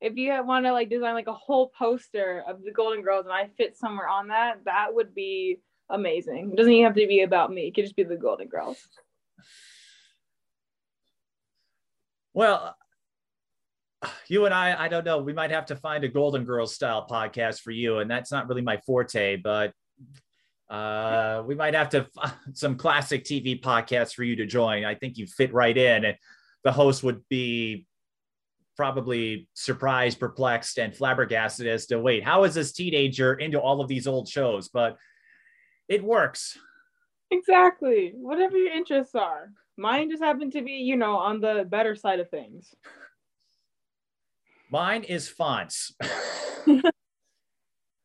if 0.00 0.16
you 0.16 0.32
want 0.44 0.64
to 0.64 0.72
like 0.72 0.88
design 0.88 1.12
like 1.12 1.26
a 1.26 1.34
whole 1.34 1.70
poster 1.76 2.42
of 2.48 2.62
the 2.62 2.70
Golden 2.70 3.02
Girls 3.02 3.26
and 3.26 3.34
I 3.34 3.50
fit 3.58 3.76
somewhere 3.76 4.08
on 4.08 4.28
that, 4.28 4.64
that 4.64 4.94
would 4.94 5.14
be 5.14 5.58
amazing. 5.90 6.50
It 6.52 6.56
doesn't 6.56 6.72
even 6.72 6.84
have 6.84 6.96
to 6.96 7.06
be 7.06 7.22
about 7.22 7.52
me. 7.52 7.68
It 7.68 7.74
could 7.74 7.84
just 7.84 7.96
be 7.96 8.04
the 8.04 8.16
Golden 8.16 8.48
Girls. 8.48 8.78
Well, 12.34 12.76
you 14.28 14.44
and 14.44 14.54
I, 14.54 14.84
I 14.84 14.88
don't 14.88 15.04
know. 15.04 15.18
We 15.18 15.32
might 15.32 15.50
have 15.50 15.66
to 15.66 15.76
find 15.76 16.04
a 16.04 16.08
Golden 16.08 16.44
Girls 16.44 16.74
style 16.74 17.06
podcast 17.10 17.60
for 17.60 17.70
you, 17.70 17.98
and 17.98 18.10
that's 18.10 18.30
not 18.30 18.48
really 18.48 18.62
my 18.62 18.76
forte. 18.86 19.36
But 19.36 19.72
uh, 20.70 21.42
we 21.46 21.54
might 21.54 21.74
have 21.74 21.88
to 21.90 22.04
find 22.14 22.32
some 22.52 22.76
classic 22.76 23.24
TV 23.24 23.60
podcasts 23.60 24.14
for 24.14 24.24
you 24.24 24.36
to 24.36 24.46
join. 24.46 24.84
I 24.84 24.94
think 24.94 25.18
you 25.18 25.26
fit 25.26 25.52
right 25.52 25.76
in, 25.76 26.04
and 26.04 26.16
the 26.64 26.72
host 26.72 27.02
would 27.02 27.22
be 27.28 27.86
probably 28.78 29.48
surprised, 29.54 30.20
perplexed, 30.20 30.78
and 30.78 30.94
flabbergasted 30.94 31.66
as 31.66 31.86
to 31.86 31.98
wait, 31.98 32.22
how 32.22 32.44
is 32.44 32.54
this 32.54 32.72
teenager 32.72 33.34
into 33.34 33.60
all 33.60 33.80
of 33.80 33.88
these 33.88 34.06
old 34.06 34.28
shows? 34.28 34.68
But 34.68 34.96
it 35.88 36.02
works. 36.02 36.58
Exactly. 37.30 38.12
Whatever 38.14 38.56
your 38.56 38.72
interests 38.72 39.14
are. 39.14 39.52
Mine 39.76 40.10
just 40.10 40.22
happened 40.22 40.52
to 40.52 40.62
be, 40.62 40.72
you 40.72 40.96
know, 40.96 41.16
on 41.16 41.40
the 41.40 41.66
better 41.68 41.94
side 41.94 42.20
of 42.20 42.30
things. 42.30 42.74
Mine 44.70 45.04
is 45.04 45.28
fonts. 45.28 45.94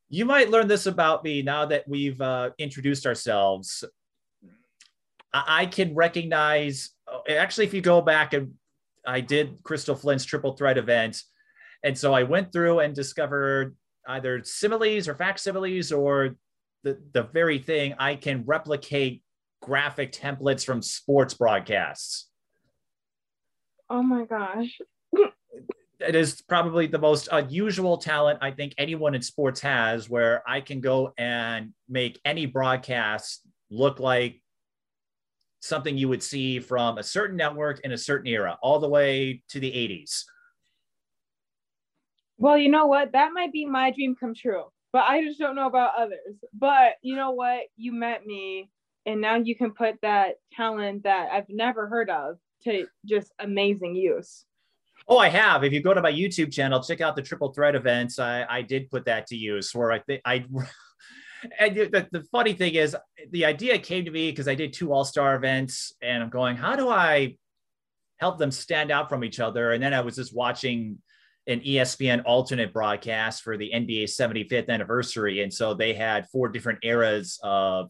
you 0.09 0.25
might 0.25 0.49
learn 0.49 0.67
this 0.67 0.85
about 0.85 1.23
me 1.23 1.41
now 1.41 1.65
that 1.65 1.87
we've 1.87 2.19
uh, 2.21 2.51
introduced 2.57 3.05
ourselves. 3.05 3.83
I-, 5.33 5.61
I 5.61 5.65
can 5.65 5.95
recognize, 5.95 6.91
actually, 7.29 7.65
if 7.65 7.73
you 7.73 7.81
go 7.81 8.01
back 8.01 8.33
and 8.33 8.53
I 9.05 9.21
did 9.21 9.57
Crystal 9.63 9.95
Flint's 9.95 10.25
triple 10.25 10.55
threat 10.55 10.77
event. 10.77 11.21
And 11.83 11.97
so 11.97 12.13
I 12.13 12.23
went 12.23 12.53
through 12.53 12.79
and 12.79 12.95
discovered 12.95 13.75
either 14.07 14.41
similes 14.43 15.07
or 15.07 15.15
facsimiles 15.15 15.91
or 15.91 16.35
the, 16.83 16.99
the 17.13 17.23
very 17.23 17.59
thing 17.59 17.95
I 17.97 18.15
can 18.15 18.43
replicate 18.45 19.23
graphic 19.61 20.11
templates 20.11 20.65
from 20.65 20.81
sports 20.81 21.33
broadcasts. 21.33 22.29
Oh 23.89 24.03
my 24.03 24.25
gosh. 24.25 24.79
it 25.99 26.15
is 26.15 26.41
probably 26.41 26.87
the 26.87 26.99
most 26.99 27.29
unusual 27.31 27.97
talent 27.97 28.39
I 28.41 28.51
think 28.51 28.73
anyone 28.77 29.15
in 29.15 29.21
sports 29.21 29.61
has, 29.61 30.09
where 30.09 30.43
I 30.47 30.61
can 30.61 30.81
go 30.81 31.13
and 31.17 31.73
make 31.87 32.19
any 32.25 32.45
broadcast 32.45 33.41
look 33.69 33.99
like 33.99 34.41
something 35.61 35.97
you 35.97 36.09
would 36.09 36.21
see 36.21 36.59
from 36.59 36.97
a 36.97 37.03
certain 37.03 37.37
network 37.37 37.79
in 37.85 37.93
a 37.93 37.97
certain 37.97 38.27
era, 38.27 38.57
all 38.61 38.79
the 38.79 38.89
way 38.89 39.41
to 39.47 39.61
the 39.61 39.71
80s. 39.71 40.25
Well, 42.37 42.57
you 42.57 42.69
know 42.69 42.87
what? 42.87 43.13
That 43.13 43.31
might 43.31 43.53
be 43.53 43.65
my 43.65 43.91
dream 43.91 44.15
come 44.19 44.35
true, 44.35 44.65
but 44.93 45.03
I 45.05 45.23
just 45.23 45.39
don't 45.39 45.55
know 45.55 45.67
about 45.67 45.93
others. 45.97 46.37
But 46.53 46.93
you 47.01 47.15
know 47.15 47.31
what? 47.31 47.63
You 47.75 47.91
met 47.91 48.25
me, 48.25 48.69
and 49.05 49.19
now 49.19 49.35
you 49.35 49.55
can 49.55 49.71
put 49.71 49.95
that 50.03 50.35
talent 50.53 51.03
that 51.03 51.29
I've 51.31 51.49
never 51.49 51.87
heard 51.87 52.09
of 52.09 52.37
to 52.63 52.87
just 53.03 53.33
amazing 53.39 53.95
use. 53.95 54.45
Oh, 55.07 55.17
I 55.17 55.27
have. 55.27 55.65
If 55.65 55.73
you 55.73 55.81
go 55.81 55.93
to 55.93 56.01
my 56.01 56.13
YouTube 56.13 56.53
channel, 56.53 56.81
check 56.81 57.01
out 57.01 57.17
the 57.17 57.21
triple 57.21 57.51
threat 57.51 57.75
events. 57.75 58.19
I, 58.19 58.45
I 58.47 58.61
did 58.61 58.89
put 58.89 59.03
that 59.05 59.27
to 59.27 59.35
use 59.35 59.73
where 59.73 59.91
I 59.91 59.99
think 59.99 60.21
I 60.23 60.45
and 61.59 61.75
the, 61.75 62.07
the 62.11 62.23
funny 62.31 62.53
thing 62.53 62.75
is, 62.75 62.95
the 63.31 63.45
idea 63.45 63.77
came 63.79 64.05
to 64.05 64.11
me 64.11 64.31
because 64.31 64.47
I 64.47 64.55
did 64.55 64.71
two 64.71 64.93
All 64.93 65.03
Star 65.03 65.35
events, 65.35 65.93
and 66.01 66.23
I'm 66.23 66.29
going, 66.29 66.55
how 66.55 66.75
do 66.75 66.89
I 66.89 67.35
help 68.17 68.37
them 68.37 68.51
stand 68.51 68.91
out 68.91 69.09
from 69.09 69.23
each 69.23 69.39
other? 69.39 69.71
And 69.71 69.83
then 69.83 69.93
I 69.93 70.01
was 70.01 70.15
just 70.15 70.35
watching 70.35 70.99
an 71.47 71.59
ESPN 71.61 72.23
alternate 72.25 72.73
broadcast 72.73 73.43
for 73.43 73.57
the 73.57 73.71
NBA 73.73 74.05
75th 74.05 74.69
anniversary, 74.69 75.41
and 75.41 75.53
so 75.53 75.73
they 75.73 75.93
had 75.93 76.27
four 76.29 76.49
different 76.49 76.79
eras 76.83 77.39
of 77.43 77.89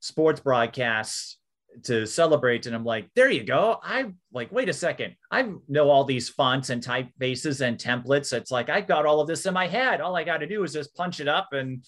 sports 0.00 0.40
broadcasts 0.40 1.38
to 1.84 2.06
celebrate. 2.06 2.66
And 2.66 2.74
i'm 2.74 2.84
like 2.84 3.08
there 3.14 3.30
you 3.30 3.44
go. 3.44 3.78
I 3.82 4.12
like 4.32 4.52
wait 4.52 4.68
a 4.68 4.74
second. 4.74 5.14
I 5.30 5.52
know 5.68 5.88
all 5.90 6.04
these 6.04 6.28
fonts 6.28 6.70
and 6.70 6.82
typefaces 6.82 7.60
and 7.60 7.78
templates. 7.78 8.32
It's 8.32 8.50
like 8.50 8.68
i've 8.68 8.86
got 8.86 9.06
all 9.06 9.20
of 9.20 9.28
this 9.28 9.46
in 9.46 9.54
my 9.54 9.66
head. 9.66 10.00
All 10.00 10.16
i 10.16 10.24
got 10.24 10.38
to 10.38 10.46
do 10.46 10.62
is 10.64 10.72
just 10.72 10.94
punch 10.94 11.20
it 11.20 11.28
up. 11.28 11.48
And 11.52 11.84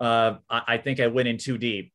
uh, 0.00 0.36
I, 0.50 0.62
I, 0.68 0.78
think 0.78 1.00
I 1.00 1.06
went 1.06 1.28
in 1.28 1.38
too 1.38 1.58
deep. 1.58 1.92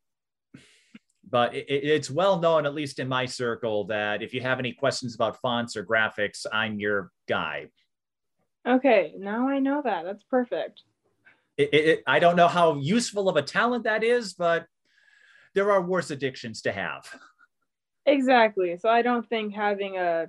But 1.30 1.54
it, 1.56 1.66
it's 1.68 2.10
well 2.10 2.40
known, 2.40 2.66
at 2.66 2.74
least 2.74 3.00
in 3.00 3.08
my 3.10 3.26
circle, 3.26 3.86
that 3.88 4.22
if 4.22 4.34
you 4.34 4.40
have 4.42 4.60
any 4.60 4.72
questions 4.72 5.14
about 5.14 5.42
fonts 5.42 5.76
or 5.76 5.86
graphics, 5.86 6.46
I'm 6.52 6.80
your 6.80 7.12
guy. 7.28 7.68
Okay, 8.68 9.14
now 9.18 9.48
I 9.48 9.60
know 9.60 9.82
that. 9.84 10.04
That's 10.04 10.24
perfect. 10.24 10.82
It, 11.58 11.74
it, 11.74 12.04
I 12.06 12.20
don't 12.20 12.36
know 12.36 12.48
how 12.48 12.76
useful 12.76 13.30
of 13.30 13.36
a 13.36 13.42
talent 13.42 13.86
that 13.86 14.04
is, 14.04 14.34
but 14.34 14.68
there 15.56 15.72
are 15.72 15.82
worse 15.82 16.12
addictions 16.12 16.62
to 16.64 16.72
have. 16.72 17.08
Exactly. 18.06 18.78
So 18.78 18.90
I 18.90 19.02
don't 19.02 19.28
think 19.28 19.54
having 19.54 19.98
a 19.98 20.28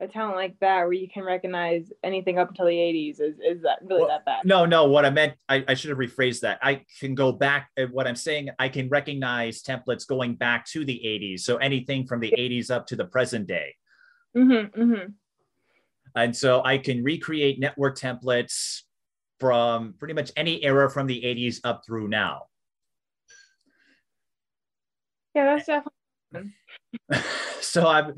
a 0.00 0.06
talent 0.06 0.36
like 0.36 0.54
that 0.60 0.84
where 0.84 0.92
you 0.92 1.08
can 1.08 1.24
recognize 1.24 1.92
anything 2.04 2.38
up 2.38 2.50
until 2.50 2.66
the 2.66 2.72
80s 2.72 3.20
is, 3.20 3.34
is 3.44 3.62
that 3.62 3.78
really 3.82 4.02
well, 4.02 4.08
that 4.08 4.24
bad 4.24 4.44
no 4.44 4.64
no 4.64 4.84
what 4.84 5.04
i 5.04 5.10
meant 5.10 5.34
I, 5.48 5.64
I 5.66 5.74
should 5.74 5.90
have 5.90 5.98
rephrased 5.98 6.40
that 6.40 6.58
i 6.62 6.84
can 7.00 7.14
go 7.14 7.32
back 7.32 7.70
uh, 7.78 7.86
what 7.90 8.06
i'm 8.06 8.16
saying 8.16 8.50
i 8.58 8.68
can 8.68 8.88
recognize 8.88 9.62
templates 9.62 10.06
going 10.06 10.36
back 10.36 10.66
to 10.66 10.84
the 10.84 11.00
80s 11.04 11.40
so 11.40 11.56
anything 11.56 12.06
from 12.06 12.20
the 12.20 12.32
80s 12.36 12.70
up 12.70 12.86
to 12.88 12.96
the 12.96 13.06
present 13.06 13.46
day 13.46 13.74
mm-hmm, 14.36 14.80
mm-hmm. 14.80 15.10
And 16.16 16.34
so 16.34 16.62
i 16.64 16.78
can 16.78 17.02
recreate 17.02 17.58
network 17.58 17.98
templates 17.98 18.82
from 19.40 19.94
pretty 19.98 20.14
much 20.14 20.32
any 20.36 20.62
era 20.64 20.90
from 20.90 21.06
the 21.06 21.22
80s 21.22 21.60
up 21.64 21.82
through 21.86 22.08
now 22.08 22.42
yeah 25.34 25.44
that's 25.44 25.66
definitely 25.66 25.92
so 27.60 27.86
I'm 27.86 28.14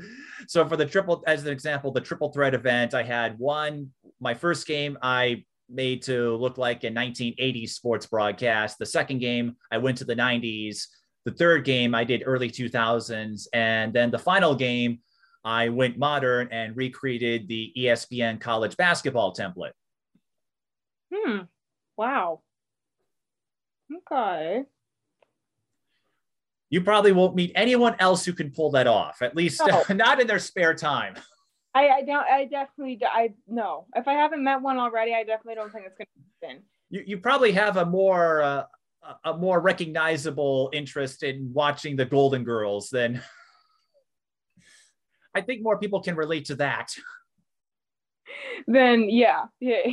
so 0.47 0.67
for 0.67 0.77
the 0.77 0.85
triple 0.85 1.23
as 1.27 1.45
an 1.45 1.51
example, 1.51 1.91
the 1.91 2.01
triple 2.01 2.31
threat 2.31 2.53
event, 2.53 2.93
I 2.93 3.03
had 3.03 3.37
one 3.37 3.91
my 4.19 4.33
first 4.33 4.67
game 4.67 4.97
I 5.01 5.43
made 5.69 6.01
to 6.03 6.35
look 6.35 6.57
like 6.57 6.83
a 6.83 6.89
1980s 6.89 7.69
sports 7.69 8.05
broadcast. 8.05 8.77
The 8.77 8.85
second 8.85 9.19
game 9.19 9.55
I 9.71 9.77
went 9.77 9.97
to 9.99 10.05
the 10.05 10.15
90s. 10.15 10.87
The 11.23 11.31
third 11.31 11.65
game 11.65 11.93
I 11.93 12.03
did 12.03 12.23
early 12.25 12.49
2000s, 12.49 13.47
and 13.53 13.93
then 13.93 14.09
the 14.09 14.19
final 14.19 14.55
game 14.55 14.99
I 15.43 15.69
went 15.69 15.97
modern 15.97 16.49
and 16.51 16.75
recreated 16.75 17.47
the 17.47 17.73
ESPN 17.77 18.39
college 18.39 18.77
basketball 18.77 19.33
template. 19.33 19.71
Hmm. 21.13 21.39
Wow. 21.97 22.41
Okay 24.09 24.65
you 26.71 26.81
probably 26.81 27.11
won't 27.11 27.35
meet 27.35 27.51
anyone 27.53 27.95
else 27.99 28.25
who 28.25 28.33
can 28.33 28.49
pull 28.49 28.71
that 28.71 28.87
off, 28.87 29.21
at 29.21 29.35
least 29.35 29.61
no. 29.67 29.83
not 29.93 30.19
in 30.19 30.25
their 30.25 30.39
spare 30.39 30.73
time. 30.73 31.15
I, 31.75 31.89
I 31.89 32.01
don't, 32.01 32.25
I 32.25 32.45
definitely, 32.45 32.99
I 33.05 33.33
no. 33.47 33.85
If 33.95 34.07
I 34.07 34.13
haven't 34.13 34.43
met 34.43 34.61
one 34.61 34.77
already, 34.77 35.13
I 35.13 35.23
definitely 35.23 35.55
don't 35.55 35.71
think 35.71 35.85
it's 35.85 35.97
going 35.97 36.07
to 36.07 36.47
happen. 36.47 36.63
You, 36.89 37.03
you 37.05 37.17
probably 37.17 37.51
have 37.51 37.77
a 37.77 37.85
more, 37.85 38.41
uh, 38.41 38.63
a 39.25 39.37
more 39.37 39.59
recognizable 39.59 40.69
interest 40.73 41.23
in 41.23 41.51
watching 41.53 41.95
the 41.95 42.05
Golden 42.05 42.43
Girls 42.43 42.89
than 42.89 43.21
I 45.35 45.41
think 45.41 45.63
more 45.63 45.77
people 45.77 46.01
can 46.01 46.15
relate 46.15 46.45
to 46.45 46.55
that. 46.55 46.93
Then 48.67 49.09
yeah, 49.09 49.45
yeah. 49.59 49.91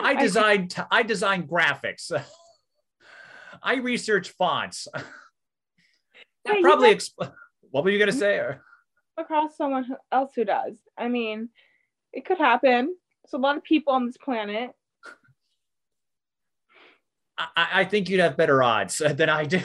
I 0.00 0.14
designed 0.14 0.74
I 0.90 1.02
designed 1.02 1.48
graphics. 1.48 2.10
I 3.62 3.76
research 3.76 4.30
fonts. 4.30 4.88
That 6.44 6.62
probably. 6.62 6.94
Exp- 6.94 7.32
what 7.70 7.84
were 7.84 7.90
you 7.90 7.98
gonna 7.98 8.12
say? 8.12 8.36
Or? 8.36 8.62
Across 9.18 9.56
someone 9.56 9.86
else 10.10 10.32
who 10.34 10.44
does. 10.44 10.78
I 10.96 11.08
mean, 11.08 11.50
it 12.12 12.24
could 12.24 12.38
happen. 12.38 12.94
There's 13.24 13.34
a 13.34 13.38
lot 13.38 13.56
of 13.56 13.64
people 13.64 13.92
on 13.92 14.06
this 14.06 14.16
planet. 14.16 14.70
I, 17.36 17.68
I 17.74 17.84
think 17.84 18.08
you'd 18.08 18.20
have 18.20 18.36
better 18.36 18.62
odds 18.62 18.98
than 18.98 19.28
I 19.28 19.44
do. 19.44 19.60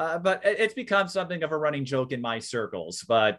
Uh, 0.00 0.18
but 0.18 0.40
it's 0.44 0.72
become 0.72 1.08
something 1.08 1.42
of 1.42 1.52
a 1.52 1.58
running 1.58 1.84
joke 1.84 2.12
in 2.12 2.22
my 2.22 2.38
circles. 2.38 3.04
But 3.06 3.38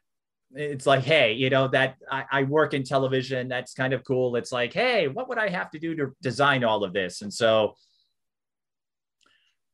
it's 0.53 0.85
like, 0.85 1.03
hey, 1.03 1.33
you 1.33 1.49
know, 1.49 1.67
that 1.69 1.95
I, 2.09 2.25
I, 2.31 2.43
work 2.43 2.75
in 2.75 2.83
television. 2.83 3.47
That's 3.47 3.73
kind 3.73 3.93
of 3.93 4.03
cool. 4.03 4.35
It's 4.35 4.51
like, 4.51 4.71
hey, 4.71 5.07
what 5.07 5.27
would 5.27 5.39
I 5.39 5.49
have 5.49 5.71
to 5.71 5.79
do 5.79 5.95
to 5.95 6.11
design 6.21 6.63
all 6.63 6.83
of 6.83 6.93
this? 6.93 7.23
And 7.23 7.33
so 7.33 7.73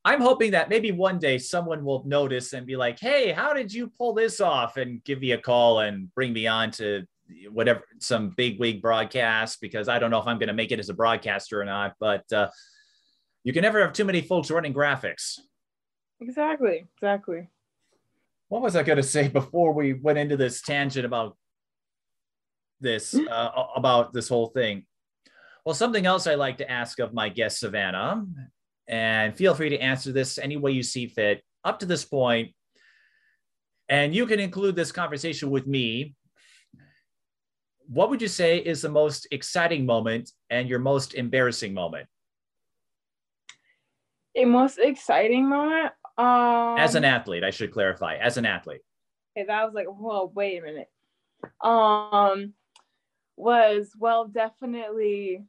I'm 0.05 0.21
hoping 0.21 0.51
that 0.51 0.69
maybe 0.69 0.93
one 0.93 1.19
day 1.19 1.39
someone 1.39 1.83
will 1.83 2.05
notice 2.05 2.53
and 2.53 2.65
be 2.65 2.77
like, 2.77 2.97
"Hey, 2.97 3.33
how 3.33 3.51
did 3.51 3.73
you 3.73 3.91
pull 3.97 4.13
this 4.13 4.39
off?" 4.39 4.77
and 4.77 5.03
give 5.03 5.19
me 5.19 5.31
a 5.31 5.37
call 5.37 5.79
and 5.79 6.13
bring 6.15 6.31
me 6.31 6.47
on 6.47 6.71
to 6.71 7.05
whatever 7.51 7.81
some 7.99 8.29
big 8.37 8.57
wig 8.61 8.81
broadcast 8.81 9.59
because 9.59 9.89
I 9.89 9.99
don't 9.99 10.09
know 10.09 10.21
if 10.21 10.27
I'm 10.27 10.39
going 10.39 10.47
to 10.47 10.53
make 10.53 10.71
it 10.71 10.79
as 10.79 10.87
a 10.87 10.93
broadcaster 10.93 11.59
or 11.59 11.65
not. 11.65 11.95
But 11.99 12.31
uh, 12.31 12.47
you 13.43 13.51
can 13.51 13.63
never 13.63 13.81
have 13.81 13.91
too 13.91 14.05
many 14.05 14.21
folks 14.21 14.49
running 14.49 14.73
graphics. 14.73 15.39
Exactly. 16.19 16.87
Exactly. 16.95 17.49
What 18.49 18.61
was 18.61 18.75
I 18.75 18.83
going 18.83 18.97
to 18.97 19.03
say 19.03 19.27
before 19.27 19.73
we 19.73 19.93
went 19.93 20.17
into 20.17 20.37
this 20.37 20.61
tangent 20.61 21.05
about 21.05 21.37
this 22.79 23.13
uh, 23.15 23.49
about 23.75 24.13
this 24.13 24.29
whole 24.29 24.47
thing? 24.47 24.85
Well, 25.65 25.75
something 25.75 26.05
else 26.05 26.27
I 26.27 26.35
like 26.35 26.57
to 26.57 26.71
ask 26.71 26.99
of 26.99 27.13
my 27.13 27.29
guest 27.29 27.59
Savannah, 27.59 28.25
and 28.87 29.35
feel 29.35 29.53
free 29.53 29.69
to 29.69 29.79
answer 29.79 30.11
this 30.11 30.37
any 30.37 30.55
way 30.55 30.71
you 30.71 30.83
see 30.83 31.07
fit 31.07 31.43
up 31.65 31.79
to 31.79 31.85
this 31.85 32.05
point, 32.05 32.53
and 33.89 34.15
you 34.15 34.25
can 34.25 34.39
include 34.39 34.75
this 34.75 34.93
conversation 34.93 35.49
with 35.49 35.67
me 35.67 36.15
what 37.87 38.09
would 38.09 38.21
you 38.21 38.27
say 38.27 38.57
is 38.57 38.81
the 38.81 38.89
most 38.89 39.27
exciting 39.31 39.85
moment 39.85 40.31
and 40.49 40.69
your 40.69 40.79
most 40.79 41.13
embarrassing 41.13 41.73
moment? 41.73 42.07
A 44.35 44.45
most 44.45 44.77
exciting 44.77 45.49
moment? 45.49 45.93
Um, 46.17 46.77
as 46.77 46.95
an 46.95 47.05
athlete, 47.05 47.43
I 47.43 47.51
should 47.51 47.71
clarify. 47.71 48.15
As 48.15 48.37
an 48.37 48.45
athlete. 48.45 48.81
Okay, 49.37 49.45
that 49.45 49.65
was 49.65 49.73
like, 49.73 49.87
whoa, 49.87 50.31
wait 50.33 50.59
a 50.59 50.61
minute. 50.63 50.89
Um, 51.61 52.53
was 53.35 53.91
well, 53.97 54.25
definitely 54.27 55.43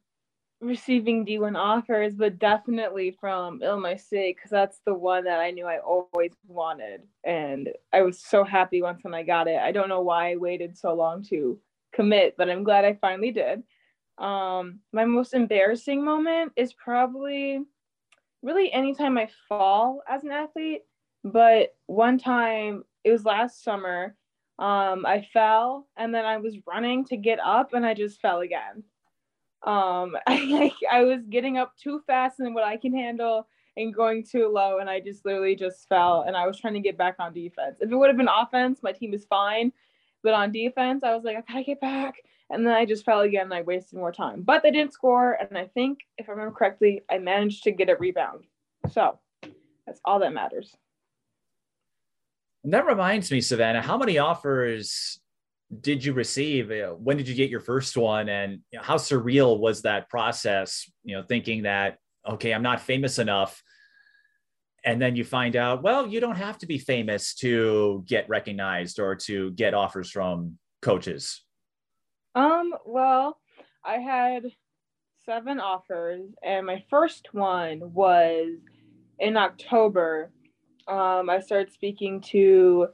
receiving 0.61 1.25
D1 1.25 1.57
offers, 1.57 2.15
but 2.15 2.39
definitely 2.39 3.17
from 3.21 3.63
Illinois 3.63 3.97
State 3.97 4.37
because 4.37 4.51
that's 4.51 4.81
the 4.85 4.95
one 4.95 5.25
that 5.25 5.41
I 5.41 5.51
knew 5.53 5.67
I 5.67 5.79
always 5.79 6.33
wanted, 6.47 7.03
and 7.25 7.71
I 7.93 8.03
was 8.03 8.21
so 8.21 8.45
happy 8.45 8.83
once 8.83 9.03
when 9.05 9.15
I 9.15 9.23
got 9.23 9.49
it. 9.49 9.59
I 9.59 9.73
don't 9.73 9.89
know 9.89 10.03
why 10.03 10.33
I 10.33 10.37
waited 10.37 10.77
so 10.77 10.95
long 10.95 11.23
to 11.25 11.59
commit, 11.95 12.35
but 12.37 12.51
I'm 12.51 12.65
glad 12.65 12.85
I 12.85 12.95
finally 12.95 13.31
did. 13.31 13.63
Um, 14.19 14.81
my 14.93 15.05
most 15.05 15.33
embarrassing 15.33 16.05
moment 16.05 16.53
is 16.57 16.73
probably 16.73 17.61
really 18.43 18.73
anytime 18.73 19.19
I 19.19 19.29
fall 19.49 20.03
as 20.09 20.25
an 20.25 20.31
athlete. 20.31 20.83
But 21.25 21.75
one 21.87 22.19
time, 22.19 22.85
it 23.05 23.11
was 23.11 23.25
last 23.25 23.63
summer, 23.65 24.15
um, 24.59 25.07
I 25.07 25.27
fell 25.33 25.87
and 25.97 26.15
then 26.15 26.25
I 26.25 26.39
was 26.39 26.57
running 26.67 27.05
to 27.07 27.17
get 27.17 27.39
up 27.41 27.75
and 27.75 27.87
I 27.87 27.95
just 27.95 28.21
fell 28.21 28.41
again. 28.41 28.83
Um, 29.65 30.17
I, 30.27 30.73
I 30.91 31.05
was 31.05 31.23
getting 31.29 31.59
up 31.59 31.77
too 31.77 32.01
fast 32.07 32.39
than 32.39 32.55
what 32.55 32.65
I 32.65 32.77
can 32.77 32.95
handle 32.95 33.49
and 33.77 33.95
going 33.95 34.25
too 34.25 34.49
low, 34.49 34.79
and 34.79 34.91
I 34.91 34.99
just 34.99 35.25
literally 35.25 35.55
just 35.55 35.89
fell. 35.89 36.25
And 36.27 36.37
I 36.37 36.47
was 36.49 36.59
trying 36.59 36.75
to 36.75 36.81
get 36.81 36.99
back 36.99 37.15
on 37.21 37.33
defense. 37.33 37.77
If 37.81 37.91
it 37.91 37.97
would 37.97 38.09
have 38.09 38.17
been 38.17 38.29
offense, 38.29 38.81
my 38.83 38.91
team 38.91 39.15
is 39.15 39.25
fine. 39.25 39.73
But 40.25 40.35
on 40.35 40.51
defense, 40.51 41.05
I 41.05 41.15
was 41.15 41.23
like, 41.23 41.37
I 41.37 41.43
gotta 41.47 41.65
get 41.65 41.81
back. 41.81 42.17
And 42.51 42.67
then 42.67 42.75
I 42.75 42.87
just 42.87 43.05
fell 43.05 43.21
again 43.21 43.53
I 43.53 43.63
wasted 43.63 43.99
more 43.99 44.13
time. 44.13 44.43
But 44.43 44.63
they 44.63 44.71
didn't 44.71 44.93
score. 44.93 45.33
And 45.33 45.57
I 45.59 45.67
think, 45.67 46.01
if 46.17 46.29
I 46.29 46.33
remember 46.33 46.55
correctly, 46.55 47.03
I 47.11 47.19
managed 47.19 47.65
to 47.65 47.73
get 47.73 47.91
a 47.91 47.97
rebound. 47.97 48.45
So 48.91 49.19
that's 49.87 50.01
all 50.05 50.19
that 50.21 50.33
matters. 50.33 50.75
And 52.65 52.73
that 52.73 52.87
reminds 52.87 53.31
me, 53.31 53.41
Savannah, 53.41 53.83
how 53.83 53.97
many 53.97 54.19
offers 54.19 55.21
did 55.81 56.05
you 56.05 56.15
receive? 56.15 56.71
Uh, 56.71 56.95
when 56.95 57.17
did 57.17 57.29
you 57.29 57.35
get 57.35 57.51
your 57.51 57.61
first 57.61 57.97
one? 57.97 58.29
And 58.29 58.61
how 58.77 58.97
surreal 58.97 59.59
was 59.59 59.83
that 59.83 60.09
process? 60.09 60.91
You 61.05 61.17
know, 61.17 61.23
thinking 61.23 61.63
that, 61.65 61.99
okay, 62.29 62.53
I'm 62.53 62.63
not 62.63 62.81
famous 62.81 63.19
enough 63.19 63.63
and 64.85 65.03
then 65.03 65.17
you 65.17 65.25
find 65.25 65.57
out 65.57 65.83
well 65.83 66.07
you 66.07 66.21
don't 66.21 66.37
have 66.37 66.57
to 66.59 66.67
be 66.67 66.79
famous 66.79 67.35
to 67.35 68.05
get 68.07 68.29
recognized 68.29 69.01
or 69.01 69.15
to 69.15 69.51
get 69.53 69.75
offers 69.75 70.11
from 70.11 70.57
coaches 70.83 71.43
um 72.39 72.73
well 72.87 73.39
i 73.85 73.95
had 73.97 74.45
seven 75.27 75.59
offers 75.59 76.23
and 76.45 76.65
my 76.65 76.83
first 76.89 77.29
one 77.33 77.81
was 77.93 78.49
in 79.19 79.37
october. 79.37 80.31
Um 80.87 81.29
i 81.29 81.41
started 81.41 81.73
speaking 81.73 82.21
to 82.33 82.89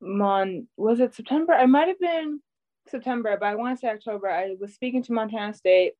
mon 0.00 0.66
was 0.76 1.00
it 1.00 1.14
september? 1.14 1.52
I 1.52 1.66
might 1.66 1.88
have 1.88 2.00
been 2.00 2.40
september 2.88 3.36
but 3.38 3.46
i 3.46 3.54
want 3.54 3.76
to 3.76 3.80
say 3.80 3.88
october. 3.88 4.30
I 4.30 4.56
was 4.58 4.72
speaking 4.74 5.02
to 5.04 5.12
montana 5.12 5.52
state. 5.52 5.92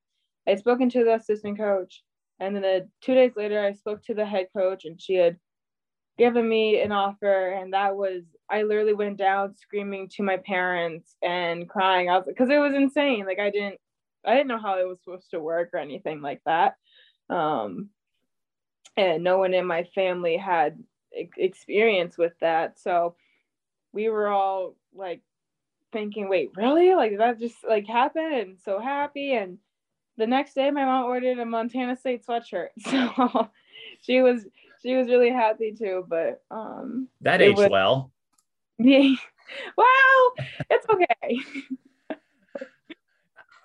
I 0.49 0.55
spoken 0.57 0.89
to 0.91 1.05
the 1.05 1.15
assistant 1.15 1.59
coach 1.59 2.03
and 2.41 2.57
then 2.57 2.65
uh, 2.65 2.81
two 3.01 3.15
days 3.15 3.33
later, 3.37 3.65
I 3.65 3.73
spoke 3.73 4.03
to 4.05 4.15
the 4.15 4.27
head 4.27 4.49
coach, 4.57 4.85
and 4.85 5.01
she 5.01 5.15
had 5.15 5.37
given 6.19 6.49
me 6.49 6.81
an 6.81 6.93
offer, 6.93 7.51
and 7.51 7.73
that 7.73 7.97
was 7.97 8.23
I 8.51 8.63
literally 8.63 8.95
went 8.95 9.17
down 9.17 9.57
screaming 9.57 10.09
to 10.11 10.23
my 10.23 10.37
parents 10.37 11.17
and 11.23 11.69
crying. 11.69 12.09
I 12.09 12.17
was 12.17 12.25
because 12.27 12.51
it 12.51 12.59
was 12.59 12.75
insane. 12.75 13.27
Like 13.27 13.39
I 13.39 13.51
didn't 13.51 13.81
I 14.25 14.35
didn't 14.35 14.49
know 14.49 14.61
how 14.61 14.79
it 14.79 14.89
was 14.89 14.99
supposed 15.03 15.31
to 15.31 15.41
work 15.41 15.71
or 15.73 15.79
anything 15.79 16.21
like 16.21 16.41
that. 16.47 16.77
Um, 17.31 17.91
and 18.97 19.25
no 19.25 19.39
one 19.39 19.55
in 19.55 19.67
my 19.67 19.85
family 19.95 20.37
had 20.37 20.79
experience 21.13 22.19
with 22.19 22.33
that, 22.41 22.79
so 22.79 23.17
we 23.93 24.09
were 24.09 24.29
all 24.29 24.77
like 24.95 25.23
thinking, 25.93 26.29
"Wait, 26.29 26.51
really? 26.57 26.95
Like 26.95 27.19
that 27.19 27.41
just 27.41 27.57
like 27.69 27.87
happened?" 27.87 28.35
And 28.35 28.59
so 28.61 28.79
happy 28.81 29.35
and 29.35 29.59
the 30.17 30.27
next 30.27 30.55
day 30.55 30.71
my 30.71 30.85
mom 30.85 31.05
ordered 31.07 31.39
a 31.39 31.45
Montana 31.45 31.97
State 31.97 32.25
sweatshirt. 32.27 32.69
So 32.79 33.49
she 34.01 34.21
was 34.21 34.47
she 34.85 34.95
was 34.95 35.09
really 35.09 35.31
happy 35.31 35.73
too. 35.73 36.05
But 36.09 36.43
um 36.51 37.09
that 37.21 37.41
aged 37.41 37.59
was, 37.59 37.71
well. 37.71 38.11
Yeah. 38.79 39.15
Well, 39.77 40.47
it's 40.71 40.87
okay. 40.91 41.39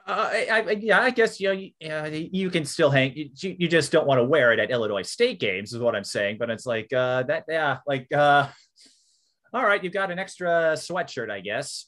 Uh, 0.10 0.28
I, 0.34 0.64
I, 0.68 0.72
yeah, 0.72 1.02
I 1.02 1.12
guess 1.12 1.40
you 1.40 1.50
know 1.50 1.54
you, 1.54 1.72
uh, 1.88 2.10
you 2.12 2.50
can 2.50 2.66
still 2.66 2.90
hang. 2.90 3.16
You, 3.16 3.30
you 3.60 3.68
just 3.68 3.92
don't 3.92 4.08
want 4.08 4.18
to 4.18 4.24
wear 4.24 4.52
it 4.52 4.60
at 4.60 4.72
Illinois 4.72 5.04
State 5.04 5.40
games, 5.40 5.72
is 5.72 5.78
what 5.78 5.96
I'm 5.96 6.04
saying. 6.04 6.38
But 6.40 6.50
it's 6.50 6.66
like 6.66 6.92
uh, 6.92 7.22
that, 7.24 7.44
yeah, 7.48 7.78
like 7.86 8.12
uh, 8.12 8.48
all 9.54 9.64
right, 9.64 9.84
you've 9.84 9.94
got 9.94 10.10
an 10.10 10.18
extra 10.18 10.74
sweatshirt, 10.74 11.30
I 11.30 11.42
guess. 11.42 11.86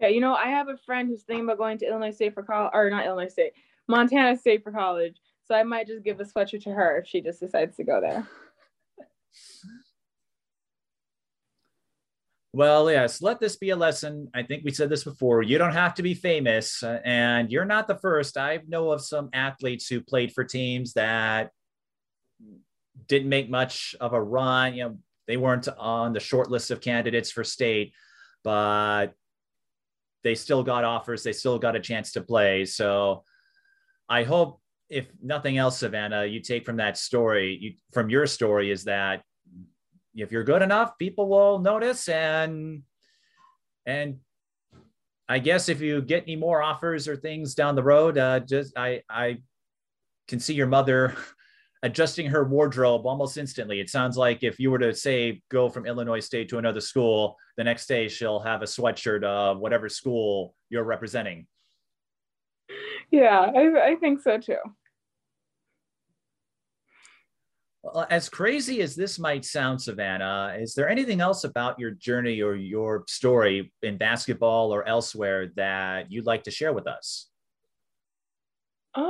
Yeah, 0.00 0.08
you 0.08 0.20
know, 0.20 0.34
I 0.34 0.48
have 0.48 0.68
a 0.68 0.76
friend 0.84 1.08
who's 1.08 1.22
thinking 1.22 1.44
about 1.44 1.58
going 1.58 1.78
to 1.78 1.86
Illinois 1.86 2.10
State 2.10 2.34
for 2.34 2.42
college, 2.42 2.72
or 2.74 2.90
not 2.90 3.06
Illinois 3.06 3.28
State, 3.28 3.52
Montana 3.86 4.36
State 4.36 4.64
for 4.64 4.72
college. 4.72 5.16
So 5.48 5.54
I 5.54 5.62
might 5.62 5.86
just 5.86 6.04
give 6.04 6.20
a 6.20 6.24
sweatshirt 6.24 6.62
to 6.64 6.70
her 6.70 6.98
if 6.98 7.08
she 7.08 7.22
just 7.22 7.40
decides 7.40 7.76
to 7.76 7.84
go 7.84 8.02
there. 8.02 8.28
Well, 12.52 12.90
yes, 12.90 13.22
let 13.22 13.40
this 13.40 13.56
be 13.56 13.70
a 13.70 13.76
lesson. 13.76 14.30
I 14.34 14.42
think 14.42 14.64
we 14.64 14.72
said 14.72 14.90
this 14.90 15.04
before. 15.04 15.42
You 15.42 15.58
don't 15.58 15.72
have 15.72 15.94
to 15.94 16.02
be 16.02 16.14
famous, 16.14 16.82
uh, 16.82 17.00
and 17.04 17.50
you're 17.50 17.64
not 17.64 17.86
the 17.86 17.96
first. 17.98 18.36
I 18.36 18.60
know 18.66 18.90
of 18.90 19.00
some 19.00 19.30
athletes 19.32 19.86
who 19.88 20.00
played 20.00 20.32
for 20.32 20.44
teams 20.44 20.94
that 20.94 21.50
didn't 23.06 23.28
make 23.28 23.48
much 23.48 23.94
of 24.00 24.12
a 24.12 24.22
run. 24.22 24.74
You 24.74 24.84
know, 24.84 24.98
they 25.26 25.36
weren't 25.36 25.68
on 25.78 26.12
the 26.12 26.20
short 26.20 26.50
list 26.50 26.70
of 26.70 26.80
candidates 26.80 27.30
for 27.30 27.44
state, 27.44 27.92
but 28.44 29.08
they 30.24 30.34
still 30.34 30.62
got 30.62 30.84
offers. 30.84 31.22
They 31.22 31.32
still 31.32 31.58
got 31.58 31.76
a 31.76 31.80
chance 31.80 32.12
to 32.12 32.22
play. 32.22 32.64
So 32.64 33.24
I 34.08 34.24
hope, 34.24 34.60
if 34.88 35.06
nothing 35.22 35.58
else, 35.58 35.78
Savannah, 35.78 36.24
you 36.24 36.40
take 36.40 36.64
from 36.64 36.76
that 36.76 36.96
story, 36.96 37.58
you, 37.60 37.74
from 37.92 38.08
your 38.08 38.26
story, 38.26 38.70
is 38.70 38.84
that 38.84 39.22
if 40.14 40.32
you're 40.32 40.44
good 40.44 40.62
enough, 40.62 40.98
people 40.98 41.28
will 41.28 41.58
notice, 41.58 42.08
and 42.08 42.82
and 43.86 44.18
I 45.28 45.38
guess 45.38 45.68
if 45.68 45.80
you 45.80 46.00
get 46.00 46.22
any 46.22 46.36
more 46.36 46.62
offers 46.62 47.06
or 47.06 47.16
things 47.16 47.54
down 47.54 47.74
the 47.74 47.82
road, 47.82 48.16
uh, 48.16 48.40
just 48.40 48.76
I 48.76 49.02
I 49.10 49.38
can 50.26 50.40
see 50.40 50.54
your 50.54 50.66
mother 50.66 51.14
adjusting 51.82 52.26
her 52.26 52.44
wardrobe 52.44 53.06
almost 53.06 53.36
instantly. 53.36 53.80
It 53.80 53.90
sounds 53.90 54.16
like 54.16 54.42
if 54.42 54.58
you 54.58 54.70
were 54.70 54.78
to 54.78 54.94
say 54.94 55.42
go 55.50 55.68
from 55.68 55.86
Illinois 55.86 56.20
State 56.20 56.48
to 56.48 56.58
another 56.58 56.80
school, 56.80 57.36
the 57.56 57.64
next 57.64 57.86
day 57.86 58.08
she'll 58.08 58.40
have 58.40 58.62
a 58.62 58.66
sweatshirt 58.66 59.22
of 59.22 59.58
whatever 59.58 59.88
school 59.88 60.54
you're 60.70 60.84
representing 60.84 61.46
yeah, 63.10 63.50
I, 63.54 63.90
I 63.90 63.94
think 63.96 64.20
so 64.20 64.38
too. 64.38 64.56
Well, 67.82 68.06
as 68.10 68.28
crazy 68.28 68.82
as 68.82 68.96
this 68.96 69.18
might 69.18 69.44
sound, 69.44 69.80
Savannah, 69.80 70.56
is 70.58 70.74
there 70.74 70.88
anything 70.88 71.20
else 71.20 71.44
about 71.44 71.78
your 71.78 71.92
journey 71.92 72.42
or 72.42 72.54
your 72.54 73.04
story 73.06 73.72
in 73.82 73.96
basketball 73.96 74.74
or 74.74 74.86
elsewhere 74.86 75.52
that 75.56 76.10
you'd 76.10 76.26
like 76.26 76.42
to 76.44 76.50
share 76.50 76.72
with 76.72 76.86
us? 76.88 77.28
Um, 78.94 79.04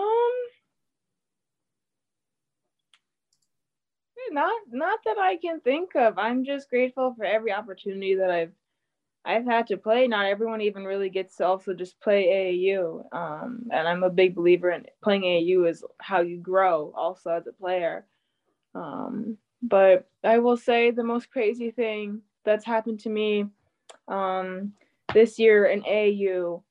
not 4.31 4.53
not 4.71 4.99
that 5.07 5.19
I 5.19 5.37
can 5.37 5.61
think 5.61 5.97
of. 5.97 6.19
I'm 6.19 6.45
just 6.45 6.69
grateful 6.69 7.15
for 7.17 7.25
every 7.25 7.53
opportunity 7.53 8.17
that 8.17 8.31
I've 8.31 8.53
I've 9.29 9.45
had 9.45 9.67
to 9.67 9.77
play. 9.77 10.09
Not 10.09 10.25
everyone 10.25 10.63
even 10.63 10.85
really 10.85 11.11
gets 11.11 11.37
to 11.37 11.47
also 11.47 11.75
just 11.75 12.01
play 12.01 12.29
AAU. 12.29 13.15
Um, 13.15 13.69
and 13.71 13.87
I'm 13.87 14.03
a 14.03 14.09
big 14.09 14.35
believer 14.35 14.71
in 14.71 14.87
playing 15.03 15.23
AAU 15.23 15.69
is 15.69 15.85
how 15.99 16.23
you 16.23 16.39
grow 16.39 16.95
also 16.97 17.33
as 17.33 17.47
a 17.47 17.53
player. 17.53 18.07
Um, 18.75 19.37
but 19.61 20.09
I 20.25 20.39
will 20.39 20.57
say 20.57 20.91
the 20.91 21.05
most 21.05 21.31
crazy 21.31 21.71
thing 21.71 22.23
that's 22.47 22.65
happened 22.65 23.01
to 23.01 23.11
me 23.11 23.45
um, 24.09 24.73
this 25.13 25.39
year 25.39 25.67
in 25.67 25.83
AAU 25.83 26.63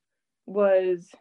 was 0.48 1.12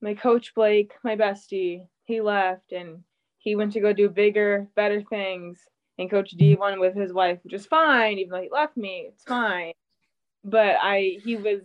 my 0.00 0.14
coach 0.14 0.54
Blake, 0.54 0.92
my 1.02 1.16
bestie. 1.16 1.88
He 2.04 2.20
left 2.20 2.70
and 2.70 3.02
he 3.38 3.56
went 3.56 3.72
to 3.72 3.80
go 3.80 3.92
do 3.92 4.08
bigger, 4.08 4.68
better 4.76 5.02
things. 5.02 5.58
And 5.98 6.10
Coach 6.10 6.30
D 6.30 6.54
won 6.54 6.78
with 6.78 6.94
his 6.94 7.12
wife, 7.12 7.38
which 7.42 7.52
is 7.52 7.66
fine, 7.66 8.18
even 8.18 8.30
though 8.30 8.42
he 8.42 8.50
left 8.50 8.76
me. 8.76 9.08
It's 9.08 9.24
fine 9.24 9.72
but 10.44 10.76
I 10.80 11.18
he 11.24 11.36
was 11.36 11.62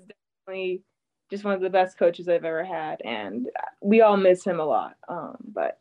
definitely 0.47 0.83
just 1.29 1.43
one 1.43 1.53
of 1.53 1.61
the 1.61 1.69
best 1.69 1.97
coaches 1.97 2.27
I've 2.27 2.45
ever 2.45 2.63
had, 2.63 3.01
and 3.05 3.47
we 3.81 4.01
all 4.01 4.17
miss 4.17 4.43
him 4.43 4.59
a 4.59 4.65
lot. 4.65 4.95
Um, 5.07 5.37
but 5.53 5.79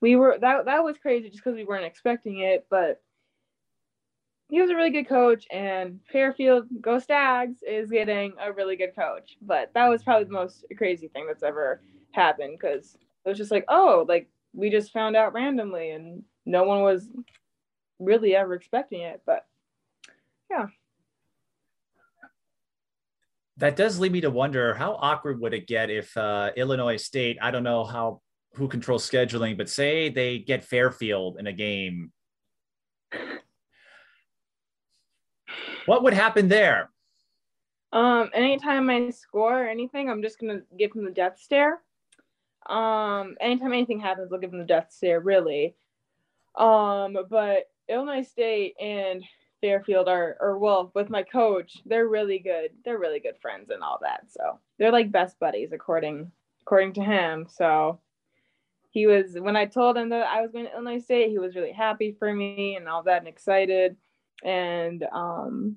we 0.00 0.16
were 0.16 0.36
that 0.40 0.66
that 0.66 0.84
was 0.84 0.98
crazy 0.98 1.30
just 1.30 1.42
because 1.42 1.56
we 1.56 1.64
weren't 1.64 1.84
expecting 1.84 2.40
it, 2.40 2.66
but 2.68 3.00
he 4.48 4.60
was 4.60 4.70
a 4.70 4.74
really 4.74 4.90
good 4.90 5.08
coach, 5.08 5.46
and 5.50 6.00
Fairfield 6.10 6.66
Go 6.80 6.98
Stags 6.98 7.62
is 7.66 7.90
getting 7.90 8.32
a 8.40 8.52
really 8.52 8.76
good 8.76 8.94
coach. 8.96 9.36
But 9.42 9.70
that 9.74 9.88
was 9.88 10.02
probably 10.02 10.24
the 10.24 10.32
most 10.32 10.64
crazy 10.76 11.08
thing 11.08 11.26
that's 11.26 11.42
ever 11.42 11.82
happened 12.12 12.58
because 12.58 12.96
it 13.24 13.28
was 13.28 13.38
just 13.38 13.50
like, 13.50 13.64
oh, 13.68 14.04
like 14.08 14.28
we 14.54 14.70
just 14.70 14.92
found 14.92 15.16
out 15.16 15.34
randomly, 15.34 15.90
and 15.90 16.22
no 16.46 16.64
one 16.64 16.82
was 16.82 17.08
really 17.98 18.34
ever 18.34 18.54
expecting 18.54 19.02
it. 19.02 19.22
But 19.24 19.46
yeah 20.50 20.66
that 23.58 23.76
does 23.76 23.98
lead 23.98 24.12
me 24.12 24.20
to 24.20 24.30
wonder 24.30 24.72
how 24.74 24.94
awkward 25.00 25.40
would 25.40 25.52
it 25.52 25.66
get 25.66 25.90
if 25.90 26.16
uh, 26.16 26.50
Illinois 26.56 26.96
State, 26.96 27.38
I 27.42 27.50
don't 27.50 27.64
know 27.64 27.84
how 27.84 28.20
who 28.54 28.68
controls 28.68 29.08
scheduling, 29.08 29.56
but 29.56 29.68
say 29.68 30.08
they 30.08 30.38
get 30.38 30.64
Fairfield 30.64 31.38
in 31.38 31.46
a 31.46 31.52
game. 31.52 32.12
What 35.86 36.02
would 36.04 36.14
happen 36.14 36.48
there? 36.48 36.90
Um, 37.92 38.30
anytime 38.34 38.88
I 38.90 39.10
score 39.10 39.66
anything, 39.66 40.08
I'm 40.08 40.22
just 40.22 40.38
gonna 40.38 40.60
give 40.78 40.92
him 40.92 41.04
the 41.04 41.10
death 41.10 41.38
stare. 41.38 41.80
Um, 42.66 43.36
anytime 43.40 43.72
anything 43.72 43.98
happens, 43.98 44.32
I'll 44.32 44.38
give 44.38 44.52
him 44.52 44.58
the 44.58 44.64
death 44.64 44.88
stare, 44.90 45.20
really. 45.20 45.74
Um, 46.54 47.16
but 47.30 47.70
Illinois 47.88 48.22
State 48.22 48.74
and 48.80 49.24
Fairfield 49.60 50.08
are, 50.08 50.36
or 50.40 50.58
well, 50.58 50.90
with 50.94 51.10
my 51.10 51.22
coach, 51.22 51.78
they're 51.86 52.08
really 52.08 52.38
good. 52.38 52.70
They're 52.84 52.98
really 52.98 53.20
good 53.20 53.38
friends 53.40 53.70
and 53.70 53.82
all 53.82 53.98
that. 54.02 54.24
So 54.28 54.58
they're 54.78 54.92
like 54.92 55.12
best 55.12 55.38
buddies, 55.38 55.72
according 55.72 56.30
according 56.62 56.92
to 56.94 57.02
him. 57.02 57.46
So 57.48 58.00
he 58.90 59.06
was 59.06 59.36
when 59.38 59.56
I 59.56 59.66
told 59.66 59.96
him 59.96 60.10
that 60.10 60.26
I 60.26 60.42
was 60.42 60.52
going 60.52 60.66
to 60.66 60.72
Illinois 60.72 60.98
State, 60.98 61.30
he 61.30 61.38
was 61.38 61.56
really 61.56 61.72
happy 61.72 62.16
for 62.18 62.32
me 62.32 62.76
and 62.76 62.88
all 62.88 63.02
that 63.04 63.18
and 63.18 63.28
excited. 63.28 63.96
And 64.44 65.04
um, 65.12 65.76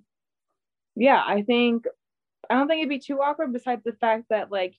yeah, 0.95 1.21
I 1.25 1.41
think 1.41 1.85
I 2.49 2.55
don't 2.55 2.67
think 2.67 2.79
it'd 2.79 2.89
be 2.89 2.99
too 2.99 3.21
awkward. 3.21 3.53
Besides 3.53 3.83
the 3.83 3.93
fact 3.93 4.25
that 4.29 4.51
like, 4.51 4.75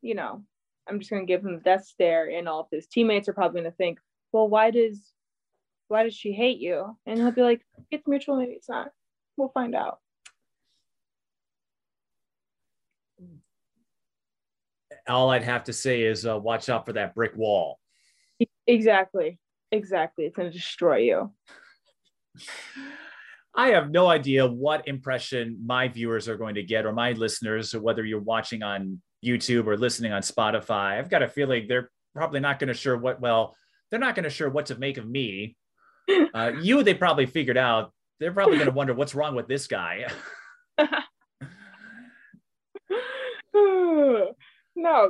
you 0.00 0.14
know, 0.14 0.42
I'm 0.88 0.98
just 0.98 1.10
gonna 1.10 1.24
give 1.24 1.44
him 1.44 1.54
the 1.54 1.60
death 1.60 1.86
stare, 1.86 2.30
and 2.30 2.48
all 2.48 2.60
of 2.60 2.66
his 2.70 2.86
teammates 2.86 3.28
are 3.28 3.32
probably 3.32 3.60
gonna 3.60 3.72
think, 3.72 3.98
well, 4.32 4.48
why 4.48 4.70
does 4.70 5.12
why 5.92 6.04
does 6.04 6.16
she 6.16 6.32
hate 6.32 6.58
you? 6.58 6.96
And 7.04 7.18
he'll 7.18 7.32
be 7.32 7.42
like, 7.42 7.60
it's 7.90 8.08
mutual, 8.08 8.38
maybe 8.38 8.52
it's 8.52 8.68
not. 8.68 8.88
We'll 9.36 9.50
find 9.50 9.74
out. 9.74 9.98
All 15.06 15.30
I'd 15.30 15.42
have 15.42 15.64
to 15.64 15.72
say 15.74 16.02
is 16.02 16.26
uh, 16.26 16.38
watch 16.38 16.70
out 16.70 16.86
for 16.86 16.94
that 16.94 17.14
brick 17.14 17.36
wall. 17.36 17.78
Exactly. 18.66 19.38
Exactly. 19.70 20.24
It's 20.24 20.34
going 20.36 20.50
to 20.50 20.56
destroy 20.56 20.98
you. 20.98 21.32
I 23.54 23.72
have 23.72 23.90
no 23.90 24.06
idea 24.06 24.46
what 24.46 24.88
impression 24.88 25.60
my 25.62 25.88
viewers 25.88 26.26
are 26.26 26.38
going 26.38 26.54
to 26.54 26.62
get 26.62 26.86
or 26.86 26.92
my 26.92 27.12
listeners, 27.12 27.74
or 27.74 27.82
whether 27.82 28.02
you're 28.02 28.20
watching 28.20 28.62
on 28.62 29.02
YouTube 29.22 29.66
or 29.66 29.76
listening 29.76 30.12
on 30.12 30.22
Spotify. 30.22 30.98
I've 30.98 31.10
got 31.10 31.22
a 31.22 31.28
feeling 31.28 31.66
they're 31.68 31.90
probably 32.14 32.40
not 32.40 32.58
going 32.58 32.68
to 32.68 32.74
sure 32.74 32.96
what, 32.96 33.20
well, 33.20 33.54
they're 33.90 34.00
not 34.00 34.14
going 34.14 34.24
to 34.24 34.30
sure 34.30 34.48
what 34.48 34.66
to 34.66 34.78
make 34.78 34.96
of 34.96 35.06
me 35.06 35.56
uh, 36.34 36.52
you, 36.60 36.82
they 36.82 36.94
probably 36.94 37.26
figured 37.26 37.56
out. 37.56 37.92
They're 38.20 38.32
probably 38.32 38.56
going 38.56 38.68
to 38.68 38.74
wonder 38.74 38.94
what's 38.94 39.14
wrong 39.14 39.34
with 39.34 39.48
this 39.48 39.66
guy. 39.66 40.06
no, 43.54 44.32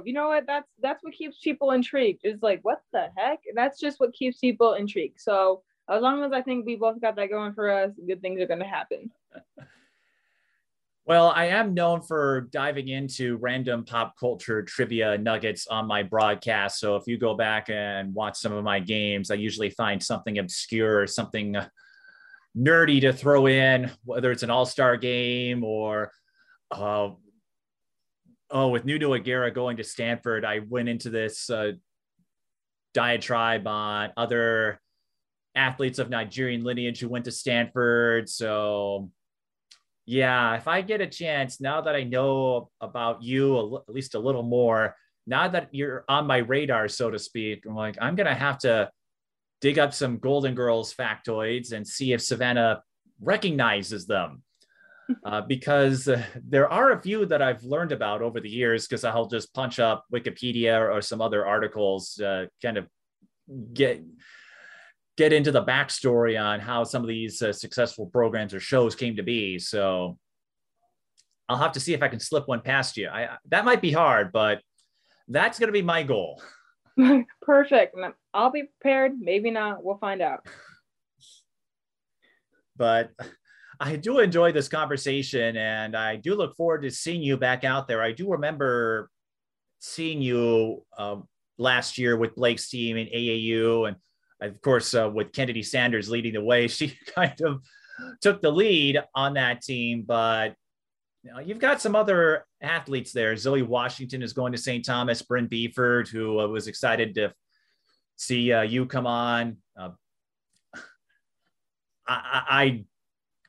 you 0.04 0.12
know 0.12 0.28
what? 0.28 0.46
That's 0.46 0.68
that's 0.80 1.04
what 1.04 1.12
keeps 1.12 1.38
people 1.38 1.72
intrigued. 1.72 2.20
Is 2.24 2.42
like, 2.42 2.60
what 2.62 2.80
the 2.92 3.08
heck? 3.16 3.40
That's 3.54 3.78
just 3.78 4.00
what 4.00 4.12
keeps 4.12 4.38
people 4.38 4.74
intrigued. 4.74 5.20
So 5.20 5.62
as 5.90 6.02
long 6.02 6.24
as 6.24 6.32
I 6.32 6.42
think 6.42 6.64
we 6.64 6.76
both 6.76 7.00
got 7.00 7.16
that 7.16 7.30
going 7.30 7.52
for 7.52 7.70
us, 7.70 7.92
good 8.06 8.22
things 8.22 8.40
are 8.40 8.46
going 8.46 8.60
to 8.60 8.66
happen. 8.66 9.10
Well, 11.04 11.32
I 11.34 11.46
am 11.46 11.74
known 11.74 12.00
for 12.00 12.42
diving 12.52 12.86
into 12.86 13.36
random 13.38 13.84
pop 13.84 14.16
culture 14.16 14.62
trivia 14.62 15.18
nuggets 15.18 15.66
on 15.66 15.88
my 15.88 16.04
broadcast. 16.04 16.78
So 16.78 16.94
if 16.94 17.08
you 17.08 17.18
go 17.18 17.34
back 17.34 17.70
and 17.70 18.14
watch 18.14 18.36
some 18.36 18.52
of 18.52 18.62
my 18.62 18.78
games, 18.78 19.32
I 19.32 19.34
usually 19.34 19.70
find 19.70 20.00
something 20.00 20.38
obscure 20.38 21.08
something 21.08 21.56
nerdy 22.56 23.00
to 23.00 23.12
throw 23.12 23.46
in, 23.46 23.90
whether 24.04 24.30
it's 24.30 24.44
an 24.44 24.50
all 24.50 24.64
star 24.64 24.96
game 24.96 25.64
or, 25.64 26.12
uh, 26.70 27.10
oh, 28.52 28.68
with 28.68 28.84
Nunu 28.84 29.08
Agara 29.08 29.52
going 29.52 29.78
to 29.78 29.84
Stanford, 29.84 30.44
I 30.44 30.60
went 30.68 30.88
into 30.88 31.10
this 31.10 31.50
uh, 31.50 31.72
diatribe 32.94 33.66
on 33.66 34.12
other 34.16 34.80
athletes 35.56 35.98
of 35.98 36.10
Nigerian 36.10 36.62
lineage 36.62 37.00
who 37.00 37.08
went 37.08 37.24
to 37.24 37.32
Stanford. 37.32 38.28
So, 38.28 39.10
yeah, 40.04 40.56
if 40.56 40.66
I 40.66 40.80
get 40.82 41.00
a 41.00 41.06
chance, 41.06 41.60
now 41.60 41.80
that 41.82 41.94
I 41.94 42.02
know 42.02 42.70
about 42.80 43.22
you 43.22 43.80
at 43.88 43.94
least 43.94 44.14
a 44.14 44.18
little 44.18 44.42
more, 44.42 44.96
now 45.26 45.48
that 45.48 45.68
you're 45.72 46.04
on 46.08 46.26
my 46.26 46.38
radar, 46.38 46.88
so 46.88 47.10
to 47.10 47.18
speak, 47.18 47.64
I'm 47.66 47.76
like, 47.76 47.96
I'm 48.00 48.16
going 48.16 48.26
to 48.26 48.34
have 48.34 48.58
to 48.60 48.90
dig 49.60 49.78
up 49.78 49.94
some 49.94 50.18
Golden 50.18 50.54
Girls 50.54 50.92
factoids 50.92 51.72
and 51.72 51.86
see 51.86 52.12
if 52.12 52.20
Savannah 52.20 52.82
recognizes 53.20 54.06
them. 54.06 54.42
Uh, 55.26 55.42
because 55.42 56.08
uh, 56.08 56.22
there 56.48 56.70
are 56.72 56.92
a 56.92 57.02
few 57.02 57.26
that 57.26 57.42
I've 57.42 57.62
learned 57.64 57.92
about 57.92 58.22
over 58.22 58.40
the 58.40 58.48
years, 58.48 58.86
because 58.86 59.04
I'll 59.04 59.26
just 59.26 59.52
punch 59.52 59.78
up 59.78 60.04
Wikipedia 60.14 60.78
or, 60.78 60.92
or 60.92 61.02
some 61.02 61.20
other 61.20 61.44
articles, 61.44 62.18
uh, 62.20 62.46
kind 62.62 62.78
of 62.78 62.86
get 63.74 64.00
get 65.16 65.32
into 65.32 65.52
the 65.52 65.64
backstory 65.64 66.42
on 66.42 66.60
how 66.60 66.84
some 66.84 67.02
of 67.02 67.08
these 67.08 67.42
uh, 67.42 67.52
successful 67.52 68.06
programs 68.06 68.54
or 68.54 68.60
shows 68.60 68.94
came 68.94 69.16
to 69.16 69.22
be. 69.22 69.58
So 69.58 70.18
I'll 71.48 71.58
have 71.58 71.72
to 71.72 71.80
see 71.80 71.92
if 71.92 72.02
I 72.02 72.08
can 72.08 72.20
slip 72.20 72.48
one 72.48 72.60
past 72.60 72.96
you. 72.96 73.08
I 73.08 73.36
that 73.48 73.64
might 73.64 73.82
be 73.82 73.92
hard, 73.92 74.32
but 74.32 74.60
that's 75.28 75.58
going 75.58 75.68
to 75.68 75.72
be 75.72 75.82
my 75.82 76.02
goal. 76.02 76.42
Perfect. 77.42 77.96
I'll 78.34 78.50
be 78.50 78.64
prepared. 78.64 79.12
Maybe 79.18 79.50
not. 79.50 79.84
We'll 79.84 79.98
find 79.98 80.22
out. 80.22 80.46
But 82.76 83.10
I 83.80 83.96
do 83.96 84.20
enjoy 84.20 84.52
this 84.52 84.68
conversation 84.68 85.56
and 85.56 85.96
I 85.96 86.16
do 86.16 86.36
look 86.36 86.54
forward 86.56 86.82
to 86.82 86.90
seeing 86.90 87.22
you 87.22 87.36
back 87.36 87.64
out 87.64 87.88
there. 87.88 88.00
I 88.00 88.12
do 88.12 88.30
remember 88.30 89.10
seeing 89.80 90.22
you 90.22 90.84
uh, 90.96 91.16
last 91.58 91.98
year 91.98 92.16
with 92.16 92.36
Blake's 92.36 92.68
team 92.68 92.96
in 92.96 93.08
AAU 93.08 93.88
and 93.88 93.96
of 94.42 94.60
course, 94.60 94.94
uh, 94.94 95.10
with 95.12 95.32
Kennedy 95.32 95.62
Sanders 95.62 96.08
leading 96.08 96.34
the 96.34 96.44
way, 96.44 96.68
she 96.68 96.96
kind 97.14 97.40
of 97.42 97.62
took 98.20 98.42
the 98.42 98.50
lead 98.50 99.00
on 99.14 99.34
that 99.34 99.62
team. 99.62 100.04
But 100.06 100.54
you 101.22 101.32
you've 101.44 101.58
got 101.58 101.80
some 101.80 101.96
other 101.96 102.44
athletes 102.60 103.12
there. 103.12 103.36
Zoe 103.36 103.62
Washington 103.62 104.22
is 104.22 104.32
going 104.32 104.52
to 104.52 104.58
St. 104.58 104.84
Thomas. 104.84 105.22
Bryn 105.22 105.46
Beeford, 105.46 106.08
who 106.08 106.40
uh, 106.40 106.46
was 106.48 106.66
excited 106.66 107.14
to 107.16 107.32
see 108.16 108.52
uh, 108.52 108.62
you 108.62 108.86
come 108.86 109.06
on. 109.06 109.58
Uh, 109.78 109.90
I, 112.06 112.42
I, 112.48 112.84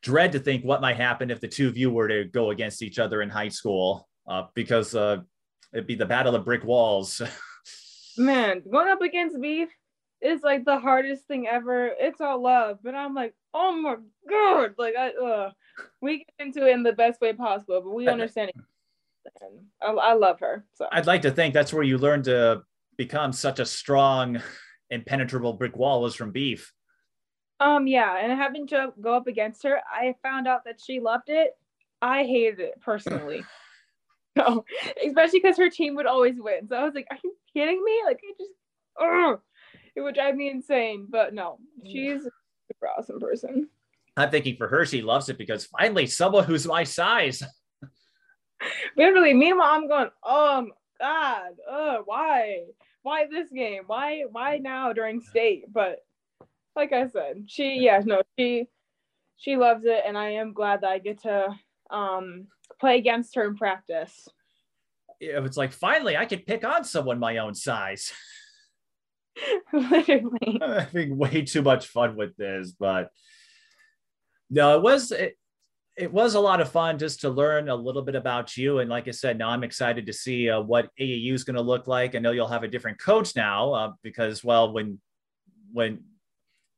dread 0.01 0.33
to 0.33 0.39
think 0.39 0.65
what 0.65 0.81
might 0.81 0.97
happen 0.97 1.31
if 1.31 1.39
the 1.39 1.47
two 1.47 1.69
of 1.69 1.77
you 1.77 1.89
were 1.89 2.09
to 2.09 2.25
go 2.25 2.51
against 2.51 2.83
each 2.83 2.99
other 2.99 3.21
in 3.21 3.29
high 3.29 3.47
school, 3.47 4.07
uh, 4.27 4.43
because 4.53 4.93
uh, 4.95 5.17
it'd 5.73 5.87
be 5.87 5.95
the 5.95 6.05
battle 6.05 6.35
of 6.35 6.43
brick 6.43 6.63
walls. 6.65 7.21
Man, 8.17 8.61
going 8.69 8.89
up 8.89 9.01
against 9.01 9.39
Beef, 9.39 9.69
it's 10.23 10.43
like 10.43 10.63
the 10.63 10.79
hardest 10.79 11.27
thing 11.27 11.47
ever. 11.47 11.91
It's 11.99 12.21
all 12.21 12.41
love, 12.41 12.79
but 12.81 12.95
I'm 12.95 13.13
like, 13.13 13.35
oh 13.53 13.73
my 13.73 13.97
god, 14.27 14.75
like 14.77 14.95
I, 14.97 15.09
uh, 15.09 15.51
we 16.01 16.19
get 16.19 16.29
into 16.39 16.65
it 16.65 16.71
in 16.71 16.81
the 16.81 16.93
best 16.93 17.19
way 17.21 17.33
possible, 17.33 17.81
but 17.81 17.93
we 17.93 18.07
understand 18.07 18.49
it. 18.49 18.55
I, 19.81 19.91
I 19.91 20.13
love 20.13 20.39
her. 20.39 20.65
So 20.73 20.87
I'd 20.91 21.07
like 21.07 21.21
to 21.23 21.31
think 21.31 21.53
that's 21.53 21.73
where 21.73 21.83
you 21.83 21.97
learned 21.97 22.25
to 22.25 22.63
become 22.97 23.33
such 23.33 23.59
a 23.59 23.65
strong, 23.65 24.41
impenetrable 24.89 25.53
brick 25.53 25.75
wall 25.75 26.01
was 26.01 26.15
from 26.15 26.31
beef. 26.31 26.73
Um, 27.59 27.85
yeah, 27.85 28.17
and 28.17 28.31
having 28.31 28.65
to 28.67 28.93
go 29.01 29.15
up 29.15 29.27
against 29.27 29.63
her, 29.63 29.81
I 29.91 30.15
found 30.23 30.47
out 30.47 30.65
that 30.65 30.79
she 30.83 30.99
loved 30.99 31.29
it. 31.29 31.51
I 32.01 32.23
hated 32.23 32.59
it 32.59 32.81
personally. 32.81 33.43
so, 34.37 34.65
especially 35.05 35.39
because 35.39 35.57
her 35.57 35.69
team 35.69 35.95
would 35.95 36.05
always 36.05 36.35
win. 36.37 36.67
So 36.67 36.75
I 36.75 36.83
was 36.83 36.93
like, 36.93 37.07
are 37.11 37.17
you 37.23 37.35
kidding 37.53 37.83
me? 37.83 38.01
Like, 38.05 38.21
I 38.23 38.33
just, 38.37 38.51
ugh, 39.01 39.39
it 39.95 40.01
would 40.01 40.15
drive 40.15 40.35
me 40.35 40.49
insane. 40.49 41.07
But 41.09 41.33
no, 41.33 41.59
she's 41.85 42.25
a 42.25 42.31
super 42.67 42.89
awesome 42.97 43.19
person. 43.19 43.69
I'm 44.15 44.29
thinking 44.29 44.57
for 44.57 44.67
her, 44.67 44.85
she 44.85 45.01
loves 45.01 45.29
it 45.29 45.37
because 45.37 45.65
finally 45.65 46.05
someone 46.05 46.43
who's 46.43 46.67
my 46.67 46.83
size. 46.83 47.43
Literally, 48.97 49.33
meanwhile, 49.33 49.71
I'm 49.71 49.87
going, 49.87 50.09
oh 50.23 50.67
God, 50.99 51.51
uh, 51.69 51.97
why? 52.05 52.65
Why 53.01 53.25
this 53.29 53.49
game? 53.49 53.83
Why 53.87 54.23
why 54.31 54.57
now 54.59 54.93
during 54.93 55.19
state? 55.19 55.65
But 55.71 55.97
like 56.75 56.93
I 56.93 57.07
said, 57.07 57.45
she 57.47 57.79
yeah, 57.79 58.01
no, 58.05 58.21
she 58.37 58.67
she 59.37 59.57
loves 59.57 59.83
it 59.85 60.03
and 60.05 60.17
I 60.17 60.31
am 60.31 60.53
glad 60.53 60.81
that 60.81 60.91
I 60.91 60.99
get 60.99 61.21
to 61.23 61.53
um 61.89 62.47
play 62.79 62.97
against 62.97 63.35
her 63.35 63.45
in 63.45 63.57
practice. 63.57 64.27
Yeah, 65.19 65.43
it's 65.43 65.57
like 65.57 65.73
finally 65.73 66.15
I 66.15 66.25
could 66.25 66.45
pick 66.45 66.63
on 66.63 66.83
someone 66.83 67.19
my 67.19 67.37
own 67.37 67.55
size. 67.55 68.13
Literally. 69.73 70.59
I'm 70.61 70.79
having 70.79 71.17
way 71.17 71.41
too 71.43 71.61
much 71.61 71.87
fun 71.87 72.15
with 72.15 72.35
this, 72.37 72.71
but 72.71 73.09
no, 74.49 74.75
it 74.75 74.81
was 74.81 75.11
it, 75.11 75.37
it 75.95 76.11
was 76.11 76.33
a 76.33 76.39
lot 76.39 76.61
of 76.61 76.71
fun 76.71 76.97
just 76.97 77.21
to 77.21 77.29
learn 77.29 77.69
a 77.69 77.75
little 77.75 78.01
bit 78.01 78.15
about 78.15 78.57
you. 78.57 78.79
And 78.79 78.89
like 78.89 79.07
I 79.07 79.11
said, 79.11 79.37
now 79.37 79.49
I'm 79.49 79.63
excited 79.63 80.07
to 80.07 80.13
see 80.13 80.49
uh, 80.49 80.59
what 80.59 80.89
AAU 80.99 81.33
is 81.33 81.43
going 81.43 81.55
to 81.55 81.61
look 81.61 81.87
like. 81.87 82.15
I 82.15 82.19
know 82.19 82.31
you'll 82.31 82.47
have 82.47 82.63
a 82.63 82.67
different 82.67 82.99
coach 82.99 83.35
now 83.35 83.73
uh, 83.73 83.91
because, 84.01 84.43
well, 84.43 84.73
when 84.73 84.99
when 85.71 86.03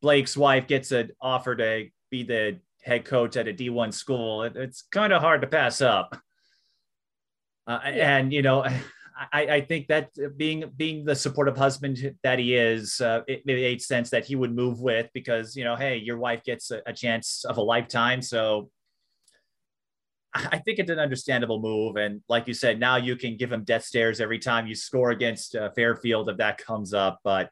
Blake's 0.02 0.36
wife 0.36 0.68
gets 0.68 0.92
an 0.92 1.12
offer 1.22 1.56
to 1.56 1.88
be 2.12 2.24
the 2.24 2.60
head 2.84 3.06
coach 3.06 3.38
at 3.38 3.48
a 3.48 3.54
D1 3.54 3.94
school, 3.94 4.44
it, 4.44 4.56
it's 4.56 4.84
kind 4.92 5.14
of 5.14 5.22
hard 5.22 5.42
to 5.42 5.48
pass 5.48 5.82
up. 5.82 6.20
Uh, 7.68 7.80
yeah. 7.86 8.18
And 8.18 8.34
you 8.34 8.42
know, 8.42 8.66
I, 9.32 9.48
I, 9.48 9.62
think 9.62 9.88
that 9.88 10.10
being 10.36 10.66
being 10.76 11.06
the 11.06 11.16
supportive 11.16 11.56
husband 11.56 12.16
that 12.24 12.38
he 12.38 12.56
is, 12.56 13.00
uh, 13.00 13.22
it, 13.28 13.46
made 13.46 13.82
sense 13.82 14.10
that 14.10 14.26
he 14.26 14.36
would 14.36 14.54
move 14.54 14.82
with 14.82 15.10
because 15.14 15.56
you 15.56 15.64
know, 15.64 15.76
hey, 15.76 15.98
your 15.98 16.18
wife 16.18 16.44
gets 16.44 16.72
a, 16.72 16.82
a 16.86 16.92
chance 16.92 17.46
of 17.46 17.58
a 17.58 17.62
lifetime, 17.62 18.22
so 18.22 18.70
I 20.36 20.58
think 20.58 20.80
it's 20.80 20.92
an 20.92 21.00
understandable 21.00 21.62
move. 21.62 21.96
And 21.96 22.22
like 22.28 22.48
you 22.48 22.54
said, 22.54 22.78
now 22.80 22.98
you 22.98 23.16
can 23.16 23.38
give 23.38 23.52
him 23.52 23.64
death 23.64 23.86
stares 23.86 24.20
every 24.20 24.40
time 24.40 24.68
you 24.68 24.76
score 24.76 25.12
against 25.12 25.56
uh, 25.56 25.70
Fairfield 25.72 26.30
if 26.30 26.38
that 26.38 26.58
comes 26.58 26.94
up. 26.94 27.20
But 27.24 27.50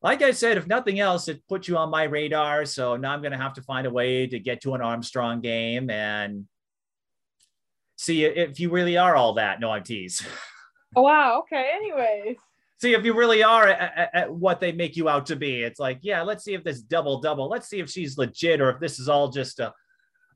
like 0.00 0.22
I 0.22 0.30
said, 0.30 0.56
if 0.56 0.68
nothing 0.68 1.00
else, 1.00 1.26
it 1.26 1.42
put 1.48 1.66
you 1.66 1.76
on 1.76 1.90
my 1.90 2.04
radar. 2.04 2.64
So 2.66 2.96
now 2.96 3.12
I'm 3.12 3.20
going 3.20 3.32
to 3.32 3.38
have 3.38 3.54
to 3.54 3.62
find 3.62 3.86
a 3.86 3.90
way 3.90 4.28
to 4.28 4.38
get 4.38 4.60
to 4.62 4.74
an 4.74 4.80
Armstrong 4.80 5.40
game 5.40 5.90
and 5.90 6.46
see 8.00 8.24
if 8.24 8.58
you 8.58 8.70
really 8.70 8.96
are 8.96 9.14
all 9.14 9.34
that. 9.34 9.60
No, 9.60 9.70
I'm 9.70 9.84
tease. 9.84 10.24
Oh, 10.96 11.02
wow. 11.02 11.38
Okay. 11.42 11.70
Anyways. 11.72 12.36
See 12.80 12.94
if 12.94 13.04
you 13.04 13.14
really 13.14 13.44
are 13.44 13.68
at, 13.68 14.10
at 14.12 14.34
what 14.34 14.58
they 14.58 14.72
make 14.72 14.96
you 14.96 15.08
out 15.08 15.26
to 15.26 15.36
be. 15.36 15.62
It's 15.62 15.78
like, 15.78 16.00
yeah, 16.02 16.22
let's 16.22 16.42
see 16.42 16.52
if 16.52 16.64
this 16.64 16.82
double 16.82 17.20
double. 17.20 17.48
Let's 17.48 17.68
see 17.68 17.78
if 17.78 17.88
she's 17.88 18.18
legit 18.18 18.60
or 18.60 18.70
if 18.70 18.80
this 18.80 18.98
is 18.98 19.08
all 19.08 19.28
just 19.28 19.60
a 19.60 19.72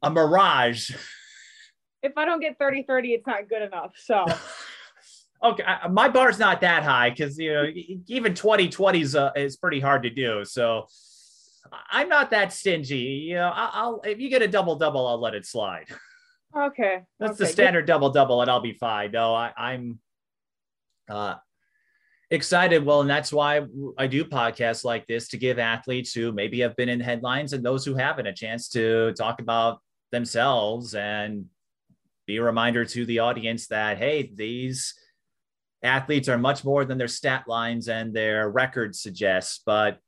a 0.01 0.11
mirage. 0.11 0.93
If 2.05 2.13
I 2.17 2.25
don't 2.25 2.39
get 2.39 2.57
30 2.57 2.85
30, 2.85 3.15
it's 3.15 3.27
not 3.27 3.49
good 3.49 3.63
enough. 3.63 3.95
So. 3.97 4.25
okay, 5.43 5.65
my 5.91 6.09
bar's 6.09 6.39
not 6.39 6.61
that 6.61 6.85
high 6.85 7.11
because 7.11 7.37
you 7.37 7.53
know 7.53 7.67
even 8.07 8.33
2020 8.33 9.01
is 9.01 9.17
uh, 9.17 9.33
is 9.35 9.57
pretty 9.57 9.81
hard 9.81 10.05
to 10.05 10.11
do. 10.11 10.45
So 10.45 10.87
I'm 11.91 12.09
not 12.09 12.31
that 12.31 12.53
stingy. 12.53 13.25
You 13.29 13.35
know, 13.35 13.51
I'll, 13.53 13.71
I'll 13.73 14.01
if 14.03 14.21
you 14.21 14.31
get 14.31 14.43
a 14.43 14.47
double 14.47 14.77
double, 14.77 15.05
I'll 15.05 15.21
let 15.21 15.35
it 15.35 15.47
slide. 15.47 15.87
Okay, 16.57 17.03
that's 17.19 17.33
okay. 17.33 17.45
the 17.45 17.47
standard 17.47 17.87
double 17.87 18.11
double, 18.11 18.41
and 18.41 18.51
I'll 18.51 18.61
be 18.61 18.75
fine. 18.75 19.11
No, 19.11 19.35
I, 19.35 19.53
I'm 19.57 19.99
uh, 21.09 21.35
excited. 22.31 22.85
Well, 22.85 23.01
and 23.01 23.11
that's 23.11 23.33
why 23.33 23.63
I 23.99 24.07
do 24.07 24.25
podcasts 24.25 24.85
like 24.85 25.07
this 25.07 25.29
to 25.29 25.37
give 25.37 25.59
athletes 25.59 26.13
who 26.13 26.33
maybe 26.33 26.61
have 26.61 26.77
been 26.77 26.89
in 26.89 27.01
headlines 27.01 27.53
and 27.53 27.65
those 27.65 27.85
who 27.85 27.95
haven't 27.95 28.27
a 28.27 28.33
chance 28.33 28.69
to 28.71 29.13
talk 29.15 29.41
about 29.41 29.81
themselves 30.13 30.95
and 30.95 31.47
be 32.27 32.37
a 32.37 32.43
reminder 32.43 32.85
to 32.85 33.05
the 33.07 33.19
audience 33.19 33.67
that, 33.69 33.99
hey, 33.99 34.31
these 34.35 34.95
athletes 35.83 36.29
are 36.29 36.39
much 36.39 36.65
more 36.65 36.85
than 36.85 36.99
their 36.99 37.09
stat 37.09 37.45
lines 37.47 37.89
and 37.89 38.15
their 38.15 38.49
records 38.49 39.01
suggest. 39.01 39.63
But 39.67 39.99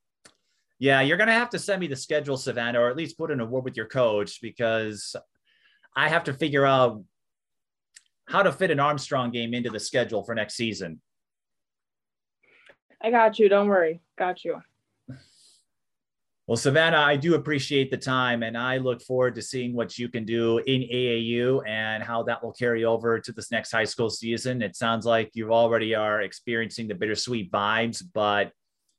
yeah, 0.79 1.01
you're 1.01 1.19
going 1.19 1.27
to 1.29 1.33
have 1.35 1.51
to 1.51 1.59
send 1.59 1.81
me 1.81 1.87
the 1.87 1.97
schedule, 1.97 2.37
Savannah, 2.37 2.81
or 2.81 2.89
at 2.89 2.97
least 2.97 3.19
put 3.19 3.31
in 3.31 3.41
a 3.41 3.47
word 3.47 3.65
with 3.65 3.77
your 3.77 3.87
coach 3.87 4.41
because 4.41 5.15
I 5.97 6.09
have 6.09 6.25
to 6.25 6.35
figure 6.35 6.67
out 6.67 7.03
how 8.29 8.43
to 8.43 8.53
fit 8.53 8.71
an 8.71 8.79
Armstrong 8.79 9.31
game 9.31 9.55
into 9.55 9.71
the 9.71 9.81
schedule 9.81 10.23
for 10.23 10.35
next 10.35 10.55
season. 10.55 11.01
I 13.03 13.11
got 13.11 13.39
you. 13.39 13.49
Don't 13.49 13.69
worry. 13.69 14.01
Got 14.19 14.45
you. 14.45 14.61
Well, 16.47 16.57
Savannah, 16.57 16.99
I 16.99 17.17
do 17.17 17.35
appreciate 17.35 17.91
the 17.91 17.97
time, 17.97 18.45
and 18.45 18.57
I 18.57 18.77
look 18.77 19.03
forward 19.03 19.35
to 19.35 19.43
seeing 19.43 19.75
what 19.75 19.99
you 19.99 20.09
can 20.09 20.25
do 20.25 20.59
in 20.59 20.83
AAU 20.83 21.67
and 21.67 22.05
how 22.05 22.23
that 22.25 22.43
will 22.43 22.53
carry 22.53 22.85
over 22.85 23.19
to 23.19 23.33
this 23.33 23.51
next 23.51 23.73
high 23.73 23.85
school 23.85 24.11
season. 24.11 24.63
It 24.63 24.77
sounds 24.77 25.05
like 25.05 25.31
you 25.35 25.53
already 25.53 25.97
are 25.97 26.21
experiencing 26.23 26.87
the 26.87 26.95
bittersweet 26.95 27.51
vibes, 27.51 28.01
but 28.15 28.53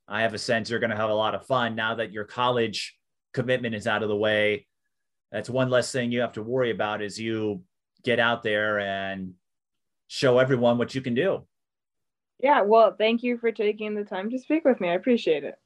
I 0.06 0.22
have 0.22 0.34
a 0.34 0.38
sense 0.38 0.68
you're 0.68 0.78
going 0.78 0.90
to 0.90 0.96
have 0.96 1.08
a 1.08 1.14
lot 1.14 1.34
of 1.34 1.46
fun 1.46 1.74
now 1.74 1.94
that 1.94 2.12
your 2.12 2.24
college 2.24 2.94
commitment 3.32 3.74
is 3.74 3.86
out 3.86 4.02
of 4.02 4.10
the 4.10 4.16
way. 4.16 4.66
That's 5.32 5.50
one 5.50 5.70
less 5.70 5.92
thing 5.92 6.12
you 6.12 6.20
have 6.20 6.32
to 6.32 6.42
worry 6.42 6.70
about 6.70 7.02
as 7.02 7.18
you 7.18 7.62
get 8.02 8.18
out 8.18 8.42
there 8.42 8.78
and 8.78 9.34
show 10.06 10.38
everyone 10.38 10.78
what 10.78 10.94
you 10.94 11.00
can 11.00 11.14
do. 11.14 11.46
Yeah, 12.40 12.62
well, 12.62 12.94
thank 12.96 13.22
you 13.22 13.36
for 13.36 13.50
taking 13.50 13.94
the 13.94 14.04
time 14.04 14.30
to 14.30 14.38
speak 14.38 14.64
with 14.64 14.80
me. 14.80 14.88
I 14.88 14.94
appreciate 14.94 15.44
it. 15.44 15.56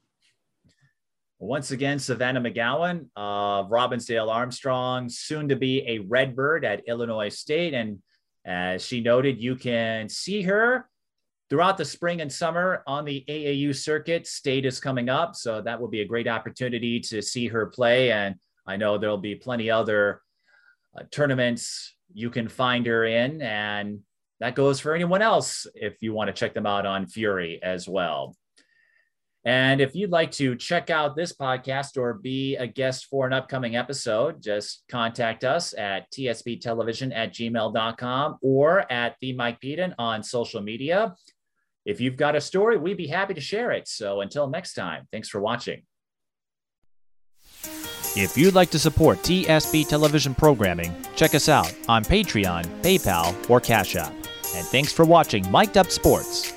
Once 1.39 1.71
again, 1.71 1.99
Savannah 1.99 2.41
McGowan, 2.41 3.07
uh, 3.15 3.63
Robbinsdale 3.65 4.31
Armstrong, 4.31 5.09
soon 5.09 5.49
to 5.49 5.55
be 5.55 5.83
a 5.87 5.99
Redbird 5.99 6.63
at 6.63 6.87
Illinois 6.87 7.29
State. 7.29 7.73
And 7.73 8.01
as 8.45 8.85
she 8.85 9.01
noted, 9.01 9.41
you 9.41 9.55
can 9.55 10.09
see 10.09 10.41
her 10.43 10.89
throughout 11.49 11.77
the 11.77 11.85
spring 11.85 12.21
and 12.21 12.31
summer 12.31 12.81
on 12.87 13.05
the 13.05 13.23
AAU 13.27 13.75
circuit. 13.75 14.25
State 14.25 14.65
is 14.65 14.79
coming 14.79 15.09
up, 15.09 15.35
so 15.35 15.61
that 15.61 15.79
will 15.79 15.89
be 15.89 16.01
a 16.01 16.05
great 16.05 16.27
opportunity 16.27 16.99
to 17.01 17.21
see 17.21 17.47
her 17.47 17.65
play. 17.67 18.11
And 18.11 18.35
I 18.65 18.77
know 18.77 18.97
there'll 18.97 19.17
be 19.17 19.35
plenty 19.35 19.69
other 19.69 20.21
uh, 20.97 21.03
tournaments 21.11 21.95
you 22.13 22.29
can 22.29 22.47
find 22.47 22.85
her 22.85 23.05
in. 23.05 23.41
And 23.41 23.99
that 24.39 24.55
goes 24.55 24.79
for 24.79 24.93
anyone 24.93 25.21
else 25.21 25.67
if 25.73 26.01
you 26.01 26.13
want 26.13 26.27
to 26.27 26.33
check 26.33 26.53
them 26.53 26.65
out 26.65 26.85
on 26.85 27.07
Fury 27.07 27.59
as 27.63 27.87
well. 27.87 28.35
And 29.45 29.81
if 29.81 29.93
you'd 29.93 30.09
like 30.09 30.31
to 30.33 30.55
check 30.55 30.89
out 30.89 31.15
this 31.15 31.33
podcast 31.33 31.97
or 31.97 32.13
be 32.13 32.55
a 32.55 32.65
guest 32.65 33.07
for 33.09 33.27
an 33.27 33.33
upcoming 33.33 33.75
episode, 33.75 34.41
just 34.41 34.83
contact 34.89 35.43
us 35.43 35.73
at 35.73 36.09
tsbtelevision 36.13 37.13
at 37.13 37.33
gmail.com 37.33 38.37
or 38.41 38.91
at 38.91 39.17
the 39.19 39.33
Mike 39.33 39.59
Peden 39.59 39.93
on 39.99 40.23
social 40.23 40.61
media. 40.61 41.13
If 41.85 41.99
you've 41.99 42.15
got 42.15 42.37
a 42.37 42.41
story, 42.41 42.77
we'd 42.77 42.95
be 42.95 43.07
happy 43.07 43.33
to 43.33 43.41
share 43.41 43.71
it. 43.71 43.89
So 43.89 44.21
until 44.21 44.49
next 44.49 44.75
time, 44.75 45.09
thanks 45.11 45.27
for 45.27 45.41
watching. 45.41 45.83
If 48.15 48.37
you'd 48.37 48.53
like 48.53 48.69
to 48.69 48.79
support 48.79 49.17
TSB 49.19 49.87
television 49.87 50.35
programming, 50.35 50.95
check 51.15 51.33
us 51.33 51.49
out 51.49 51.73
on 51.89 52.03
Patreon, 52.03 52.63
PayPal, 52.83 53.49
or 53.49 53.59
Cash 53.59 53.95
App. 53.95 54.13
And 54.55 54.67
thanks 54.67 54.93
for 54.93 55.03
watching 55.03 55.43
Miked 55.45 55.77
Up 55.77 55.89
Sports. 55.89 56.53